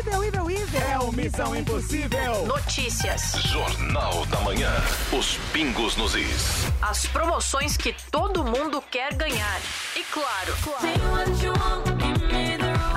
Ível, 0.00 0.24
ível, 0.24 0.50
ível. 0.50 0.80
É 0.80 0.98
o 0.98 1.12
Missão 1.12 1.54
Impossível. 1.54 2.46
Notícias. 2.46 3.32
Jornal 3.44 4.26
da 4.26 4.40
Manhã. 4.40 4.72
Os 5.12 5.36
pingos 5.52 5.96
nos 5.96 6.16
is. 6.16 6.64
As 6.82 7.06
promoções 7.06 7.76
que 7.76 7.94
todo 8.10 8.42
mundo 8.42 8.82
quer 8.90 9.14
ganhar. 9.14 9.60
E 9.94 10.02
claro, 10.04 10.52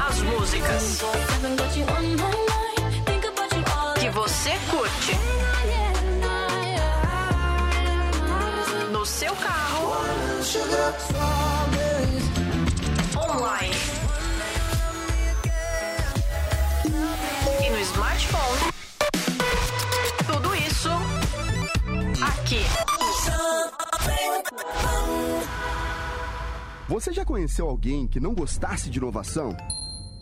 as 0.08 0.22
músicas 0.22 1.02
que 4.00 4.10
você 4.10 4.52
curte. 4.72 5.20
No 8.92 9.06
seu 9.06 9.36
carro. 9.36 9.92
Online. 13.16 14.01
Smartphone. 18.02 18.72
Tudo 20.26 20.56
isso 20.56 20.90
aqui. 22.24 22.64
Você 26.88 27.14
já 27.14 27.24
conheceu 27.24 27.70
alguém 27.70 28.08
que 28.08 28.20
não 28.20 28.34
gostasse 28.34 28.90
de 28.90 28.98
inovação? 28.98 29.56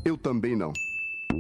Eu 0.04 0.18
também 0.18 0.58
não. 0.58 0.74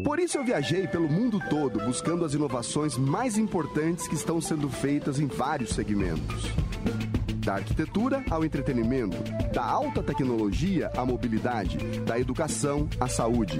Por 0.06 0.18
isso 0.18 0.38
eu 0.38 0.45
viajei 0.45 0.88
pelo 0.88 1.10
mundo 1.10 1.41
todo 1.49 1.78
buscando 1.82 2.24
as 2.24 2.34
inovações 2.34 2.98
mais 2.98 3.38
importantes 3.38 4.07
que 4.07 4.16
estão 4.16 4.40
sendo 4.40 4.70
feitas 4.70 5.20
em 5.20 5.28
vários 5.28 5.72
segmentos. 5.72 6.45
Da 7.44 7.56
arquitetura 7.56 8.24
ao 8.30 8.45
entretenimento, 8.45 9.18
da 9.53 9.66
alta 9.66 10.02
tecnologia 10.02 10.90
à 10.95 11.06
mobilidade, 11.06 11.78
da 12.06 12.18
educação 12.18 12.88
à 12.98 13.10
saúde. 13.10 13.60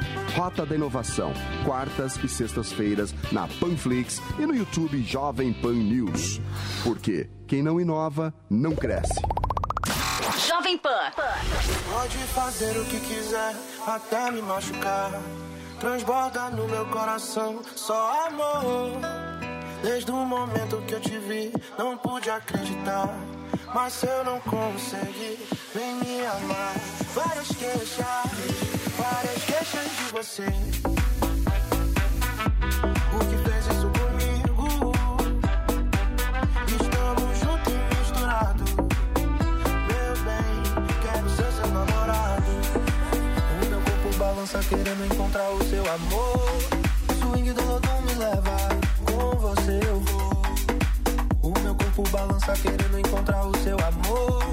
Rota 0.35 0.65
da 0.65 0.75
Inovação, 0.75 1.33
quartas 1.65 2.15
e 2.23 2.29
sextas-feiras 2.29 3.13
na 3.31 3.47
Panflix 3.47 4.21
e 4.39 4.45
no 4.45 4.55
YouTube 4.55 5.03
Jovem 5.03 5.51
Pan 5.51 5.73
News. 5.73 6.39
Porque 6.83 7.29
quem 7.47 7.61
não 7.61 7.81
inova 7.81 8.33
não 8.49 8.73
cresce. 8.73 9.21
Jovem 10.47 10.77
Pan. 10.77 11.11
Pode 11.91 12.17
fazer 12.33 12.77
o 12.79 12.85
que 12.85 12.99
quiser, 13.01 13.55
até 13.85 14.31
me 14.31 14.41
machucar. 14.41 15.11
Transborda 15.79 16.49
no 16.49 16.67
meu 16.67 16.85
coração 16.85 17.61
só 17.75 18.27
amor. 18.27 18.99
Desde 19.83 20.11
o 20.11 20.15
momento 20.15 20.81
que 20.87 20.93
eu 20.93 21.01
te 21.01 21.17
vi, 21.17 21.51
não 21.77 21.97
pude 21.97 22.29
acreditar. 22.29 23.09
Mas 23.73 23.93
se 23.93 24.05
eu 24.05 24.23
não 24.23 24.39
conseguir, 24.41 25.39
vem 25.73 25.95
me 25.95 26.25
amar. 26.25 26.75
Várias 27.13 27.47
queixas, 27.47 28.80
várias 29.01 29.43
queixas 29.45 29.89
de 29.97 30.03
você. 30.11 30.45
O 33.13 33.19
que 33.25 33.37
fez 33.49 33.65
isso 33.65 33.89
comigo? 33.97 34.91
Estamos 36.67 37.39
juntos 37.39 37.73
e 37.73 37.75
misturados. 37.97 38.71
Meu 39.89 40.13
bem, 40.23 40.53
quero 41.01 41.29
ser 41.31 41.51
seu 41.51 41.67
namorado. 41.67 42.51
O 43.61 43.65
meu 43.69 43.81
corpo 43.81 44.17
balança 44.19 44.59
querendo 44.69 45.05
encontrar 45.11 45.49
o 45.49 45.63
seu 45.63 45.83
amor. 45.91 46.41
Swing 47.19 47.53
do 47.53 47.63
lodum 47.65 48.01
me 48.03 48.13
leva, 48.15 48.57
com 49.07 49.37
você. 49.39 49.79
O 51.41 51.59
meu 51.59 51.75
corpo 51.75 52.03
balança 52.09 52.53
querendo 52.53 52.99
encontrar 52.99 53.47
o 53.47 53.57
seu 53.63 53.77
amor. 53.79 54.43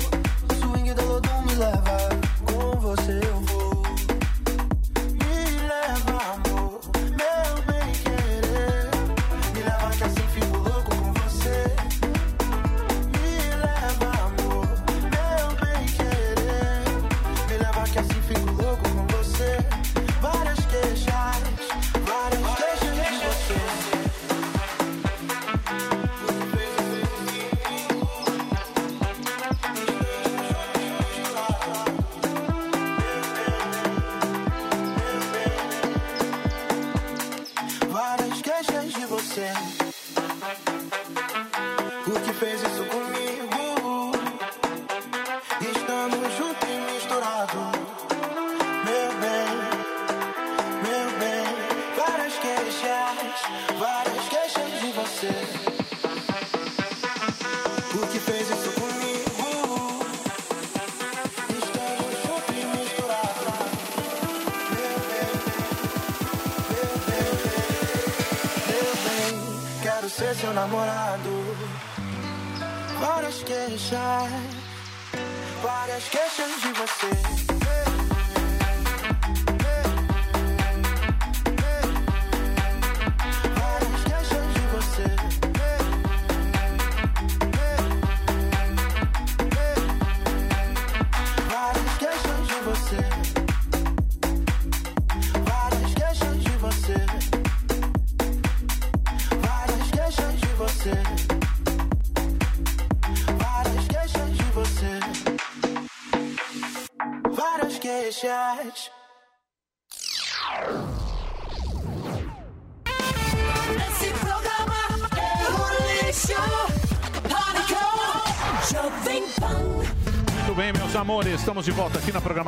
Swing 0.59 0.95
do 0.95 1.05
lodum 1.05 1.43
me 1.43 1.55
leva, 1.55 1.99
com 2.47 2.81
você. 2.81 3.28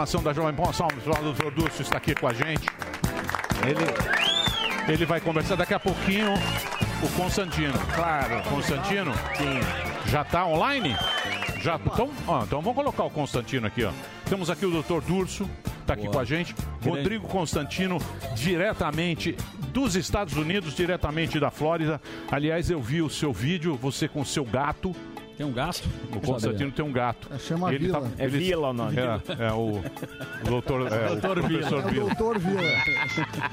Programação 0.00 0.22
da 0.22 0.32
Jovem 0.32 0.54
Pan. 0.54 0.72
Salve, 0.72 0.96
o 0.98 1.22
doutor 1.22 1.50
Dúcio 1.52 1.82
está 1.82 1.98
aqui 1.98 2.14
com 2.14 2.26
a 2.26 2.32
gente. 2.32 2.66
Ele, 3.66 4.92
ele 4.92 5.04
vai 5.04 5.20
conversar 5.20 5.56
daqui 5.56 5.74
a 5.74 5.80
pouquinho 5.80 6.32
o 7.02 7.08
Constantino. 7.16 7.78
Claro. 7.94 8.42
Constantino? 8.48 9.12
Sim. 9.36 9.60
Já 10.06 10.22
está 10.22 10.46
online? 10.46 10.96
Já, 11.60 11.78
então, 11.84 12.10
ó, 12.26 12.44
então 12.44 12.62
vamos 12.62 12.74
colocar 12.74 13.04
o 13.04 13.10
Constantino 13.10 13.66
aqui, 13.66 13.84
ó. 13.84 13.92
Temos 14.28 14.48
aqui 14.48 14.64
o 14.64 14.70
doutor 14.70 15.02
Durso, 15.02 15.48
está 15.80 15.92
aqui 15.92 16.04
Boa. 16.04 16.14
com 16.14 16.18
a 16.20 16.24
gente. 16.24 16.54
Rodrigo 16.82 17.28
Constantino, 17.28 17.98
diretamente 18.34 19.36
dos 19.70 19.96
Estados 19.96 20.34
Unidos, 20.36 20.74
diretamente 20.74 21.38
da 21.38 21.50
Flórida. 21.50 22.00
Aliás, 22.30 22.70
eu 22.70 22.80
vi 22.80 23.02
o 23.02 23.10
seu 23.10 23.32
vídeo, 23.32 23.76
você 23.76 24.08
com 24.08 24.22
o 24.22 24.26
seu 24.26 24.44
gato. 24.44 24.96
Tem 25.40 25.46
um 25.48 25.52
gato? 25.52 25.82
O 26.14 26.20
Constantino 26.20 26.70
tem 26.70 26.84
um 26.84 26.92
gato. 26.92 27.26
chama 27.38 27.70
Vila. 27.70 28.02
tá- 28.02 28.08
É 28.18 28.28
Vila 28.28 28.68
o 28.68 28.72
nome. 28.74 28.94
É, 28.98 29.46
é 29.46 29.52
o, 29.52 29.78
o 29.78 29.82
doutor, 30.44 30.92
é, 30.92 31.06
o 31.06 31.08
Doutor 31.18 31.42
Vila. 31.48 31.60
professor 31.62 31.80
É 31.80 31.86
o 31.86 31.88
Vila. 31.88 32.06
doutor 32.08 32.38
Vila. 32.38 32.60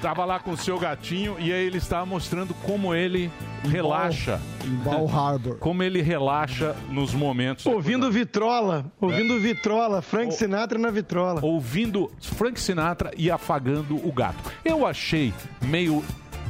Tava 0.01 0.25
lá 0.25 0.37
com 0.37 0.51
o 0.51 0.57
seu 0.57 0.77
gatinho 0.77 1.37
e 1.39 1.43
aí 1.53 1.65
ele 1.65 1.77
estava 1.77 2.05
mostrando 2.05 2.53
como 2.55 2.93
ele 2.93 3.31
relaxa. 3.63 4.37
Em 4.65 4.75
Bal 4.83 5.07
Harbor. 5.07 5.55
Como 5.63 5.81
ele 5.81 6.01
relaxa 6.01 6.75
nos 6.89 7.13
momentos. 7.13 7.65
Ouvindo 7.65 8.11
Vitrola, 8.11 8.91
ouvindo 8.99 9.39
Vitrola, 9.39 10.01
Frank 10.01 10.33
Sinatra 10.33 10.77
na 10.77 10.91
Vitrola. 10.91 11.39
Ouvindo 11.41 12.11
Frank 12.19 12.59
Sinatra 12.59 13.11
e 13.17 13.31
afagando 13.31 13.95
o 14.05 14.11
gato. 14.11 14.51
Eu 14.65 14.85
achei 14.85 15.33
meio 15.61 16.03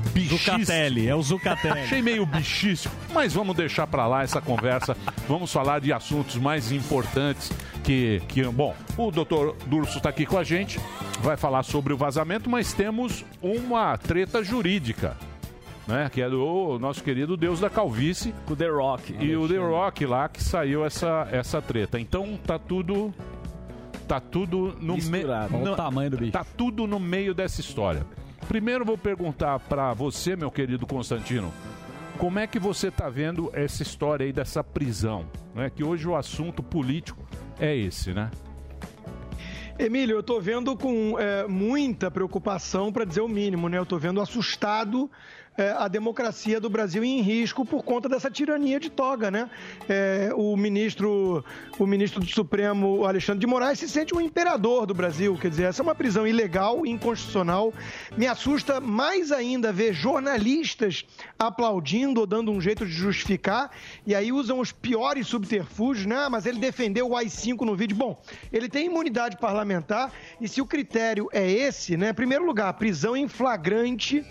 bichíssimo. 0.07 0.59
Zucatelli, 0.59 1.07
é 1.07 1.15
o 1.15 1.21
Zucatelli. 1.21 1.79
Achei 1.81 2.01
meio 2.01 2.25
bichíssimo, 2.25 2.93
mas 3.13 3.33
vamos 3.33 3.55
deixar 3.55 3.87
pra 3.87 4.07
lá 4.07 4.23
essa 4.23 4.41
conversa. 4.41 4.95
Vamos 5.27 5.51
falar 5.51 5.79
de 5.79 5.91
assuntos 5.93 6.35
mais 6.35 6.71
importantes 6.71 7.51
que, 7.87 8.21
que 8.27 8.43
bom, 8.43 8.75
o 8.97 9.09
doutor 9.09 9.55
Durso 9.65 9.97
está 9.97 10.09
aqui 10.09 10.25
com 10.25 10.37
a 10.37 10.43
gente, 10.43 10.77
vai 11.21 11.37
falar 11.37 11.63
sobre 11.63 11.93
o 11.93 11.97
vazamento, 11.97 12.49
mas 12.49 12.73
temos 12.73 13.23
uma 13.41 13.97
treta 13.97 14.43
jurídica. 14.43 15.15
Né, 15.87 16.09
que 16.11 16.21
é 16.21 16.29
do 16.29 16.77
nosso 16.81 17.01
querido 17.01 17.37
Deus 17.37 17.61
da 17.61 17.69
Calvície. 17.69 18.35
O 18.49 18.57
The 18.57 18.67
Rock. 18.67 19.15
E 19.21 19.37
o 19.37 19.47
The 19.47 19.55
Rock 19.55 20.05
lá 20.05 20.27
que 20.27 20.43
saiu 20.43 20.85
essa, 20.85 21.29
essa 21.31 21.61
treta. 21.61 21.97
Então 21.97 22.37
tá 22.45 22.59
tudo. 22.59 23.13
Tá 24.05 24.19
tudo 24.19 24.75
no 24.81 24.97
meio. 24.97 25.27
Tá 26.29 26.45
tudo 26.57 26.85
no 26.85 26.99
meio 26.99 27.33
dessa 27.33 27.61
história. 27.61 28.05
Primeiro 28.47 28.85
vou 28.85 28.97
perguntar 28.97 29.59
pra 29.59 29.93
você, 29.93 30.35
meu 30.35 30.49
querido 30.49 30.87
Constantino, 30.87 31.53
como 32.17 32.39
é 32.39 32.47
que 32.47 32.57
você 32.57 32.89
tá 32.89 33.09
vendo 33.09 33.51
essa 33.53 33.83
história 33.83 34.25
aí 34.25 34.31
dessa 34.31 34.63
prisão? 34.63 35.25
Né? 35.53 35.69
Que 35.69 35.83
hoje 35.83 36.07
o 36.07 36.15
assunto 36.15 36.63
político 36.63 37.27
é 37.59 37.75
esse, 37.75 38.13
né? 38.13 38.31
Emílio, 39.77 40.15
eu 40.15 40.23
tô 40.23 40.39
vendo 40.39 40.75
com 40.77 41.19
é, 41.19 41.45
muita 41.45 42.09
preocupação, 42.09 42.91
para 42.91 43.05
dizer 43.05 43.21
o 43.21 43.27
mínimo, 43.27 43.67
né? 43.67 43.77
Eu 43.77 43.85
tô 43.85 43.99
vendo 43.99 44.21
assustado 44.21 45.11
é, 45.57 45.71
a 45.71 45.87
democracia 45.87 46.61
do 46.61 46.69
Brasil 46.69 47.03
em 47.03 47.19
risco 47.21 47.65
por 47.65 47.83
conta 47.83 48.07
dessa 48.07 48.29
tirania 48.29 48.79
de 48.79 48.91
toga, 48.91 49.31
né? 49.31 49.49
É, 49.89 50.29
o 50.35 50.55
ministro, 50.55 51.43
o 51.79 51.87
ministro 51.87 52.19
do 52.19 52.27
Supremo, 52.27 53.05
Alexandre 53.05 53.39
de 53.39 53.47
Moraes, 53.47 53.79
se 53.79 53.89
sente 53.89 54.13
um 54.13 54.21
imperador 54.21 54.85
do 54.85 54.93
Brasil. 54.93 55.35
Quer 55.41 55.49
dizer, 55.49 55.63
essa 55.63 55.81
é 55.81 55.83
uma 55.83 55.95
prisão 55.95 56.27
ilegal, 56.27 56.85
inconstitucional. 56.85 57.73
Me 58.15 58.27
assusta 58.27 58.79
mais 58.79 59.31
ainda 59.31 59.73
ver 59.73 59.93
jornalistas 59.93 61.05
aplaudindo 61.39 62.21
ou 62.21 62.27
dando 62.27 62.51
um 62.51 62.61
jeito 62.61 62.85
de 62.85 62.91
justificar 62.91 63.71
e 64.05 64.13
aí 64.13 64.31
usam 64.31 64.59
os 64.59 64.71
piores 64.71 65.27
subterfúgios, 65.27 66.05
né? 66.05 66.17
Ah, 66.17 66.29
Mas 66.29 66.45
ele 66.45 66.59
defendeu 66.59 67.09
o 67.09 67.17
AI-5 67.17 67.61
no 67.61 67.75
vídeo. 67.75 67.97
Bom, 67.97 68.21
ele 68.53 68.69
tem 68.69 68.85
imunidade 68.85 69.37
parlamentar 69.37 70.11
e 70.39 70.47
se 70.47 70.61
o 70.61 70.65
critério 70.65 71.27
é 71.31 71.49
esse, 71.49 71.97
né? 71.97 72.13
Primeiro 72.13 72.45
lugar, 72.45 72.71
prisão 72.73 73.17
em 73.17 73.27
flagrante 73.27 74.23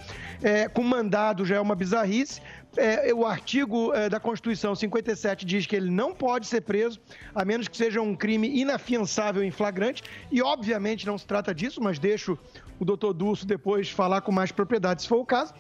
é, 0.43 0.69
com 0.69 0.82
mandado 1.17 1.47
já 1.47 1.57
é 1.57 1.61
uma 1.61 1.75
bizarrice. 1.75 2.43
É, 2.77 3.13
o 3.15 3.25
artigo 3.25 3.95
é, 3.95 4.07
da 4.07 4.21
Constituição 4.21 4.75
57 4.75 5.47
diz 5.47 5.65
que 5.65 5.75
ele 5.75 5.91
não 5.91 6.15
pode 6.15 6.47
ser 6.47 6.61
preso, 6.61 7.01
a 7.35 7.43
menos 7.43 7.69
que 7.69 7.77
seja 7.77 8.03
um 8.03 8.15
crime 8.15 8.49
inafiançável 8.61 9.43
em 9.43 9.51
flagrante, 9.51 10.03
e 10.31 10.43
obviamente 10.43 11.07
não 11.07 11.17
se 11.17 11.27
trata 11.27 11.55
disso, 11.55 11.81
mas 11.83 11.99
deixo 11.99 12.39
o 12.79 12.85
doutor 12.85 13.15
Dulce 13.15 13.47
depois 13.47 13.89
falar 13.89 14.21
com 14.21 14.31
mais 14.31 14.53
propriedade, 14.53 15.03
se 15.03 15.09
for 15.09 15.17
o 15.17 15.25
caso. 15.25 15.55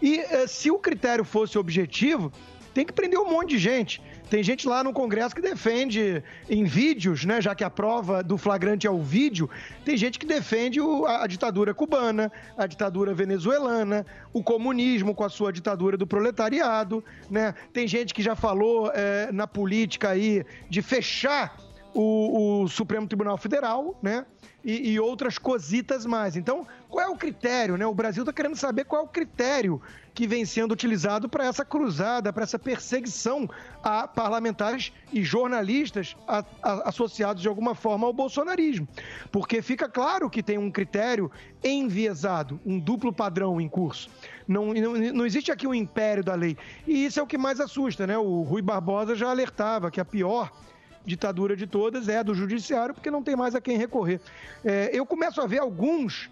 E 0.00 0.20
é, 0.20 0.46
se 0.46 0.70
o 0.70 0.78
critério 0.78 1.24
fosse 1.24 1.58
objetivo, 1.58 2.32
tem 2.72 2.86
que 2.86 2.92
prender 2.92 3.18
um 3.18 3.28
monte 3.28 3.50
de 3.50 3.58
gente. 3.58 4.00
Tem 4.30 4.42
gente 4.44 4.68
lá 4.68 4.84
no 4.84 4.92
Congresso 4.92 5.34
que 5.34 5.42
defende 5.42 6.22
em 6.48 6.64
vídeos, 6.64 7.24
né, 7.24 7.42
já 7.42 7.52
que 7.52 7.64
a 7.64 7.68
prova 7.68 8.22
do 8.22 8.38
flagrante 8.38 8.86
é 8.86 8.90
o 8.90 9.02
vídeo, 9.02 9.50
tem 9.84 9.96
gente 9.96 10.20
que 10.20 10.24
defende 10.24 10.80
o- 10.80 11.04
a, 11.04 11.24
a 11.24 11.26
ditadura 11.26 11.74
cubana, 11.74 12.30
a 12.56 12.64
ditadura 12.66 13.12
venezuelana, 13.12 14.06
o 14.32 14.40
comunismo 14.42 15.14
com 15.16 15.24
a 15.24 15.28
sua 15.28 15.52
ditadura 15.52 15.96
do 15.96 16.06
proletariado, 16.06 17.04
né? 17.28 17.54
Tem 17.72 17.88
gente 17.88 18.14
que 18.14 18.22
já 18.22 18.36
falou 18.36 18.92
eh, 18.94 19.30
na 19.32 19.48
política 19.48 20.10
aí 20.10 20.44
de 20.68 20.80
fechar 20.80 21.56
o, 21.92 22.62
o 22.62 22.68
Supremo 22.68 23.08
Tribunal 23.08 23.36
Federal, 23.36 23.98
né? 24.00 24.24
E, 24.64 24.92
e 24.92 25.00
outras 25.00 25.38
cositas 25.38 26.06
mais. 26.06 26.36
Então, 26.36 26.66
qual 26.88 27.04
é 27.04 27.08
o 27.08 27.16
critério, 27.16 27.76
né? 27.76 27.86
O 27.86 27.94
Brasil 27.94 28.22
está 28.22 28.32
querendo 28.32 28.54
saber 28.56 28.84
qual 28.84 29.02
é 29.02 29.04
o 29.04 29.08
critério 29.08 29.80
que 30.14 30.26
vem 30.26 30.44
sendo 30.44 30.72
utilizado 30.72 31.28
para 31.28 31.44
essa 31.46 31.64
cruzada, 31.64 32.32
para 32.32 32.42
essa 32.42 32.58
perseguição 32.58 33.48
a 33.82 34.06
parlamentares 34.08 34.92
e 35.12 35.22
jornalistas 35.22 36.16
a- 36.26 36.44
a- 36.62 36.88
associados 36.88 37.42
de 37.42 37.48
alguma 37.48 37.74
forma 37.74 38.06
ao 38.06 38.12
bolsonarismo. 38.12 38.88
Porque 39.30 39.62
fica 39.62 39.88
claro 39.88 40.28
que 40.28 40.42
tem 40.42 40.58
um 40.58 40.70
critério 40.70 41.30
enviesado, 41.62 42.60
um 42.66 42.78
duplo 42.78 43.12
padrão 43.12 43.60
em 43.60 43.68
curso. 43.68 44.10
Não, 44.46 44.74
não, 44.74 44.92
não 44.96 45.26
existe 45.26 45.52
aqui 45.52 45.66
um 45.66 45.74
império 45.74 46.24
da 46.24 46.34
lei. 46.34 46.56
E 46.86 47.04
isso 47.06 47.20
é 47.20 47.22
o 47.22 47.26
que 47.26 47.38
mais 47.38 47.60
assusta, 47.60 48.06
né? 48.06 48.18
O 48.18 48.42
Rui 48.42 48.62
Barbosa 48.62 49.14
já 49.14 49.30
alertava 49.30 49.90
que 49.90 50.00
a 50.00 50.04
pior 50.04 50.50
ditadura 51.04 51.56
de 51.56 51.66
todas 51.66 52.08
é 52.08 52.18
a 52.18 52.22
do 52.22 52.34
judiciário, 52.34 52.94
porque 52.94 53.10
não 53.10 53.22
tem 53.22 53.34
mais 53.36 53.54
a 53.54 53.60
quem 53.60 53.76
recorrer. 53.78 54.20
É, 54.64 54.90
eu 54.92 55.06
começo 55.06 55.40
a 55.40 55.46
ver 55.46 55.58
alguns, 55.58 56.28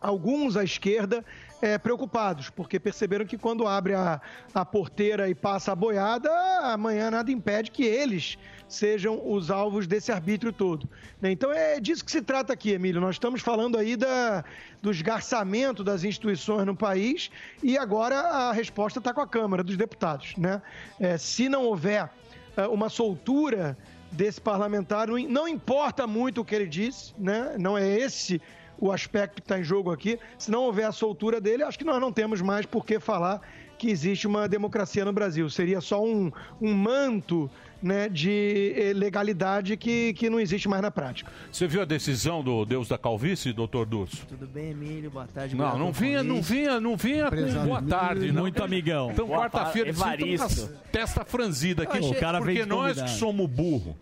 alguns 0.00 0.56
à 0.56 0.62
esquerda 0.64 1.24
é, 1.60 1.78
preocupados, 1.78 2.50
porque 2.50 2.78
perceberam 2.78 3.24
que 3.24 3.38
quando 3.38 3.66
abre 3.66 3.94
a, 3.94 4.20
a 4.54 4.64
porteira 4.64 5.28
e 5.28 5.34
passa 5.34 5.72
a 5.72 5.74
boiada, 5.74 6.30
amanhã 6.62 7.10
nada 7.10 7.30
impede 7.30 7.70
que 7.70 7.84
eles 7.84 8.38
sejam 8.68 9.20
os 9.24 9.50
alvos 9.50 9.86
desse 9.86 10.10
arbítrio 10.10 10.52
todo. 10.52 10.88
né? 11.20 11.30
Então 11.30 11.52
é 11.52 11.78
disso 11.80 12.04
que 12.04 12.10
se 12.10 12.20
trata 12.20 12.52
aqui, 12.52 12.72
Emílio. 12.72 13.00
Nós 13.00 13.14
estamos 13.14 13.40
falando 13.40 13.78
aí 13.78 13.96
da, 13.96 14.44
do 14.82 14.90
esgarçamento 14.90 15.84
das 15.84 16.04
instituições 16.04 16.66
no 16.66 16.76
país 16.76 17.30
e 17.62 17.78
agora 17.78 18.18
a 18.18 18.52
resposta 18.52 18.98
está 18.98 19.14
com 19.14 19.20
a 19.20 19.26
Câmara 19.26 19.62
dos 19.62 19.76
Deputados. 19.76 20.34
Né? 20.36 20.60
É, 20.98 21.16
se 21.16 21.48
não 21.48 21.64
houver 21.64 22.10
eh, 22.56 22.66
uma 22.66 22.88
soltura 22.88 23.76
desse 24.10 24.40
parlamentar. 24.40 25.08
Não, 25.08 25.18
não 25.28 25.46
importa 25.48 26.06
muito 26.06 26.40
o 26.40 26.44
que 26.44 26.54
ele 26.54 26.66
disse, 26.66 27.12
né? 27.18 27.54
Não 27.58 27.76
é 27.76 27.86
esse 27.86 28.40
o 28.78 28.92
aspecto 28.92 29.36
que 29.36 29.40
está 29.40 29.58
em 29.58 29.64
jogo 29.64 29.90
aqui. 29.90 30.18
Se 30.38 30.50
não 30.50 30.62
houver 30.64 30.84
a 30.86 30.92
soltura 30.92 31.40
dele, 31.40 31.62
acho 31.62 31.78
que 31.78 31.84
nós 31.84 32.00
não 32.00 32.12
temos 32.12 32.40
mais 32.40 32.66
por 32.66 32.84
que 32.84 32.98
falar 33.00 33.40
que 33.78 33.90
existe 33.90 34.26
uma 34.26 34.48
democracia 34.48 35.04
no 35.04 35.12
Brasil. 35.12 35.48
Seria 35.50 35.80
só 35.82 36.02
um, 36.02 36.32
um 36.60 36.72
manto 36.72 37.50
né, 37.82 38.08
de 38.08 38.72
eh, 38.74 38.92
legalidade 38.94 39.76
que, 39.76 40.14
que 40.14 40.30
não 40.30 40.40
existe 40.40 40.66
mais 40.66 40.80
na 40.80 40.90
prática. 40.90 41.30
Você 41.52 41.66
viu 41.66 41.82
a 41.82 41.84
decisão 41.84 42.42
do 42.42 42.64
Deus 42.64 42.88
da 42.88 42.96
Calvície, 42.96 43.52
doutor 43.52 43.84
Durso? 43.84 44.24
Tudo 44.26 44.46
bem, 44.46 44.70
Emílio? 44.70 45.10
Boa 45.10 45.26
tarde. 45.26 45.54
Não, 45.54 45.78
não 45.78 45.92
vinha, 45.92 46.22
não 46.22 46.36
convite. 46.36 46.52
vinha, 46.54 46.80
não 46.80 46.96
vinha 46.96 47.30
com 47.30 47.66
boa 47.66 47.82
tarde. 47.82 48.32
Não. 48.32 48.40
muito 48.42 48.64
amigão. 48.64 49.10
Então, 49.12 49.28
quarta-feira, 49.28 49.92
tarde, 49.92 50.24
vocês 50.24 50.40
estão 50.40 50.48
com 50.48 50.54
Evaristo. 50.54 50.86
a 50.86 50.88
testa 50.90 51.24
franzida 51.26 51.82
aqui. 51.82 51.98
Achei- 51.98 52.10
O 52.12 52.14
cara 52.18 52.38
porque 52.38 52.64
nós 52.64 53.00
que 53.00 53.10
somos 53.10 53.46
burro, 53.50 53.94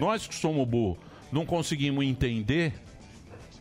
nós 0.00 0.26
que 0.26 0.34
somos 0.34 0.66
burro, 0.66 0.98
não 1.30 1.46
conseguimos 1.46 2.04
entender, 2.04 2.72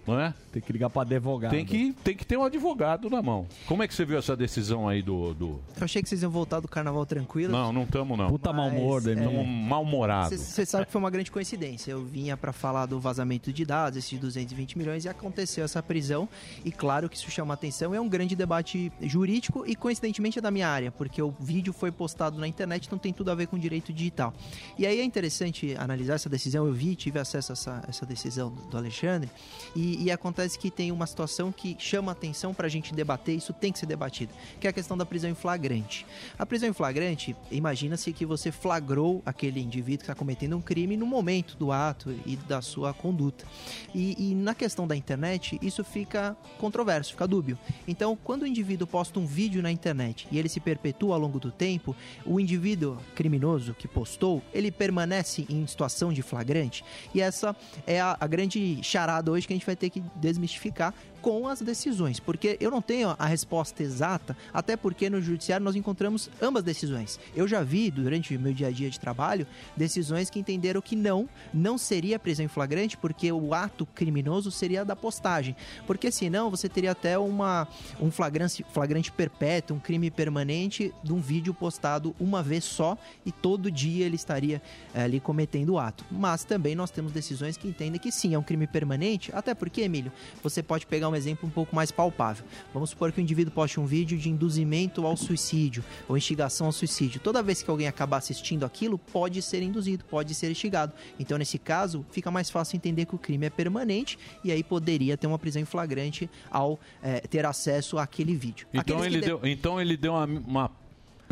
não 0.06 0.20
é? 0.20 0.34
Tem 0.52 0.62
que 0.62 0.74
ligar 0.74 0.90
para 0.90 1.04
advogado. 1.04 1.52
Tem 1.52 1.66
que, 1.66 1.94
tem 2.04 2.16
que 2.16 2.26
ter 2.26 2.36
um 2.38 2.44
advogado 2.44 3.10
na 3.10 3.22
mão. 3.22 3.48
Como 3.68 3.84
é 3.84 3.88
que 3.88 3.94
você 3.94 4.04
viu 4.04 4.18
essa 4.18 4.36
decisão 4.36 4.90
aí 4.90 5.02
do... 5.02 5.34
do... 5.34 5.62
Eu 5.78 5.84
achei 5.84 6.02
que 6.02 6.10
vocês 6.10 6.24
iam 6.24 6.32
voltar 6.32 6.60
do 6.60 6.68
carnaval 6.68 7.06
tranquilo. 7.06 7.52
Não, 7.52 7.72
não 7.72 7.84
estamos 7.84 8.18
não. 8.18 8.30
Puta 8.30 8.52
mau 8.52 8.68
humor, 8.68 9.08
é, 9.08 9.14
Estamos 9.14 9.48
mal-humorados. 9.48 10.40
Você 10.40 10.66
sabe 10.66 10.86
que 10.86 10.92
foi 10.92 11.00
uma 11.00 11.10
grande 11.10 11.32
coincidência. 11.32 11.92
Eu 11.92 12.04
vinha 12.04 12.36
pra 12.36 12.52
falar 12.52 12.86
do 12.88 13.00
vazamento 13.00 13.54
de 13.54 13.64
dados, 13.64 13.98
esses 13.98 14.20
220 14.20 14.78
milhões, 14.78 15.06
e 15.06 15.10
aconteceu 15.10 15.64
essa 15.64 15.82
prisão. 15.82 16.28
E 16.66 16.72
claro 16.72 17.08
que 17.08 17.16
isso 17.16 17.30
chama 17.30 17.54
atenção. 17.54 17.94
É 17.94 18.02
um 18.02 18.10
grande 18.10 18.36
debate 18.36 18.92
jurídico 19.02 19.64
e 19.68 19.76
coincidentemente 19.76 20.40
é 20.40 20.42
da 20.42 20.52
minha 20.52 20.68
área, 20.68 20.92
porque 20.92 21.22
o 21.22 21.34
vídeo 21.40 21.72
foi 21.72 21.92
postado 21.92 22.40
na 22.40 22.48
internet, 22.48 22.88
então 22.88 22.98
tem 22.98 23.14
tudo 23.14 23.30
a 23.32 23.36
ver 23.36 23.48
com 23.48 23.58
direito 23.58 23.94
digital. 23.94 24.34
E 24.78 24.86
aí 24.86 25.00
é 25.00 25.04
interessante 25.04 25.76
analisar 25.78 26.16
essa 26.16 26.30
decisão. 26.30 26.66
Eu 26.66 26.74
vi, 26.74 26.96
tive 26.96 27.20
acesso 27.20 27.52
a 27.52 27.54
essa, 27.54 27.84
essa 27.88 28.06
decisão 28.06 28.52
do 28.70 28.72
do 28.72 28.78
Alexandre. 28.78 29.30
E, 29.76 29.91
e 30.00 30.12
acontece 30.12 30.58
que 30.58 30.70
tem 30.70 30.92
uma 30.92 31.08
situação 31.08 31.52
que 31.52 31.76
chama 31.80 32.12
atenção 32.12 32.54
pra 32.54 32.68
gente 32.68 32.94
debater, 32.94 33.36
isso 33.36 33.54
tem 33.54 33.72
que 33.72 33.80
ser 33.80 33.86
debatido, 33.86 34.34
que 34.60 34.68
é 34.68 34.70
a 34.70 34.74
questão 34.74 34.98
da 34.98 35.06
prisão 35.06 35.30
em 35.30 35.36
flagrante. 35.36 36.06
A 36.38 36.46
prisão 36.46 36.70
em 36.70 36.74
flagrante, 36.74 37.36
imagina-se 37.50 38.12
que 38.14 38.26
você 38.26 38.52
flagrou 38.52 39.22
aquele 39.26 39.60
indivíduo 39.60 40.00
que 40.00 40.04
está 40.04 40.16
cometendo 40.16 40.56
um 40.56 40.62
crime 40.62 40.98
no 40.98 41.06
momento 41.06 41.56
do 41.58 41.72
ato 41.72 42.14
e 42.26 42.36
da 42.36 42.62
sua 42.62 42.94
conduta. 42.94 43.46
E, 43.94 44.32
e 44.32 44.36
na 44.36 44.54
questão 44.54 44.88
da 44.88 44.96
internet, 44.96 45.60
isso 45.62 45.84
fica 45.84 46.36
controverso, 46.58 47.12
fica 47.12 47.28
dúbio. 47.28 47.58
Então, 47.88 48.18
quando 48.24 48.44
o 48.44 48.48
indivíduo 48.48 48.88
posta 48.88 49.20
um 49.20 49.26
vídeo 49.26 49.62
na 49.62 49.72
internet 49.72 50.28
e 50.32 50.38
ele 50.38 50.50
se 50.50 50.60
perpetua 50.60 51.16
ao 51.16 51.22
longo 51.22 51.40
do 51.40 51.52
tempo, 51.52 51.96
o 52.26 52.40
indivíduo 52.40 52.98
criminoso 53.16 53.74
que 53.74 53.88
postou, 53.88 54.42
ele 54.54 54.72
permanece 54.72 55.46
em 55.50 55.66
situação 55.66 56.12
de 56.14 56.22
flagrante. 56.22 56.84
E 57.14 57.22
essa 57.22 57.56
é 57.86 58.00
a, 58.00 58.18
a 58.20 58.28
grande 58.28 58.80
charada 58.84 59.32
hoje 59.32 59.48
que 59.48 59.54
a 59.54 59.56
gente 59.56 59.66
vai 59.66 59.76
ter 59.82 59.90
que 59.90 60.04
desmistificar 60.16 60.94
com 61.22 61.48
as 61.48 61.62
decisões, 61.62 62.20
porque 62.20 62.58
eu 62.60 62.72
não 62.72 62.82
tenho 62.82 63.16
a 63.18 63.26
resposta 63.26 63.84
exata, 63.84 64.36
até 64.54 64.76
porque 64.76 65.10
no 65.10 65.22
judiciário 65.22 65.64
nós 65.64 65.76
encontramos 65.76 66.30
ambas 66.42 66.64
decisões. 66.64 67.20
Eu 67.36 67.48
já 67.48 67.62
vi 67.64 67.92
durante 67.92 68.36
o 68.36 68.40
meu 68.40 68.54
dia 68.54 68.68
a 68.68 68.72
dia 68.72 68.90
de 68.90 69.00
trabalho 69.00 69.46
decisões 69.78 70.30
que 70.30 70.40
entenderam 70.40 70.82
que 70.82 70.96
não, 70.96 71.30
não 71.54 71.78
seria 71.78 72.20
prisão 72.20 72.46
em 72.46 72.50
flagrante, 72.50 72.98
porque 72.98 73.32
o 73.32 73.54
ato 73.54 73.86
criminoso 73.86 74.52
seria 74.52 74.84
da 74.84 74.96
postagem, 74.96 75.56
porque 75.86 76.12
senão 76.12 76.50
você 76.50 76.68
teria 76.68 76.92
até 76.92 77.18
uma 77.18 77.68
um 78.00 78.10
flagrante, 78.10 78.66
flagrante 78.72 79.12
perpétuo, 79.12 79.78
um 79.78 79.80
crime 79.80 80.10
permanente 80.10 80.94
de 81.04 81.14
um 81.14 81.20
vídeo 81.20 81.54
postado 81.54 82.16
uma 82.20 82.42
vez 82.42 82.64
só 82.64 82.98
e 83.26 83.32
todo 83.32 83.70
dia 83.70 84.06
ele 84.06 84.16
estaria 84.16 84.62
eh, 84.94 85.04
ali 85.04 85.20
cometendo 85.20 85.74
o 85.74 85.80
ato. 85.80 86.06
Mas 86.10 86.44
também 86.44 86.76
nós 86.76 86.90
temos 86.90 87.12
decisões 87.12 87.58
que 87.58 87.68
entendem 87.68 88.00
que 88.00 88.12
sim, 88.12 88.34
é 88.34 88.40
um 88.40 88.44
crime 88.44 88.68
permanente, 88.68 89.32
até 89.34 89.54
porque, 89.54 89.82
Emílio, 89.82 90.12
você 90.42 90.64
pode 90.64 90.86
pegar 90.86 91.10
um 91.12 91.16
exemplo 91.16 91.48
um 91.48 91.52
pouco 91.52 91.76
mais 91.76 91.92
palpável. 91.92 92.46
Vamos 92.74 92.90
supor 92.92 93.12
que 93.12 93.20
o 93.20 93.22
indivíduo 93.22 93.54
poste 93.54 93.80
um 93.80 93.86
vídeo 93.86 94.18
de 94.18 94.30
induzimento 94.30 95.06
ao 95.06 95.16
suicídio 95.18 95.84
ou 96.08 96.18
instigação 96.18 96.68
ao 96.68 96.72
suicídio. 96.72 97.20
Toda 97.20 97.44
vez 97.44 97.62
que 97.62 97.70
alguém 97.70 97.88
acabar 97.88 98.18
assistindo 98.18 98.66
aquilo, 98.66 98.98
pode 98.98 99.42
ser 99.42 99.62
induzido, 99.62 100.04
pode 100.06 100.34
ser 100.34 100.50
instigado. 100.52 100.94
Então, 101.20 101.38
nesse 101.38 101.58
caso, 101.60 102.06
fica 102.12 102.32
mais 102.32 102.50
fácil 102.50 102.78
entender 102.78 103.06
que 103.06 103.16
o 103.16 103.18
crime 103.20 103.46
é 103.46 103.50
permanente 103.50 104.18
e 104.44 104.52
aí 104.52 104.64
poderia 104.64 105.18
ter 105.18 105.28
uma 105.28 105.38
prisão 105.40 105.62
em 105.62 105.66
flagrante 105.66 106.30
ao 106.50 106.80
eh, 107.04 107.20
ter 107.22 107.46
acesso 107.46 107.98
àquele 107.98 108.36
vídeo. 108.36 108.68
Então 108.74 108.98
Aqueles 108.98 109.06
ele, 109.14 109.20
de- 109.22 109.26
deu, 109.28 109.40
então 109.44 109.82
ele 109.82 109.98
deu 109.98 110.14
uma, 110.14 110.26
uma 110.26 110.72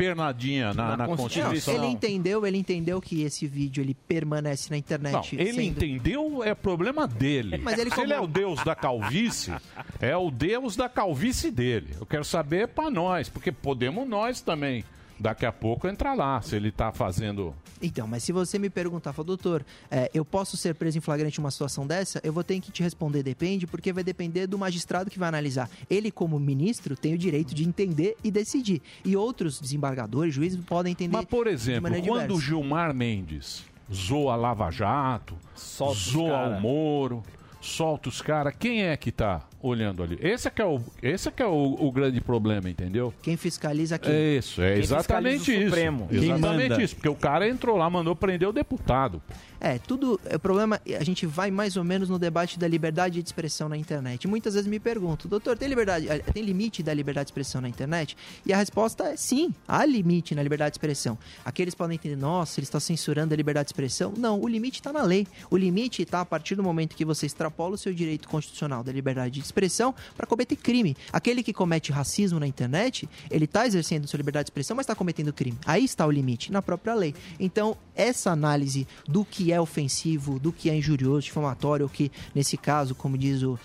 pernadinha 0.00 0.72
na, 0.72 0.96
na, 0.96 1.06
Constituição. 1.06 1.74
Ele 1.74 1.86
entendeu, 1.86 2.46
ele 2.46 2.56
entendeu 2.56 3.00
que 3.02 3.22
esse 3.22 3.46
vídeo 3.46 3.82
ele 3.82 3.94
permanece 3.94 4.70
na 4.70 4.78
internet. 4.78 5.12
Não, 5.12 5.40
ele 5.40 5.52
sendo- 5.52 5.60
entendeu, 5.62 6.42
é 6.42 6.54
problema 6.54 7.06
dele. 7.06 7.58
Mas 7.58 7.78
ele 7.78 7.90
Se 7.90 7.96
como- 7.96 8.06
ele 8.06 8.14
é 8.14 8.20
o 8.20 8.26
deus 8.26 8.64
da 8.64 8.74
calvície, 8.74 9.52
é 10.00 10.16
o 10.16 10.30
deus 10.30 10.74
da 10.74 10.88
calvície 10.88 11.50
dele. 11.50 11.94
Eu 12.00 12.06
quero 12.06 12.24
saber 12.24 12.68
para 12.68 12.88
nós, 12.90 13.28
porque 13.28 13.52
podemos 13.52 14.08
nós 14.08 14.40
também, 14.40 14.84
daqui 15.20 15.44
a 15.44 15.52
pouco, 15.52 15.86
entrar 15.86 16.14
lá, 16.14 16.40
se 16.40 16.56
ele 16.56 16.72
tá 16.72 16.90
fazendo... 16.90 17.54
Então, 17.82 18.06
mas 18.06 18.22
se 18.22 18.32
você 18.32 18.58
me 18.58 18.70
perguntar, 18.70 19.12
fala, 19.12 19.26
doutor, 19.26 19.64
é, 19.90 20.10
eu 20.14 20.24
posso 20.24 20.56
ser 20.56 20.74
preso 20.74 20.96
em 20.98 21.00
flagrante 21.00 21.38
numa 21.38 21.50
situação 21.50 21.86
dessa? 21.86 22.20
Eu 22.24 22.32
vou 22.32 22.42
ter 22.42 22.58
que 22.60 22.72
te 22.72 22.82
responder, 22.82 23.22
depende, 23.22 23.66
porque 23.66 23.92
vai 23.92 24.02
depender 24.02 24.46
do 24.46 24.58
magistrado 24.58 25.10
que 25.10 25.18
vai 25.18 25.28
analisar. 25.28 25.68
Ele, 25.88 26.10
como 26.10 26.38
ministro, 26.38 26.96
tem 26.96 27.14
o 27.14 27.18
direito 27.18 27.54
de 27.54 27.66
entender 27.66 28.16
e 28.24 28.30
decidir. 28.30 28.80
E 29.04 29.16
outros 29.16 29.60
desembargadores, 29.60 30.34
juízes, 30.34 30.58
podem 30.64 30.92
entender. 30.92 31.16
Mas, 31.16 31.26
por 31.26 31.46
exemplo, 31.46 31.90
quando 31.90 32.34
o 32.34 32.38
diversa. 32.38 32.40
Gilmar 32.40 32.94
Mendes 32.94 33.64
zoa 33.92 34.34
a 34.34 34.36
Lava 34.36 34.70
Jato, 34.70 35.36
zoa 35.56 36.30
cara. 36.30 36.56
o 36.56 36.60
Moro, 36.60 37.22
solta 37.60 38.08
os 38.08 38.22
caras, 38.22 38.54
quem 38.58 38.84
é 38.84 38.96
que 38.96 39.10
tá 39.10 39.42
olhando 39.62 40.02
ali? 40.02 40.18
Esse 40.20 40.48
é 40.48 40.50
que 40.50 40.62
é 40.62 40.64
o, 40.64 40.80
esse 41.02 41.28
é 41.28 41.30
que 41.30 41.42
é 41.42 41.46
o, 41.46 41.76
o 41.80 41.92
grande 41.92 42.20
problema, 42.20 42.68
entendeu? 42.68 43.12
Quem 43.22 43.36
fiscaliza 43.36 43.98
quem? 43.98 44.12
É 44.12 44.36
isso, 44.36 44.62
é 44.62 44.72
Quem 44.72 44.82
exatamente 44.82 45.52
isso. 45.52 45.64
Supremo. 45.64 46.08
Exatamente 46.10 46.82
isso, 46.82 46.94
porque 46.96 47.08
o 47.08 47.14
cara 47.14 47.48
entrou 47.48 47.76
lá, 47.76 47.88
mandou 47.88 48.14
prender 48.16 48.48
o 48.48 48.52
deputado. 48.52 49.22
É, 49.60 49.78
tudo. 49.78 50.18
O 50.34 50.38
problema, 50.38 50.80
a 50.98 51.04
gente 51.04 51.26
vai 51.26 51.50
mais 51.50 51.76
ou 51.76 51.84
menos 51.84 52.08
no 52.08 52.18
debate 52.18 52.58
da 52.58 52.66
liberdade 52.66 53.22
de 53.22 53.28
expressão 53.28 53.68
na 53.68 53.76
internet. 53.76 54.26
Muitas 54.26 54.54
vezes 54.54 54.66
me 54.66 54.80
pergunto, 54.80 55.28
doutor, 55.28 55.56
tem 55.56 55.68
liberdade, 55.68 56.08
eh, 56.08 56.18
tem 56.18 56.42
limite 56.42 56.82
da 56.82 56.94
liberdade 56.94 57.26
de 57.26 57.32
expressão 57.32 57.60
na 57.60 57.68
internet? 57.68 58.16
E 58.46 58.54
a 58.54 58.56
resposta 58.56 59.04
é 59.04 59.16
sim, 59.16 59.52
há 59.68 59.84
limite 59.84 60.34
na 60.34 60.42
liberdade 60.42 60.72
de 60.72 60.76
expressão. 60.76 61.18
Aqueles 61.44 61.74
podem 61.74 61.96
entender, 61.96 62.16
nossa, 62.16 62.58
ele 62.58 62.64
está 62.64 62.80
censurando 62.80 63.34
a 63.34 63.36
liberdade 63.36 63.66
de 63.66 63.72
expressão. 63.72 64.14
Não, 64.16 64.40
o 64.40 64.48
limite 64.48 64.80
está 64.80 64.92
na 64.94 65.02
lei. 65.02 65.26
O 65.50 65.56
limite 65.58 66.02
está 66.02 66.22
a 66.22 66.24
partir 66.24 66.54
do 66.54 66.62
momento 66.62 66.96
que 66.96 67.04
você 67.04 67.26
extrapola 67.26 67.74
o 67.74 67.78
seu 67.78 67.92
direito 67.92 68.28
constitucional 68.28 68.82
da 68.82 68.90
liberdade 68.90 69.34
de 69.34 69.40
expressão 69.50 69.94
para 70.16 70.26
cometer 70.26 70.56
crime. 70.56 70.96
Aquele 71.12 71.42
que 71.42 71.52
comete 71.52 71.92
racismo 71.92 72.38
na 72.40 72.46
internet, 72.46 73.08
ele 73.30 73.44
está 73.44 73.66
exercendo 73.66 74.06
sua 74.06 74.16
liberdade 74.16 74.44
de 74.44 74.50
expressão, 74.50 74.76
mas 74.76 74.84
está 74.84 74.94
cometendo 74.94 75.32
crime. 75.32 75.58
Aí 75.66 75.84
está 75.84 76.06
o 76.06 76.10
limite, 76.10 76.52
na 76.52 76.62
própria 76.62 76.94
lei. 76.94 77.14
Então, 77.38 77.76
essa 77.94 78.30
análise 78.30 78.86
do 79.06 79.24
que 79.24 79.52
é 79.52 79.60
ofensivo, 79.60 80.38
do 80.38 80.52
que 80.52 80.70
é 80.70 80.74
injurioso, 80.76 81.22
difamatório, 81.26 81.84
ou 81.84 81.90
que, 81.90 82.10
nesse 82.34 82.56
caso, 82.56 82.94
como 82.94 83.18
diz 83.18 83.42
o 83.42 83.58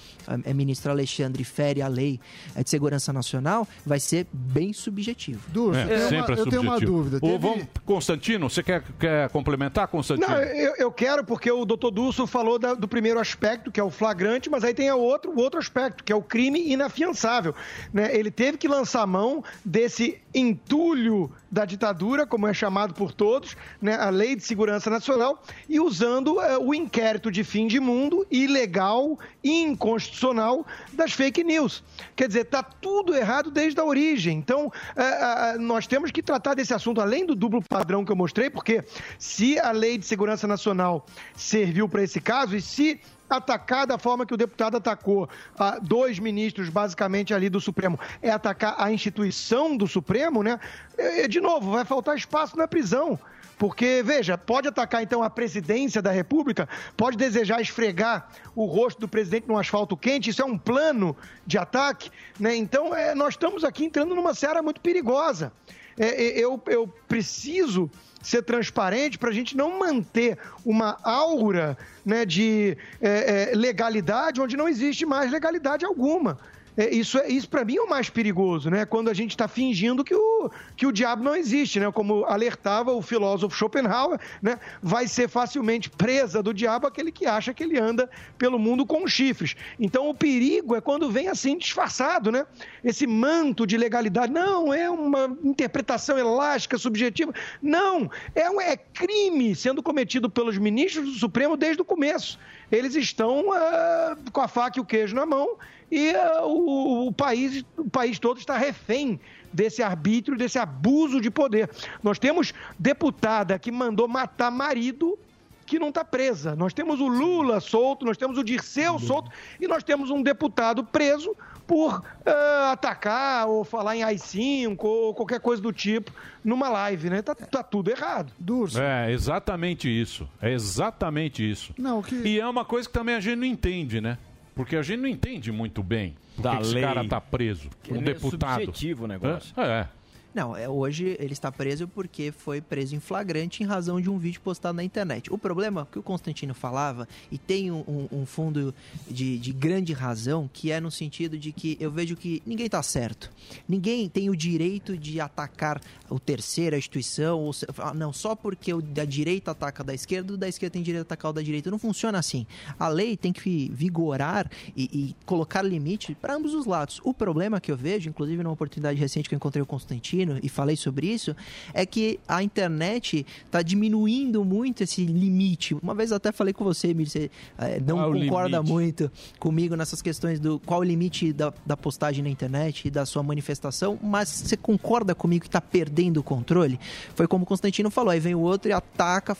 eh, 0.45 0.53
ministro 0.53 0.91
Alexandre, 0.91 1.44
fere 1.44 1.82
a 1.82 1.88
lei 1.88 2.20
eh, 2.56 2.64
de 2.64 2.70
segurança 2.70 3.14
nacional, 3.14 3.68
vai 3.86 3.99
ser 3.99 4.28
bem 4.34 4.74
subjetivo. 4.74 5.40
É, 5.74 6.10
sempre 6.10 6.34
é 6.34 6.38
subjetivo. 6.38 7.18
Ô, 7.22 7.40
vamos, 7.40 7.66
Constantino, 7.86 8.49
você 8.49 8.62
quer, 8.64 8.84
quer 8.99 9.30
complementar, 9.30 9.88
Constantino? 9.88 10.28
Não, 10.28 10.38
eu, 10.41 10.76
eu 10.78 10.91
quero, 10.91 11.24
porque 11.24 11.52
o 11.52 11.64
doutor 11.66 11.91
Dulso 11.91 12.26
falou 12.28 12.57
da- 12.60 12.74
do 12.74 12.88
primeiro 12.88 13.20
aspecto, 13.20 13.72
que 13.72 13.80
é 13.80 13.84
o 13.84 13.90
flagrante, 13.90 14.49
mas 14.49 14.64
aí 14.64 14.74
tem 14.74 14.90
a 14.90 14.95
outro, 14.95 15.32
o 15.32 15.40
outro 15.40 15.60
aspecto, 15.60 15.74
que 16.06 16.11
é 16.11 16.15
o 16.15 16.22
crime 16.22 16.72
inafiançável. 16.72 17.53
Né? 17.93 18.15
Ele 18.15 18.31
teve 18.31 18.57
que 18.57 18.68
lançar 18.68 19.06
mão 19.06 19.43
desse 19.64 20.19
entulho 20.34 21.31
da 21.52 21.65
ditadura, 21.65 22.26
como 22.26 22.47
é 22.47 22.53
chamado 22.53 22.93
por 22.93 23.14
todos, 23.14 23.56
né? 23.81 23.95
a 23.95 24.10
Lei 24.10 24.35
de 24.35 24.43
Segurança 24.43 24.89
Nacional, 24.89 25.41
e 25.69 25.80
usando 25.80 26.41
eh, 26.41 26.57
o 26.57 26.73
inquérito 26.73 27.31
de 27.31 27.43
fim 27.43 27.68
de 27.68 27.80
mundo 27.80 28.26
ilegal 28.30 29.18
e 29.43 29.61
inconstitucional 29.61 30.65
das 30.93 31.14
fake 31.14 31.43
news. 31.43 31.84
Quer 32.15 32.27
dizer, 32.27 32.41
está 32.41 32.61
tudo 32.61 33.15
errado 33.15 33.49
desde 33.49 33.80
a 33.80 33.85
origem. 33.85 34.38
Então, 34.38 34.72
eh, 34.95 35.02
ah, 35.02 35.56
nós 35.60 35.88
temos 35.88 36.11
que 36.11 36.22
tratar 36.22 36.53
desse 36.53 36.73
assunto, 36.73 36.99
além 36.99 37.26
do 37.26 37.35
duplo 37.35 37.61
padrão 37.61 38.03
que 38.03 38.11
eu 38.11 38.15
mostrei, 38.15 38.49
porque 38.49 38.84
se 39.18 39.57
a 39.60 39.72
Lei 39.72 39.97
de 39.97 40.06
Segurança 40.06 40.47
Nacional 40.47 41.06
serviu 41.35 41.88
para 41.88 42.03
esse 42.03 42.19
caso, 42.19 42.56
e 42.56 42.61
se 42.61 42.99
atacar 43.30 43.88
da 43.88 43.97
forma 43.97 44.26
que 44.26 44.34
o 44.34 44.38
deputado 44.38 44.77
atacou 44.77 45.30
ah, 45.57 45.80
dois 45.81 46.19
ministros, 46.19 46.69
basicamente, 46.69 47.34
ali 47.34 47.49
do 47.49 47.60
Supremo, 47.60 47.99
é 48.22 48.30
atacar 48.30 48.76
a 48.77 48.91
instituição 48.91 49.76
do 49.76 49.88
Supremo, 49.88 50.43
né? 50.43 50.60
Eh, 50.97 51.27
De 51.27 51.39
novo, 51.39 51.72
vai 51.72 51.85
faltar 51.85 52.15
espaço 52.15 52.57
na 52.57 52.68
prisão. 52.68 53.19
Porque, 53.57 54.03
veja, 54.03 54.38
pode 54.38 54.68
atacar 54.68 55.02
então 55.02 55.23
a 55.23 55.30
presidência 55.30 56.02
da 56.02 56.11
República, 56.11 56.68
pode 56.97 57.15
desejar 57.15 57.61
esfregar 57.61 58.30
o 58.53 58.65
rosto 58.65 58.99
do 58.99 59.07
presidente 59.07 59.47
num 59.47 59.57
asfalto 59.57 59.95
quente, 59.95 60.30
isso 60.30 60.41
é 60.41 60.45
um 60.45 60.57
plano 60.57 61.15
de 61.47 61.57
ataque, 61.57 62.11
né? 62.39 62.56
Então, 62.56 62.93
eh, 62.93 63.15
nós 63.15 63.35
estamos 63.35 63.64
aqui 63.64 63.85
entrando 63.85 64.14
numa 64.14 64.34
seara 64.34 64.61
muito 64.61 64.81
perigosa. 64.81 65.53
É, 65.98 66.08
é, 66.08 66.40
eu, 66.40 66.62
eu 66.68 66.88
preciso 67.08 67.90
ser 68.22 68.42
transparente 68.42 69.18
para 69.18 69.30
a 69.30 69.34
gente 69.34 69.56
não 69.56 69.80
manter 69.80 70.38
uma 70.66 70.98
aura 71.04 71.78
né, 72.04 72.26
de 72.26 72.76
é, 73.00 73.52
é, 73.52 73.56
legalidade 73.56 74.42
onde 74.42 74.58
não 74.58 74.68
existe 74.68 75.06
mais 75.06 75.32
legalidade 75.32 75.86
alguma. 75.86 76.40
É, 76.77 76.93
isso 76.93 77.18
é, 77.18 77.27
isso 77.30 77.47
para 77.49 77.64
mim 77.64 77.77
é 77.77 77.81
o 77.81 77.89
mais 77.89 78.10
perigoso, 78.10 78.69
né? 78.69 78.85
Quando 78.85 79.10
a 79.10 79.14
gente 79.14 79.31
está 79.31 79.47
fingindo 79.47 80.03
que 80.03 80.14
o, 80.14 80.49
que 80.76 80.85
o 80.85 80.91
diabo 80.91 81.23
não 81.23 81.35
existe, 81.35 81.80
né? 81.80 81.91
Como 81.91 82.26
alertava 82.26 82.91
o 82.91 83.02
filósofo 83.02 83.56
Schopenhauer, 83.56 84.19
né? 84.41 84.60
Vai 84.81 85.07
ser 85.07 85.30
facilmente 85.30 85.89
presa 85.89 86.43
do 86.43 86.53
diabo 86.53 86.88
aquele 86.88 87.11
que 87.11 87.26
acha 87.26 87.53
que 87.53 87.64
ele 87.64 87.80
anda 87.80 88.10
pelo 88.38 88.60
mundo 88.60 88.85
com 88.85 89.07
chifres. 89.07 89.56
Então 89.80 90.10
o 90.10 90.14
perigo 90.14 90.76
é 90.76 90.81
quando 90.81 91.10
vem 91.10 91.27
assim 91.27 91.57
disfarçado, 91.57 92.31
né? 92.31 92.45
Esse 92.84 93.07
manto 93.07 93.65
de 93.65 93.77
legalidade. 93.77 94.31
Não, 94.31 94.73
é 94.73 94.89
uma 94.89 95.38
interpretação 95.43 96.18
elástica, 96.18 96.77
subjetiva. 96.77 97.34
Não, 97.61 98.10
é, 98.34 98.49
um, 98.49 98.60
é 98.60 98.76
crime 98.76 99.56
sendo 99.56 99.81
cometido 99.81 100.30
pelos 100.30 100.57
ministros 100.57 101.06
do 101.06 101.19
Supremo 101.19 101.56
desde 101.56 101.81
o 101.81 101.85
começo. 101.85 102.38
Eles 102.72 102.96
estão 102.96 103.52
ah, 103.52 104.18
com 104.32 104.42
a 104.42 104.48
faca 104.48 104.80
e 104.80 104.82
o 104.82 104.86
queijo 104.86 105.16
na 105.16 105.26
mão 105.26 105.58
e 105.92 106.12
ah, 106.16 106.44
o, 106.44 107.08
o 107.08 107.14
país, 107.14 107.64
o 107.78 107.90
país 107.90 108.20
todo 108.20 108.38
está 108.38 108.58
refém 108.58 109.20
desse 109.54 109.82
arbítrio, 109.82 110.38
desse 110.38 110.60
abuso 110.60 111.22
de 111.22 111.32
poder. 111.32 111.70
Nós 112.04 112.20
temos 112.20 112.54
deputada 112.78 113.58
que 113.58 113.72
mandou 113.72 114.08
matar 114.08 114.52
marido 114.52 115.18
que 115.66 115.80
não 115.80 115.90
está 115.90 116.06
presa. 116.06 116.56
Nós 116.56 116.74
temos 116.74 117.00
o 117.00 117.08
Lula 117.08 117.60
solto, 117.60 118.06
nós 118.06 118.18
temos 118.18 118.38
o 118.38 118.44
Dirceu 118.44 119.00
solto 119.00 119.32
e 119.60 119.68
nós 119.68 119.84
temos 119.84 120.12
um 120.12 120.22
deputado 120.22 120.84
preso 120.84 121.36
por 121.68 122.04
ah, 122.26 122.72
atacar 122.74 123.48
ou 123.48 123.64
falar 123.64 123.96
em 123.96 124.04
AI-5 124.04 124.84
ou 124.84 125.14
qualquer 125.14 125.40
coisa 125.40 125.62
do 125.62 125.72
tipo 125.72 126.12
numa 126.44 126.70
live, 126.70 127.10
né? 127.10 127.22
Tá, 127.22 127.34
tá 127.36 127.64
tudo 127.64 127.90
errado. 127.90 128.32
Durso. 128.40 128.80
É, 128.80 129.12
exatamente 129.12 129.90
isso. 129.90 130.28
É 130.42 130.52
exatamente 130.52 131.50
isso. 131.50 131.74
Não, 131.78 132.02
que... 132.02 132.16
E 132.16 132.40
é 132.40 132.48
uma 132.48 132.66
coisa 132.66 132.88
que 132.88 132.94
também 132.94 133.16
a 133.16 133.20
gente 133.20 133.38
não 133.38 133.46
entende, 133.46 134.00
né? 134.00 134.18
Porque 134.56 134.76
a 134.76 134.82
gente 134.82 135.02
não 135.02 135.10
entende 135.10 135.52
muito 135.52 135.84
bem 135.84 136.16
por 136.36 136.44
Da 136.44 136.52
que 136.52 136.58
que 136.58 136.64
esse 136.64 136.82
cara 136.82 137.08
tá 137.08 137.20
preso. 137.20 137.70
Que 137.84 137.94
Um 137.94 137.98
é 137.98 138.02
deputado. 138.02 138.62
subjetivo 138.62 139.04
o 139.04 139.08
negócio. 139.08 139.54
É. 139.60 139.82
é. 139.82 139.88
Não, 140.36 140.53
é, 140.53 140.68
hoje 140.68 141.16
ele 141.18 141.32
está 141.32 141.49
preso 141.49 141.88
porque 141.88 142.30
foi 142.30 142.60
preso 142.60 142.94
em 142.94 142.99
flagrante 142.99 143.64
em 143.64 143.66
razão 143.66 144.02
de 144.02 144.10
um 144.10 144.18
vídeo 144.20 144.41
postado 144.41 144.76
na 144.76 144.84
internet. 144.84 145.32
O 145.32 145.38
problema 145.38 145.88
que 145.90 145.98
o 145.98 146.03
Constantino 146.03 146.53
falava, 146.53 147.07
e 147.32 147.38
tem 147.38 147.72
um, 147.72 148.07
um- 148.12 148.26
fundo 148.26 148.76
de, 149.10 149.38
de 149.40 149.53
grande 149.53 149.94
razão, 149.94 150.49
que 150.52 150.72
é 150.72 150.82
no 150.82 150.91
sentido 150.91 151.38
de 151.38 151.53
que 151.53 151.78
eu 151.80 151.90
vejo 151.90 152.18
que 152.18 152.44
ninguém 152.45 152.66
está 152.66 152.84
certo. 152.84 153.32
Ninguém 153.66 154.10
tem 154.10 154.30
o 154.30 154.36
direito 154.36 154.98
de 154.98 155.22
atacar 155.22 155.80
o 156.10 156.20
terceiro, 156.20 156.76
a 156.76 156.80
instituição, 156.80 157.40
ou 157.40 157.52
ah, 157.78 157.94
não, 157.94 158.12
só 158.12 158.36
porque 158.36 158.74
o 158.74 158.82
da 158.82 159.06
direita 159.06 159.52
ataca 159.52 159.86
da 159.86 159.94
esquerda, 159.94 160.34
o 160.34 160.38
da 160.38 160.49
esquerda 160.49 160.74
tem 160.74 160.82
direito 160.84 161.03
a 161.03 161.07
atacar 161.07 161.32
o 161.32 161.34
da 161.34 161.41
direita. 161.41 161.72
Não 161.72 161.80
funciona 161.80 162.18
assim. 162.20 162.45
A 162.78 162.90
lei 162.90 163.16
tem 163.16 163.32
que 163.32 163.72
vigorar 163.74 164.52
e, 164.76 164.84
e 164.91 165.16
colocar 165.26 165.62
limite 165.62 166.14
para 166.14 166.36
ambos 166.36 166.53
os 166.53 166.66
lados. 166.66 166.99
O 167.06 167.14
problema 167.14 167.62
que 167.62 167.72
eu 167.72 167.78
vejo, 167.78 168.10
inclusive 168.10 168.44
numa 168.44 168.52
oportunidade 168.53 168.99
recente 168.99 169.30
que 169.30 169.36
eu 169.36 169.38
encontrei 169.38 169.62
o 169.62 169.66
Constantino 169.66 170.24
e 170.41 170.49
falei 170.49 170.76
sobre 170.76 171.07
isso, 171.07 171.35
é 171.73 171.85
que 171.85 172.19
a 172.27 172.43
internet 172.43 173.26
está 173.45 173.61
diminuindo 173.61 174.43
muito 174.43 174.84
esse 174.84 175.06
limite. 175.06 175.76
Uma 175.81 175.93
vez 175.93 176.11
eu 176.11 176.18
até 176.18 176.31
falei 176.31 176.53
com 176.53 176.64
você, 176.64 176.89
Emílio, 176.89 177.10
você 177.10 177.30
eh, 177.57 177.81
não 177.85 177.97
Qual 177.97 178.15
é 178.15 178.19
concorda 178.19 178.57
limite? 178.57 178.72
muito 178.72 179.11
comigo 179.39 179.76
nessas 179.76 180.02
questões 180.02 180.39
do 180.39 180.60
qual 180.60 180.81
o 180.81 180.84
limite 180.84 181.31
da, 181.34 181.53
da 181.65 181.77
postagem 181.77 182.23
na 182.23 182.30
internet 182.30 182.88
e 182.88 182.91
da 182.91 183.06
sua 183.06 183.23
manifestação, 183.23 183.99
mas 184.02 184.30
você 184.30 184.57
concorda 184.57 185.14
comigo 185.15 185.41
que 185.41 185.47
está 185.47 185.61
perdendo 185.61 186.18
o 186.18 186.23
controle? 186.23 186.80
Foi 187.15 187.27
como 187.27 187.43
o 187.43 187.47
Constantino 187.47 187.89
falou, 187.89 188.11
aí 188.11 188.19
vem 188.19 188.35
o 188.35 188.39
outro 188.39 188.69
e 188.69 188.73
ataca 188.73 189.38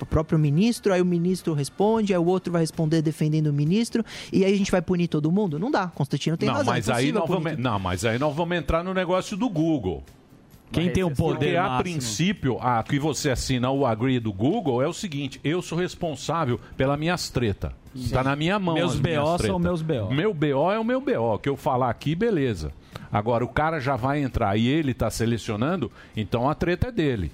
o 0.00 0.06
próprio 0.06 0.38
ministro, 0.38 0.92
aí 0.92 1.00
o 1.00 1.04
ministro 1.04 1.54
responde, 1.54 2.12
aí 2.12 2.18
o 2.18 2.26
outro 2.26 2.52
vai 2.52 2.62
responder 2.62 3.02
defendendo 3.02 3.48
o 3.48 3.52
ministro, 3.52 4.04
e 4.32 4.44
aí 4.44 4.52
a 4.52 4.56
gente 4.56 4.70
vai 4.70 4.82
punir 4.82 5.08
todo 5.08 5.30
mundo? 5.30 5.58
Não 5.58 5.70
dá, 5.70 5.88
Constantino 5.88 6.36
tem 6.36 6.48
não, 6.48 6.56
razão. 6.56 6.72
mas 6.72 6.88
é 6.88 6.92
aí 6.92 7.12
nós 7.12 7.26
punir 7.26 7.42
vamos, 7.42 7.58
não, 7.58 7.78
mas 7.78 8.04
aí 8.04 8.18
nós 8.18 8.34
vamos 8.34 8.56
entrar 8.56 8.82
no 8.82 8.94
negócio 8.94 9.36
do 9.36 9.48
Google. 9.48 10.02
Quem 10.72 10.90
tem 10.90 11.04
o 11.04 11.10
poder 11.10 11.38
Porque 11.52 11.56
a 11.56 11.62
máximo? 11.62 11.82
princípio, 11.82 12.58
a 12.60 12.82
que 12.82 12.98
você 12.98 13.30
assina 13.30 13.70
o 13.70 13.86
agree 13.86 14.18
do 14.18 14.32
Google 14.32 14.82
é 14.82 14.88
o 14.88 14.92
seguinte: 14.92 15.40
eu 15.44 15.62
sou 15.62 15.78
responsável 15.78 16.58
pelas 16.76 16.98
minhas 16.98 17.30
tretas. 17.30 17.70
Sim. 17.94 18.10
Tá 18.12 18.24
na 18.24 18.34
minha 18.34 18.58
mão. 18.58 18.74
Meus 18.74 18.98
BO 18.98 19.38
são 19.40 19.58
meus 19.58 19.82
BO. 19.82 20.12
Meu 20.12 20.34
BO 20.34 20.72
é 20.72 20.78
o 20.78 20.84
meu 20.84 21.00
BO. 21.00 21.34
O 21.34 21.38
que 21.38 21.48
eu 21.48 21.56
falar 21.56 21.90
aqui, 21.90 22.14
beleza. 22.14 22.72
Agora 23.12 23.44
o 23.44 23.48
cara 23.48 23.78
já 23.78 23.94
vai 23.94 24.20
entrar 24.20 24.56
e 24.56 24.66
ele 24.66 24.92
tá 24.92 25.08
selecionando, 25.10 25.92
então 26.16 26.50
a 26.50 26.54
treta 26.54 26.88
é 26.88 26.92
dele. 26.92 27.30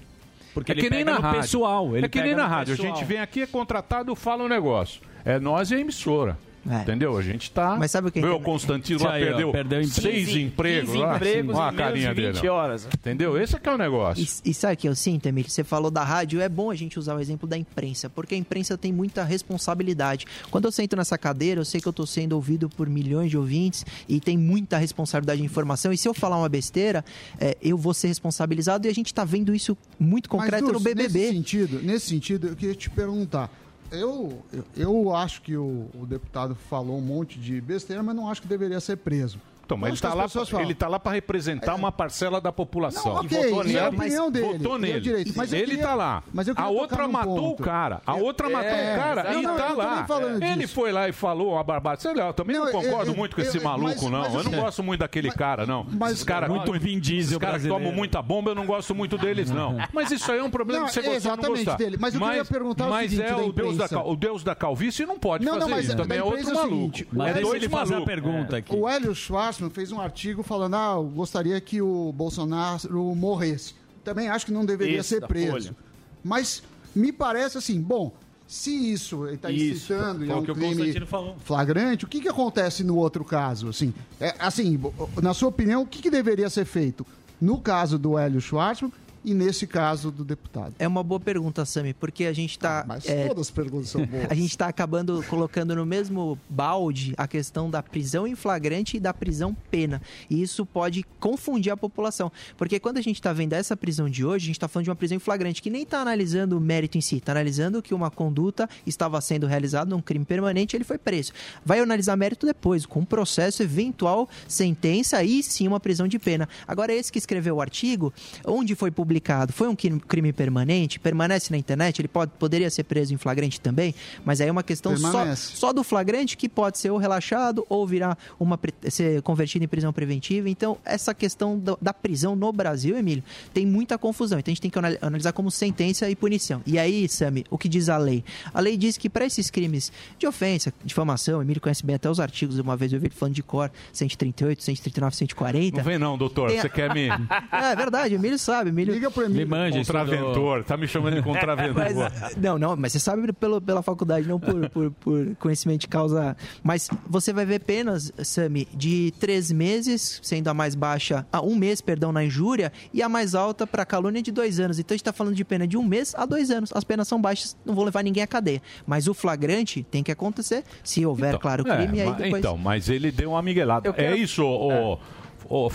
Porque 0.53 0.71
é 0.71 0.75
ele 0.75 0.81
que 0.83 0.89
nem 0.89 1.03
na 1.03 1.15
no 1.15 1.21
rádio. 1.21 1.41
pessoal, 1.41 1.97
ele 1.97 2.05
é 2.05 2.09
que 2.09 2.21
nem 2.21 2.35
na 2.35 2.45
rádio. 2.45 2.73
A 2.73 2.77
pessoal. 2.77 2.95
gente 2.95 3.07
vem 3.07 3.19
aqui, 3.19 3.41
é 3.41 3.47
contratado, 3.47 4.13
fala 4.15 4.43
um 4.43 4.47
negócio. 4.47 5.01
É 5.25 5.39
nós 5.39 5.71
e 5.71 5.75
a 5.75 5.79
emissora. 5.79 6.37
Entendeu? 6.65 7.17
A 7.17 7.21
gente 7.21 7.49
tá. 7.51 7.75
Mas 7.77 7.89
sabe 7.91 8.09
o 8.09 8.11
que 8.11 8.21
Meu, 8.21 8.35
que- 8.35 8.41
o 8.41 8.45
Constantino 8.45 9.03
lá 9.03 9.13
Aí, 9.13 9.23
ó, 9.43 9.51
perdeu, 9.51 9.83
seis 9.85 10.27
15 10.27 10.41
empregos 10.43 10.91
15 10.91 11.03
lá. 11.03 11.15
empregos 11.15 11.55
Olha 11.55 11.65
em 11.65 11.67
a 11.69 11.77
carinha 11.77 12.13
de 12.13 12.21
20 12.21 12.33
dele. 12.35 12.47
horas. 12.49 12.87
Entendeu? 12.93 13.41
Esse 13.41 13.55
é 13.55 13.59
que 13.59 13.67
é 13.67 13.73
o 13.73 13.77
negócio. 13.77 14.23
E, 14.45 14.51
e 14.51 14.53
sabe 14.53 14.73
o 14.75 14.77
que 14.77 14.87
eu 14.87 14.95
sinto, 14.95 15.25
Emílio? 15.27 15.49
Você 15.49 15.63
falou 15.63 15.89
da 15.89 16.03
rádio, 16.03 16.39
é 16.39 16.47
bom 16.47 16.69
a 16.69 16.75
gente 16.75 16.99
usar 16.99 17.15
o 17.15 17.19
exemplo 17.19 17.47
da 17.47 17.57
imprensa, 17.57 18.09
porque 18.09 18.35
a 18.35 18.37
imprensa 18.37 18.77
tem 18.77 18.93
muita 18.93 19.23
responsabilidade. 19.23 20.25
Quando 20.49 20.65
eu 20.65 20.71
sento 20.71 20.95
nessa 20.95 21.17
cadeira, 21.17 21.61
eu 21.61 21.65
sei 21.65 21.81
que 21.81 21.87
eu 21.87 21.91
estou 21.91 22.05
sendo 22.05 22.33
ouvido 22.33 22.69
por 22.69 22.87
milhões 22.89 23.29
de 23.29 23.37
ouvintes 23.37 23.85
e 24.07 24.19
tem 24.19 24.37
muita 24.37 24.77
responsabilidade 24.77 25.39
de 25.39 25.45
informação. 25.45 25.91
E 25.91 25.97
se 25.97 26.07
eu 26.07 26.13
falar 26.13 26.37
uma 26.37 26.49
besteira, 26.49 27.03
é, 27.39 27.57
eu 27.61 27.77
vou 27.77 27.93
ser 27.93 28.07
responsabilizado 28.07 28.87
e 28.87 28.89
a 28.89 28.93
gente 28.93 29.07
está 29.07 29.23
vendo 29.25 29.53
isso 29.53 29.77
muito 29.99 30.29
concreto 30.29 30.63
Mas, 30.65 30.73
no 30.73 30.79
BBB. 30.79 31.19
Nesse 31.19 31.33
sentido, 31.33 31.79
nesse 31.81 32.05
sentido, 32.07 32.47
eu 32.47 32.55
queria 32.55 32.75
te 32.75 32.89
perguntar. 32.89 33.49
Eu, 33.91 34.41
eu, 34.75 35.13
acho 35.13 35.41
que 35.41 35.57
o, 35.57 35.89
o 35.93 36.05
deputado 36.05 36.55
falou 36.55 36.97
um 36.97 37.01
monte 37.01 37.37
de 37.37 37.59
besteira, 37.59 38.01
mas 38.01 38.15
não 38.15 38.29
acho 38.29 38.41
que 38.41 38.47
deveria 38.47 38.79
ser 38.79 38.95
preso. 38.95 39.37
Então, 39.71 39.77
mas 39.77 39.91
ele 39.91 40.01
tá, 40.01 40.13
lá, 40.13 40.61
ele 40.61 40.75
tá 40.75 40.87
lá 40.87 40.99
para 40.99 41.11
representar 41.13 41.75
uma 41.75 41.91
parcela 41.91 42.41
da 42.41 42.51
população. 42.51 43.13
Não, 43.13 43.21
ok, 43.21 43.37
isso 43.39 43.77
é 43.77 43.79
a 43.85 43.89
opinião 43.89 44.29
dele, 44.31 44.45
Votou 44.45 44.57
ele 44.57 44.65
é 44.65 44.69
o 44.69 44.77
nele. 44.77 44.99
direito, 45.01 45.33
mas 45.35 45.53
ele 45.53 45.65
queria- 45.65 45.83
tá 45.83 45.95
lá. 45.95 46.23
mas 46.33 46.47
eu 46.47 46.53
a 46.57 46.67
outra 46.69 47.03
num 47.07 47.13
matou 47.13 47.35
ponto. 47.35 47.61
o 47.61 47.65
cara. 47.65 48.01
A 48.05 48.15
outra 48.15 48.49
matou 48.49 48.69
É, 48.69 48.93
o 48.93 48.99
cara 48.99 49.23
não, 49.31 49.39
e 49.39 49.43
não, 49.43 49.55
tá 49.55 49.69
lá. 49.73 50.07
ele 50.53 50.67
foi 50.67 50.91
lá 50.91 51.07
e 51.07 51.11
falou 51.13 51.53
uma 51.53 51.63
barbada. 51.63 52.01
Sei 52.01 52.13
lá, 52.13 52.27
eu 52.27 52.33
também 52.33 52.57
não, 52.57 52.69
concordo 52.71 53.11
eu- 53.11 53.15
muito 53.15 53.35
com 53.35 53.41
eu- 53.41 53.47
esse 53.47 53.59
maluco, 53.59 54.09
não. 54.09 54.19
mas 54.21 54.33
eu 54.33 54.43
não 54.43 54.51
assim- 54.51 54.61
gosto 54.61 54.83
muito 54.83 54.99
daquele 54.99 55.31
cara, 55.31 55.65
não. 55.65 55.85
mas- 55.89 56.11
Esses 56.13 56.23
caras 56.23 56.49
Muito 56.49 56.71
Vin 56.73 56.99
Diesel 56.99 57.37
Esses 57.37 57.37
caras 57.37 57.63
tomam 57.65 57.91
muita 57.93 58.21
bomba, 58.21 58.51
eu 58.51 58.55
não 58.55 58.65
gosto 58.65 58.93
muito 58.93 59.17
deles, 59.17 59.49
não. 59.49 59.77
Mas 59.93 60.11
isso 60.11 60.29
aí 60.31 60.39
é 60.39 60.43
um 60.43 60.49
problema 60.49 60.85
que 60.87 60.91
você 60.93 61.01
gosta 61.01 61.09
ou 61.09 61.13
não 61.13 61.33
exatamente 61.35 61.65
gostar. 61.65 61.77
dele. 61.77 61.97
Mas 61.99 62.13
eu 62.15 62.21
queria 62.21 62.45
perguntar 62.45 62.87
o 62.87 62.89
mas 62.89 63.09
seguinte 63.11 63.25
é 63.25 63.29
da 63.35 63.37
o 63.41 63.51
Deus 63.53 63.77
da, 63.77 64.03
o 64.03 64.15
Deus 64.15 64.43
da 64.43 64.55
calvície 64.55 65.05
não 65.05 65.17
pode 65.17 65.45
Não, 65.45 65.53
não, 65.53 65.61
fazer 65.61 65.71
mas 65.71 65.85
isso. 65.85 65.95
Também 65.97 66.17
é 66.17 66.23
outro 66.23 66.39
é 66.39 66.51
o 66.51 66.55
maluco. 66.55 66.75
seguinte, 66.75 67.07
Mas 67.11 67.37
é 67.37 67.41
dois 67.41 67.53
ele 67.55 67.69
fazer 67.69 67.95
a 67.95 68.01
pergunta 68.01 68.57
aqui. 68.57 68.75
O 68.75 68.87
Hélio 68.89 69.13
Schwarzman 69.61 69.69
fez 69.69 69.91
um 69.91 70.01
artigo 70.01 70.43
falando: 70.43 70.75
ah, 70.75 70.93
eu 70.95 71.03
gostaria 71.03 71.59
que 71.61 71.81
o 71.81 72.11
Bolsonaro 72.11 73.15
morresse. 73.15 73.75
Também 74.03 74.27
acho 74.27 74.45
que 74.45 74.51
não 74.51 74.65
deveria 74.65 74.99
Esse 74.99 75.09
ser 75.09 75.27
preso. 75.27 75.51
Folha. 75.51 75.75
Mas 76.23 76.63
me 76.95 77.11
parece 77.11 77.57
assim, 77.57 77.79
bom, 77.79 78.11
se 78.47 78.71
isso 78.91 79.25
ele 79.27 79.35
está 79.35 79.51
Isso, 79.51 79.93
incitando 79.93 80.23
e 80.23 80.27
foi 80.27 80.35
é 80.35 80.37
o 80.37 80.41
um 80.41 80.43
que 80.43 80.51
o 80.51 80.55
crime 80.55 81.05
falou. 81.05 81.35
flagrante, 81.43 82.05
o 82.05 82.07
que, 82.07 82.19
que 82.19 82.27
acontece 82.27 82.83
no 82.83 82.97
outro 82.97 83.23
caso? 83.23 83.69
Assim, 83.69 83.93
é, 84.19 84.35
assim, 84.39 84.79
na 85.21 85.33
sua 85.33 85.49
opinião, 85.49 85.83
o 85.83 85.87
que, 85.87 86.01
que 86.01 86.09
deveria 86.09 86.49
ser 86.49 86.65
feito 86.65 87.05
no 87.39 87.59
caso 87.59 87.97
do 87.97 88.17
Hélio 88.17 88.41
Schwarzman 88.41 88.91
e 89.23 89.33
nesse 89.33 89.67
caso 89.67 90.11
do 90.11 90.23
deputado? 90.23 90.75
É 90.79 90.87
uma 90.87 91.03
boa 91.03 91.19
pergunta, 91.19 91.63
Sami, 91.65 91.93
porque 91.93 92.25
a 92.25 92.33
gente 92.33 92.51
está. 92.51 92.83
Mas 92.87 93.03
todas 93.03 93.47
as 93.47 93.51
perguntas 93.51 93.89
são 93.89 94.05
boas. 94.05 94.21
A 94.31 94.33
gente 94.33 94.49
está 94.49 94.67
acabando 94.67 95.23
colocando 95.27 95.75
no 95.75 95.85
mesmo 95.85 96.37
balde 96.49 97.13
a 97.17 97.27
questão 97.27 97.69
da 97.69 97.83
prisão 97.83 98.27
em 98.27 98.35
flagrante 98.35 98.97
e 98.97 98.99
da 98.99 99.13
prisão 99.13 99.55
pena. 99.69 100.01
E 100.29 100.41
isso 100.41 100.65
pode 100.65 101.03
confundir 101.19 101.71
a 101.71 101.77
população. 101.77 102.31
Porque 102.57 102.79
quando 102.79 102.97
a 102.97 103.01
gente 103.01 103.15
está 103.15 103.33
vendo 103.33 103.53
essa 103.53 103.75
prisão 103.75 104.09
de 104.09 104.25
hoje, 104.25 104.45
a 104.45 104.47
gente 104.47 104.55
está 104.55 104.67
falando 104.67 104.85
de 104.85 104.89
uma 104.89 104.95
prisão 104.95 105.15
em 105.17 105.19
flagrante, 105.19 105.61
que 105.61 105.69
nem 105.69 105.83
está 105.83 105.99
analisando 105.99 106.57
o 106.57 106.61
mérito 106.61 106.97
em 106.97 107.01
si, 107.01 107.17
está 107.17 107.31
analisando 107.31 107.81
que 107.81 107.93
uma 107.93 108.09
conduta 108.09 108.69
estava 108.85 109.19
sendo 109.21 109.47
realizada 109.47 109.89
num 109.89 110.01
crime 110.01 110.25
permanente 110.25 110.75
ele 110.75 110.83
foi 110.83 110.97
preso. 110.97 111.33
Vai 111.65 111.79
analisar 111.79 112.15
mérito 112.15 112.45
depois, 112.45 112.85
com 112.85 113.01
um 113.01 113.05
processo, 113.05 113.63
eventual 113.63 114.29
sentença 114.47 115.23
e 115.23 115.43
sim 115.43 115.67
uma 115.67 115.79
prisão 115.79 116.07
de 116.07 116.19
pena. 116.19 116.47
Agora, 116.67 116.93
esse 116.93 117.11
que 117.11 117.17
escreveu 117.17 117.55
o 117.55 117.61
artigo, 117.61 118.13
onde 118.45 118.75
foi 118.75 118.91
publicado, 118.91 119.10
publicado 119.11 119.51
foi 119.51 119.67
um 119.67 119.75
crime, 119.75 120.31
permanente, 120.31 120.97
permanece 120.99 121.51
na 121.51 121.57
internet, 121.57 121.99
ele 121.99 122.07
pode, 122.07 122.31
poderia 122.39 122.69
ser 122.69 122.83
preso 122.83 123.13
em 123.13 123.17
flagrante 123.17 123.59
também, 123.59 123.93
mas 124.23 124.39
aí 124.39 124.47
é 124.47 124.51
uma 124.51 124.63
questão 124.63 124.95
só, 124.95 125.09
Permanece. 125.11 125.55
só 125.57 125.73
do 125.73 125.83
flagrante 125.83 126.37
que 126.37 126.47
pode 126.47 126.77
ser 126.77 126.89
ou 126.91 126.97
relaxado 126.97 127.65
ou 127.67 127.85
virar 127.85 128.17
uma 128.39 128.57
ser 128.89 129.21
convertido 129.21 129.65
em 129.65 129.67
prisão 129.67 129.91
preventiva. 129.91 130.49
Então, 130.49 130.77
essa 130.85 131.13
questão 131.13 131.59
do- 131.59 131.77
da 131.81 131.93
prisão 131.93 132.35
no 132.35 132.51
Brasil, 132.53 132.97
Emílio, 132.97 133.23
tem 133.53 133.65
muita 133.65 133.97
confusão. 133.97 134.39
Então, 134.39 134.49
a 134.51 134.53
gente 134.53 134.61
tem 134.61 134.71
que 134.71 134.79
anal- 134.79 134.97
analisar 135.01 135.33
como 135.33 135.51
sentença 135.51 136.09
e 136.09 136.15
punição. 136.15 136.61
E 136.65 136.79
aí, 136.79 137.07
Sami, 137.09 137.43
o 137.49 137.57
que 137.57 137.67
diz 137.67 137.89
a 137.89 137.97
lei? 137.97 138.23
A 138.53 138.61
lei 138.61 138.77
diz 138.77 138.97
que 138.97 139.09
para 139.09 139.25
esses 139.25 139.49
crimes 139.49 139.91
de 140.17 140.25
ofensa, 140.25 140.73
difamação, 140.85 141.39
o 141.39 141.41
Emílio 141.41 141.61
conhece 141.61 141.85
bem 141.85 141.95
até 141.95 142.09
os 142.09 142.19
artigos, 142.19 142.57
uma 142.59 142.77
vez 142.77 142.93
eu 142.93 142.99
vi 142.99 143.07
ele 143.07 143.15
falando 143.15 143.35
de 143.35 143.43
cor, 143.43 143.69
138, 143.91 144.63
139, 144.63 145.15
140. 145.17 145.77
Não 145.77 145.83
vem 145.83 145.97
não, 145.99 146.17
doutor. 146.17 146.49
A- 146.49 146.61
Você 146.61 146.69
quer 146.69 146.93
me... 146.93 147.09
É 147.51 147.75
verdade, 147.75 148.15
o 148.15 148.17
Emílio 148.17 148.39
sabe. 148.39 148.69
Emílio... 148.69 148.93
Liga 149.01 149.11
pro 149.11 149.27
Me 149.29 149.45
manja, 149.45 149.79
Contraventor. 149.79 150.63
Tá 150.63 150.77
me 150.77 150.87
chamando 150.87 151.15
de 151.15 151.23
contraventor. 151.23 151.81
Mas, 152.21 152.35
não, 152.37 152.57
não, 152.59 152.75
mas 152.75 152.91
você 152.91 152.99
sabe 152.99 153.33
pelo, 153.33 153.59
pela 153.59 153.81
faculdade, 153.81 154.27
não 154.27 154.39
por, 154.39 154.69
por, 154.69 154.91
por 154.91 155.35
conhecimento 155.37 155.81
de 155.81 155.87
causa. 155.87 156.37
Mas 156.63 156.87
você 157.07 157.33
vai 157.33 157.45
ver 157.45 157.59
penas, 157.61 158.11
Sami, 158.23 158.67
de 158.73 159.11
três 159.19 159.51
meses, 159.51 160.19
sendo 160.21 160.47
a 160.49 160.53
mais 160.53 160.75
baixa, 160.75 161.25
a 161.31 161.41
um 161.41 161.55
mês, 161.55 161.81
perdão, 161.81 162.11
na 162.11 162.23
injúria, 162.23 162.71
e 162.93 163.01
a 163.01 163.09
mais 163.09 163.33
alta 163.33 163.65
para 163.65 163.85
calúnia 163.85 164.21
de 164.21 164.31
dois 164.31 164.59
anos. 164.59 164.77
Então 164.77 164.93
a 164.93 164.95
gente 164.95 165.01
está 165.01 165.13
falando 165.13 165.35
de 165.35 165.43
pena 165.43 165.67
de 165.67 165.77
um 165.77 165.83
mês 165.83 166.13
a 166.15 166.25
dois 166.25 166.51
anos. 166.51 166.71
As 166.75 166.83
penas 166.83 167.07
são 167.07 167.19
baixas, 167.19 167.57
não 167.65 167.73
vão 167.73 167.83
levar 167.83 168.03
ninguém 168.03 168.21
à 168.23 168.27
cadeia. 168.27 168.61
Mas 168.85 169.07
o 169.07 169.13
flagrante 169.13 169.83
tem 169.89 170.03
que 170.03 170.11
acontecer, 170.11 170.63
se 170.83 171.03
houver, 171.05 171.37
claro, 171.39 171.67
É, 171.67 171.77
crime, 171.77 171.97
e 171.97 172.01
aí 172.01 172.07
mas- 172.09 172.17
depois. 172.17 172.39
Então, 172.39 172.57
mas 172.57 172.89
ele 172.89 173.11
deu 173.11 173.31
uma 173.31 173.41
miguelada. 173.41 173.91
Quero- 173.91 174.13
É 174.13 174.17
isso, 174.17 174.43
o, 174.45 174.99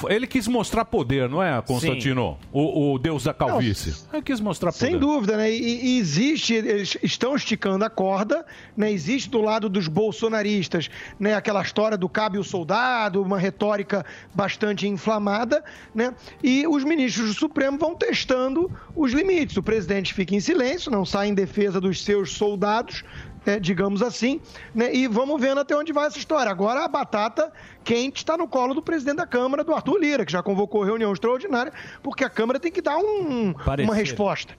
ele 0.08 0.26
quis 0.26 0.48
mostrar 0.48 0.84
poder, 0.84 1.28
não 1.28 1.42
é, 1.42 1.60
Constantino? 1.60 2.38
O, 2.52 2.94
o 2.94 2.98
deus 2.98 3.24
da 3.24 3.34
calvície. 3.34 3.94
Ele 4.12 4.22
quis 4.22 4.40
mostrar 4.40 4.72
poder. 4.72 4.86
Sem 4.86 4.98
dúvida, 4.98 5.36
né? 5.36 5.50
E, 5.50 5.96
e 5.96 5.98
existe, 5.98 6.54
eles 6.54 6.96
estão 7.02 7.36
esticando 7.36 7.84
a 7.84 7.90
corda, 7.90 8.44
né? 8.76 8.90
Existe 8.90 9.28
do 9.28 9.40
lado 9.42 9.68
dos 9.68 9.88
bolsonaristas, 9.88 10.88
né? 11.18 11.34
Aquela 11.34 11.60
história 11.60 11.98
do 11.98 12.08
cabe 12.08 12.38
o 12.38 12.44
soldado, 12.44 13.22
uma 13.22 13.38
retórica 13.38 14.04
bastante 14.34 14.88
inflamada, 14.88 15.62
né? 15.94 16.14
E 16.42 16.66
os 16.66 16.82
ministros 16.82 17.28
do 17.28 17.34
Supremo 17.34 17.78
vão 17.78 17.94
testando 17.94 18.70
os 18.94 19.12
limites. 19.12 19.56
O 19.56 19.62
presidente 19.62 20.14
fica 20.14 20.34
em 20.34 20.40
silêncio, 20.40 20.90
não 20.90 21.04
sai 21.04 21.28
em 21.28 21.34
defesa 21.34 21.80
dos 21.80 22.02
seus 22.02 22.32
soldados, 22.32 23.04
né, 23.46 23.60
digamos 23.60 24.02
assim, 24.02 24.40
né, 24.74 24.92
e 24.92 25.06
vamos 25.06 25.40
vendo 25.40 25.60
até 25.60 25.74
onde 25.76 25.92
vai 25.92 26.08
essa 26.08 26.18
história. 26.18 26.50
Agora 26.50 26.84
a 26.84 26.88
batata 26.88 27.52
quente 27.84 28.16
está 28.16 28.36
no 28.36 28.48
colo 28.48 28.74
do 28.74 28.82
presidente 28.82 29.18
da 29.18 29.26
Câmara, 29.26 29.62
do 29.62 29.72
Arthur 29.72 29.98
Lira, 29.98 30.26
que 30.26 30.32
já 30.32 30.42
convocou 30.42 30.82
reunião 30.82 31.12
extraordinária, 31.12 31.72
porque 32.02 32.24
a 32.24 32.28
Câmara 32.28 32.58
tem 32.58 32.72
que 32.72 32.82
dar 32.82 32.98
um- 32.98 33.54
uma 33.84 33.94
resposta. 33.94 34.54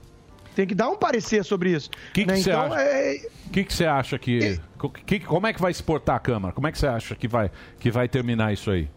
Tem 0.56 0.66
que 0.66 0.74
dar 0.74 0.90
um 0.90 0.96
parecer 0.96 1.44
sobre 1.46 1.72
isso. 1.72 1.90
O 2.10 2.14
que 2.14 2.26
né? 2.26 2.38
você 2.38 2.50
então, 2.50 2.74
acha? 2.74 2.82
é- 2.82 3.28
O 3.46 3.50
que 3.52 3.64
que 3.64 3.72
você 3.74 3.86
acha 3.86 4.18
que, 4.18 4.60
que- 5.06 5.20
Como 5.20 5.46
é 5.46 5.54
que 5.54 5.62
vai 5.62 5.72
se 5.72 5.84
portar 5.84 6.16
a 6.16 6.20
Câmara? 6.20 6.52
Como 6.54 6.66
é 6.66 6.72
que 6.72 6.80
você 6.80 6.88
acha 6.88 7.14
que 7.14 7.28
vai, 7.28 7.52
que 7.80 7.92
vai 7.92 8.08
terminar 8.08 8.52
isso 8.54 8.72
aí? 8.72 8.90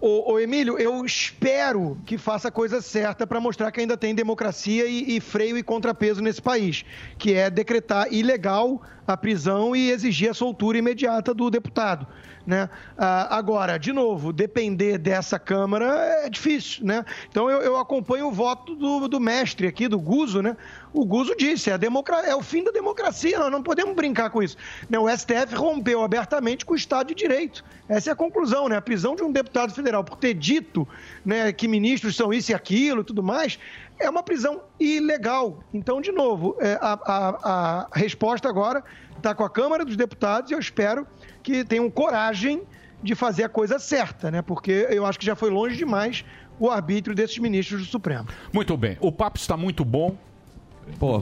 Ô, 0.00 0.32
ô, 0.32 0.40
Emílio, 0.40 0.78
eu 0.78 1.04
espero 1.04 1.98
que 2.06 2.16
faça 2.16 2.48
a 2.48 2.50
coisa 2.50 2.80
certa 2.80 3.26
para 3.26 3.38
mostrar 3.38 3.70
que 3.70 3.80
ainda 3.80 3.98
tem 3.98 4.14
democracia 4.14 4.86
e, 4.86 5.16
e 5.16 5.20
freio 5.20 5.58
e 5.58 5.62
contrapeso 5.62 6.22
nesse 6.22 6.40
país, 6.40 6.86
que 7.18 7.34
é 7.34 7.50
decretar 7.50 8.10
ilegal 8.10 8.80
a 9.06 9.14
prisão 9.14 9.76
e 9.76 9.90
exigir 9.90 10.30
a 10.30 10.34
soltura 10.34 10.78
imediata 10.78 11.34
do 11.34 11.50
deputado. 11.50 12.06
Né? 12.46 12.68
Ah, 12.96 13.36
agora, 13.36 13.78
de 13.78 13.92
novo, 13.92 14.32
depender 14.32 14.96
dessa 14.96 15.38
Câmara 15.38 15.86
é 16.24 16.30
difícil. 16.30 16.84
Né? 16.86 17.04
Então 17.28 17.50
eu, 17.50 17.60
eu 17.60 17.76
acompanho 17.76 18.28
o 18.28 18.32
voto 18.32 18.74
do, 18.74 19.06
do 19.06 19.20
mestre 19.20 19.66
aqui, 19.66 19.86
do 19.86 20.00
Guzo. 20.00 20.40
Né? 20.40 20.56
O 20.92 21.04
Guzo 21.04 21.34
disse, 21.36 21.70
é, 21.70 21.78
é 22.26 22.34
o 22.34 22.42
fim 22.42 22.64
da 22.64 22.70
democracia, 22.72 23.38
nós 23.38 23.50
não 23.50 23.62
podemos 23.62 23.94
brincar 23.94 24.28
com 24.30 24.42
isso. 24.42 24.56
O 25.00 25.08
STF 25.08 25.54
rompeu 25.54 26.02
abertamente 26.02 26.64
com 26.66 26.72
o 26.72 26.76
Estado 26.76 27.08
de 27.08 27.14
Direito. 27.14 27.64
Essa 27.88 28.10
é 28.10 28.12
a 28.12 28.16
conclusão, 28.16 28.68
né? 28.68 28.76
A 28.76 28.80
prisão 28.82 29.14
de 29.14 29.22
um 29.22 29.30
deputado 29.30 29.72
federal 29.72 30.02
por 30.02 30.16
ter 30.16 30.34
dito 30.34 30.86
né, 31.24 31.52
que 31.52 31.68
ministros 31.68 32.16
são 32.16 32.32
isso 32.32 32.50
e 32.50 32.54
aquilo 32.54 33.02
e 33.02 33.04
tudo 33.04 33.22
mais, 33.22 33.58
é 33.98 34.10
uma 34.10 34.22
prisão 34.22 34.62
ilegal. 34.78 35.62
Então, 35.72 36.00
de 36.00 36.10
novo, 36.10 36.56
é, 36.60 36.78
a, 36.80 36.92
a- 37.04 37.86
a 37.92 37.98
resposta 37.98 38.48
agora 38.48 38.82
está 39.16 39.34
com 39.34 39.44
a 39.44 39.50
Câmara 39.50 39.84
dos 39.84 39.96
Deputados 39.96 40.50
e 40.50 40.54
eu 40.54 40.58
espero 40.58 41.06
que 41.42 41.64
tenham 41.64 41.88
coragem 41.90 42.62
de 43.02 43.14
fazer 43.14 43.44
a 43.44 43.48
coisa 43.48 43.78
certa, 43.78 44.30
né? 44.30 44.42
Porque 44.42 44.86
eu 44.90 45.06
acho 45.06 45.18
que 45.18 45.24
já 45.26 45.36
foi 45.36 45.50
longe 45.50 45.76
demais 45.76 46.24
o 46.58 46.68
arbítrio 46.70 47.14
desses 47.14 47.38
ministros 47.38 47.80
do 47.82 47.86
Supremo. 47.86 48.26
Muito 48.52 48.76
bem. 48.76 48.98
O 49.00 49.10
papo 49.12 49.38
está 49.38 49.56
muito 49.56 49.84
bom. 49.84 50.16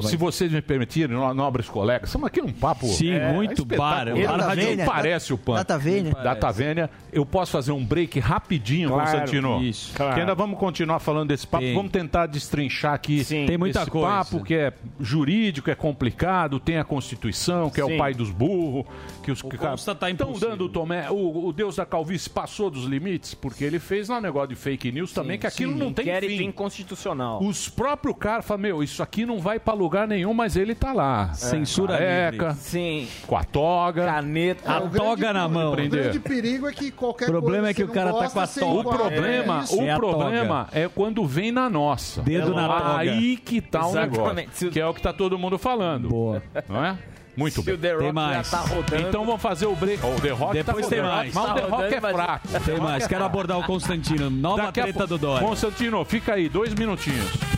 Se 0.02 0.16
vocês 0.16 0.50
me 0.52 0.60
permitirem, 0.62 1.16
no- 1.16 1.34
nobres 1.34 1.68
colegas, 1.68 2.08
estamos 2.08 2.26
aqui 2.26 2.40
num 2.40 2.52
papo. 2.52 2.86
Sim, 2.86 3.18
muito 3.34 3.64
bar, 3.64 4.08
é 4.08 4.14
um 4.14 4.22
bar 4.24 4.40
radiofônico. 4.40 4.84
Parece 4.90 5.32
o 5.32 5.38
PAN. 5.38 5.54
Data 5.56 5.78
Vênia. 5.78 6.12
Data 6.12 6.50
Vênia. 6.52 6.90
Eu 7.12 7.24
posso 7.26 7.52
fazer 7.52 7.72
um 7.72 7.84
break 7.84 8.18
rapidinho, 8.20 8.88
Claro, 8.90 9.10
Constantino? 9.10 9.62
isso. 9.62 9.90
Que 9.90 9.96
Claro. 9.96 10.20
ainda 10.20 10.34
vamos 10.34 10.58
continuar 10.58 10.98
falando 10.98 11.28
desse 11.28 11.46
papo. 11.46 11.64
Sim. 11.64 11.74
Vamos 11.74 11.90
tentar 11.92 12.26
destrinchar 12.26 12.94
aqui 12.94 13.24
Tem 13.24 13.56
muita 13.58 13.82
esse 13.82 13.90
coisa. 13.90 14.06
papo 14.08 14.42
que 14.44 14.54
é 14.54 14.72
jurídico, 15.00 15.70
é 15.70 15.74
complicado, 15.74 16.58
tem 16.60 16.78
a 16.78 16.84
Constituição, 16.84 17.70
que 17.70 17.80
é 17.80 17.84
Sim. 17.84 17.94
o 17.94 17.98
pai 17.98 18.14
dos 18.14 18.30
burros, 18.30 18.84
que 19.22 19.30
os 19.30 19.42
que 19.42 19.56
Consta 19.56 19.94
tá 19.94 20.10
estão 20.10 20.32
dando 20.32 20.64
o 20.64 20.68
Tomé. 20.68 21.10
O, 21.10 21.46
o 21.48 21.52
Deus 21.52 21.76
da 21.76 21.86
calvície 21.86 22.28
passou 22.30 22.70
dos 22.70 22.84
limites, 22.84 23.34
porque 23.34 23.64
ele 23.64 23.78
fez 23.78 24.08
lá 24.08 24.18
um 24.18 24.20
negócio 24.20 24.48
de 24.48 24.54
fake 24.56 24.92
news 24.92 25.12
também, 25.12 25.38
que 25.38 25.46
aquilo 25.46 25.74
não 25.74 25.92
tem 25.92 26.04
Inquérito 26.04 26.36
fim. 26.38 26.44
inconstitucional. 26.46 27.42
Os 27.42 27.68
próprios 27.68 28.16
caras 28.18 28.44
falam, 28.46 28.62
meu, 28.62 28.82
isso 28.82 29.02
aqui 29.02 29.24
não 29.26 29.38
vai 29.38 29.57
pra 29.58 29.74
lugar 29.74 30.06
nenhum, 30.08 30.32
mas 30.34 30.56
ele 30.56 30.74
tá 30.74 30.92
lá. 30.92 31.32
Censura 31.34 31.96
Careca, 31.98 32.46
livre. 32.48 32.60
Sim. 32.60 33.08
Com 33.26 33.36
a 33.36 33.44
toga. 33.44 34.04
Caneta. 34.06 34.72
A 34.76 34.80
toga 34.82 35.32
na 35.32 35.48
mão. 35.48 35.72
O 35.72 35.76
grande 35.88 36.18
perigo 36.20 36.68
é 36.68 36.72
que 36.72 36.90
qualquer 36.90 37.28
O 37.28 37.32
problema 37.32 37.64
coisa 37.64 37.70
é 37.70 37.74
que 37.74 37.84
o 37.84 37.88
cara 37.88 38.12
tá 38.12 38.30
com 38.30 38.40
a 38.40 38.46
toga. 38.46 38.88
O 38.88 38.92
problema, 38.96 39.60
É 39.60 39.64
isso. 39.64 39.78
o 39.78 39.82
É 39.82 39.90
a 39.90 39.96
problema 39.96 40.68
é 40.72 40.88
quando 40.88 41.24
vem 41.26 41.50
na 41.52 41.68
nossa. 41.68 42.22
Dedo 42.22 42.52
É 42.52 42.54
na 42.56 42.68
toga. 42.68 42.98
Aí 42.98 43.36
que 43.36 43.60
tá 43.60 43.86
o 43.86 43.90
Exatamente. 43.90 44.34
negócio. 44.34 44.70
Que 44.70 44.80
é 44.80 44.86
o 44.86 44.94
que 44.94 45.02
tá 45.02 45.12
todo 45.12 45.38
mundo 45.38 45.58
falando. 45.58 46.08
Boa. 46.08 46.42
Não 46.68 46.84
é? 46.84 46.96
Muito 47.36 47.60
Se 47.60 47.62
bem. 47.66 47.74
o 47.74 47.78
The 47.78 47.92
Rock 47.92 48.02
Tem 48.02 48.12
mais. 48.12 48.50
já 48.50 48.58
tá 48.58 48.64
rodando. 48.64 49.02
Então 49.08 49.24
vamos 49.24 49.40
fazer 49.40 49.66
o 49.66 49.76
break. 49.76 50.04
Ó, 50.04 50.08
o 50.08 50.20
The 50.20 50.30
Rock 50.30 50.52
Depois 50.54 50.84
tá 50.86 50.90
tem 50.90 50.98
rodando. 51.00 51.16
mais. 51.16 51.34
Mas 51.34 51.44
Tá 51.44 51.50
o 51.52 51.54
The 51.54 51.60
Rock 51.60 51.70
rodando, 51.72 51.94
é 51.94 52.00
mas- 52.00 52.12
fraco. 52.16 52.48
Tem 52.64 52.80
mais, 52.80 53.06
quero 53.06 53.24
abordar 53.24 53.58
o 53.60 53.62
Constantino. 53.64 54.28
Nova 54.28 54.62
Daqui 54.64 54.80
a 54.80 54.82
treta 54.84 54.98
pouco- 54.98 55.14
do 55.14 55.18
Dória. 55.18 55.46
Constantino, 55.46 56.04
fica 56.04 56.34
aí, 56.34 56.48
dois 56.48 56.74
minutinhos. 56.74 57.57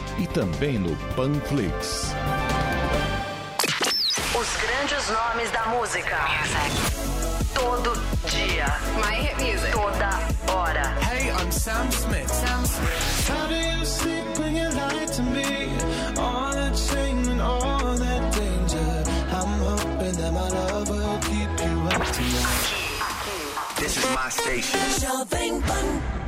e 0.17 0.27
também 0.27 0.77
no 0.79 0.95
Panflix. 1.15 2.13
Os 4.35 4.47
grandes 4.57 5.09
nomes 5.09 5.51
da 5.51 5.65
música. 5.67 6.17
Todo 7.53 7.93
dia. 8.29 8.65
My 8.95 9.15
hit 9.15 9.35
music. 9.41 9.71
Toda 9.71 10.09
hora. 10.51 10.95
Hey, 11.01 11.29
I'm 11.31 11.51
Sam 11.51 11.91
Smith. 11.91 12.29
Sam 12.29 12.65
Smith. 12.65 13.29
How 13.29 13.47
do 13.47 13.55
you 13.55 13.85
sleep 13.85 14.39
when 14.39 14.55
you 14.55 14.69
lie 14.69 15.05
to 15.05 15.23
me? 15.23 15.69
All 16.17 16.51
that 16.53 16.77
shame 16.77 17.29
and 17.29 17.41
all 17.41 17.95
that 17.97 18.33
danger. 18.33 19.03
I'm 19.31 19.59
hoping 19.59 20.13
that 20.13 20.33
my 20.33 20.49
love 20.49 20.89
will 20.89 21.19
keep 21.19 21.49
you 21.59 21.81
up 21.89 22.05
tonight. 22.11 22.81
This 23.77 23.97
is 23.97 24.05
my 24.15 24.29
station. 24.29 24.79
Jovem 24.99 25.61
Pan. 25.61 26.20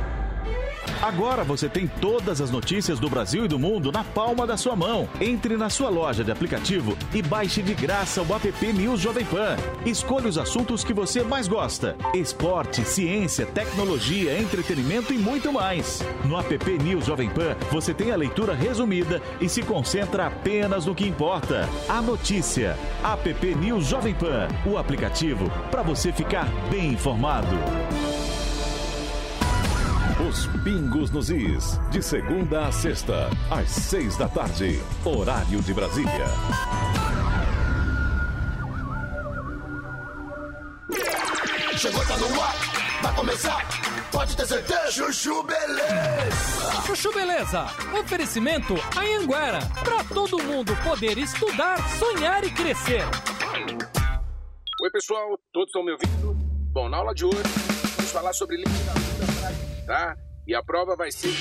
Agora 1.04 1.44
você 1.44 1.68
tem 1.68 1.86
todas 1.86 2.40
as 2.40 2.50
notícias 2.50 2.98
do 2.98 3.10
Brasil 3.10 3.44
e 3.44 3.48
do 3.48 3.58
mundo 3.58 3.92
na 3.92 4.02
palma 4.02 4.46
da 4.46 4.56
sua 4.56 4.74
mão. 4.74 5.06
Entre 5.20 5.54
na 5.54 5.68
sua 5.68 5.90
loja 5.90 6.24
de 6.24 6.32
aplicativo 6.32 6.96
e 7.12 7.20
baixe 7.20 7.60
de 7.60 7.74
graça 7.74 8.22
o 8.22 8.34
app 8.34 8.72
News 8.72 9.00
Jovem 9.00 9.26
Pan. 9.26 9.54
Escolha 9.84 10.28
os 10.28 10.38
assuntos 10.38 10.82
que 10.82 10.94
você 10.94 11.22
mais 11.22 11.46
gosta: 11.46 11.94
esporte, 12.14 12.86
ciência, 12.86 13.44
tecnologia, 13.44 14.40
entretenimento 14.40 15.12
e 15.12 15.18
muito 15.18 15.52
mais. 15.52 16.02
No 16.24 16.40
app 16.40 16.78
News 16.78 17.04
Jovem 17.04 17.28
Pan, 17.28 17.54
você 17.70 17.92
tem 17.92 18.10
a 18.10 18.16
leitura 18.16 18.54
resumida 18.54 19.20
e 19.42 19.46
se 19.46 19.60
concentra 19.60 20.28
apenas 20.28 20.86
no 20.86 20.94
que 20.94 21.06
importa: 21.06 21.68
a 21.86 22.00
notícia. 22.00 22.78
App 23.04 23.54
News 23.56 23.84
Jovem 23.84 24.14
Pan, 24.14 24.48
o 24.64 24.78
aplicativo 24.78 25.50
para 25.70 25.82
você 25.82 26.10
ficar 26.10 26.48
bem 26.70 26.94
informado. 26.94 28.13
Os 30.34 30.48
Pingos 30.64 31.12
nos 31.12 31.30
Is, 31.30 31.78
de 31.92 32.02
segunda 32.02 32.66
a 32.66 32.72
sexta, 32.72 33.30
às 33.48 33.68
seis 33.70 34.16
da 34.16 34.28
tarde, 34.28 34.82
horário 35.04 35.62
de 35.62 35.72
Brasília. 35.72 36.26
Chegou, 41.78 42.04
tá 42.04 42.16
no 42.16 42.42
ar, 42.42 42.54
vai 43.00 43.14
começar, 43.14 43.64
pode 44.10 44.36
ter 44.36 44.44
certeza. 44.44 44.90
Chuchu 44.90 45.40
Beleza. 45.44 46.82
Chuchu 46.84 47.12
Beleza, 47.12 47.66
oferecimento 47.96 48.74
Anhanguera, 48.96 49.60
para 49.84 50.02
todo 50.02 50.42
mundo 50.42 50.74
poder 50.82 51.16
estudar, 51.16 51.78
sonhar 51.96 52.42
e 52.42 52.50
crescer. 52.50 53.04
Oi, 54.82 54.90
pessoal, 54.90 55.38
todos 55.52 55.68
estão 55.68 55.84
me 55.84 55.92
ouvindo? 55.92 56.34
Bom, 56.72 56.88
na 56.88 56.96
aula 56.96 57.14
de 57.14 57.24
hoje, 57.24 57.40
vamos 57.96 58.10
falar 58.10 58.32
sobre 58.32 58.56
literatura 58.56 59.13
tá? 59.84 60.16
E 60.46 60.54
a 60.54 60.62
prova 60.62 60.96
vai 60.96 61.10
ser. 61.10 61.34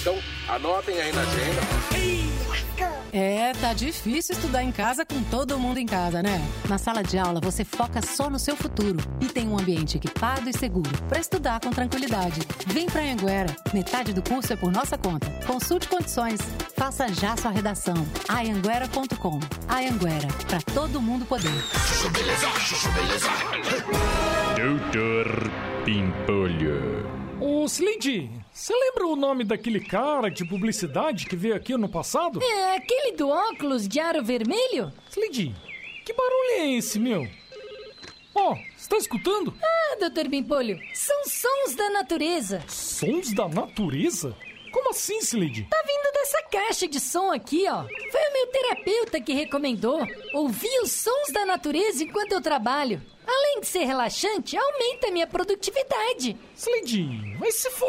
Então, 0.00 0.18
anotem 0.48 1.00
aí 1.00 1.12
na 1.12 1.22
agenda. 1.22 1.60
É, 3.12 3.52
tá 3.52 3.74
difícil 3.74 4.34
estudar 4.34 4.62
em 4.62 4.72
casa 4.72 5.04
com 5.04 5.22
todo 5.24 5.58
mundo 5.58 5.76
em 5.76 5.84
casa, 5.84 6.22
né? 6.22 6.40
Na 6.66 6.78
sala 6.78 7.02
de 7.02 7.18
aula 7.18 7.40
você 7.40 7.62
foca 7.62 8.00
só 8.00 8.30
no 8.30 8.38
seu 8.38 8.56
futuro 8.56 8.98
e 9.20 9.26
tem 9.26 9.46
um 9.46 9.58
ambiente 9.58 9.98
equipado 9.98 10.48
e 10.48 10.52
seguro 10.52 10.90
para 11.08 11.20
estudar 11.20 11.60
com 11.60 11.70
tranquilidade. 11.70 12.40
Vem 12.68 12.86
pra 12.86 13.02
Anguera. 13.02 13.54
Metade 13.74 14.14
do 14.14 14.22
curso 14.22 14.54
é 14.54 14.56
por 14.56 14.72
nossa 14.72 14.96
conta. 14.96 15.30
Consulte 15.46 15.88
condições. 15.88 16.40
Faça 16.74 17.06
já 17.08 17.36
sua 17.36 17.50
redação. 17.50 17.96
Ayanguera.com. 18.28 19.38
Ayanguera, 19.68 20.28
para 20.48 20.62
todo 20.74 21.00
mundo 21.00 21.26
poder. 21.26 21.52
Chuchu 21.86 22.10
Beleza, 22.10 22.48
Chuchu 22.58 22.90
Beleza. 22.92 24.41
Doutor 24.62 25.26
Pimpolho. 25.84 27.04
Ô, 27.40 27.64
Slindy, 27.64 28.30
você 28.52 28.72
lembra 28.72 29.08
o 29.08 29.16
nome 29.16 29.42
daquele 29.42 29.80
cara 29.80 30.30
de 30.30 30.44
publicidade 30.44 31.26
que 31.26 31.34
veio 31.34 31.56
aqui 31.56 31.72
ano 31.72 31.88
passado? 31.88 32.40
É 32.40 32.76
aquele 32.76 33.16
do 33.16 33.28
óculos 33.28 33.88
de 33.88 33.98
aro 33.98 34.22
vermelho? 34.22 34.92
Slindy, 35.10 35.52
que 36.06 36.12
barulho 36.12 36.60
é 36.60 36.74
esse, 36.74 37.00
meu? 37.00 37.26
Ó, 38.36 38.54
você 38.76 38.88
tá 38.88 38.96
escutando? 38.98 39.52
Ah, 39.60 39.96
doutor 39.98 40.28
Bimpolho, 40.28 40.78
são 40.94 41.24
sons 41.24 41.74
da 41.74 41.90
natureza. 41.90 42.62
Sons 42.68 43.32
da 43.32 43.48
natureza? 43.48 44.36
Como 44.70 44.90
assim, 44.90 45.18
Slindy? 45.18 45.64
Tá 45.64 45.82
vindo 45.84 46.12
dessa 46.14 46.42
caixa 46.44 46.86
de 46.86 47.00
som 47.00 47.32
aqui, 47.32 47.66
ó. 47.68 47.82
Foi 47.82 48.20
o 48.20 48.32
meu 48.32 48.46
terapeuta 48.46 49.20
que 49.20 49.32
recomendou. 49.32 50.06
Ouvir 50.34 50.78
os 50.84 50.92
sons 50.92 51.32
da 51.32 51.44
natureza 51.44 52.04
enquanto 52.04 52.30
eu 52.30 52.40
trabalho. 52.40 53.02
Além 53.26 53.60
de 53.60 53.66
ser 53.66 53.84
relaxante, 53.84 54.56
aumenta 54.56 55.08
a 55.08 55.10
minha 55.10 55.26
produtividade. 55.26 56.36
Slindy, 56.56 57.36
vai 57.38 57.50
se 57.50 57.68
f... 57.68 57.84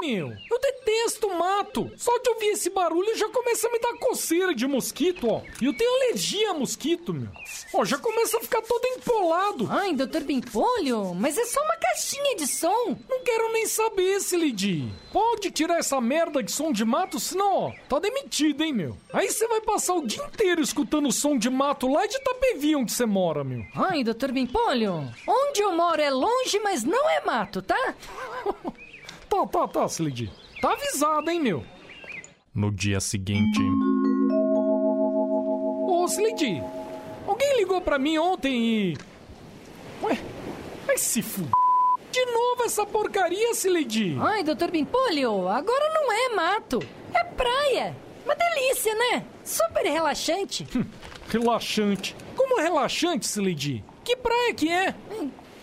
meu. 0.00 0.28
Eu 0.50 0.60
detesto 0.60 1.28
mato. 1.34 1.90
Só 1.96 2.16
de 2.18 2.30
ouvir 2.30 2.46
esse 2.48 2.70
barulho 2.70 3.16
já 3.16 3.28
começa 3.28 3.68
a 3.68 3.70
me 3.72 3.78
dar 3.78 3.98
coceira 3.98 4.54
de 4.54 4.66
mosquito, 4.66 5.28
ó. 5.28 5.42
E 5.60 5.66
eu 5.66 5.76
tenho 5.76 5.90
alergia 5.96 6.50
a 6.50 6.54
mosquito, 6.54 7.12
meu. 7.12 7.28
Ó, 7.74 7.84
já 7.84 7.98
começa 7.98 8.38
a 8.38 8.40
ficar 8.40 8.62
todo 8.62 8.84
empolado. 8.86 9.68
Ai, 9.70 9.94
doutor 9.94 10.22
Bimpolho, 10.22 11.14
mas 11.14 11.36
é 11.36 11.44
só 11.44 11.60
uma 11.62 11.76
caixinha 11.76 12.36
de 12.36 12.46
som. 12.46 12.96
Não 13.08 13.22
quero 13.22 13.52
nem 13.52 13.66
saber, 13.66 14.16
Slidy. 14.16 14.92
Pode 15.12 15.50
tirar 15.50 15.78
essa 15.78 16.00
merda 16.00 16.42
de 16.42 16.52
som 16.52 16.72
de 16.72 16.84
mato, 16.84 17.18
senão, 17.18 17.54
ó, 17.54 17.72
tá 17.88 17.98
demitido, 17.98 18.62
hein, 18.62 18.72
meu. 18.72 18.96
Aí 19.12 19.28
você 19.30 19.46
vai 19.48 19.60
passar 19.60 19.94
o 19.94 20.06
dia 20.06 20.22
inteiro 20.24 20.60
escutando 20.60 21.10
som 21.10 21.36
de 21.36 21.50
mato 21.50 21.90
lá 21.90 22.06
de 22.06 22.16
Itapevi, 22.16 22.76
onde 22.76 22.92
você 22.92 23.06
mora, 23.06 23.42
meu. 23.42 23.62
Ai, 23.74 24.04
doutor 24.04 24.32
Bimpolho, 24.32 25.10
onde 25.26 25.60
eu 25.60 25.72
moro 25.72 26.00
é 26.00 26.10
longe, 26.10 26.58
mas 26.60 26.84
não 26.84 27.08
é 27.10 27.24
mato, 27.24 27.62
tá? 27.62 27.94
Tá, 29.28 29.46
tá, 29.46 29.68
tá, 29.68 29.84
Slidy. 29.86 30.30
Tá 30.60 30.72
avisado, 30.72 31.30
hein, 31.30 31.40
meu. 31.40 31.64
No 32.54 32.70
dia 32.72 33.00
seguinte. 33.00 33.60
Ô, 35.86 36.04
Slidy, 36.08 36.62
alguém 37.26 37.56
ligou 37.58 37.80
pra 37.80 37.98
mim 37.98 38.18
ontem 38.18 38.64
e... 38.64 38.96
Ué, 40.02 40.18
vai 40.86 40.98
se 40.98 41.20
f... 41.20 41.42
De 42.10 42.24
novo 42.24 42.64
essa 42.64 42.86
porcaria, 42.86 43.52
Slidy. 43.52 44.16
Ai, 44.20 44.42
doutor 44.42 44.70
Bimpolho, 44.70 45.46
agora 45.46 45.92
não 45.94 46.10
é 46.10 46.28
mato, 46.34 46.82
é 47.14 47.22
praia. 47.22 47.94
Uma 48.24 48.34
delícia, 48.34 48.94
né? 48.94 49.24
Super 49.44 49.84
relaxante. 49.84 50.66
Relaxante. 51.28 52.16
Como 52.34 52.60
relaxante, 52.60 53.26
Slidy? 53.26 53.84
Que 54.02 54.16
praia 54.16 54.54
que 54.54 54.70
é? 54.70 54.94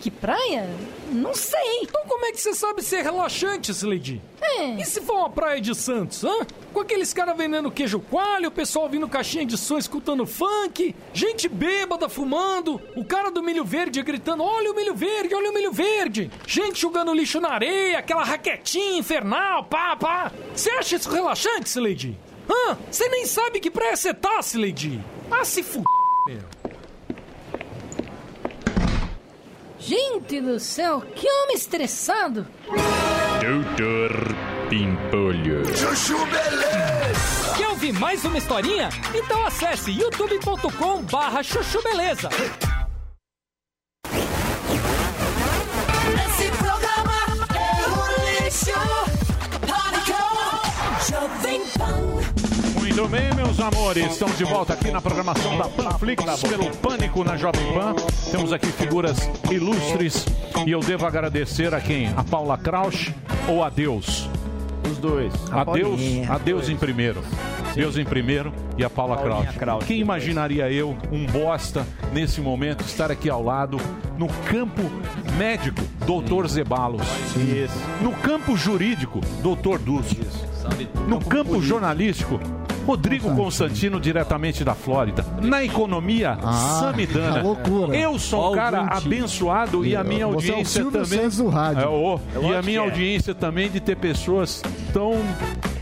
Que 0.00 0.10
praia? 0.10 0.68
Não 1.10 1.34
sei. 1.34 1.80
Então 1.82 2.02
como 2.06 2.26
é 2.26 2.32
que 2.32 2.40
você 2.40 2.54
sabe 2.54 2.82
se 2.82 2.96
é 2.96 3.02
relaxante, 3.02 3.70
Slidy? 3.70 4.20
É. 4.40 4.74
E 4.80 4.84
se 4.84 5.00
for 5.00 5.16
uma 5.16 5.30
praia 5.30 5.60
de 5.60 5.74
Santos, 5.74 6.22
hã? 6.22 6.46
Com 6.72 6.80
aqueles 6.80 7.12
caras 7.12 7.36
vendendo 7.36 7.70
queijo 7.70 7.98
coalho, 8.00 8.48
o 8.48 8.52
pessoal 8.52 8.84
ouvindo 8.84 9.08
caixinha 9.08 9.46
de 9.46 9.56
som, 9.56 9.78
escutando 9.78 10.26
funk, 10.26 10.94
gente 11.12 11.48
bêbada 11.48 12.08
fumando, 12.08 12.80
o 12.94 13.04
cara 13.04 13.30
do 13.30 13.42
milho 13.42 13.64
verde 13.64 14.02
gritando: 14.02 14.42
Olha 14.42 14.70
o 14.70 14.76
milho 14.76 14.94
verde, 14.94 15.34
olha 15.34 15.50
o 15.50 15.54
milho 15.54 15.72
verde! 15.72 16.30
Gente 16.46 16.80
jogando 16.80 17.14
lixo 17.14 17.40
na 17.40 17.48
areia, 17.50 17.98
aquela 17.98 18.24
raquetinha 18.24 18.98
infernal, 18.98 19.64
pá, 19.64 19.96
pá! 19.96 20.30
Você 20.54 20.70
acha 20.70 20.96
isso 20.96 21.10
relaxante, 21.10 21.68
Slade? 21.68 22.18
Hã? 22.48 22.76
Você 22.90 23.08
nem 23.08 23.24
sabe 23.26 23.58
que 23.60 23.70
praia 23.70 23.96
você 23.96 24.12
tá, 24.14 24.38
Slade? 24.40 25.00
Ah, 25.30 25.44
se 25.44 25.60
f. 25.60 25.82
meu. 26.26 26.38
Gente 29.86 30.40
do 30.40 30.58
céu, 30.58 31.00
que 31.14 31.30
homem 31.30 31.54
estressado. 31.54 32.44
Doutor 33.40 34.10
Pimpolho. 34.68 35.64
Chuchu 35.76 36.18
Beleza. 36.26 37.54
Quer 37.56 37.68
ouvir 37.68 37.92
mais 37.92 38.24
uma 38.24 38.36
historinha? 38.36 38.88
Então 39.14 39.46
acesse 39.46 39.92
youtube.com 39.92 41.02
barra 41.02 41.40
chuchu 41.40 41.80
beleza. 41.84 42.28
Muito 52.96 53.10
bem, 53.10 53.34
meus 53.34 53.60
amores, 53.60 54.10
estamos 54.10 54.38
de 54.38 54.44
volta 54.44 54.72
aqui 54.72 54.90
na 54.90 55.02
programação 55.02 55.58
da 55.58 55.68
Panflix 55.68 56.24
pelo 56.40 56.74
Pânico 56.78 57.22
na 57.22 57.36
Jovem 57.36 57.74
Pan. 57.74 57.94
Temos 58.30 58.54
aqui 58.54 58.68
figuras 58.68 59.18
ilustres 59.50 60.24
e 60.66 60.70
eu 60.70 60.80
devo 60.80 61.04
agradecer 61.04 61.74
a 61.74 61.80
quem? 61.82 62.08
A 62.16 62.24
Paula 62.24 62.56
Krausch 62.56 63.12
ou 63.46 63.62
a 63.62 63.68
Deus? 63.68 64.30
Os 64.90 64.96
dois. 64.96 65.30
A, 65.52 65.60
A 65.60 65.64
Deus, 65.64 65.88
Paulinha. 65.90 66.32
a 66.32 66.38
Deus 66.38 66.70
em 66.70 66.76
primeiro. 66.76 67.22
Deus 67.74 67.98
em 67.98 68.04
primeiro 68.06 68.50
e 68.78 68.82
a 68.82 68.88
Paula 68.88 69.18
Krausch. 69.18 69.86
Quem 69.86 70.00
imaginaria 70.00 70.72
eu, 70.72 70.96
um 71.12 71.26
bosta, 71.26 71.86
nesse 72.14 72.40
momento, 72.40 72.82
estar 72.82 73.10
aqui 73.10 73.28
ao 73.28 73.42
lado, 73.42 73.76
no 74.16 74.26
campo 74.50 74.80
médico, 75.36 75.82
doutor 76.06 76.48
Zebalos. 76.48 77.06
Isso. 77.36 77.76
No 78.00 78.12
campo 78.12 78.56
jurídico, 78.56 79.20
doutor 79.42 79.78
Dúcio. 79.78 80.24
No 81.06 81.20
campo 81.20 81.60
jornalístico, 81.60 82.40
Rodrigo 82.86 83.34
Constantino, 83.34 83.98
diretamente 84.00 84.62
da 84.64 84.74
Flórida. 84.74 85.24
Na 85.42 85.64
economia, 85.64 86.38
Ah, 86.42 86.52
Samidana. 86.80 87.40
que 87.40 87.44
loucura. 87.46 87.96
Eu 87.96 88.18
sou 88.18 88.52
um 88.52 88.54
cara 88.54 88.82
abençoado 88.82 89.84
e 89.84 89.96
a 89.96 90.04
minha 90.04 90.26
Você 90.28 90.48
é 90.50 90.52
o 90.52 90.56
audiência 90.56 90.84
também. 90.84 91.04
Santos 91.20 91.36
do 91.38 91.48
rádio. 91.48 91.82
É, 91.82 92.46
É 92.46 92.50
e 92.52 92.54
a 92.56 92.62
minha 92.62 92.78
é. 92.80 92.82
audiência 92.84 93.34
também 93.34 93.68
de 93.70 93.80
ter 93.80 93.96
pessoas 93.96 94.62
tão, 94.92 95.14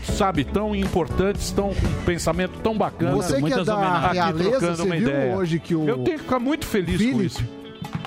sabe, 0.03 0.43
tão 0.43 0.75
importantes, 0.75 1.51
tão 1.51 1.73
com 1.73 1.87
um 1.87 2.03
pensamento 2.05 2.53
tão 2.63 2.75
bacana. 2.77 3.11
Você 3.11 3.33
que 3.33 3.37
é 3.37 3.41
Muitas 3.41 3.65
da 3.67 4.09
realeza, 4.11 4.49
trocando 4.49 4.75
você 4.77 4.81
uma 4.83 4.95
viu 4.95 5.07
ideia. 5.09 5.35
hoje 5.35 5.59
que 5.59 5.75
o 5.75 5.87
Eu 5.87 5.97
tenho 5.99 6.17
que 6.17 6.23
ficar 6.23 6.39
muito 6.39 6.65
feliz 6.65 6.97
com 6.99 7.07
Philip, 7.07 7.25
isso. 7.25 7.43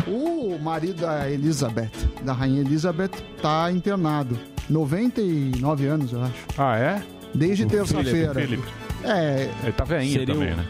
O 0.06 0.58
marido 0.60 1.02
da 1.02 1.30
Elizabeth, 1.30 1.90
da 2.24 2.32
rainha 2.32 2.60
Elizabeth, 2.62 3.10
tá 3.42 3.70
internado. 3.70 4.38
99 4.68 5.86
anos, 5.86 6.12
eu 6.12 6.22
acho. 6.22 6.32
Ah, 6.56 6.76
é? 6.76 7.02
Desde 7.34 7.66
terça-feira. 7.66 8.34
Philip. 8.34 8.62
É. 9.04 9.48
Ele 9.62 9.72
tá 9.72 9.84
veinho 9.84 10.12
Seria 10.12 10.34
também, 10.34 10.52
o- 10.52 10.56
né? 10.56 10.64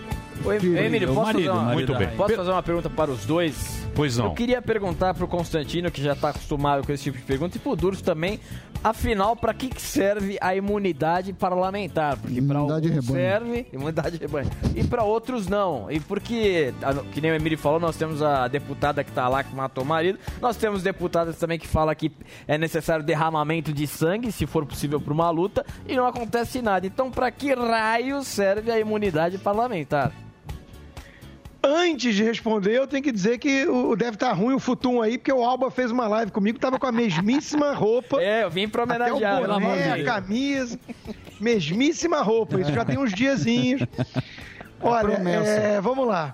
Oi. 0.44 0.56
Emílio, 0.56 1.10
O 1.10 1.14
posso, 1.14 1.26
marido, 1.32 1.46
fazer 1.48 1.58
uma, 1.58 1.70
o 1.70 1.74
Muito 1.74 1.94
bem. 1.96 2.08
posso 2.16 2.36
fazer 2.36 2.50
uma 2.52 2.62
pergunta 2.62 2.88
para 2.88 3.10
os 3.10 3.24
dois? 3.26 3.84
Pois 3.92 4.16
não. 4.16 4.26
Eu 4.26 4.32
queria 4.34 4.62
perguntar 4.62 5.12
pro 5.14 5.26
Constantino, 5.26 5.90
que 5.90 6.00
já 6.00 6.14
tá 6.14 6.28
acostumado 6.28 6.86
com 6.86 6.92
esse 6.92 7.02
tipo 7.02 7.18
de 7.18 7.24
pergunta, 7.24 7.56
e 7.56 7.60
pro 7.60 7.74
Durso 7.74 8.04
também, 8.04 8.38
afinal, 8.82 9.36
para 9.36 9.52
que, 9.54 9.68
que 9.68 9.80
serve 9.82 10.38
a 10.40 10.54
imunidade 10.54 11.32
parlamentar? 11.32 12.16
Porque 12.16 12.38
Imunidade 12.38 12.88
rebanho. 12.88 13.12
serve, 13.12 13.66
imunidade 13.72 14.10
de 14.18 14.18
rebanho, 14.18 14.50
e 14.74 14.84
para 14.84 15.02
outros 15.04 15.46
não. 15.48 15.90
E 15.90 16.00
porque, 16.00 16.72
que 17.12 17.20
nem 17.20 17.30
o 17.30 17.34
Emílio 17.34 17.58
falou, 17.58 17.80
nós 17.80 17.96
temos 17.96 18.22
a 18.22 18.48
deputada 18.48 19.02
que 19.04 19.12
tá 19.12 19.28
lá 19.28 19.42
que 19.42 19.54
matou 19.54 19.84
o 19.84 19.86
marido, 19.86 20.18
nós 20.40 20.56
temos 20.56 20.82
deputadas 20.82 21.36
também 21.36 21.58
que 21.58 21.66
fala 21.66 21.94
que 21.94 22.10
é 22.46 22.56
necessário 22.58 23.04
derramamento 23.04 23.72
de 23.72 23.86
sangue, 23.86 24.30
se 24.32 24.46
for 24.46 24.64
possível, 24.66 25.00
para 25.00 25.12
uma 25.12 25.30
luta, 25.30 25.64
e 25.86 25.96
não 25.96 26.06
acontece 26.06 26.60
nada. 26.62 26.86
Então, 26.86 27.10
para 27.10 27.30
que 27.30 27.52
raio 27.54 28.22
serve 28.22 28.70
a 28.70 28.78
imunidade 28.78 29.38
parlamentar? 29.38 30.12
Antes 31.70 32.14
de 32.14 32.22
responder, 32.24 32.72
eu 32.72 32.86
tenho 32.86 33.02
que 33.02 33.12
dizer 33.12 33.36
que 33.36 33.66
o 33.66 33.94
deve 33.94 34.14
estar 34.14 34.32
ruim 34.32 34.54
o 34.54 34.58
futum 34.58 35.02
aí, 35.02 35.18
porque 35.18 35.30
o 35.30 35.44
Alba 35.44 35.70
fez 35.70 35.90
uma 35.90 36.08
live 36.08 36.32
comigo, 36.32 36.58
tava 36.58 36.78
com 36.78 36.86
a 36.86 36.92
mesmíssima 36.92 37.72
roupa. 37.76 38.22
É, 38.22 38.44
eu 38.44 38.50
vim 38.50 38.66
pra 38.66 38.84
Até 38.84 39.12
o 39.12 39.16
homenagear, 39.16 39.34
amor 39.34 39.60
de 39.60 39.66
boné, 39.66 39.92
a 39.92 40.04
camisa, 40.04 40.80
mesmíssima 41.38 42.22
roupa. 42.22 42.58
Isso 42.58 42.72
já 42.72 42.86
tem 42.86 42.96
uns 42.98 43.12
diazinhos. 43.12 43.82
Olha, 44.80 45.10
promessa. 45.10 45.50
é, 45.50 45.80
vamos 45.80 46.06
lá. 46.06 46.32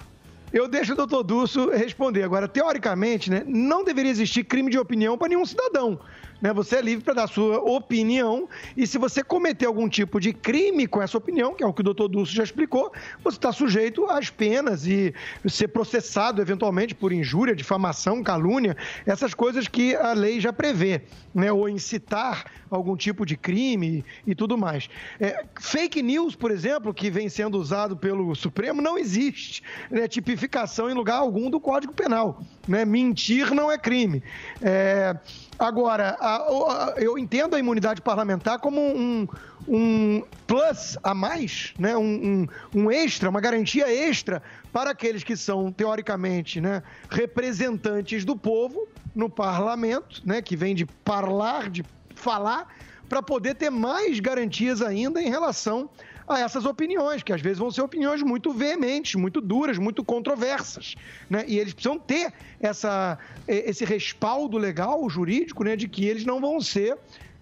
Eu 0.52 0.68
deixo 0.68 0.92
o 0.92 0.96
doutor 0.96 1.24
Dulcio 1.24 1.70
responder. 1.76 2.22
Agora, 2.22 2.46
teoricamente, 2.46 3.28
né, 3.28 3.42
não 3.44 3.82
deveria 3.82 4.12
existir 4.12 4.44
crime 4.44 4.70
de 4.70 4.78
opinião 4.78 5.18
para 5.18 5.28
nenhum 5.28 5.44
cidadão. 5.44 5.98
Né? 6.40 6.52
Você 6.52 6.76
é 6.76 6.82
livre 6.82 7.04
para 7.04 7.14
dar 7.14 7.26
sua 7.26 7.58
opinião 7.58 8.48
e 8.76 8.86
se 8.86 8.98
você 8.98 9.22
cometer 9.22 9.66
algum 9.66 9.88
tipo 9.88 10.20
de 10.20 10.32
crime 10.32 10.86
com 10.86 11.02
essa 11.02 11.16
opinião, 11.16 11.54
que 11.54 11.62
é 11.62 11.66
o 11.66 11.72
que 11.72 11.80
o 11.80 11.84
doutor 11.84 12.08
Dulcio 12.08 12.34
já 12.34 12.44
explicou, 12.44 12.92
você 13.22 13.36
está 13.36 13.52
sujeito 13.52 14.04
às 14.06 14.30
penas 14.30 14.86
e 14.86 15.14
ser 15.46 15.68
processado 15.68 16.40
eventualmente 16.40 16.94
por 16.94 17.12
injúria, 17.12 17.54
difamação, 17.54 18.22
calúnia, 18.22 18.76
essas 19.06 19.34
coisas 19.34 19.68
que 19.68 19.94
a 19.94 20.12
lei 20.12 20.40
já 20.40 20.52
prevê, 20.52 21.02
né? 21.34 21.50
ou 21.52 21.68
incitar 21.68 22.44
algum 22.70 22.96
tipo 22.96 23.24
de 23.24 23.36
crime 23.36 24.04
e 24.26 24.34
tudo 24.34 24.58
mais. 24.58 24.88
É, 25.20 25.44
fake 25.60 26.02
news, 26.02 26.34
por 26.34 26.50
exemplo, 26.50 26.92
que 26.92 27.10
vem 27.10 27.28
sendo 27.28 27.58
usado 27.58 27.96
pelo 27.96 28.34
Supremo, 28.34 28.82
não 28.82 28.98
existe 28.98 29.62
né? 29.90 30.08
tipificação 30.08 30.90
em 30.90 30.94
lugar 30.94 31.16
algum 31.16 31.48
do 31.48 31.60
Código 31.60 31.92
Penal. 31.92 32.42
Né? 32.66 32.84
Mentir 32.84 33.54
não 33.54 33.70
é 33.70 33.78
crime. 33.78 34.22
É, 34.60 35.16
agora, 35.58 36.16
a- 36.20 36.36
a- 36.36 36.94
eu 36.96 37.18
entendo 37.18 37.54
a 37.54 37.58
imunidade 37.58 38.00
parlamentar 38.00 38.58
como 38.58 38.80
um, 38.80 39.26
um 39.66 40.22
plus 40.46 40.98
a 41.02 41.14
mais, 41.14 41.72
né? 41.78 41.96
um, 41.96 42.02
um- 42.02 42.82
um 42.82 42.90
extra, 42.90 43.30
uma 43.30 43.40
garantia 43.40 43.88
extra 43.92 44.42
para 44.72 44.90
aqueles 44.90 45.22
que 45.24 45.36
são, 45.36 45.72
teoricamente, 45.72 46.60
né? 46.60 46.82
representantes 47.08 48.24
do 48.24 48.36
povo 48.36 48.86
no 49.14 49.28
parlamento, 49.30 50.20
né? 50.24 50.42
que 50.42 50.56
vem 50.56 50.74
de 50.74 50.84
parlar, 50.84 51.70
de 51.70 51.84
falar, 52.14 52.66
para 53.08 53.22
poder 53.22 53.54
ter 53.54 53.70
mais 53.70 54.18
garantias 54.20 54.82
ainda 54.82 55.20
em 55.22 55.28
relação 55.30 55.88
a 56.26 56.40
essas 56.40 56.64
opiniões, 56.64 57.22
que 57.22 57.32
às 57.32 57.40
vezes 57.40 57.58
vão 57.58 57.70
ser 57.70 57.82
opiniões 57.82 58.22
muito 58.22 58.52
veementes, 58.52 59.14
muito 59.14 59.40
duras, 59.40 59.78
muito 59.78 60.02
controversas. 60.02 60.94
Né? 61.28 61.44
E 61.46 61.58
eles 61.58 61.74
precisam 61.74 61.98
ter 61.98 62.32
essa, 62.60 63.18
esse 63.46 63.84
respaldo 63.84 64.56
legal, 64.56 65.08
jurídico, 65.08 65.64
né? 65.64 65.76
de 65.76 65.88
que 65.88 66.06
eles 66.06 66.24
não 66.24 66.40
vão 66.40 66.60
ser, 66.60 66.96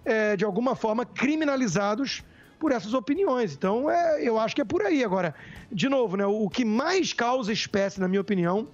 eh, 0.05 0.35
de 0.35 0.43
alguma 0.43 0.75
forma, 0.75 1.05
criminalizados 1.05 2.23
por 2.63 2.71
essas 2.71 2.93
opiniões. 2.93 3.53
Então, 3.53 3.89
é, 3.89 4.21
eu 4.21 4.39
acho 4.39 4.55
que 4.55 4.61
é 4.61 4.65
por 4.65 4.81
aí. 4.81 5.03
Agora, 5.03 5.35
de 5.69 5.89
novo, 5.89 6.15
né, 6.15 6.25
o 6.25 6.47
que 6.49 6.63
mais 6.63 7.11
causa 7.11 7.51
espécie, 7.51 7.99
na 7.99 8.07
minha 8.07 8.21
opinião, 8.21 8.69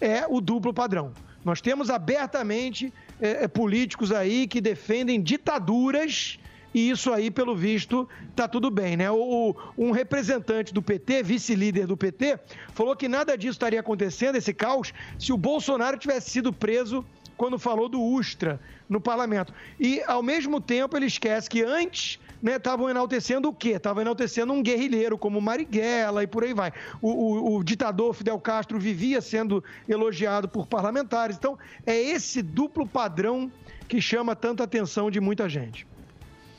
é 0.00 0.24
o 0.26 0.40
duplo 0.40 0.72
padrão. 0.72 1.12
Nós 1.44 1.60
temos 1.60 1.90
abertamente 1.90 2.90
é, 3.20 3.44
é, 3.44 3.48
políticos 3.48 4.12
aí 4.12 4.46
que 4.46 4.62
defendem 4.62 5.22
ditaduras 5.22 6.38
e 6.74 6.90
isso 6.90 7.12
aí, 7.12 7.30
pelo 7.30 7.54
visto, 7.56 8.06
tá 8.34 8.48
tudo 8.48 8.68
bem, 8.70 8.96
né? 8.96 9.10
O, 9.10 9.54
um 9.78 9.92
representante 9.92 10.74
do 10.74 10.82
PT, 10.82 11.22
vice-líder 11.22 11.86
do 11.86 11.96
PT, 11.96 12.38
falou 12.74 12.96
que 12.96 13.08
nada 13.08 13.38
disso 13.38 13.52
estaria 13.52 13.78
acontecendo, 13.80 14.36
esse 14.36 14.52
caos, 14.52 14.92
se 15.18 15.32
o 15.32 15.36
Bolsonaro 15.36 15.96
tivesse 15.96 16.30
sido 16.30 16.52
preso 16.52 17.04
quando 17.36 17.58
falou 17.58 17.88
do 17.88 18.00
Ustra 18.02 18.60
no 18.88 19.00
parlamento. 19.00 19.52
E, 19.78 20.02
ao 20.06 20.22
mesmo 20.22 20.60
tempo, 20.60 20.96
ele 20.96 21.06
esquece 21.06 21.48
que 21.48 21.62
antes 21.62 22.18
estavam 22.44 22.90
enaltecendo 22.90 23.48
o 23.48 23.54
quê? 23.54 23.70
Estavam 23.70 24.02
enaltecendo 24.02 24.52
um 24.52 24.62
guerrilheiro 24.62 25.16
como 25.16 25.40
Marighella 25.40 26.22
e 26.22 26.26
por 26.26 26.44
aí 26.44 26.52
vai. 26.52 26.72
O, 27.00 27.08
o- 27.10 27.56
o 27.56 27.64
ditador 27.64 28.12
Fidel 28.14 28.38
Castro 28.38 28.78
vivia 28.78 29.20
sendo 29.20 29.64
elogiado 29.88 30.46
por 30.48 30.66
parlamentares. 30.66 31.36
Então, 31.36 31.58
é 31.86 31.96
esse 31.98 32.42
duplo 32.42 32.86
padrão 32.86 33.50
que 33.88 34.00
chama 34.00 34.36
tanta 34.36 34.62
atenção 34.62 35.10
de 35.10 35.20
muita 35.20 35.48
gente. 35.48 35.86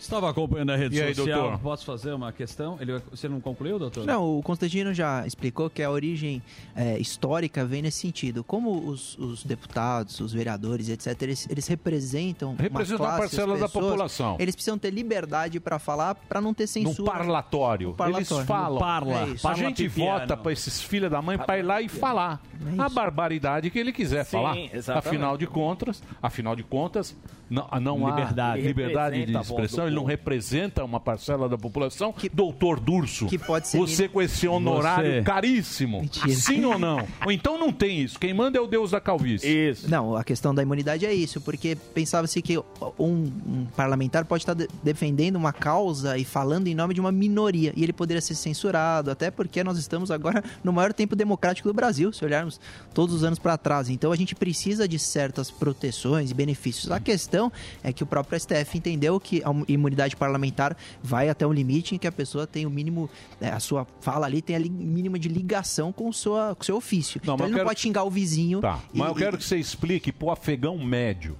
Estava 0.06 0.30
acompanhando 0.30 0.72
a 0.72 0.76
rede 0.76 0.98
E 0.98 1.02
aí, 1.02 1.15
social. 1.15 1.41
doutor? 1.41 1.60
Posso 1.60 1.86
fazer 1.86 2.14
uma 2.14 2.32
questão? 2.32 2.77
Ele, 2.80 3.02
você 3.10 3.27
não 3.27 3.41
concluiu, 3.41 3.80
doutor? 3.80 4.06
Não, 4.06 4.38
o 4.38 4.44
Constantino 4.44 4.94
já 4.94 5.26
explicou 5.26 5.69
que 5.69 5.82
a 5.82 5.90
origem 5.90 6.41
é, 6.76 6.98
histórica 6.99 7.65
vem 7.65 7.82
nesse 7.82 7.99
sentido. 7.99 8.44
Como 8.44 8.88
os, 8.88 9.18
os 9.18 9.44
deputados, 9.44 10.19
os 10.19 10.32
vereadores, 10.32 10.90
etc., 10.90 11.19
eles, 11.23 11.48
eles 11.49 11.68
representam 11.68 12.56
Representam 12.56 13.06
uma 13.06 13.15
classe, 13.18 13.19
parcela 13.36 13.53
as 13.56 13.60
da 13.61 13.65
pessoas, 13.68 13.86
população. 13.86 14.36
Eles 14.40 14.56
precisam 14.56 14.77
ter 14.77 14.91
liberdade 14.91 15.60
para 15.60 15.80
falar, 15.80 16.14
para 16.15 16.40
não 16.40 16.53
ter 16.53 16.64
No 16.64 16.68
censura. 16.68 17.11
parlatório. 17.11 17.88
No 17.90 17.94
parlatório. 17.95 18.38
Eles 18.38 18.48
falam. 18.48 18.73
No 18.73 18.80
parla. 18.80 19.14
É 19.14 19.48
a 19.48 19.53
gente 19.56 19.84
pipiano. 19.90 20.19
vota 20.19 20.38
pra 20.38 20.52
esses 20.52 20.82
filha 20.82 21.10
da 21.10 21.22
mãe 21.22 21.38
pra 21.38 21.57
ir 21.57 21.64
lá 21.64 21.82
e 21.82 21.90
falar 21.90 22.41
É 22.77 22.82
a 22.82 22.90
barbaridade 22.90 23.69
que 23.69 23.80
ele 23.80 23.91
quiser 23.91 24.23
Sim, 24.26 24.32
falar. 24.32 24.57
exatamente. 24.57 25.07
Afinal 25.07 25.38
de 25.38 25.48
contas, 25.48 26.03
afinal 26.22 26.56
de 26.56 26.64
contas, 26.64 27.15
não, 27.49 27.68
não 27.82 28.10
Liberdade. 28.10 28.60
há 28.60 28.68
liberdade 28.68 29.26
de 29.26 29.38
a 29.38 29.41
expressão, 29.41 29.88
ele 29.96 30.00
não 30.02 30.08
representa 30.08 30.84
uma 30.84 31.00
parcela 31.00 31.48
da 31.50 31.58
população. 31.58 32.14
Doutor 32.34 32.80
Durso, 32.80 33.28
que 33.28 33.38
pode 33.38 33.68
ser 33.68 33.78
você 33.78 34.08
com 34.08 34.22
esse 34.22 34.48
honorário 34.48 35.12
Você- 35.12 35.22
caríssimo, 35.24 36.02
Mentira. 36.02 36.30
sim 36.30 36.64
ou 36.66 36.78
não? 36.78 37.06
Ou 37.26 37.32
então 37.32 37.58
não 37.58 37.72
tem 37.72 38.02
isso. 38.02 38.20
Quem 38.20 38.34
manda 38.34 38.58
é 38.58 38.62
o 38.62 38.68
Deus 38.68 38.92
da 38.92 39.00
calvície. 39.02 39.48
Isso. 39.48 39.90
Não, 39.90 40.16
a 40.16 40.24
questão 40.24 40.54
da 40.54 40.62
imunidade 40.62 41.06
é 41.06 41.14
isso, 41.14 41.40
porque 41.42 41.76
pensava-se 41.94 42.42
que 42.42 42.58
um, 42.58 42.64
um 43.00 43.68
parlamentar 43.76 44.26
pode 44.26 44.44
estar 44.44 44.54
de- 44.54 44.68
defendendo 44.84 45.36
uma 45.36 45.54
causa 45.54 46.18
e 46.18 46.26
falando 46.26 46.68
em 46.68 46.76
nome 46.76 46.94
de 46.94 47.00
uma 47.02 47.12
minoria, 47.12 47.74
e 47.76 47.84
ele 47.84 47.94
poderia 47.94 48.22
ser 48.22 48.36
censurado, 48.36 49.12
até 49.12 49.30
porque 49.32 49.64
nós 49.64 49.78
estamos 49.78 50.12
agora 50.12 50.44
no 50.64 50.72
maior 50.74 50.94
tempo 50.94 51.16
democrático 51.16 51.68
do 51.68 51.74
Brasil, 51.74 52.12
se 52.12 52.24
olharmos 52.26 52.60
todos 52.94 53.14
os 53.16 53.24
anos 53.24 53.40
para 53.40 53.58
trás. 53.58 53.90
Então 53.90 54.12
a 54.12 54.16
gente 54.16 54.36
precisa 54.36 54.88
de 54.88 54.98
certas 55.00 55.50
proteções 55.52 56.32
e 56.32 56.34
benefícios. 56.34 56.92
A 56.92 57.00
questão 57.00 57.52
é 57.84 57.92
que 57.94 58.04
o 58.04 58.06
próprio 58.06 58.40
STF 58.40 58.78
entendeu 58.78 59.20
que 59.20 59.42
a 59.44 59.50
imunidade 59.76 60.16
parlamentar 60.16 60.76
vai 61.04 61.30
até 61.30 61.46
um 61.46 61.54
limite 61.54 61.96
em 61.96 61.98
que 61.98 62.08
a 62.08 62.12
pessoa 62.12 62.46
tem 62.48 62.66
o 62.66 62.70
mínimo, 62.70 63.10
né, 63.40 63.52
a 63.52 63.60
sua 63.60 63.86
fala 64.02 64.26
ali 64.26 64.42
tem 64.42 64.56
a 64.56 64.60
mínima 64.60 65.20
de 65.20 65.30
ligação 65.30 65.92
com 65.92 66.10
o 66.10 66.14
seu, 66.14 66.34
com 66.56 66.62
o 66.62 66.66
seu 66.66 66.76
ofício. 66.78 67.22
Não, 67.24 67.36
então 67.36 67.46
ele 67.46 67.52
não 67.54 67.58
quero- 67.60 67.70
pode 67.70 67.80
xingar 67.80 68.04
o 68.04 68.10
vizinho. 68.10 68.62
Tá, 68.62 68.80
e- 68.94 68.98
mas 69.00 69.10
eu 69.10 69.16
quero 69.16 69.38
que 69.38 69.44
você 69.44 69.58
explique 69.58 70.12
pro 70.12 70.30
afegão 70.32 70.78
médio, 70.80 71.38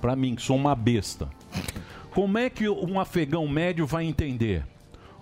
pra 0.00 0.14
mim, 0.16 0.34
que 0.34 0.42
sou 0.42 0.56
uma 0.56 0.74
besta, 0.74 1.28
como 2.10 2.38
é 2.38 2.48
que 2.50 2.68
um 2.68 2.98
afegão 3.00 3.46
médio 3.48 3.86
vai 3.86 4.04
entender? 4.04 4.64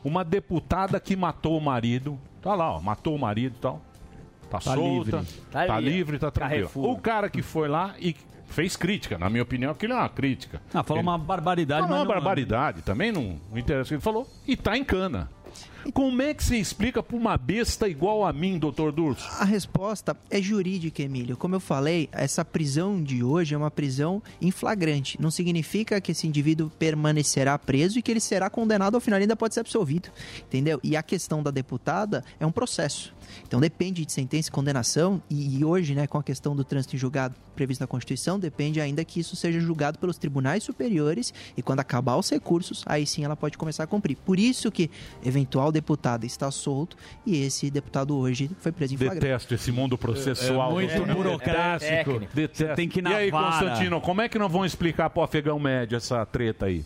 Uma 0.05 0.25
deputada 0.25 0.99
que 0.99 1.15
matou 1.15 1.57
o 1.57 1.61
marido, 1.61 2.19
tá 2.41 2.55
lá, 2.55 2.73
ó, 2.77 2.81
matou 2.81 3.15
o 3.15 3.19
marido 3.19 3.55
e 3.57 3.61
tal, 3.61 3.81
tá, 4.51 4.59
Tá 4.59 4.61
solta, 4.61 5.19
livre. 5.19 5.33
tá, 5.51 5.67
Tá 5.67 5.81
livre, 5.81 6.19
tá 6.19 6.31
tranquilo. 6.31 6.61
Carrefour. 6.63 6.91
O 6.91 6.99
cara 6.99 7.31
que 7.31 7.41
foi 7.41 7.69
lá 7.69 7.95
e 8.01 8.17
fez 8.53 8.77
crítica, 8.77 9.19
na 9.19 9.29
minha 9.29 9.43
opinião, 9.43 9.73
aquilo 9.73 9.95
é 9.95 9.97
uma 9.97 10.09
crítica. 10.09 10.61
Ah, 10.73 10.83
falou 10.83 11.01
Ele- 11.03 11.09
uma 11.09 11.19
barbaridade, 11.19 11.83
Falou 11.83 11.97
mas 11.99 12.07
uma 12.07 12.15
não- 12.15 12.21
barbaridade, 12.23 12.83
também 12.83 13.11
não, 13.11 13.41
não 13.51 13.59
interessa 13.59 13.87
o 13.87 13.89
que 13.89 13.95
ele 13.95 14.01
falou, 14.03 14.29
e 14.47 14.57
tá 14.57 14.77
em 14.77 14.85
cana. 14.85 15.29
Como 15.93 16.23
é 16.23 16.33
que 16.33 16.45
você 16.45 16.57
explica 16.57 17.03
pra 17.03 17.17
uma 17.17 17.37
besta 17.37 17.89
igual 17.89 18.25
a 18.25 18.33
mim, 18.33 18.57
doutor 18.57 18.93
Durso? 18.93 19.29
A 19.41 19.45
resposta 19.45 20.17
é 20.31 20.41
jurídica, 20.41 21.03
Emílio. 21.03 21.37
Como 21.37 21.57
eu 21.57 21.61
falei, 21.61 22.09
essa 22.13 22.45
prisão 22.45 23.03
de 23.03 23.23
hoje 23.25 23.53
é 23.55 23.59
uma 23.59 23.71
prisão 23.71 24.23
em 24.41 24.53
flagrante. 24.53 25.21
Não 25.21 25.31
significa 25.31 26.01
que 26.01 26.13
esse 26.13 26.25
indivíduo 26.27 26.71
permanecerá 26.79 27.59
preso 27.59 27.99
e 27.99 28.03
que 28.03 28.13
ele 28.13 28.21
será 28.21 28.49
condenado 28.49 28.95
ao 28.95 29.01
final 29.01 29.19
ainda 29.19 29.35
pode 29.35 29.55
ser 29.55 29.61
absolvido. 29.61 30.09
Entendeu? 30.39 30.79
E 30.85 30.97
a 30.97 31.03
questão 31.03 31.43
da 31.43 31.51
deputada 31.51 32.25
é 32.39 32.47
um 32.47 32.53
processo. 32.53 33.13
Então 33.47 33.61
depende 33.61 34.05
de 34.05 34.13
sentença 34.13 34.49
e 34.49 34.53
condenação. 34.53 35.23
E, 35.29 35.59
e 35.59 35.65
hoje, 35.65 35.95
né, 35.95 36.07
com 36.07 36.19
a 36.19 36.23
questão 36.23 36.55
do 36.55 36.65
trânsito 36.65 36.97
em 36.97 36.99
julgado 36.99 37.35
previsto 37.55 37.81
na 37.81 37.87
Constituição, 37.87 38.39
depende 38.39 38.81
ainda 38.81 39.05
que 39.05 39.21
isso 39.21 39.37
seja 39.37 39.61
julgado 39.61 39.99
pelos 39.99 40.19
tribunais 40.19 40.65
superiores 40.65 41.33
e 41.57 41.63
quando 41.63 41.81
acabar 41.81 42.17
os 42.17 42.31
recursos, 42.31 42.83
aí 42.87 43.07
sim 43.07 43.25
ela 43.25 43.37
pode 43.37 43.59
começar 43.59 43.85
a 43.85 43.87
cumprir. 43.87 44.17
Por 44.17 44.39
isso 44.39 44.71
que 44.71 44.91
eventual 45.25 45.71
deputado 45.71 46.25
está 46.25 46.51
solto 46.51 46.97
e 47.27 47.43
esse 47.43 47.71
deputado 47.71 48.17
hoje 48.17 48.51
foi 48.59 48.73
preso 48.73 48.95
em 48.95 48.97
flagrante. 48.97 49.21
Detesto 49.21 49.55
esse 49.55 49.71
mundo 49.71 49.99
processual. 49.99 50.71
É 50.71 50.75
muito 50.75 50.97
doutor. 50.97 51.15
burocrático. 51.15 52.11
É. 52.11 52.29
Detesto. 52.35 52.75
Tem 52.75 52.89
que 52.89 53.01
ir 53.01 53.03
na 53.03 53.11
E 53.11 53.15
aí, 53.15 53.31
vara. 53.31 53.51
Constantino, 53.51 54.01
como 54.01 54.21
é 54.21 54.29
que 54.29 54.39
nós 54.39 54.51
vamos 54.51 54.69
explicar 54.69 55.11
pro 55.11 55.23
afegão 55.23 55.59
médio 55.59 55.97
essa 55.97 56.25
treta 56.25 56.67
aí? 56.67 56.85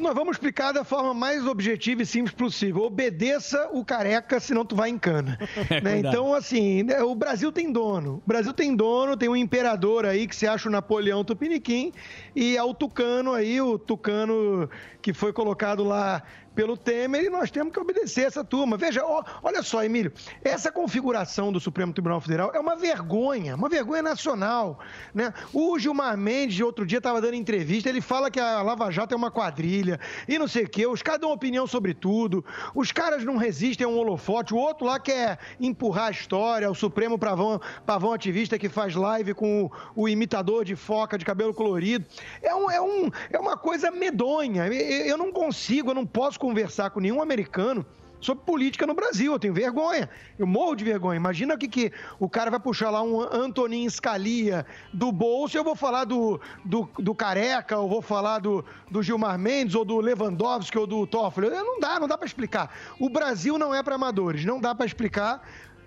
Nós 0.00 0.14
vamos 0.14 0.32
explicar 0.36 0.72
da 0.72 0.82
forma 0.82 1.12
mais 1.12 1.46
objetiva 1.46 2.02
e 2.02 2.06
simples 2.06 2.34
possível. 2.34 2.84
Obedeça 2.84 3.68
o 3.70 3.84
careca, 3.84 4.40
senão 4.40 4.64
tu 4.64 4.74
vai 4.74 4.88
em 4.88 4.98
cana. 4.98 5.38
É, 5.70 5.80
Né? 5.80 5.98
Então, 5.98 6.34
assim, 6.34 6.82
né, 6.82 7.02
o 7.02 7.14
Brasil 7.14 7.52
tem 7.52 7.70
dono. 7.70 8.22
O 8.24 8.28
Brasil 8.28 8.52
tem 8.52 8.74
dono, 8.74 9.16
tem 9.16 9.28
um 9.28 9.36
imperador 9.36 10.06
aí 10.06 10.26
que 10.26 10.34
se 10.34 10.46
acha 10.46 10.68
o 10.68 10.72
Napoleão 10.72 11.22
Tupiniquim 11.22 11.92
e 12.34 12.56
é 12.56 12.62
o 12.62 12.74
Tucano 12.74 13.34
aí, 13.34 13.60
o 13.60 13.78
Tucano 13.78 14.68
que 15.02 15.12
foi 15.12 15.32
colocado 15.32 15.84
lá 15.84 16.22
pelo 16.54 16.76
Temer 16.76 17.24
e 17.24 17.30
nós 17.30 17.50
temos 17.50 17.72
que 17.72 17.80
obedecer 17.80 18.26
essa 18.26 18.44
turma. 18.44 18.76
Veja, 18.76 19.04
ó, 19.04 19.22
olha 19.42 19.62
só, 19.62 19.84
Emílio, 19.84 20.12
essa 20.42 20.70
configuração 20.72 21.52
do 21.52 21.60
Supremo 21.60 21.92
Tribunal 21.92 22.20
Federal 22.20 22.50
é 22.54 22.60
uma 22.60 22.76
vergonha, 22.76 23.54
uma 23.54 23.68
vergonha 23.68 24.02
nacional. 24.02 24.78
Né? 25.14 25.32
O 25.52 25.78
Gilmar 25.78 26.16
Mendes, 26.16 26.60
outro 26.60 26.84
dia, 26.84 26.98
estava 26.98 27.20
dando 27.20 27.34
entrevista, 27.34 27.88
ele 27.88 28.00
fala 28.00 28.30
que 28.30 28.40
a 28.40 28.62
Lava 28.62 28.90
Jato 28.90 29.14
é 29.14 29.16
uma 29.16 29.30
quadrilha 29.30 30.00
e 30.28 30.38
não 30.38 30.48
sei 30.48 30.64
o 30.64 30.68
quê. 30.68 30.86
Os 30.86 31.02
caras 31.02 31.20
dão 31.20 31.32
opinião 31.32 31.66
sobre 31.66 31.94
tudo, 31.94 32.44
os 32.74 32.90
caras 32.92 33.24
não 33.24 33.36
resistem 33.36 33.86
a 33.86 33.88
um 33.88 33.96
holofote, 33.96 34.52
o 34.52 34.56
outro 34.56 34.86
lá 34.86 34.98
quer 34.98 35.38
empurrar 35.60 36.08
a 36.08 36.10
história, 36.10 36.70
o 36.70 36.74
Supremo 36.74 37.18
Pavão, 37.18 37.60
pavão 37.86 38.12
ativista 38.12 38.58
que 38.58 38.68
faz 38.68 38.94
live 38.94 39.34
com 39.34 39.64
o, 39.64 40.02
o 40.02 40.08
imitador 40.08 40.64
de 40.64 40.74
foca 40.74 41.16
de 41.16 41.24
cabelo 41.24 41.54
colorido. 41.54 42.04
É, 42.42 42.54
um, 42.54 42.70
é, 42.70 42.80
um, 42.80 43.10
é 43.30 43.38
uma 43.38 43.56
coisa 43.56 43.90
medonha. 43.90 44.66
Eu, 44.66 45.16
não 45.16 45.30
consigo, 45.30 45.90
eu 45.90 45.94
não 45.94 46.06
posso 46.06 46.39
conversar 46.40 46.90
com 46.90 46.98
nenhum 46.98 47.22
americano 47.22 47.86
sobre 48.20 48.44
política 48.44 48.86
no 48.86 48.94
Brasil. 48.94 49.32
Eu 49.32 49.38
tenho 49.38 49.54
vergonha. 49.54 50.08
Eu 50.38 50.46
morro 50.46 50.74
de 50.74 50.84
vergonha. 50.84 51.16
Imagina 51.16 51.56
que, 51.56 51.68
que 51.68 51.92
o 52.18 52.28
cara 52.28 52.50
vai 52.50 52.58
puxar 52.58 52.90
lá 52.90 53.02
um 53.02 53.20
Antonin 53.20 53.88
Scalia 53.88 54.66
do 54.92 55.12
bolso 55.12 55.56
e 55.56 55.58
eu 55.58 55.64
vou 55.64 55.76
falar 55.76 56.04
do, 56.04 56.40
do, 56.64 56.88
do 56.98 57.14
Careca, 57.14 57.78
ou 57.78 57.88
vou 57.88 58.02
falar 58.02 58.38
do, 58.38 58.64
do 58.90 59.02
Gilmar 59.02 59.38
Mendes, 59.38 59.74
ou 59.74 59.84
do 59.84 59.98
Lewandowski, 59.98 60.78
ou 60.78 60.86
do 60.86 61.06
Toffoli. 61.06 61.50
Não 61.50 61.78
dá, 61.78 62.00
não 62.00 62.08
dá 62.08 62.16
para 62.16 62.26
explicar. 62.26 62.74
O 62.98 63.08
Brasil 63.08 63.58
não 63.58 63.74
é 63.74 63.82
para 63.82 63.94
amadores. 63.94 64.44
Não 64.44 64.60
dá 64.60 64.74
para 64.74 64.86
explicar. 64.86 65.46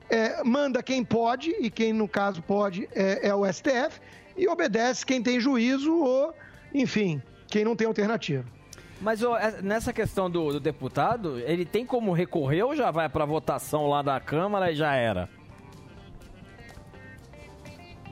É, 0.10 0.44
manda 0.44 0.84
quem 0.84 1.04
pode, 1.04 1.52
e 1.60 1.72
quem 1.72 1.94
no 1.94 2.08
caso 2.08 2.42
pode 2.42 2.88
é, 2.94 3.30
é 3.30 3.34
o 3.34 3.52
STF, 3.52 4.00
e 4.38 4.48
obedece 4.48 5.06
quem 5.06 5.24
tem 5.24 5.40
juízo 5.40 5.96
ou, 5.96 6.34
enfim, 6.74 7.22
quem 7.48 7.64
não 7.64 7.76
tem 7.76 7.88
alternativa. 7.88 8.46
Mas 9.04 9.22
é- 9.22 9.62
nessa 9.62 9.92
questão 9.92 10.32
do, 10.32 10.54
do 10.54 10.60
deputado, 10.62 11.38
ele 11.40 11.66
tem 11.66 11.86
como 11.86 12.14
recorrer 12.14 12.64
ou 12.64 12.74
já 12.74 12.90
vai 12.90 13.10
pra 13.10 13.26
votação 13.26 13.88
lá 13.88 14.02
da 14.02 14.18
Câmara 14.20 14.72
e 14.72 14.76
já 14.76 14.96
era? 14.96 15.30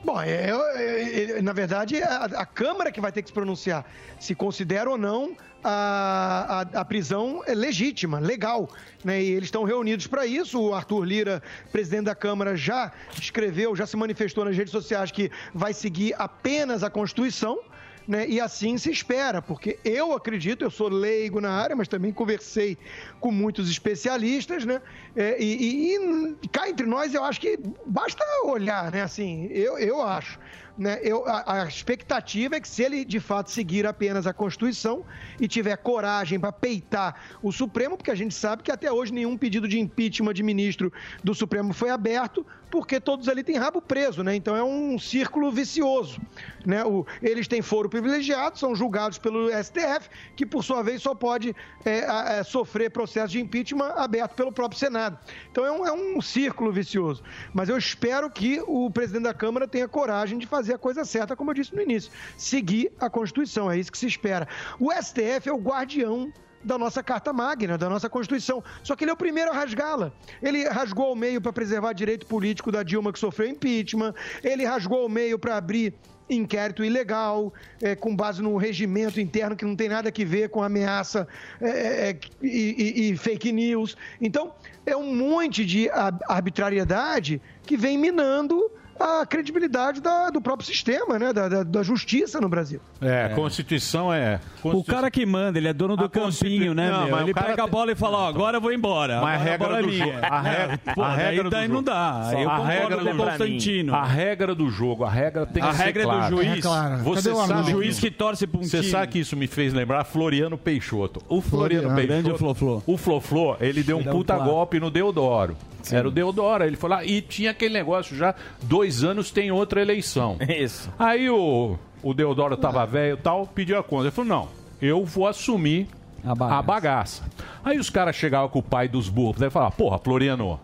Bom, 0.04 0.20
é, 0.20 0.50
é, 0.50 1.40
na 1.40 1.54
verdade, 1.54 2.02
a, 2.02 2.24
a 2.24 2.44
Câmara 2.44 2.92
que 2.92 3.00
vai 3.00 3.10
ter 3.10 3.22
que 3.22 3.28
se 3.28 3.32
pronunciar 3.32 3.86
se 4.20 4.34
considera 4.34 4.90
ou 4.90 4.98
não 4.98 5.34
a, 5.64 6.66
a, 6.74 6.80
a 6.80 6.84
prisão 6.84 7.42
legítima, 7.48 8.18
legal. 8.18 8.68
Né? 9.02 9.22
E 9.22 9.30
eles 9.30 9.44
estão 9.44 9.64
reunidos 9.64 10.06
para 10.06 10.26
isso. 10.26 10.60
O 10.60 10.74
Arthur 10.74 11.04
Lira, 11.04 11.42
presidente 11.70 12.04
da 12.04 12.14
Câmara, 12.14 12.54
já 12.54 12.92
escreveu, 13.18 13.74
já 13.74 13.86
se 13.86 13.96
manifestou 13.96 14.44
nas 14.44 14.56
redes 14.56 14.72
sociais 14.72 15.10
que 15.10 15.30
vai 15.54 15.72
seguir 15.72 16.14
apenas 16.18 16.82
a 16.82 16.90
Constituição. 16.90 17.58
Né? 18.06 18.26
E 18.28 18.40
assim 18.40 18.76
se 18.78 18.90
espera, 18.90 19.40
porque 19.40 19.78
eu 19.84 20.12
acredito, 20.12 20.64
eu 20.64 20.70
sou 20.70 20.88
leigo 20.88 21.40
na 21.40 21.50
área, 21.50 21.76
mas 21.76 21.86
também 21.88 22.12
conversei 22.12 22.76
com 23.20 23.30
muitos 23.30 23.70
especialistas, 23.70 24.64
né? 24.64 24.80
É, 25.14 25.40
e, 25.40 25.94
e- 25.94 26.36
e 26.42 26.48
cá 26.48 26.68
entre 26.68 26.86
nós, 26.86 27.14
eu 27.14 27.22
acho 27.22 27.40
que 27.40 27.58
basta 27.86 28.24
olhar, 28.44 28.90
né? 28.90 29.02
Assim, 29.02 29.46
eu, 29.46 29.78
eu 29.78 30.02
acho. 30.02 30.38
Né? 30.76 30.98
Eu, 31.02 31.26
a, 31.26 31.62
a 31.62 31.68
expectativa 31.68 32.56
é 32.56 32.60
que 32.60 32.68
se 32.68 32.82
ele 32.82 33.04
de 33.04 33.20
fato 33.20 33.50
seguir 33.50 33.86
apenas 33.86 34.26
a 34.26 34.32
Constituição 34.32 35.04
e 35.38 35.46
tiver 35.46 35.76
coragem 35.76 36.40
para 36.40 36.50
peitar 36.50 37.20
o 37.42 37.52
Supremo, 37.52 37.96
porque 37.96 38.10
a 38.10 38.14
gente 38.14 38.34
sabe 38.34 38.62
que 38.62 38.72
até 38.72 38.90
hoje 38.90 39.12
nenhum 39.12 39.36
pedido 39.36 39.68
de 39.68 39.78
impeachment 39.78 40.32
de 40.32 40.42
ministro 40.42 40.92
do 41.22 41.34
Supremo 41.34 41.74
foi 41.74 41.90
aberto, 41.90 42.46
porque 42.70 42.98
todos 42.98 43.28
ali 43.28 43.44
têm 43.44 43.58
rabo 43.58 43.82
preso, 43.82 44.22
né? 44.22 44.34
Então 44.34 44.56
é 44.56 44.64
um 44.64 44.98
círculo 44.98 45.52
vicioso. 45.52 46.18
Né? 46.64 46.82
O, 46.82 47.04
eles 47.20 47.46
têm 47.46 47.60
foro 47.60 47.88
privilegiado, 47.88 48.58
são 48.58 48.74
julgados 48.74 49.18
pelo 49.18 49.50
STF, 49.50 50.08
que 50.34 50.46
por 50.46 50.64
sua 50.64 50.82
vez 50.82 51.02
só 51.02 51.14
pode 51.14 51.54
é, 51.84 52.38
é, 52.38 52.42
sofrer 52.42 52.90
processo 52.90 53.32
de 53.32 53.40
impeachment 53.40 53.92
aberto 53.96 54.34
pelo 54.34 54.50
próprio 54.50 54.78
Senado. 54.78 55.18
Então 55.50 55.66
é 55.66 55.72
um, 55.72 55.86
é 55.86 55.92
um 55.92 56.20
círculo 56.22 56.72
vicioso. 56.72 57.22
Mas 57.52 57.68
eu 57.68 57.76
espero 57.76 58.30
que 58.30 58.62
o 58.66 58.90
presidente 58.90 59.24
da 59.24 59.34
Câmara 59.34 59.68
tenha 59.68 59.86
coragem 59.86 60.38
de 60.38 60.46
fazer 60.46 60.61
a 60.70 60.78
coisa 60.78 61.04
certa, 61.04 61.34
como 61.34 61.50
eu 61.50 61.54
disse 61.54 61.74
no 61.74 61.80
início, 61.80 62.10
seguir 62.36 62.92
a 63.00 63.08
Constituição. 63.08 63.70
É 63.70 63.78
isso 63.78 63.90
que 63.90 63.96
se 63.98 64.06
espera. 64.06 64.46
O 64.78 64.92
STF 64.92 65.48
é 65.48 65.52
o 65.52 65.56
guardião 65.58 66.30
da 66.62 66.78
nossa 66.78 67.02
Carta 67.02 67.32
Magna, 67.32 67.76
da 67.76 67.88
nossa 67.88 68.08
Constituição. 68.08 68.62
Só 68.84 68.94
que 68.94 69.02
ele 69.04 69.10
é 69.10 69.14
o 69.14 69.16
primeiro 69.16 69.50
a 69.50 69.54
rasgá-la. 69.54 70.12
Ele 70.42 70.68
rasgou 70.68 71.06
ao 71.06 71.16
meio 71.16 71.40
para 71.40 71.52
preservar 71.52 71.92
direito 71.92 72.26
político 72.26 72.70
da 72.70 72.82
Dilma 72.82 73.12
que 73.12 73.18
sofreu 73.18 73.48
impeachment, 73.48 74.14
ele 74.44 74.64
rasgou 74.64 75.02
ao 75.02 75.08
meio 75.08 75.38
para 75.38 75.56
abrir 75.56 75.92
inquérito 76.30 76.82
ilegal, 76.84 77.52
é, 77.82 77.94
com 77.96 78.14
base 78.14 78.40
no 78.40 78.56
regimento 78.56 79.20
interno 79.20 79.56
que 79.56 79.64
não 79.64 79.74
tem 79.76 79.88
nada 79.88 80.10
que 80.10 80.24
ver 80.24 80.48
com 80.50 80.62
ameaça 80.62 81.26
é, 81.60 82.10
é, 82.10 82.18
e, 82.40 82.48
e- 82.48 83.10
e 83.10 83.16
fake 83.16 83.50
news. 83.52 83.96
Então, 84.20 84.54
é 84.86 84.96
um 84.96 85.14
monte 85.14 85.64
de 85.66 85.90
ar- 85.90 86.16
arbitrariedade 86.28 87.42
que 87.66 87.76
vem 87.76 87.98
minando 87.98 88.70
a 88.98 89.24
credibilidade 89.26 90.00
da- 90.00 90.30
do 90.30 90.40
próprio 90.40 90.66
sistema, 90.66 91.18
né? 91.18 91.32
da, 91.32 91.48
da- 91.48 91.62
da 91.62 91.82
justiça 91.82 92.40
no 92.40 92.48
Brasil. 92.48 92.80
É, 93.00 93.28
Constituição 93.34 94.12
é. 94.12 94.40
O 94.62 94.84
cara 94.84 95.10
que 95.10 95.24
manda, 95.26 95.58
ele 95.58 95.68
é 95.68 95.72
dono 95.72 95.96
do 95.96 96.08
campinho, 96.08 96.72
né, 96.74 96.90
Não, 96.90 97.02
meu? 97.04 97.10
mas 97.12 97.22
Ele 97.22 97.30
o 97.32 97.34
cara 97.34 97.46
pega 97.48 97.64
a 97.64 97.66
bola 97.66 97.92
e 97.92 97.94
fala, 97.94 98.18
ó, 98.18 98.28
agora 98.28 98.56
eu 98.58 98.60
vou 98.60 98.72
embora. 98.72 99.20
Mas 99.20 99.40
a 99.40 99.42
Agora 99.42 99.50
regra 99.50 99.66
bola 99.66 99.78
é 99.78 99.82
do 99.82 99.88
minha. 99.88 100.04
jogo. 100.06 100.18
A 100.22 100.40
regra, 100.40 100.78
Pô, 100.94 101.02
a 101.02 101.14
regra 101.14 101.32
daí, 101.34 101.42
do 101.42 101.50
daí 101.50 101.62
jogo. 101.62 101.74
não 101.74 101.82
dá. 101.82 102.28
Aí 102.28 102.42
eu 102.42 102.50
a 102.50 102.64
regra 102.66 102.96
do 102.98 103.16
Constantino. 103.16 103.94
A 103.94 104.04
regra 104.04 104.54
do 104.54 104.70
jogo, 104.70 105.04
a 105.04 105.10
regra 105.10 105.46
tem 105.46 105.62
A 105.62 105.68
que 105.70 105.76
ser 105.76 105.82
regra 105.84 106.06
do 106.06 106.28
juiz. 106.28 106.58
É 106.58 106.60
clara. 106.60 106.96
Você 106.98 107.30
Cadê 107.32 107.46
sabe? 107.46 107.60
O 107.60 107.70
juiz 107.72 107.98
que 107.98 108.10
torce 108.10 108.46
pra 108.46 108.60
um 108.60 108.62
Você 108.62 108.78
time. 108.80 108.90
sabe 108.90 109.12
que 109.12 109.18
isso 109.18 109.36
me 109.36 109.46
fez 109.46 109.72
lembrar 109.72 110.04
Floriano 110.04 110.56
Peixoto. 110.58 111.22
O 111.28 111.40
Floriano, 111.40 111.88
Floriano. 111.88 111.94
Peixoto. 111.96 112.22
Grande 112.22 112.38
Flo-Flo. 112.38 112.82
O 112.86 112.96
Flo-Flo, 112.96 113.56
ele 113.60 113.82
deu 113.82 113.96
um 113.96 114.00
Ele 114.00 114.08
é 114.08 114.12
um 114.12 114.16
puta 114.16 114.36
golpe 114.38 114.78
no 114.78 114.90
Deodoro. 114.90 115.56
Era 115.90 116.06
o 116.06 116.10
Deodoro. 116.12 116.62
Ele 116.62 116.76
foi 116.76 116.88
lá 116.88 117.04
e 117.04 117.20
tinha 117.20 117.50
aquele 117.50 117.74
negócio 117.74 118.16
já, 118.16 118.34
dois 118.82 119.04
anos 119.04 119.30
tem 119.30 119.52
outra 119.52 119.80
eleição. 119.80 120.36
Isso. 120.48 120.90
Aí 120.98 121.30
o, 121.30 121.78
o 122.02 122.12
Deodoro 122.12 122.56
tava 122.56 122.84
velho 122.84 123.14
e 123.14 123.16
tal, 123.16 123.46
pediu 123.46 123.78
a 123.78 123.82
conta. 123.82 124.04
Ele 124.04 124.10
falou, 124.10 124.28
não, 124.28 124.48
eu 124.80 125.04
vou 125.04 125.28
assumir 125.28 125.86
a 126.24 126.62
bagaça. 126.62 127.22
Aí 127.64 127.78
os 127.78 127.88
caras 127.88 128.16
chegavam 128.16 128.48
com 128.48 128.58
o 128.58 128.62
pai 128.62 128.88
dos 128.88 129.08
burros, 129.08 129.40
aí 129.40 129.50
falavam, 129.50 129.76
porra, 129.76 129.98
Floriano, 129.98 130.58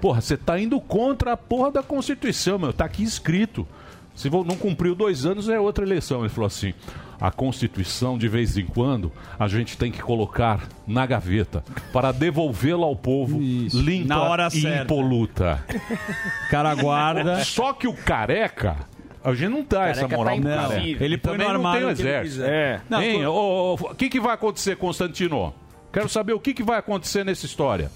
porra, 0.00 0.22
você 0.22 0.34
tá 0.34 0.58
indo 0.58 0.80
contra 0.80 1.32
a 1.32 1.36
porra 1.36 1.70
da 1.70 1.82
Constituição, 1.82 2.58
meu, 2.58 2.72
tá 2.72 2.86
aqui 2.86 3.02
escrito. 3.02 3.66
Se 4.18 4.28
não 4.28 4.56
cumpriu 4.56 4.96
dois 4.96 5.24
anos, 5.24 5.48
é 5.48 5.60
outra 5.60 5.84
eleição. 5.84 6.20
Ele 6.20 6.28
falou 6.28 6.48
assim, 6.48 6.74
a 7.20 7.30
Constituição, 7.30 8.18
de 8.18 8.26
vez 8.28 8.58
em 8.58 8.66
quando, 8.66 9.12
a 9.38 9.46
gente 9.46 9.78
tem 9.78 9.92
que 9.92 10.02
colocar 10.02 10.68
na 10.88 11.06
gaveta 11.06 11.62
para 11.92 12.10
devolvê-la 12.10 12.84
ao 12.84 12.96
povo 12.96 13.38
limpa 13.40 14.08
Na 14.08 14.22
hora 14.22 14.48
e 14.48 14.60
certa. 14.60 14.82
impoluta. 14.82 15.64
cara 16.50 16.74
guarda. 16.74 17.42
Só 17.46 17.72
que 17.72 17.86
o 17.86 17.94
careca... 17.94 18.76
A 19.22 19.34
gente 19.34 19.50
não 19.50 19.66
dá 19.68 19.86
essa 19.88 20.08
moral 20.08 20.40
tá 20.40 20.68
pro. 20.68 20.78
Ele 20.78 21.18
põe 21.18 21.32
Também 21.32 21.46
no 21.48 21.54
não 21.54 21.60
armário 21.68 21.86
tem 21.86 21.92
o 21.92 21.96
que 21.96 22.02
exército. 22.02 22.36
quiser. 22.36 22.50
É. 22.50 22.80
Não, 22.88 23.02
Hein? 23.02 23.26
O 23.26 23.76
que, 23.96 24.08
que 24.08 24.20
vai 24.20 24.32
acontecer, 24.34 24.76
Constantino? 24.76 25.52
Quero 25.92 26.08
saber 26.08 26.32
o 26.32 26.40
que, 26.40 26.54
que 26.54 26.62
vai 26.62 26.78
acontecer 26.78 27.24
nessa 27.24 27.44
história. 27.44 27.90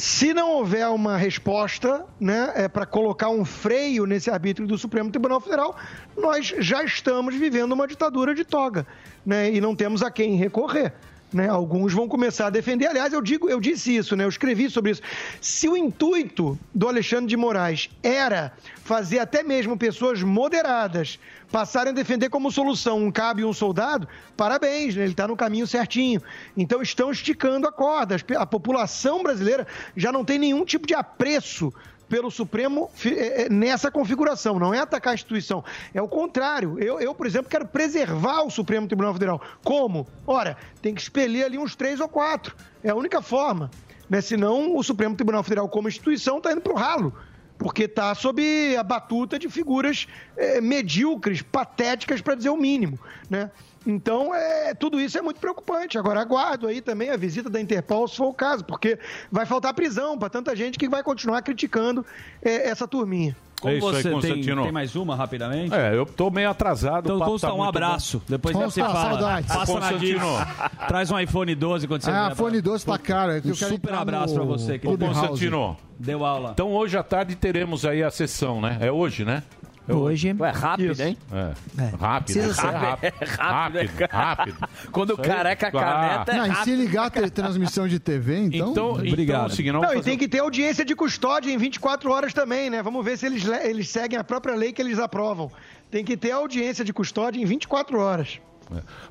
Se 0.00 0.32
não 0.32 0.52
houver 0.52 0.88
uma 0.88 1.18
resposta 1.18 2.06
né, 2.18 2.50
é, 2.54 2.68
para 2.68 2.86
colocar 2.86 3.28
um 3.28 3.44
freio 3.44 4.06
nesse 4.06 4.30
arbítrio 4.30 4.66
do 4.66 4.78
Supremo 4.78 5.10
Tribunal 5.10 5.42
Federal, 5.42 5.76
nós 6.16 6.54
já 6.58 6.82
estamos 6.82 7.34
vivendo 7.34 7.72
uma 7.72 7.86
ditadura 7.86 8.34
de 8.34 8.42
toga 8.42 8.86
né, 9.26 9.52
e 9.52 9.60
não 9.60 9.76
temos 9.76 10.02
a 10.02 10.10
quem 10.10 10.36
recorrer. 10.36 10.94
Né? 11.32 11.48
Alguns 11.48 11.92
vão 11.92 12.08
começar 12.08 12.48
a 12.48 12.50
defender. 12.50 12.86
Aliás, 12.86 13.12
eu 13.12 13.22
digo, 13.22 13.48
eu 13.48 13.60
disse 13.60 13.94
isso, 13.96 14.16
né? 14.16 14.24
Eu 14.24 14.28
escrevi 14.28 14.68
sobre 14.68 14.90
isso. 14.90 15.02
Se 15.40 15.68
o 15.68 15.76
intuito 15.76 16.58
do 16.74 16.88
Alexandre 16.88 17.26
de 17.26 17.36
Moraes 17.36 17.88
era 18.02 18.52
fazer 18.82 19.20
até 19.20 19.42
mesmo 19.42 19.76
pessoas 19.76 20.22
moderadas 20.22 21.18
passarem 21.50 21.92
a 21.92 21.94
defender 21.94 22.28
como 22.28 22.50
solução 22.50 22.98
um 22.98 23.12
cabo 23.12 23.40
e 23.40 23.44
um 23.44 23.52
soldado, 23.52 24.08
parabéns, 24.36 24.96
né? 24.96 25.02
ele 25.02 25.12
está 25.12 25.28
no 25.28 25.36
caminho 25.36 25.66
certinho. 25.66 26.20
Então 26.56 26.82
estão 26.82 27.10
esticando 27.10 27.66
a 27.66 27.72
corda. 27.72 28.16
A 28.36 28.46
população 28.46 29.22
brasileira 29.22 29.66
já 29.96 30.10
não 30.10 30.24
tem 30.24 30.38
nenhum 30.38 30.64
tipo 30.64 30.86
de 30.86 30.94
apreço 30.94 31.72
pelo 32.10 32.28
Supremo 32.28 32.90
eh, 33.06 33.44
eh, 33.44 33.48
nessa 33.48 33.90
configuração. 33.90 34.58
Não 34.58 34.74
é 34.74 34.80
atacar 34.80 35.12
a 35.12 35.14
instituição. 35.14 35.64
É 35.94 36.02
o 36.02 36.08
contrário. 36.08 36.76
Eu, 36.78 37.00
eu, 37.00 37.14
por 37.14 37.24
exemplo, 37.24 37.48
quero 37.48 37.66
preservar 37.66 38.42
o 38.42 38.50
Supremo 38.50 38.88
Tribunal 38.88 39.12
Federal. 39.14 39.40
Como? 39.64 40.06
Ora, 40.26 40.56
tem 40.82 40.92
que 40.92 41.00
expelir 41.00 41.44
ali 41.44 41.56
uns 41.56 41.76
três 41.76 42.00
ou 42.00 42.08
quatro. 42.08 42.56
É 42.82 42.90
a 42.90 42.94
única 42.96 43.22
forma. 43.22 43.70
Né? 44.10 44.20
Senão, 44.20 44.76
o 44.76 44.82
Supremo 44.82 45.14
Tribunal 45.14 45.44
Federal, 45.44 45.68
como 45.68 45.88
instituição, 45.88 46.38
está 46.38 46.50
indo 46.52 46.60
para 46.60 46.72
o 46.72 46.76
ralo. 46.76 47.14
porque 47.56 47.84
está 47.84 48.14
sob 48.14 48.74
a 48.74 48.82
batuta 48.82 49.38
de 49.38 49.46
figuras 49.46 50.08
eh, 50.36 50.62
medíocres, 50.62 51.42
patéticas, 51.42 52.22
para 52.22 52.34
dizer 52.34 52.48
o 52.48 52.56
mínimo, 52.56 52.98
né? 53.28 53.50
Então, 53.86 54.34
é, 54.34 54.74
tudo 54.74 55.00
isso 55.00 55.16
é 55.18 55.22
muito 55.22 55.40
preocupante. 55.40 55.98
Agora, 55.98 56.20
aguardo 56.20 56.66
aí 56.66 56.80
também 56.80 57.10
a 57.10 57.16
visita 57.16 57.48
da 57.48 57.60
Interpol, 57.60 58.06
se 58.06 58.16
for 58.16 58.26
o 58.28 58.34
caso, 58.34 58.64
porque 58.64 58.98
vai 59.32 59.46
faltar 59.46 59.72
prisão 59.74 60.18
para 60.18 60.28
tanta 60.28 60.54
gente 60.54 60.78
que 60.78 60.88
vai 60.88 61.02
continuar 61.02 61.40
criticando 61.42 62.04
eh, 62.42 62.68
essa 62.68 62.86
turminha. 62.86 63.34
Como 63.60 63.74
É 63.74 63.76
isso 63.76 63.86
aí, 63.88 63.92
você 63.94 64.02
tem, 64.04 64.12
Constantino. 64.12 64.62
tem 64.62 64.72
mais 64.72 64.96
uma 64.96 65.14
rapidamente? 65.14 65.74
É, 65.74 65.94
eu 65.94 66.06
tô 66.06 66.30
meio 66.30 66.48
atrasado. 66.48 67.04
Então 67.12 67.18
consta 67.18 67.48
tá 67.48 67.52
um 67.54 67.62
abraço. 67.62 68.18
bom. 68.18 68.24
Depois 68.28 68.56
você 68.56 68.80
fala. 68.80 69.42
Passa 69.42 69.58
na 69.58 69.66
Constantino. 69.66 70.18
Diz. 70.20 70.88
Traz 70.88 71.10
um 71.10 71.18
iPhone 71.18 71.54
12 71.54 71.86
quando 71.86 72.02
você 72.02 72.10
Ah, 72.10 72.30
iPhone 72.32 72.52
pra- 72.62 72.70
12 72.72 72.86
tá 72.86 72.98
caro, 72.98 73.32
é 73.32 73.42
Um 73.44 73.54
super 73.54 73.92
abraço 73.94 74.34
no 74.34 74.40
pra 74.46 74.56
você. 74.56 74.76
Ô, 74.76 74.78
querido. 74.78 75.06
Constantino. 75.06 75.76
Deu 75.98 76.24
aula. 76.24 76.52
Então 76.54 76.72
hoje 76.72 76.96
à 76.96 77.02
tarde 77.02 77.34
teremos 77.36 77.84
aí 77.84 78.02
a 78.02 78.10
sessão, 78.10 78.62
né? 78.62 78.78
É 78.80 78.90
hoje, 78.90 79.26
né? 79.26 79.42
É 79.88 79.92
Hoje. 79.92 80.36
Ué, 80.38 80.50
rápido, 80.50 80.92
Isso. 80.92 81.02
hein? 81.02 81.16
É. 81.32 81.84
Rápido, 81.96 82.38
é 82.38 82.44
rápido. 82.52 83.14
É 83.20 83.24
rápido, 83.26 83.36
Rápido, 83.38 84.00
né? 84.00 84.08
rápido. 84.10 84.56
Quando 84.92 85.10
o 85.10 85.16
careca 85.18 85.68
Ah. 85.68 85.70
caneta 85.72 86.32
é 86.32 86.36
Não, 86.36 86.42
e 86.44 86.48
se 86.48 86.52
rápido. 86.54 86.76
ligar 86.76 87.10
ter 87.10 87.30
transmissão 87.30 87.88
de 87.88 87.98
TV, 87.98 88.38
então. 88.46 88.70
Então, 88.70 88.90
Obrigado. 88.92 89.44
então, 89.46 89.56
seguinte, 89.56 89.72
Não, 89.72 89.94
e 89.94 90.02
tem 90.02 90.16
que 90.16 90.28
ter 90.28 90.38
audiência 90.40 90.84
de 90.84 90.94
custódia 90.94 91.50
em 91.50 91.56
24 91.58 92.10
horas 92.12 92.32
também, 92.32 92.70
né? 92.70 92.82
Vamos 92.82 93.04
ver 93.04 93.16
se 93.18 93.26
eles, 93.26 93.42
le- 93.44 93.66
eles 93.68 93.88
seguem 93.88 94.18
a 94.18 94.22
própria 94.24 94.54
lei 94.54 94.72
que 94.72 94.80
eles 94.80 94.98
aprovam. 94.98 95.50
Tem 95.90 96.04
que 96.04 96.16
ter 96.16 96.30
audiência 96.30 96.84
de 96.84 96.92
custódia 96.92 97.40
em 97.40 97.44
24 97.44 97.98
horas. 97.98 98.38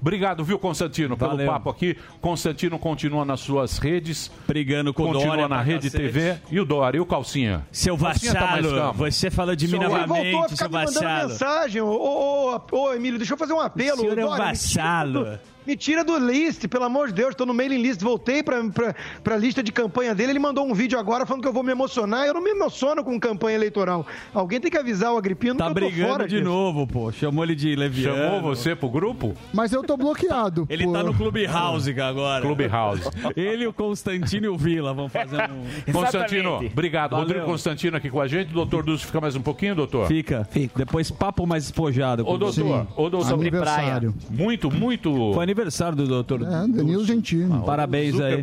Obrigado, 0.01 0.43
viu, 0.43 0.57
Constantino, 0.59 1.17
pelo 1.17 1.31
Valeu. 1.31 1.47
papo 1.47 1.69
aqui. 1.69 1.97
Constantino 2.21 2.77
continua 2.79 3.25
nas 3.25 3.39
suas 3.39 3.77
redes. 3.77 4.31
Brigando 4.47 4.93
com 4.93 5.03
o 5.03 5.05
Continua 5.07 5.27
Dória 5.27 5.47
na 5.47 5.55
pra 5.55 5.63
Rede 5.63 5.89
cacete. 5.89 6.03
TV. 6.03 6.37
E 6.51 6.59
o 6.59 6.65
Dória, 6.65 6.97
e 6.97 7.01
o 7.01 7.05
Calcinha? 7.05 7.67
Seu 7.71 7.97
tá 7.97 8.09
vassalo, 8.09 8.75
calmo. 8.75 8.93
você 8.93 9.29
fala 9.31 9.55
de 9.55 9.65
mim 9.67 9.71
Seu- 9.71 9.81
Ele 9.81 9.89
voltou 9.89 10.05
a 10.05 10.07
novamente, 10.07 10.49
ficar 10.51 10.67
me 10.69 10.73
mandando 10.73 10.93
vassalo. 10.99 11.29
mensagem. 11.29 11.81
Ô, 11.81 11.87
ô, 11.89 12.55
ô, 12.71 12.77
ô, 12.77 12.93
Emílio, 12.93 13.17
deixa 13.17 13.33
eu 13.33 13.37
fazer 13.37 13.53
um 13.53 13.59
apelo. 13.59 13.97
O 13.97 14.01
senhor 14.01 14.17
é 14.17 14.25
um 14.25 14.29
Dória, 14.29 14.45
vassalo. 14.45 15.39
Me 15.69 15.77
tira 15.77 16.03
do 16.03 16.17
list, 16.17 16.67
pelo 16.67 16.83
amor 16.85 17.09
de 17.09 17.13
Deus. 17.13 17.35
Tô 17.35 17.45
no 17.45 17.53
mailing 17.53 17.79
list, 17.79 18.01
voltei 18.01 18.41
pra, 18.41 18.63
pra, 18.71 18.95
pra 19.23 19.37
lista 19.37 19.61
de 19.61 19.71
campanha 19.71 20.15
dele. 20.15 20.31
Ele 20.31 20.39
mandou 20.39 20.65
um 20.65 20.73
vídeo 20.73 20.97
agora 20.97 21.27
falando 21.27 21.43
que 21.43 21.47
eu 21.47 21.53
vou 21.53 21.61
me 21.61 21.71
emocionar. 21.71 22.25
Eu 22.25 22.33
não 22.33 22.41
me 22.41 22.49
emociono 22.49 23.03
com 23.03 23.19
campanha 23.19 23.53
eleitoral. 23.55 24.03
Alguém 24.33 24.59
tem 24.59 24.71
que 24.71 24.77
avisar 24.79 25.13
o 25.13 25.17
Agripino 25.19 25.53
Tá 25.53 25.65
que 25.65 25.69
eu 25.69 25.75
tô 25.75 25.79
brigando 25.81 26.09
fora 26.11 26.27
de 26.27 26.37
disso. 26.37 26.49
novo, 26.49 26.87
pô. 26.87 27.11
Chamou 27.11 27.43
ele 27.43 27.53
de 27.53 27.75
leviano. 27.75 28.17
Chamou 28.17 28.41
você 28.41 28.75
pro 28.75 28.89
grupo? 28.89 29.35
Mas 29.53 29.71
eu 29.71 29.83
tô 29.83 29.95
bloqueado. 29.95 30.65
Ele 30.71 30.85
por- 30.85 30.93
tá 30.93 31.03
no 31.03 31.13
Clubhouse 31.13 32.01
agora. 32.01 32.41
Clubhouse. 32.43 33.03
Ele, 33.35 33.67
o 33.67 33.71
Constantino 33.73 34.47
e 34.47 34.49
o 34.49 34.57
Vila 34.57 34.91
vão 34.91 35.07
fazer 35.07 35.51
um... 35.51 35.65
Constantino, 35.93 36.55
obrigado. 36.65 37.11
Valeu. 37.11 37.27
Rodrigo 37.27 37.45
Constantino 37.45 37.95
aqui 37.95 38.09
com 38.09 38.19
a 38.19 38.27
gente. 38.27 38.51
Doutor 38.51 38.81
Dulce 38.81 39.05
fica 39.05 39.21
mais 39.21 39.35
um 39.35 39.41
pouquinho, 39.41 39.75
doutor? 39.75 40.07
Fica. 40.07 40.49
Depois 40.75 41.11
papo 41.11 41.45
mais 41.45 41.65
espojado. 41.65 42.23
Ô, 42.27 42.39
doutor, 42.39 42.53
Sim. 42.53 42.87
ô, 42.97 43.07
doutor. 43.07 43.33
Aniversário. 43.35 44.15
Muito, 44.31 44.71
muito... 44.71 45.31
Foi 45.35 45.43
aniversário 45.43 45.58
do 45.95 46.07
doutor. 46.07 46.41
É, 46.43 46.67
Danilo 46.67 47.05
Gentili. 47.05 47.49
Parabéns 47.65 48.19
aí. 48.19 48.41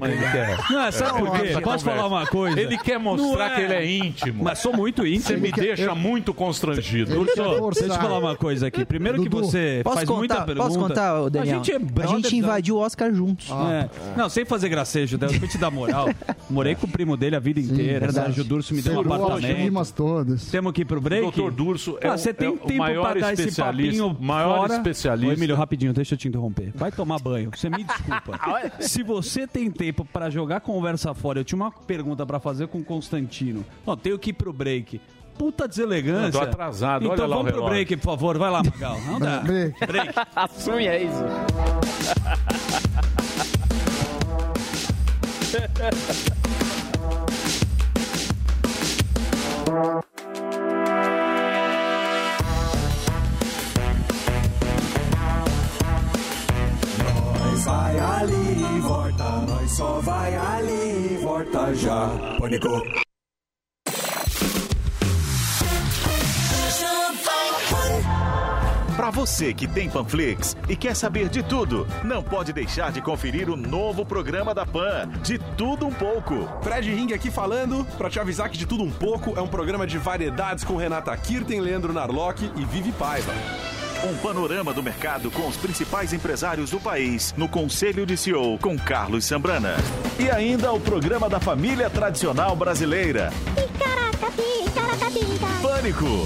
Não, 0.71 0.81
é, 0.83 0.91
sabe 0.91 1.19
por 1.21 1.41
quê? 1.41 1.61
Posso 1.63 1.85
falar 1.85 2.07
uma 2.07 2.27
coisa? 2.27 2.61
Ele 2.61 2.77
quer 2.79 2.99
mostrar 2.99 3.49
Não 3.51 3.55
que 3.57 3.61
ele 3.63 3.75
é 3.75 3.87
íntimo. 3.97 4.45
Mas 4.45 4.59
sou 4.59 4.73
muito 4.77 5.07
íntimo. 5.07 5.23
Você 5.25 5.37
me 5.37 5.53
quer- 5.53 5.61
deixa 5.77 5.83
eu- 5.85 5.97
muito 5.97 6.33
constrangido. 6.35 7.19
Urso, 7.21 7.81
deixa 7.81 7.95
eu 7.95 8.01
falar 8.01 8.19
uma 8.19 8.37
coisa 8.37 8.67
aqui. 8.67 8.85
Primeiro 8.85 9.23
que 9.23 9.29
você 9.29 9.81
faz 9.85 10.09
muita 10.09 10.35
contar, 10.35 10.47
pergunta. 10.47 10.69
posso 10.69 10.79
contar, 10.79 11.29
Daniel? 11.31 11.55
A 11.55 11.57
gente 11.59 11.73
é 11.73 11.79
brother, 11.79 12.05
A 12.13 12.17
gente 12.21 12.37
invadiu 12.37 12.77
o 12.77 12.79
Oscar 12.81 13.13
juntos. 13.13 13.49
É. 13.51 13.89
Não, 14.17 14.29
sem 14.29 14.45
fazer 14.45 14.69
gracejo, 14.69 15.19
eu 15.21 15.29
vou 15.41 15.49
te 15.49 15.59
dar 15.59 15.71
moral. 15.71 16.09
Morei 16.51 16.75
com 16.75 16.87
o 16.87 16.91
primo 16.91 17.17
dele 17.17 17.37
a 17.37 17.41
vida 17.41 17.61
inteira. 17.61 18.01
verdade. 18.07 18.27
Sérgio 18.27 18.45
Durso 18.45 18.75
me 18.75 18.83
deu 18.83 18.95
um 18.95 19.01
apartamento. 19.01 19.93
todas. 19.95 20.47
Temos 20.51 20.73
que 20.73 20.83
ir 20.83 20.85
pro 20.85 21.01
break? 21.01 21.23
Doutor 21.23 21.51
Durso 21.53 21.97
é 22.01 22.09
Ah, 22.09 22.15
o- 22.15 22.19
você 22.19 22.33
tem 22.35 22.49
é 22.49 22.51
o 22.51 22.57
tempo 22.59 22.79
maior 22.79 23.13
pra 23.13 23.21
dar 23.21 23.33
esse 23.33 23.43
especialista- 23.43 24.03
papinho 24.03 24.17
maior 24.27 24.57
fora? 24.59 24.75
especialista. 24.77 25.29
Ô, 25.31 25.33
Emílio, 25.33 25.57
rapidinho, 25.57 25.93
deixa 25.93 26.15
eu 26.15 26.19
te 26.19 26.29
interromper. 26.29 26.73
Vai 26.75 26.91
tomar 26.97 27.19
banho. 27.21 27.51
Você 27.55 27.69
me 27.69 27.85
desculpa. 27.85 28.41
Se 28.81 29.03
você 29.03 29.47
tem 29.47 29.71
tempo 29.71 30.05
pra 30.05 30.31
jogar 30.31 30.61
conversa 30.61 31.15
fora, 31.15 31.41
eu 31.41 31.45
tinha 31.45 31.57
uma 31.57 31.71
pergunta 31.71 32.25
pra 32.27 32.41
fazer 32.41 32.67
com 32.69 32.79
o 32.79 32.85
Constantino. 32.85 33.65
Ó, 33.87 33.95
tenho 33.95 34.19
que 34.19 34.31
ir 34.31 34.33
pro 34.33 34.53
break. 34.53 35.01
Puta 35.39 35.69
deselegância. 35.69 36.29
Eu 36.29 36.33
tô 36.33 36.41
atrasado, 36.41 37.05
então 37.05 37.13
olha 37.13 37.27
lá 37.27 37.37
vamos 37.37 37.53
pro 37.53 37.61
relógio. 37.61 37.75
break, 37.75 37.97
por 37.99 38.05
favor. 38.05 38.39
Vai 38.39 38.51
lá, 38.51 38.63
Magal. 38.63 38.99
Não 39.03 39.19
dá. 39.19 39.41
Break. 39.41 39.87
Break. 39.87 40.15
Assume 40.35 40.87
é 40.87 41.03
isso. 41.03 41.25
vai 57.67 57.99
ali 57.99 58.77
e 58.77 58.81
volta, 58.81 59.25
nós 59.41 59.73
só 59.73 60.01
vai 60.01 60.35
ali 60.37 61.15
e 61.15 61.19
volta 61.21 61.75
já. 61.75 62.11
Pânico. 62.39 62.69
Para 68.97 69.11
você 69.11 69.53
que 69.53 69.67
tem 69.67 69.91
Panflix 69.91 70.57
e 70.69 70.77
quer 70.77 70.95
saber 70.95 71.29
de 71.29 71.43
tudo, 71.43 71.87
não 72.03 72.23
pode 72.23 72.53
deixar 72.53 72.91
de 72.91 73.03
conferir 73.03 73.51
o 73.51 73.57
novo 73.57 74.07
programa 74.07 74.55
da 74.55 74.65
Pan, 74.65 75.09
De 75.23 75.39
Tudo 75.39 75.87
Um 75.87 75.93
Pouco. 75.93 76.49
Fred 76.63 76.89
Ring 76.93 77.13
aqui 77.13 77.31
falando 77.31 77.85
pra 77.99 78.09
te 78.09 78.19
avisar 78.19 78.49
que 78.49 78.57
De 78.57 78.67
Tudo 78.67 78.85
Um 78.85 78.91
Pouco 78.91 79.35
é 79.37 79.41
um 79.41 79.49
programa 79.49 79.87
de 79.87 79.99
variedades 79.99 80.65
com 80.65 80.77
Renata 80.77 81.15
Kirten, 81.17 81.61
Leandro 81.61 81.93
Narlock 81.93 82.51
e 82.57 82.65
Vivi 82.65 82.93
Paiva. 82.93 83.33
Um 84.07 84.17
panorama 84.19 84.73
do 84.73 84.85
mercado 84.85 85.33
com 85.33 85.49
os 85.49 85.57
principais 85.57 86.13
empresários 86.13 86.71
do 86.71 86.79
país 86.79 87.35
no 87.37 87.49
Conselho 87.49 88.07
de 88.07 88.17
CEO 88.17 88.57
com 88.57 88.79
Carlos 88.79 89.25
Sambrana. 89.25 89.75
E 90.17 90.31
ainda 90.31 90.73
o 90.73 90.79
programa 90.79 91.29
da 91.29 91.41
família 91.41 91.91
tradicional 91.91 92.55
brasileira. 92.55 93.33
Pânico. 95.61 96.25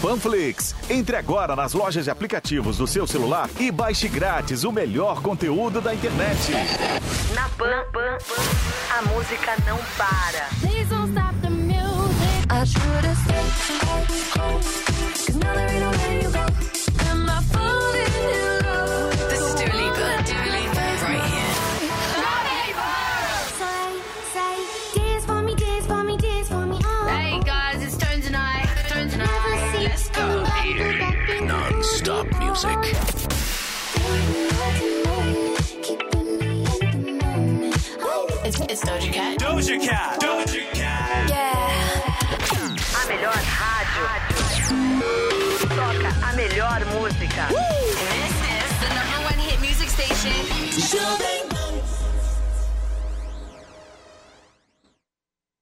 Panflix. 0.00 0.74
Entre 0.88 1.14
agora 1.14 1.54
nas 1.54 1.74
lojas 1.74 2.04
de 2.04 2.10
aplicativos 2.10 2.78
do 2.78 2.86
seu 2.86 3.06
celular 3.06 3.50
e 3.58 3.70
baixe 3.70 4.08
grátis 4.08 4.64
o 4.64 4.72
melhor 4.72 5.20
conteúdo 5.20 5.82
da 5.82 5.94
internet. 5.94 6.52
Na 7.34 7.50
Pan, 7.50 7.84
Pan, 7.92 8.16
a 8.98 9.02
música 9.02 9.56
não 9.66 9.76
para. 9.98 10.48
Please 10.62 10.88
don't 10.88 11.12
stop 11.12 11.34
the 11.42 11.50
music. 11.50 12.46
I 12.48 12.64
should 12.64 13.04
have 13.04 13.18
stayed 13.18 14.38
home. 14.40 14.62
Cause 15.26 15.36
now 15.36 15.54
there 15.54 15.68
ain't 15.68 15.80
no 15.80 15.90
way 15.90 16.22
you 16.22 16.30
go. 16.30 16.79
Melhor 43.20 43.34
rádio. 43.34 44.04
Toca 45.68 46.26
a 46.26 46.32
melhor 46.32 46.84
música. 46.86 47.48
This 47.48 47.79
station. 51.00 51.39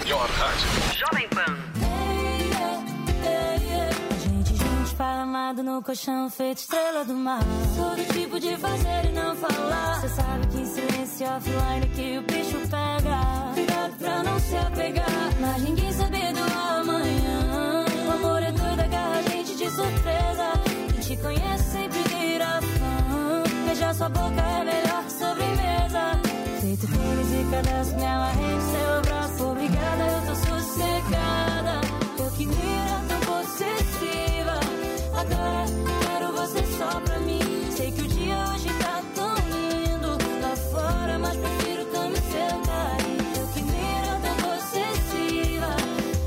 Melhor 0.00 0.28
rádio. 0.28 0.68
Jovem 0.98 1.28
Pan. 1.28 1.56
Gente, 4.22 4.54
gente, 4.54 4.96
fala 4.96 5.22
amado 5.22 5.62
no 5.62 5.82
colchão, 5.82 6.30
feito 6.30 6.58
estrela 6.58 7.04
do 7.04 7.14
mar. 7.14 7.42
Sou 7.76 7.96
do 7.96 8.04
tipo 8.12 8.40
de 8.40 8.56
fazer 8.56 9.06
e 9.06 9.12
não 9.12 9.34
falar. 9.36 10.00
Cê 10.00 10.08
sabe 10.08 10.46
que 10.48 10.58
em 10.58 10.66
silêncio 10.66 11.26
offline 11.26 11.88
que 11.94 12.18
o 12.18 12.22
bicho 12.22 12.58
pega. 12.68 13.54
Cuidado 13.54 13.98
pra 13.98 14.22
não 14.22 14.40
se 14.40 14.56
apegar, 14.56 15.40
mas 15.40 15.62
ninguém 15.62 15.92
sabe 15.92 16.32
do 16.32 16.40
amanhã. 16.40 17.48
surpresa. 19.78 20.52
Quem 20.92 21.00
te 21.00 21.16
conhece 21.22 21.64
sempre 21.64 21.98
vira 22.02 22.60
fã. 22.60 23.42
Beijar 23.66 23.94
sua 23.94 24.08
boca 24.08 24.40
é 24.40 24.60
a 24.60 24.64
melhor 24.64 25.04
sobremesa. 25.08 26.27
Feito 26.68 26.86
flores 26.86 27.28
e 27.32 27.50
cadastro, 27.50 27.96
me 27.96 28.04
amarrei 28.04 28.54
no 28.54 28.60
seu 28.60 29.00
braço. 29.00 29.42
Obrigada, 29.42 30.04
eu 30.04 30.20
tô 30.26 30.34
sossegada. 30.34 31.80
Eu 32.18 32.30
que 32.32 32.44
era 32.44 33.00
tão 33.08 33.20
possessiva. 33.20 34.60
Agora 35.16 35.64
quero 36.04 36.32
você 36.32 36.66
só 36.76 37.00
pra 37.00 37.18
mim. 37.20 37.40
Sei 37.74 37.90
que 37.90 38.02
o 38.02 38.08
dia 38.08 38.36
hoje 38.52 38.68
tá 38.82 39.02
tão 39.14 39.34
lindo 39.48 40.08
lá 40.42 40.56
fora, 40.70 41.18
mas 41.18 41.36
prefiro 41.38 41.80
e 41.80 42.20
seu 42.20 42.60
carinho. 42.60 43.32
Eu 43.38 43.46
que 43.46 43.60
era 43.96 44.20
tão 44.20 44.36
possessiva. 44.44 45.70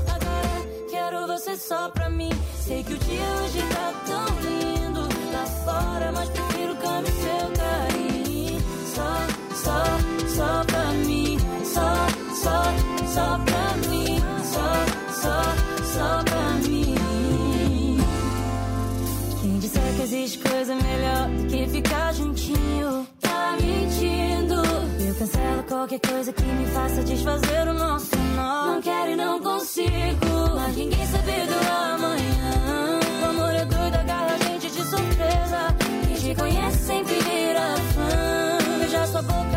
Agora 0.08 0.66
quero 0.90 1.26
você 1.28 1.56
só 1.56 1.88
pra 1.90 2.10
mim. 2.10 2.32
Sei 2.66 2.82
que 2.82 2.94
o 2.94 2.98
dia 2.98 3.24
hoje 3.44 3.62
tá 3.72 3.92
tão 4.06 4.26
lindo 4.40 5.02
lá 5.32 5.46
fora, 5.64 6.10
mas 6.10 6.28
prefiro 6.30 6.76
e 7.06 7.12
seu 7.12 7.52
carinho. 7.62 8.60
Só, 8.92 9.26
só, 9.54 10.01
só 10.36 10.64
pra 10.64 10.84
mim. 11.06 11.38
Só, 11.64 12.06
só, 12.42 12.62
só 13.06 13.38
pra 13.44 13.88
mim. 13.88 14.18
Só, 14.52 14.68
só, 15.20 15.42
só 15.94 16.24
pra 16.24 16.68
mim. 16.68 16.94
Quem 19.40 19.58
disser 19.58 19.94
que 19.96 20.02
existe 20.02 20.38
coisa 20.38 20.74
melhor 20.74 21.28
do 21.28 21.46
que 21.46 21.66
ficar 21.68 22.12
juntinho, 22.14 23.06
tá 23.20 23.56
mentindo. 23.60 24.62
Eu 25.00 25.14
cancelo 25.14 25.62
qualquer 25.64 26.00
coisa 26.00 26.32
que 26.32 26.44
me 26.44 26.66
faça 26.66 27.02
desfazer 27.02 27.68
o 27.68 27.74
nosso 27.74 28.16
nó. 28.36 28.66
Não 28.66 28.82
quero 28.82 29.12
e 29.12 29.16
não 29.16 29.40
consigo, 29.40 30.54
mas 30.54 30.76
ninguém 30.76 31.06
sabe 31.06 31.32
do 31.32 31.58
amanhã. 31.94 33.00
O 33.22 33.24
amor 33.26 33.54
é 33.54 33.64
doido, 33.64 33.96
agarra 33.96 34.34
a 34.34 34.38
gente 34.38 34.70
de 34.70 34.82
surpresa. 34.84 35.76
Quem 36.06 36.14
te 36.14 36.34
conhece 36.34 36.78
sempre 36.78 37.14
vira 37.14 37.76
fã. 37.94 38.78
Beijar 38.78 39.06
sua 39.06 39.22
boca 39.22 39.51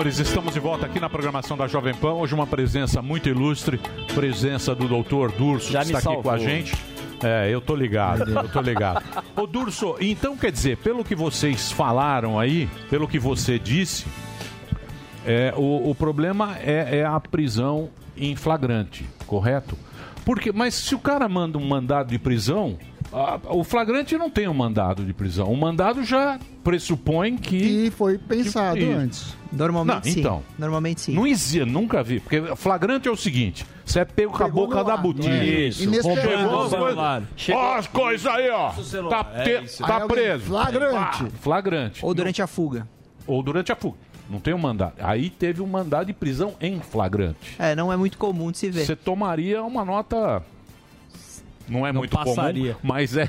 amores, 0.00 0.18
estamos 0.18 0.54
de 0.54 0.60
volta 0.60 0.86
aqui 0.86 0.98
na 0.98 1.10
programação 1.10 1.58
da 1.58 1.66
Jovem 1.66 1.94
Pan. 1.94 2.14
Hoje 2.14 2.34
uma 2.34 2.46
presença 2.46 3.02
muito 3.02 3.28
ilustre, 3.28 3.78
presença 4.14 4.74
do 4.74 4.88
doutor 4.88 5.30
Durso, 5.30 5.70
Já 5.70 5.80
que 5.80 5.92
está 5.92 5.98
aqui 5.98 6.22
com 6.22 6.30
a 6.30 6.38
salvou. 6.38 6.38
gente. 6.38 6.74
É, 7.22 7.50
eu 7.50 7.60
tô 7.60 7.76
ligado, 7.76 8.22
eu 8.32 8.48
tô 8.48 8.62
ligado. 8.62 9.04
Ô 9.36 9.46
Durso, 9.46 9.96
então 10.00 10.38
quer 10.38 10.50
dizer, 10.50 10.78
pelo 10.78 11.04
que 11.04 11.14
vocês 11.14 11.70
falaram 11.70 12.40
aí, 12.40 12.66
pelo 12.88 13.06
que 13.06 13.18
você 13.18 13.58
disse, 13.58 14.06
é, 15.26 15.52
o, 15.54 15.90
o 15.90 15.94
problema 15.94 16.56
é, 16.60 17.00
é 17.00 17.04
a 17.04 17.20
prisão 17.20 17.90
em 18.16 18.34
flagrante, 18.34 19.04
correto? 19.26 19.76
Porque, 20.24 20.50
mas 20.50 20.72
se 20.76 20.94
o 20.94 20.98
cara 20.98 21.28
manda 21.28 21.58
um 21.58 21.68
mandado 21.68 22.08
de 22.08 22.18
prisão, 22.18 22.78
a- 23.12 23.38
o 23.50 23.64
flagrante 23.64 24.16
não 24.16 24.30
tem 24.30 24.46
um 24.48 24.54
mandado 24.54 25.04
de 25.04 25.12
prisão. 25.12 25.50
O 25.52 25.56
mandado 25.56 26.04
já 26.04 26.38
pressupõe 26.62 27.36
que. 27.36 27.56
E 27.86 27.90
foi 27.90 28.18
pensado 28.18 28.78
Isso. 28.78 28.90
antes. 28.98 29.36
Normalmente 29.52 30.06
Não, 30.06 30.12
sim. 30.12 30.20
então. 30.20 30.42
Normalmente 30.58 31.00
sim. 31.00 31.14
Não 31.14 31.26
existe, 31.26 31.64
nunca 31.64 32.02
vi. 32.02 32.20
Porque 32.20 32.40
flagrante 32.56 33.08
é 33.08 33.10
o 33.10 33.16
seguinte: 33.16 33.66
você 33.84 34.00
é 34.00 34.04
pego 34.04 34.32
com 34.36 34.44
a 34.44 34.48
boca 34.48 34.84
da 34.84 34.96
botina. 34.96 35.34
é. 35.34 35.44
Isso. 35.44 35.84
Roubou 36.02 36.62
as 36.62 36.70
coisas. 36.74 37.22
Chegou- 37.36 37.60
Ó, 37.62 37.74
as 37.76 37.86
coisas 37.88 38.26
aí, 38.32 38.50
ó. 38.50 38.70
Tá, 39.08 39.26
É 39.34 39.42
te- 39.42 39.64
isso. 39.64 39.82
tá 39.84 40.02
Aí 40.02 40.08
preso. 40.08 40.44
Flagrante. 40.44 41.24
Ah, 41.24 41.28
flagrante. 41.40 42.04
Ou 42.06 42.14
durante 42.14 42.40
a 42.42 42.46
fuga. 42.46 42.88
Ou 43.26 43.42
durante 43.42 43.72
a 43.72 43.76
fuga. 43.76 43.98
Não 44.28 44.38
tem 44.38 44.54
um 44.54 44.58
mandado. 44.58 44.92
Aí 45.00 45.28
teve 45.28 45.60
um 45.60 45.66
mandado 45.66 46.06
de 46.06 46.12
prisão 46.12 46.54
em 46.60 46.78
flagrante. 46.78 47.56
É, 47.58 47.74
não 47.74 47.92
é 47.92 47.96
muito 47.96 48.16
comum 48.16 48.52
de 48.52 48.58
se 48.58 48.70
ver. 48.70 48.86
Você 48.86 48.94
tomaria 48.94 49.60
uma 49.64 49.84
nota. 49.84 50.40
Não 51.70 51.86
é 51.86 51.92
muito 51.92 52.10
passaria. 52.16 52.74
comum, 52.74 52.80
mas 52.82 53.16
é. 53.16 53.28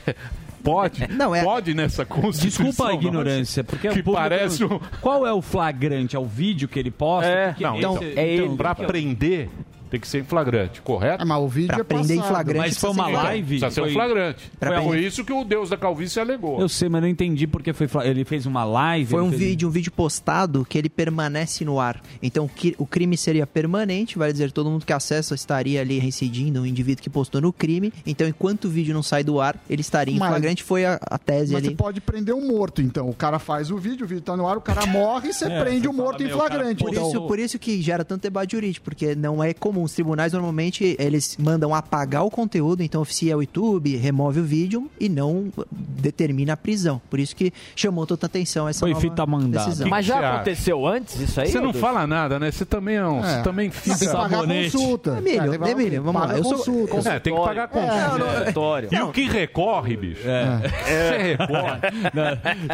Pode, 0.64 1.02
pode 1.44 1.74
nessa 1.74 2.06
Constituição. 2.06 2.66
Desculpa 2.68 2.92
a 2.92 2.94
não? 2.94 3.02
ignorância, 3.02 3.64
porque 3.64 3.88
que 3.90 4.00
o 4.00 4.04
público 4.04 4.22
parece 4.22 4.64
um... 4.64 4.80
Qual 5.02 5.26
é 5.26 5.34
o 5.34 5.42
flagrante? 5.42 6.16
É 6.16 6.20
o 6.20 6.26
vídeo 6.26 6.68
que 6.68 6.78
ele 6.78 6.92
posta? 6.92 7.28
É, 7.28 7.54
que 7.54 7.64
não, 7.64 7.74
é 7.74 7.78
então, 7.80 7.96
esse? 7.96 8.20
é 8.20 8.28
ele. 8.28 8.44
Então, 8.44 8.58
Pra 8.58 8.76
que 8.76 8.84
é? 8.84 8.86
prender, 8.86 9.50
tem 9.92 10.00
que 10.00 10.08
ser 10.08 10.20
em 10.20 10.24
flagrante, 10.24 10.82
correto? 10.82 11.28
mas 11.28 11.38
o 11.40 11.48
vídeo 11.48 11.68
Pra 11.68 11.78
é 11.82 11.84
prender 11.84 12.18
em 12.18 12.22
flagrante 12.24 12.58
Mas 12.60 12.78
foi 12.78 12.90
uma 12.90 13.10
Então, 13.12 13.24
live? 13.24 13.48
Precisa 13.60 13.70
ser 13.72 13.82
um 13.82 13.84
Foi- 13.84 13.94
flagrante. 13.94 14.52
Pra 14.60 14.82
Foi 14.82 14.90
prender- 14.90 15.08
isso 15.08 15.24
que 15.24 15.34
o 15.34 15.44
Deus 15.44 15.70
da 15.70 15.78
calvície 15.78 16.20
alegou. 16.20 16.60
Eu 16.60 16.68
sei, 16.70 16.90
mas 16.90 17.02
não 17.02 17.08
entendi 17.10 17.46
porque 17.46 17.74
foi 17.74 17.88
ele 18.06 18.24
fez 18.26 18.46
uma 18.46 18.64
live. 18.64 19.12
Foi 19.12 19.22
um 19.22 19.30
fez- 19.30 19.40
vídeo, 19.42 19.68
um 19.68 19.72
vídeo 19.72 19.92
postado 19.92 20.66
que 20.66 20.78
ele 20.78 20.90
permanece 20.90 21.64
no 21.66 21.80
ar. 21.80 22.02
Então 22.24 22.50
o 22.78 22.86
crime 22.88 23.18
seria 23.18 23.46
permanente, 23.46 24.18
vai 24.18 24.32
dizer 24.32 24.52
todo 24.52 24.70
mundo 24.70 24.86
que 24.86 24.94
acessa 24.94 25.36
estaria 25.36 25.82
ali 25.82 26.00
reincidindo 26.00 26.62
o 26.62 26.66
indivíduo 26.66 27.04
que 27.04 27.10
postou 27.10 27.42
no 27.42 27.52
crime. 27.52 27.92
Então 28.06 28.28
enquanto 28.28 28.66
o 28.66 28.70
vídeo 28.70 28.94
não 28.94 29.04
sai 29.04 29.24
do 29.24 29.40
ar, 29.42 29.62
ele 29.70 29.82
estaria 29.82 30.16
em 30.16 30.20
Mas- 30.20 30.30
flagrante. 30.30 30.64
Foi 30.64 30.86
a, 30.86 31.00
a 31.02 31.18
tese 31.18 31.54
Mas 31.54 31.64
ali. 31.64 31.70
você 31.72 31.76
pode 31.76 32.00
prender 32.02 32.34
um 32.34 32.48
morto, 32.48 32.82
então. 32.82 33.10
O 33.10 33.14
cara 33.14 33.40
faz 33.40 33.70
o 33.72 33.78
vídeo, 33.78 34.06
o 34.06 34.08
vídeo 34.08 34.22
tá 34.22 34.38
no 34.38 34.48
ar, 34.48 34.58
o 34.58 34.62
cara 34.62 34.86
morre 34.86 35.30
e 35.30 35.34
você 35.34 35.46
É, 35.46 35.62
prende 35.64 35.82
você 35.82 35.88
o 35.90 35.94
morto 35.94 36.12
fala, 36.20 36.24
em 36.24 36.28
meu, 36.28 36.38
cara, 36.38 36.50
flagrante. 36.52 36.84
Por, 36.84 36.92
então. 36.94 37.08
isso, 37.10 37.22
por 37.28 37.40
isso 37.40 37.60
que 37.60 37.82
gera 37.82 38.06
tanto 38.06 38.22
debate 38.22 38.52
jurídico, 38.54 38.84
porque 38.86 39.16
não 39.16 39.44
é 39.44 39.54
comum. 39.54 39.81
Os 39.84 39.94
tribunais 39.94 40.34
normalmente 40.34 40.96
eles 41.00 41.38
mandam 41.38 41.74
apagar 41.74 42.26
o 42.26 42.30
conteúdo, 42.32 42.84
então 42.84 43.02
oficia 43.02 43.38
o 43.38 43.42
YouTube, 43.42 43.96
remove 43.98 44.40
o 44.40 44.44
vídeo 44.44 44.90
e 45.00 45.08
não 45.10 45.52
determina 45.72 46.54
a 46.54 46.58
prisão. 46.58 47.02
Por 47.10 47.20
isso 47.20 47.36
que 47.36 47.52
chamou 47.76 48.06
tanta 48.06 48.26
atenção 48.26 48.68
essa 48.68 48.80
Foi 48.80 48.90
nova 48.92 49.02
fita 49.02 49.26
decisão. 49.26 49.88
Mas 49.90 50.06
que 50.06 50.12
já 50.12 50.36
aconteceu 50.36 50.88
antes 50.88 51.20
isso 51.20 51.40
aí? 51.42 51.48
Você 51.50 51.60
não 51.60 51.74
fala 51.74 52.06
nada, 52.08 52.40
né? 52.40 52.52
Você 52.52 52.66
também 52.66 52.96
é 52.96 53.06
um. 53.06 53.20
É. 53.24 53.38
Você 53.38 53.44
também 53.44 53.70
Tem 53.70 53.94
fica. 53.94 53.98
que 54.00 54.12
pagar 54.12 54.46
consulta. 54.48 55.18
Emílio, 55.18 55.64
É, 55.66 55.72
Emílio, 55.72 56.04
vamos 56.04 56.22
lá. 56.22 56.38
Eu 56.38 56.44
sou, 56.44 56.58
consulta. 56.88 57.10
É, 57.10 57.20
tem 57.20 57.34
que 57.34 57.40
pagar 57.42 57.64
É, 57.64 57.68
consulta. 57.68 58.90
não, 58.92 59.00
E 59.00 59.02
o 59.04 59.12
que 59.12 59.28
recorre, 59.28 59.98
bicho? 59.98 60.22
Você 60.22 61.18
recorre. 61.38 61.80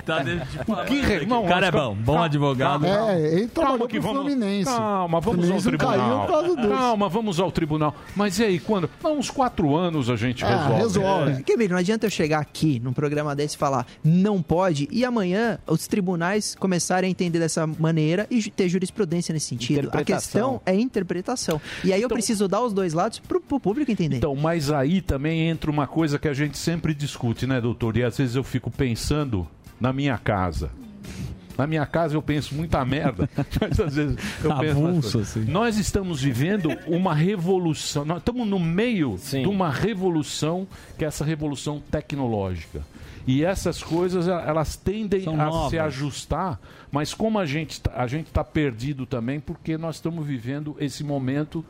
Tá 0.06 0.20
dentro 0.20 0.46
de 0.46 0.72
O 0.72 0.86
que 0.86 1.02
re... 1.02 1.26
não, 1.26 1.46
O 1.46 1.48
cara 1.48 1.68
é 1.68 1.72
bom, 1.72 1.78
calma, 1.80 1.96
bom 2.02 2.12
calma, 2.14 2.26
advogado. 2.26 2.86
Calma, 2.86 3.12
É, 3.12 3.34
ele 3.34 3.48
trabalhou 3.48 3.78
calma 3.80 3.90
pro 3.90 4.02
vamos. 4.02 4.18
Fluminense. 4.22 4.66
Calma, 4.70 5.20
vamos 5.20 5.50
ao 5.52 5.60
Fluminense 5.60 5.78
caiu 5.78 5.78
por 5.78 5.98
tribunal. 5.98 6.28
causa 6.28 6.56
disso. 6.56 6.68
Calma, 6.98 7.10
vamos 7.10 7.40
ao 7.40 7.52
tribunal. 7.52 7.96
Mas 8.16 8.40
e 8.40 8.44
aí, 8.44 8.60
quando? 8.60 8.90
Não, 9.04 9.20
uns 9.20 9.30
quatro 9.30 9.76
anos 9.76 10.10
a 10.10 10.16
gente 10.16 10.44
resolve. 10.44 11.32
É. 11.34 11.42
Que, 11.44 11.54
Emílio, 11.54 11.74
não 11.74 11.78
adianta 11.78 12.08
eu 12.08 12.10
chegar 12.10 12.40
aqui 12.40 12.80
num 12.80 12.92
programa 12.92 13.36
desse 13.36 13.56
e 13.56 13.58
falar 13.58 13.86
não 14.04 14.42
pode 14.42 14.88
e 14.92 15.06
amanhã 15.06 15.60
os 15.68 15.86
tribunais 15.86 16.56
começarem 16.56 17.08
a 17.08 17.12
entender 17.12 17.38
dessa 17.38 17.68
maneira 17.68 18.26
e 18.32 18.50
ter 18.50 18.68
jurisprudência 18.68 19.32
nesse 19.32 19.46
sentido. 19.46 19.92
A 19.94 20.04
questão 20.04 20.60
é 20.66 20.74
interpretação. 20.74 21.62
E 21.84 21.94
aí 21.94 22.02
eu 22.02 22.10
preciso 22.10 22.48
dar 22.48 22.62
os 22.62 22.74
dois 22.74 22.94
lados 22.94 23.20
pro, 23.20 23.40
pro 23.40 23.60
público 23.60 23.92
entender. 23.92 24.18
Então, 24.18 24.36
mas 24.36 24.72
aí 24.72 25.00
também 25.00 25.48
entra 25.48 25.70
uma 25.70 25.86
coisa 25.86 26.18
que 26.18 26.28
a 26.28 26.34
gente 26.34 26.58
sempre 26.58 26.96
discute, 26.96 27.46
né, 27.46 27.62
doutor? 27.62 27.96
E 27.96 28.04
às 28.04 28.18
vezes 28.18 28.36
eu 28.36 28.44
fico 28.44 28.72
pensando 28.72 29.48
na 29.80 29.94
minha 29.94 30.18
casa. 30.18 30.72
Na 31.58 31.66
minha 31.66 31.86
casa 31.86 32.16
eu 32.16 32.22
penso 32.22 32.54
muita 32.54 32.84
merda, 32.86 33.30
mas 33.60 33.80
às 33.80 33.96
vezes 33.96 34.18
eu 34.44 34.56
penso. 34.58 34.86
Avulso, 34.86 35.20
assim. 35.20 35.46
Nós 35.46 35.78
estamos 35.78 36.22
vivendo 36.22 36.70
uma 36.86 37.14
revolução. 37.14 38.06
Nós 38.06 38.20
estamos 38.20 38.48
no 38.48 38.60
meio 38.60 39.18
de 39.18 39.48
uma 39.48 39.70
revolução 39.72 40.68
que 40.98 41.04
é 41.04 41.08
essa 41.08 41.26
revolução 41.26 41.82
tecnológica. 41.92 42.82
E 43.26 43.44
essas 43.44 43.84
coisas 43.84 44.28
elas 44.28 44.78
tendem 44.78 45.24
São 45.24 45.34
a 45.34 45.46
novas. 45.48 45.70
se 45.72 45.78
ajustar, 45.80 46.60
mas 46.92 47.14
como 47.14 47.40
a 47.40 47.46
gente 47.46 47.82
tá- 47.82 47.92
a 47.96 48.08
gente 48.08 48.28
está 48.28 48.44
perdido 48.44 49.06
também, 49.06 49.40
porque 49.40 49.78
nós 49.78 49.96
estamos 49.96 50.26
vivendo 50.26 50.76
esse 50.80 51.04
momento 51.04 51.64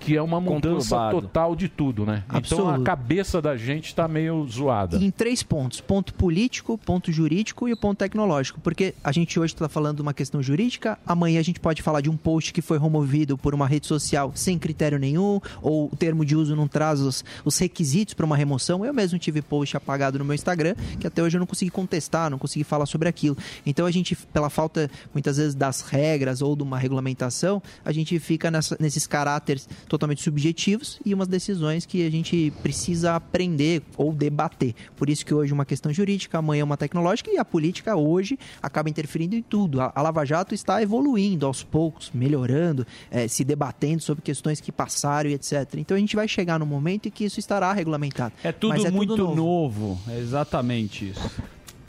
que 0.00 0.16
é 0.16 0.22
uma 0.22 0.40
mudança 0.40 0.94
Conturbado. 0.94 1.22
total 1.22 1.56
de 1.56 1.68
tudo, 1.68 2.06
né? 2.06 2.22
Então 2.26 2.36
a 2.36 2.38
Absoluto. 2.38 2.82
cabeça 2.84 3.42
da 3.42 3.56
gente 3.56 3.86
está 3.86 4.06
meio 4.06 4.46
zoada. 4.46 4.96
em 4.96 5.10
três 5.10 5.42
pontos: 5.42 5.80
ponto 5.80 6.14
político, 6.14 6.78
ponto 6.78 7.10
jurídico 7.10 7.68
e 7.68 7.72
o 7.72 7.76
ponto 7.76 7.98
tecnológico. 7.98 8.60
Porque 8.60 8.94
a 9.02 9.10
gente 9.10 9.40
hoje 9.40 9.54
está 9.54 9.68
falando 9.68 9.96
de 9.96 10.02
uma 10.02 10.14
questão 10.14 10.40
jurídica, 10.40 10.96
amanhã 11.04 11.40
a 11.40 11.42
gente 11.42 11.58
pode 11.58 11.82
falar 11.82 12.00
de 12.00 12.08
um 12.08 12.16
post 12.16 12.52
que 12.52 12.62
foi 12.62 12.78
removido 12.78 13.36
por 13.36 13.52
uma 13.56 13.66
rede 13.66 13.88
social 13.88 14.30
sem 14.36 14.56
critério 14.56 15.00
nenhum, 15.00 15.40
ou 15.60 15.90
o 15.92 15.96
termo 15.96 16.24
de 16.24 16.36
uso 16.36 16.54
não 16.54 16.68
traz 16.68 17.00
os, 17.00 17.24
os 17.44 17.58
requisitos 17.58 18.14
para 18.14 18.24
uma 18.24 18.36
remoção. 18.36 18.84
Eu 18.84 18.94
mesmo 18.94 19.18
tive 19.18 19.42
post 19.42 19.76
apagado 19.76 20.16
no 20.16 20.24
meu 20.24 20.34
Instagram, 20.36 20.76
que 21.00 21.08
até 21.08 21.20
hoje 21.20 21.36
eu 21.36 21.40
não 21.40 21.46
consegui 21.46 21.72
contestar, 21.72 22.30
não 22.30 22.38
consegui 22.38 22.62
falar 22.62 22.86
sobre 22.86 23.08
aquilo. 23.08 23.36
Então 23.66 23.84
a 23.84 23.90
gente, 23.90 24.14
pela 24.14 24.48
falta 24.58 24.90
muitas 25.14 25.36
vezes 25.36 25.54
das 25.54 25.82
regras 25.82 26.42
ou 26.42 26.56
de 26.56 26.64
uma 26.64 26.76
regulamentação, 26.76 27.62
a 27.84 27.92
gente 27.92 28.18
fica 28.18 28.50
nessa- 28.50 28.76
nesses 28.80 29.06
caráteres 29.06 29.68
totalmente 29.88 30.20
subjetivos 30.20 30.98
e 31.06 31.14
umas 31.14 31.28
decisões 31.28 31.86
que 31.86 32.04
a 32.04 32.10
gente 32.10 32.52
precisa 32.60 33.14
aprender 33.14 33.82
ou 33.96 34.12
debater. 34.12 34.74
Por 34.96 35.08
isso 35.08 35.24
que 35.24 35.32
hoje 35.32 35.52
uma 35.52 35.64
questão 35.64 35.92
jurídica, 35.92 36.38
amanhã 36.38 36.64
uma 36.64 36.76
tecnológica 36.76 37.30
e 37.30 37.38
a 37.38 37.44
política 37.44 37.94
hoje 37.94 38.36
acaba 38.60 38.90
interferindo 38.90 39.36
em 39.36 39.42
tudo. 39.42 39.80
A, 39.80 39.92
a 39.94 40.02
Lava 40.02 40.24
Jato 40.24 40.52
está 40.56 40.82
evoluindo 40.82 41.46
aos 41.46 41.62
poucos, 41.62 42.10
melhorando, 42.12 42.84
eh, 43.12 43.28
se 43.28 43.44
debatendo 43.44 44.02
sobre 44.02 44.22
questões 44.22 44.60
que 44.60 44.72
passaram 44.72 45.30
e 45.30 45.34
etc. 45.34 45.74
Então 45.76 45.96
a 45.96 46.00
gente 46.00 46.16
vai 46.16 46.26
chegar 46.26 46.58
no 46.58 46.66
momento 46.66 47.06
em 47.06 47.12
que 47.12 47.24
isso 47.24 47.38
estará 47.38 47.72
regulamentado. 47.72 48.34
É 48.42 48.50
tudo 48.50 48.70
Mas 48.70 48.90
muito 48.90 49.16
novo. 49.16 49.34
novo. 49.36 49.98
É 50.08 50.18
exatamente 50.18 51.10
isso. 51.10 51.30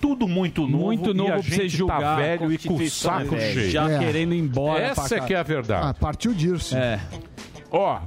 Tudo 0.02 0.28
muito 0.28 0.68
novo. 0.68 0.86
Muito 0.86 1.12
e 1.12 1.14
novo 1.14 1.30
a 1.32 1.34
pra 1.36 1.44
você 1.44 1.56
gente 1.64 1.70
julgar. 1.78 2.00
Tá 2.00 2.16
velho 2.16 2.52
e 2.52 2.58
com 2.58 2.76
o 2.76 2.90
saco 2.90 3.36
velha. 3.36 3.54
cheio. 3.54 3.72
Já 3.72 4.00
querendo 4.00 4.34
ir 4.34 4.40
embora 4.40 4.84
Essa 4.84 5.16
é 5.18 5.20
que 5.20 5.34
é 5.34 5.38
a 5.38 5.44
verdade. 5.44 5.88
Ah, 5.88 5.94
partiu 5.94 6.34
Dirce. 6.34 6.76
É. 6.76 7.00
Ó, 7.72 8.00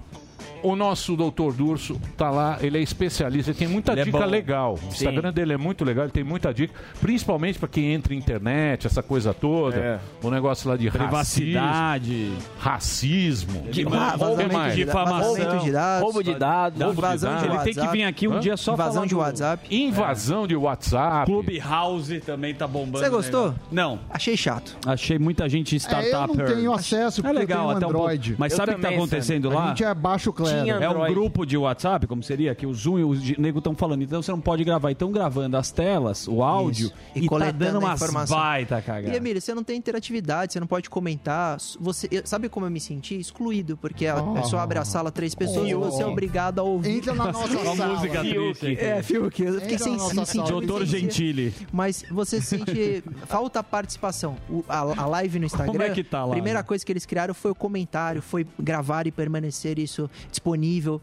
o 0.62 0.76
nosso 0.76 1.16
doutor 1.16 1.52
Durso 1.52 2.00
tá 2.16 2.30
lá, 2.30 2.58
ele 2.60 2.78
é 2.78 2.80
especialista, 2.82 3.50
ele 3.50 3.58
tem 3.58 3.68
muita 3.68 3.92
Ele 3.92 4.00
é 4.02 4.04
dica 4.04 4.18
bom. 4.18 4.24
legal. 4.26 4.78
O. 4.82 4.88
Instagram 4.88 5.32
dele 5.32 5.52
é 5.52 5.56
muito 5.56 5.84
legal, 5.84 6.04
ele 6.04 6.12
tem 6.12 6.24
muita 6.24 6.52
dica, 6.52 6.72
principalmente 7.00 7.58
para 7.58 7.68
quem 7.68 7.92
entra 7.92 8.14
em 8.14 8.18
internet, 8.18 8.86
essa 8.86 9.02
coisa 9.02 9.32
toda, 9.34 9.76
É. 9.76 9.98
o 10.22 10.30
negócio 10.30 10.68
lá 10.68 10.76
de 10.76 10.90
Privacidade. 10.90 12.32
racismo, 12.58 13.62
De- 13.70 13.84
o 13.86 13.90
vazamento 13.90 14.70
de 14.70 14.84
difamação. 14.84 15.34
Vazamento 15.34 15.64
de 15.64 15.72
dados, 15.72 16.02
Roubo 16.02 16.22
de 16.22 16.34
dados, 16.34 16.78
Roubo 16.82 16.92
de 16.94 16.98
invasão 17.06 17.36
de 17.36 17.42
dados. 17.48 17.54
Ele 17.66 17.74
tem 17.74 17.84
que 17.84 17.92
vir 17.92 18.04
aqui 18.04 18.28
um 18.28 18.34
Hã? 18.34 18.40
dia 18.40 18.56
só 18.56 18.74
invasão 18.74 19.04
de 19.04 19.10
do- 19.14 19.18
WhatsApp. 19.20 19.74
Invasão 19.74 20.46
de 20.46 20.56
WhatsApp. 20.56 21.26
Clubhouse 21.30 22.20
também 22.20 22.54
tá 22.54 22.66
bombando. 22.66 22.98
Você 23.04 23.10
gostou? 23.10 23.48
né? 23.50 23.54
Não. 23.70 23.98
Achei 24.10 24.36
chato. 24.36 24.76
Achei 24.86 25.18
muita 25.18 25.48
gente 25.48 25.74
É, 25.74 25.78
startup. 25.78 26.30
eu 26.38 26.44
não 26.46 26.54
tenho 26.54 26.72
acesso 26.72 27.20
É 27.20 27.22
porque 27.24 27.38
legal, 27.38 27.70
eu 27.72 27.78
tenho 27.78 27.86
um. 27.86 27.90
Android. 27.94 28.34
Mas 28.38 28.52
Eu 28.52 28.56
sabe 28.56 28.72
o 28.72 28.74
que 28.76 28.80
tá 28.82 28.88
acontecendo 28.90 29.48
lá? 29.50 29.64
A 29.64 29.68
gente 29.68 29.84
é 29.84 29.94
baixo 29.94 30.32
clero. 30.32 30.51
É 30.52 30.88
um 30.88 31.06
grupo 31.12 31.44
de 31.46 31.56
WhatsApp, 31.56 32.06
como 32.06 32.22
seria, 32.22 32.54
que 32.54 32.66
o 32.66 32.72
Zoom 32.74 32.98
e 32.98 33.04
os 33.04 33.38
nego 33.38 33.58
estão 33.58 33.74
falando. 33.74 34.02
Então 34.02 34.22
você 34.22 34.30
não 34.30 34.40
pode 34.40 34.64
gravar. 34.64 34.90
Estão 34.90 35.10
gravando 35.12 35.56
as 35.56 35.70
telas, 35.70 36.26
o 36.28 36.42
áudio, 36.42 36.86
Isso. 36.86 36.94
e, 37.14 37.22
tá 37.22 37.28
coletando 37.28 37.58
dando 37.58 37.76
a 37.76 37.78
umas 37.80 38.00
informação. 38.02 38.36
baita 38.36 38.78
E 38.78 38.82
cagada. 38.82 39.16
Emílio, 39.16 39.40
você 39.40 39.54
não 39.54 39.64
tem 39.64 39.76
interatividade, 39.76 40.52
você 40.52 40.60
não 40.60 40.66
pode 40.66 40.88
comentar. 40.90 41.56
Você, 41.80 42.08
eu- 42.10 42.22
sabe 42.24 42.48
como 42.48 42.66
eu 42.66 42.70
me 42.70 42.80
senti? 42.80 43.18
Excluído, 43.18 43.76
porque 43.76 44.06
a 44.06 44.22
Oh. 44.22 44.34
pessoa 44.34 44.62
abre 44.62 44.78
a 44.78 44.84
sala 44.84 45.10
três 45.10 45.34
pessoas 45.34 45.68
e 45.68 45.74
Oh. 45.74 45.80
você 45.80 46.02
é 46.02 46.06
obrigado 46.06 46.58
a 46.58 46.62
ouvir. 46.62 46.96
Entra 46.98 47.14
na 47.14 47.26
nossa 47.32 47.56
Uma 47.58 47.76
sala. 47.76 47.94
música 47.94 48.20
Fiuk. 48.22 48.58
triste. 48.58 48.84
É, 48.84 49.02
Fiuk. 49.02 49.42
Eu 49.42 49.60
fiquei 49.60 49.78
sem 49.78 49.96
nossa 49.96 50.24
sala. 50.24 50.48
Doutor 50.50 50.84
Gentili. 50.84 51.54
Mas 51.72 52.04
você 52.10 52.40
sente 52.40 53.02
falta 53.26 53.62
participação. 53.62 54.36
O- 54.48 54.64
a, 54.68 54.80
a 54.80 55.06
live 55.06 55.38
no 55.38 55.46
Instagram. 55.46 55.72
Como 55.72 55.82
é 55.82 55.90
que 55.90 56.04
tá 56.04 56.24
lá, 56.24 56.30
A 56.32 56.32
primeira 56.32 56.58
né? 56.60 56.62
coisa 56.62 56.84
que 56.84 56.92
eles 56.92 57.06
criaram 57.06 57.34
foi 57.34 57.50
o 57.50 57.54
comentário, 57.54 58.20
foi 58.22 58.46
gravar 58.58 59.06
e 59.06 59.10
permanecer 59.10 59.78
isso 59.78 60.08
disponível. 60.30 60.41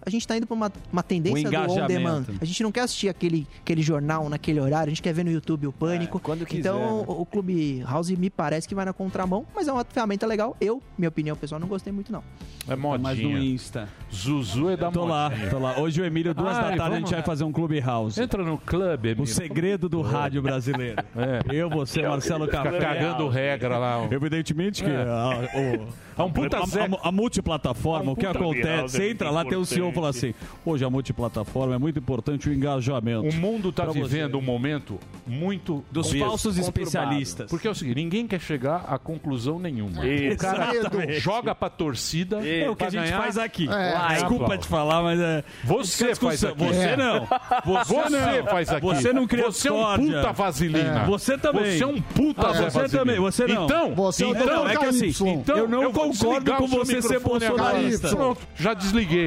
A 0.05 0.09
gente 0.09 0.27
tá 0.27 0.37
indo 0.37 0.45
pra 0.45 0.53
uma, 0.55 0.71
uma 0.91 1.03
tendência 1.03 1.47
O 1.47 1.51
do 1.67 1.71
on 1.73 1.87
demand. 1.87 2.25
A 2.41 2.45
gente 2.45 2.61
não 2.63 2.71
quer 2.71 2.81
assistir 2.81 3.09
aquele, 3.09 3.47
aquele 3.61 3.81
jornal 3.81 4.29
naquele 4.29 4.59
horário, 4.59 4.87
a 4.87 4.89
gente 4.89 5.01
quer 5.01 5.13
ver 5.13 5.23
no 5.23 5.31
YouTube 5.31 5.67
o 5.67 5.71
Pânico. 5.71 6.19
quando 6.19 6.45
quiser, 6.45 6.59
então 6.69 6.79
né? 6.99 7.05
o, 7.07 7.21
o 7.21 7.25
Clube 7.25 7.81
House 7.87 8.09
me 8.11 8.29
parece 8.29 8.67
que 8.67 8.75
vai 8.75 8.85
na 8.85 8.93
contramão, 8.93 9.45
mas 9.55 9.67
é 9.67 9.71
uma 9.73 9.83
ferramenta 9.85 10.25
legal. 10.27 10.55
Eu, 10.59 10.81
minha 10.97 11.09
opinião 11.09 11.35
pessoal, 11.35 11.59
não 11.59 11.67
gostei 11.67 11.91
muito 11.93 12.11
não. 12.11 12.23
É 12.67 12.75
modinha. 12.75 12.99
mais 12.99 13.19
no 13.19 13.37
Insta. 13.37 13.89
Zuzu 14.13 14.69
é 14.69 14.77
da 14.77 14.91
Tô 14.91 15.05
lá, 15.05 15.31
tô 15.49 15.57
lá. 15.59 15.79
Hoje 15.79 16.01
o 16.01 16.05
Emílio, 16.05 16.33
duas 16.33 16.55
Ai, 16.57 16.71
da 16.71 16.77
tarde, 16.77 16.95
a 16.95 16.99
gente 16.99 17.11
vai 17.13 17.23
fazer 17.23 17.43
um 17.43 17.51
Clubhouse. 17.51 18.21
Entra 18.21 18.43
no 18.43 18.57
clube, 18.57 19.09
Emílio. 19.09 19.23
O 19.23 19.27
segredo 19.27 19.87
do 19.89 20.01
rádio 20.01 20.41
brasileiro. 20.41 20.97
Eu, 21.51 21.69
você, 21.69 22.01
Marcelo 22.03 22.45
Fica 22.45 22.63
Café. 22.63 22.79
cagando 22.79 23.27
regra 23.27 23.77
lá. 23.77 23.99
ó. 23.99 24.07
Evidentemente 24.13 24.83
que 24.83 24.89
É. 24.89 25.01
a, 25.03 25.29
o- 25.55 25.87
É 26.21 26.23
um 26.23 26.31
puta 26.31 26.57
a, 26.57 26.61
a- 26.61 27.07
a 27.09 27.11
multiplataforma, 27.11 28.05
É 28.07 28.09
um 28.09 28.13
o 28.13 28.15
que 28.15 28.25
acontece? 28.25 28.97
Você 28.97 29.09
entra 29.11 29.28
lá, 29.29 29.45
tem 29.45 29.57
o 29.57 29.65
CEO 29.65 29.89
e 29.89 29.93
fala 29.93 30.09
assim: 30.09 30.33
hoje 30.65 30.83
a 30.85 30.89
multiplataforma 30.89 31.75
é 31.75 31.77
muito 31.77 31.99
importante 31.99 32.49
o 32.49 32.53
engajamento. 32.53 33.27
O 33.27 33.33
mundo 33.33 33.69
está 33.69 33.83
Pra 33.83 33.93
você. 33.93 33.99
vivendo 34.01 34.37
um 34.37 34.41
momento 34.41 34.99
muito 35.25 35.83
Dos 35.91 36.11
falsos 36.13 36.55
conturbado. 36.55 36.61
especialistas. 36.81 37.49
Porque 37.49 37.67
é 37.67 37.71
o 37.71 37.75
seguinte, 37.75 37.95
ninguém 37.95 38.27
quer 38.27 38.39
chegar 38.39 38.85
a 38.87 38.97
conclusão 38.97 39.59
nenhuma. 39.59 40.01
O 40.01 40.37
cara 40.37 40.75
Exatamente. 40.75 41.19
joga 41.19 41.53
pra 41.55 41.69
torcida. 41.69 42.37
É 42.47 42.69
o 42.69 42.75
que 42.75 42.83
a 42.85 42.89
gente 42.89 43.03
ganhar- 43.03 43.21
faz 43.21 43.37
aqui. 43.37 43.67
É, 43.69 44.13
Desculpa 44.15 44.53
é, 44.53 44.57
te 44.57 44.67
falar, 44.67 45.01
mas 45.03 45.19
é. 45.19 45.43
Você 45.63 46.15
faz 46.15 46.43
aqui. 46.43 46.57
Você 46.57 46.79
É. 46.79 46.97
não. 46.97 47.27
Você, 47.65 47.93
Você 47.93 48.09
não. 48.09 48.45
faz 48.47 48.69
aqui. 48.69 48.81
Você 48.85 49.13
não 49.13 49.27
cria 49.27 49.45
Você 49.45 49.67
é 49.67 49.71
um 49.71 49.95
puta 49.97 50.31
vaselina. 50.31 51.01
É. 51.03 51.05
Você 51.05 51.37
também. 51.37 51.77
Você 51.77 51.83
é 51.83 51.87
um 51.87 52.01
puta 52.01 52.47
Ah, 52.47 52.53
Você 52.53 52.61
Vaselina. 52.63 52.89
também, 52.99 53.19
você 53.19 53.47
não. 53.47 53.65
Então, 53.65 53.95
Você 53.95 54.23
é 54.25 54.29
então, 54.29 54.69
é 54.69 54.75
que 54.77 54.85
assim, 54.85 55.29
então, 55.29 55.57
eu 55.57 55.67
não 55.67 55.91
vou 55.91 56.09
concordo 56.09 56.53
com 56.55 56.67
você 56.67 57.01
ser 57.01 57.19
bolsonarista. 57.19 58.09
Pronto, 58.09 58.41
já 58.55 58.73
desliguei. 58.73 59.18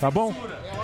Tá 0.00 0.10
bom? 0.10 0.34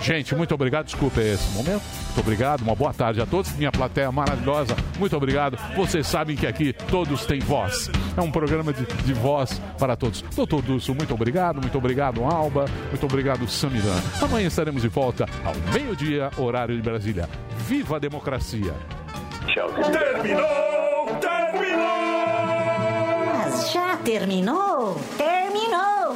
Gente, 0.01 0.33
muito 0.33 0.53
obrigado. 0.53 0.85
Desculpa 0.85 1.21
esse 1.21 1.49
momento. 1.51 1.81
Muito 2.05 2.19
obrigado. 2.21 2.61
Uma 2.61 2.75
boa 2.75 2.93
tarde 2.93 3.21
a 3.21 3.25
todos. 3.25 3.51
Minha 3.53 3.71
plateia 3.71 4.11
maravilhosa. 4.11 4.75
Muito 4.97 5.15
obrigado. 5.15 5.57
Vocês 5.75 6.07
sabem 6.07 6.35
que 6.35 6.47
aqui 6.47 6.73
todos 6.89 7.25
têm 7.25 7.39
voz. 7.39 7.89
É 8.15 8.21
um 8.21 8.31
programa 8.31 8.71
de, 8.71 8.85
de 8.85 9.13
voz 9.13 9.61
para 9.77 9.95
todos. 9.95 10.21
Doutor 10.35 10.61
Dulce, 10.61 10.91
muito 10.93 11.13
obrigado. 11.13 11.59
Muito 11.59 11.77
obrigado, 11.77 12.23
Alba. 12.23 12.65
Muito 12.89 13.05
obrigado, 13.05 13.47
Samiran. 13.47 13.99
Amanhã 14.21 14.47
estaremos 14.47 14.81
de 14.81 14.87
volta 14.87 15.25
ao 15.43 15.53
meio-dia, 15.73 16.29
horário 16.37 16.75
de 16.75 16.81
Brasília. 16.81 17.29
Viva 17.67 17.97
a 17.97 17.99
democracia! 17.99 18.73
Tchau. 19.47 19.69
Terminou! 19.73 21.17
Terminou! 21.19 21.85
Mas 23.25 23.71
já 23.71 23.97
terminou? 23.97 24.99
Terminou! 25.17 26.15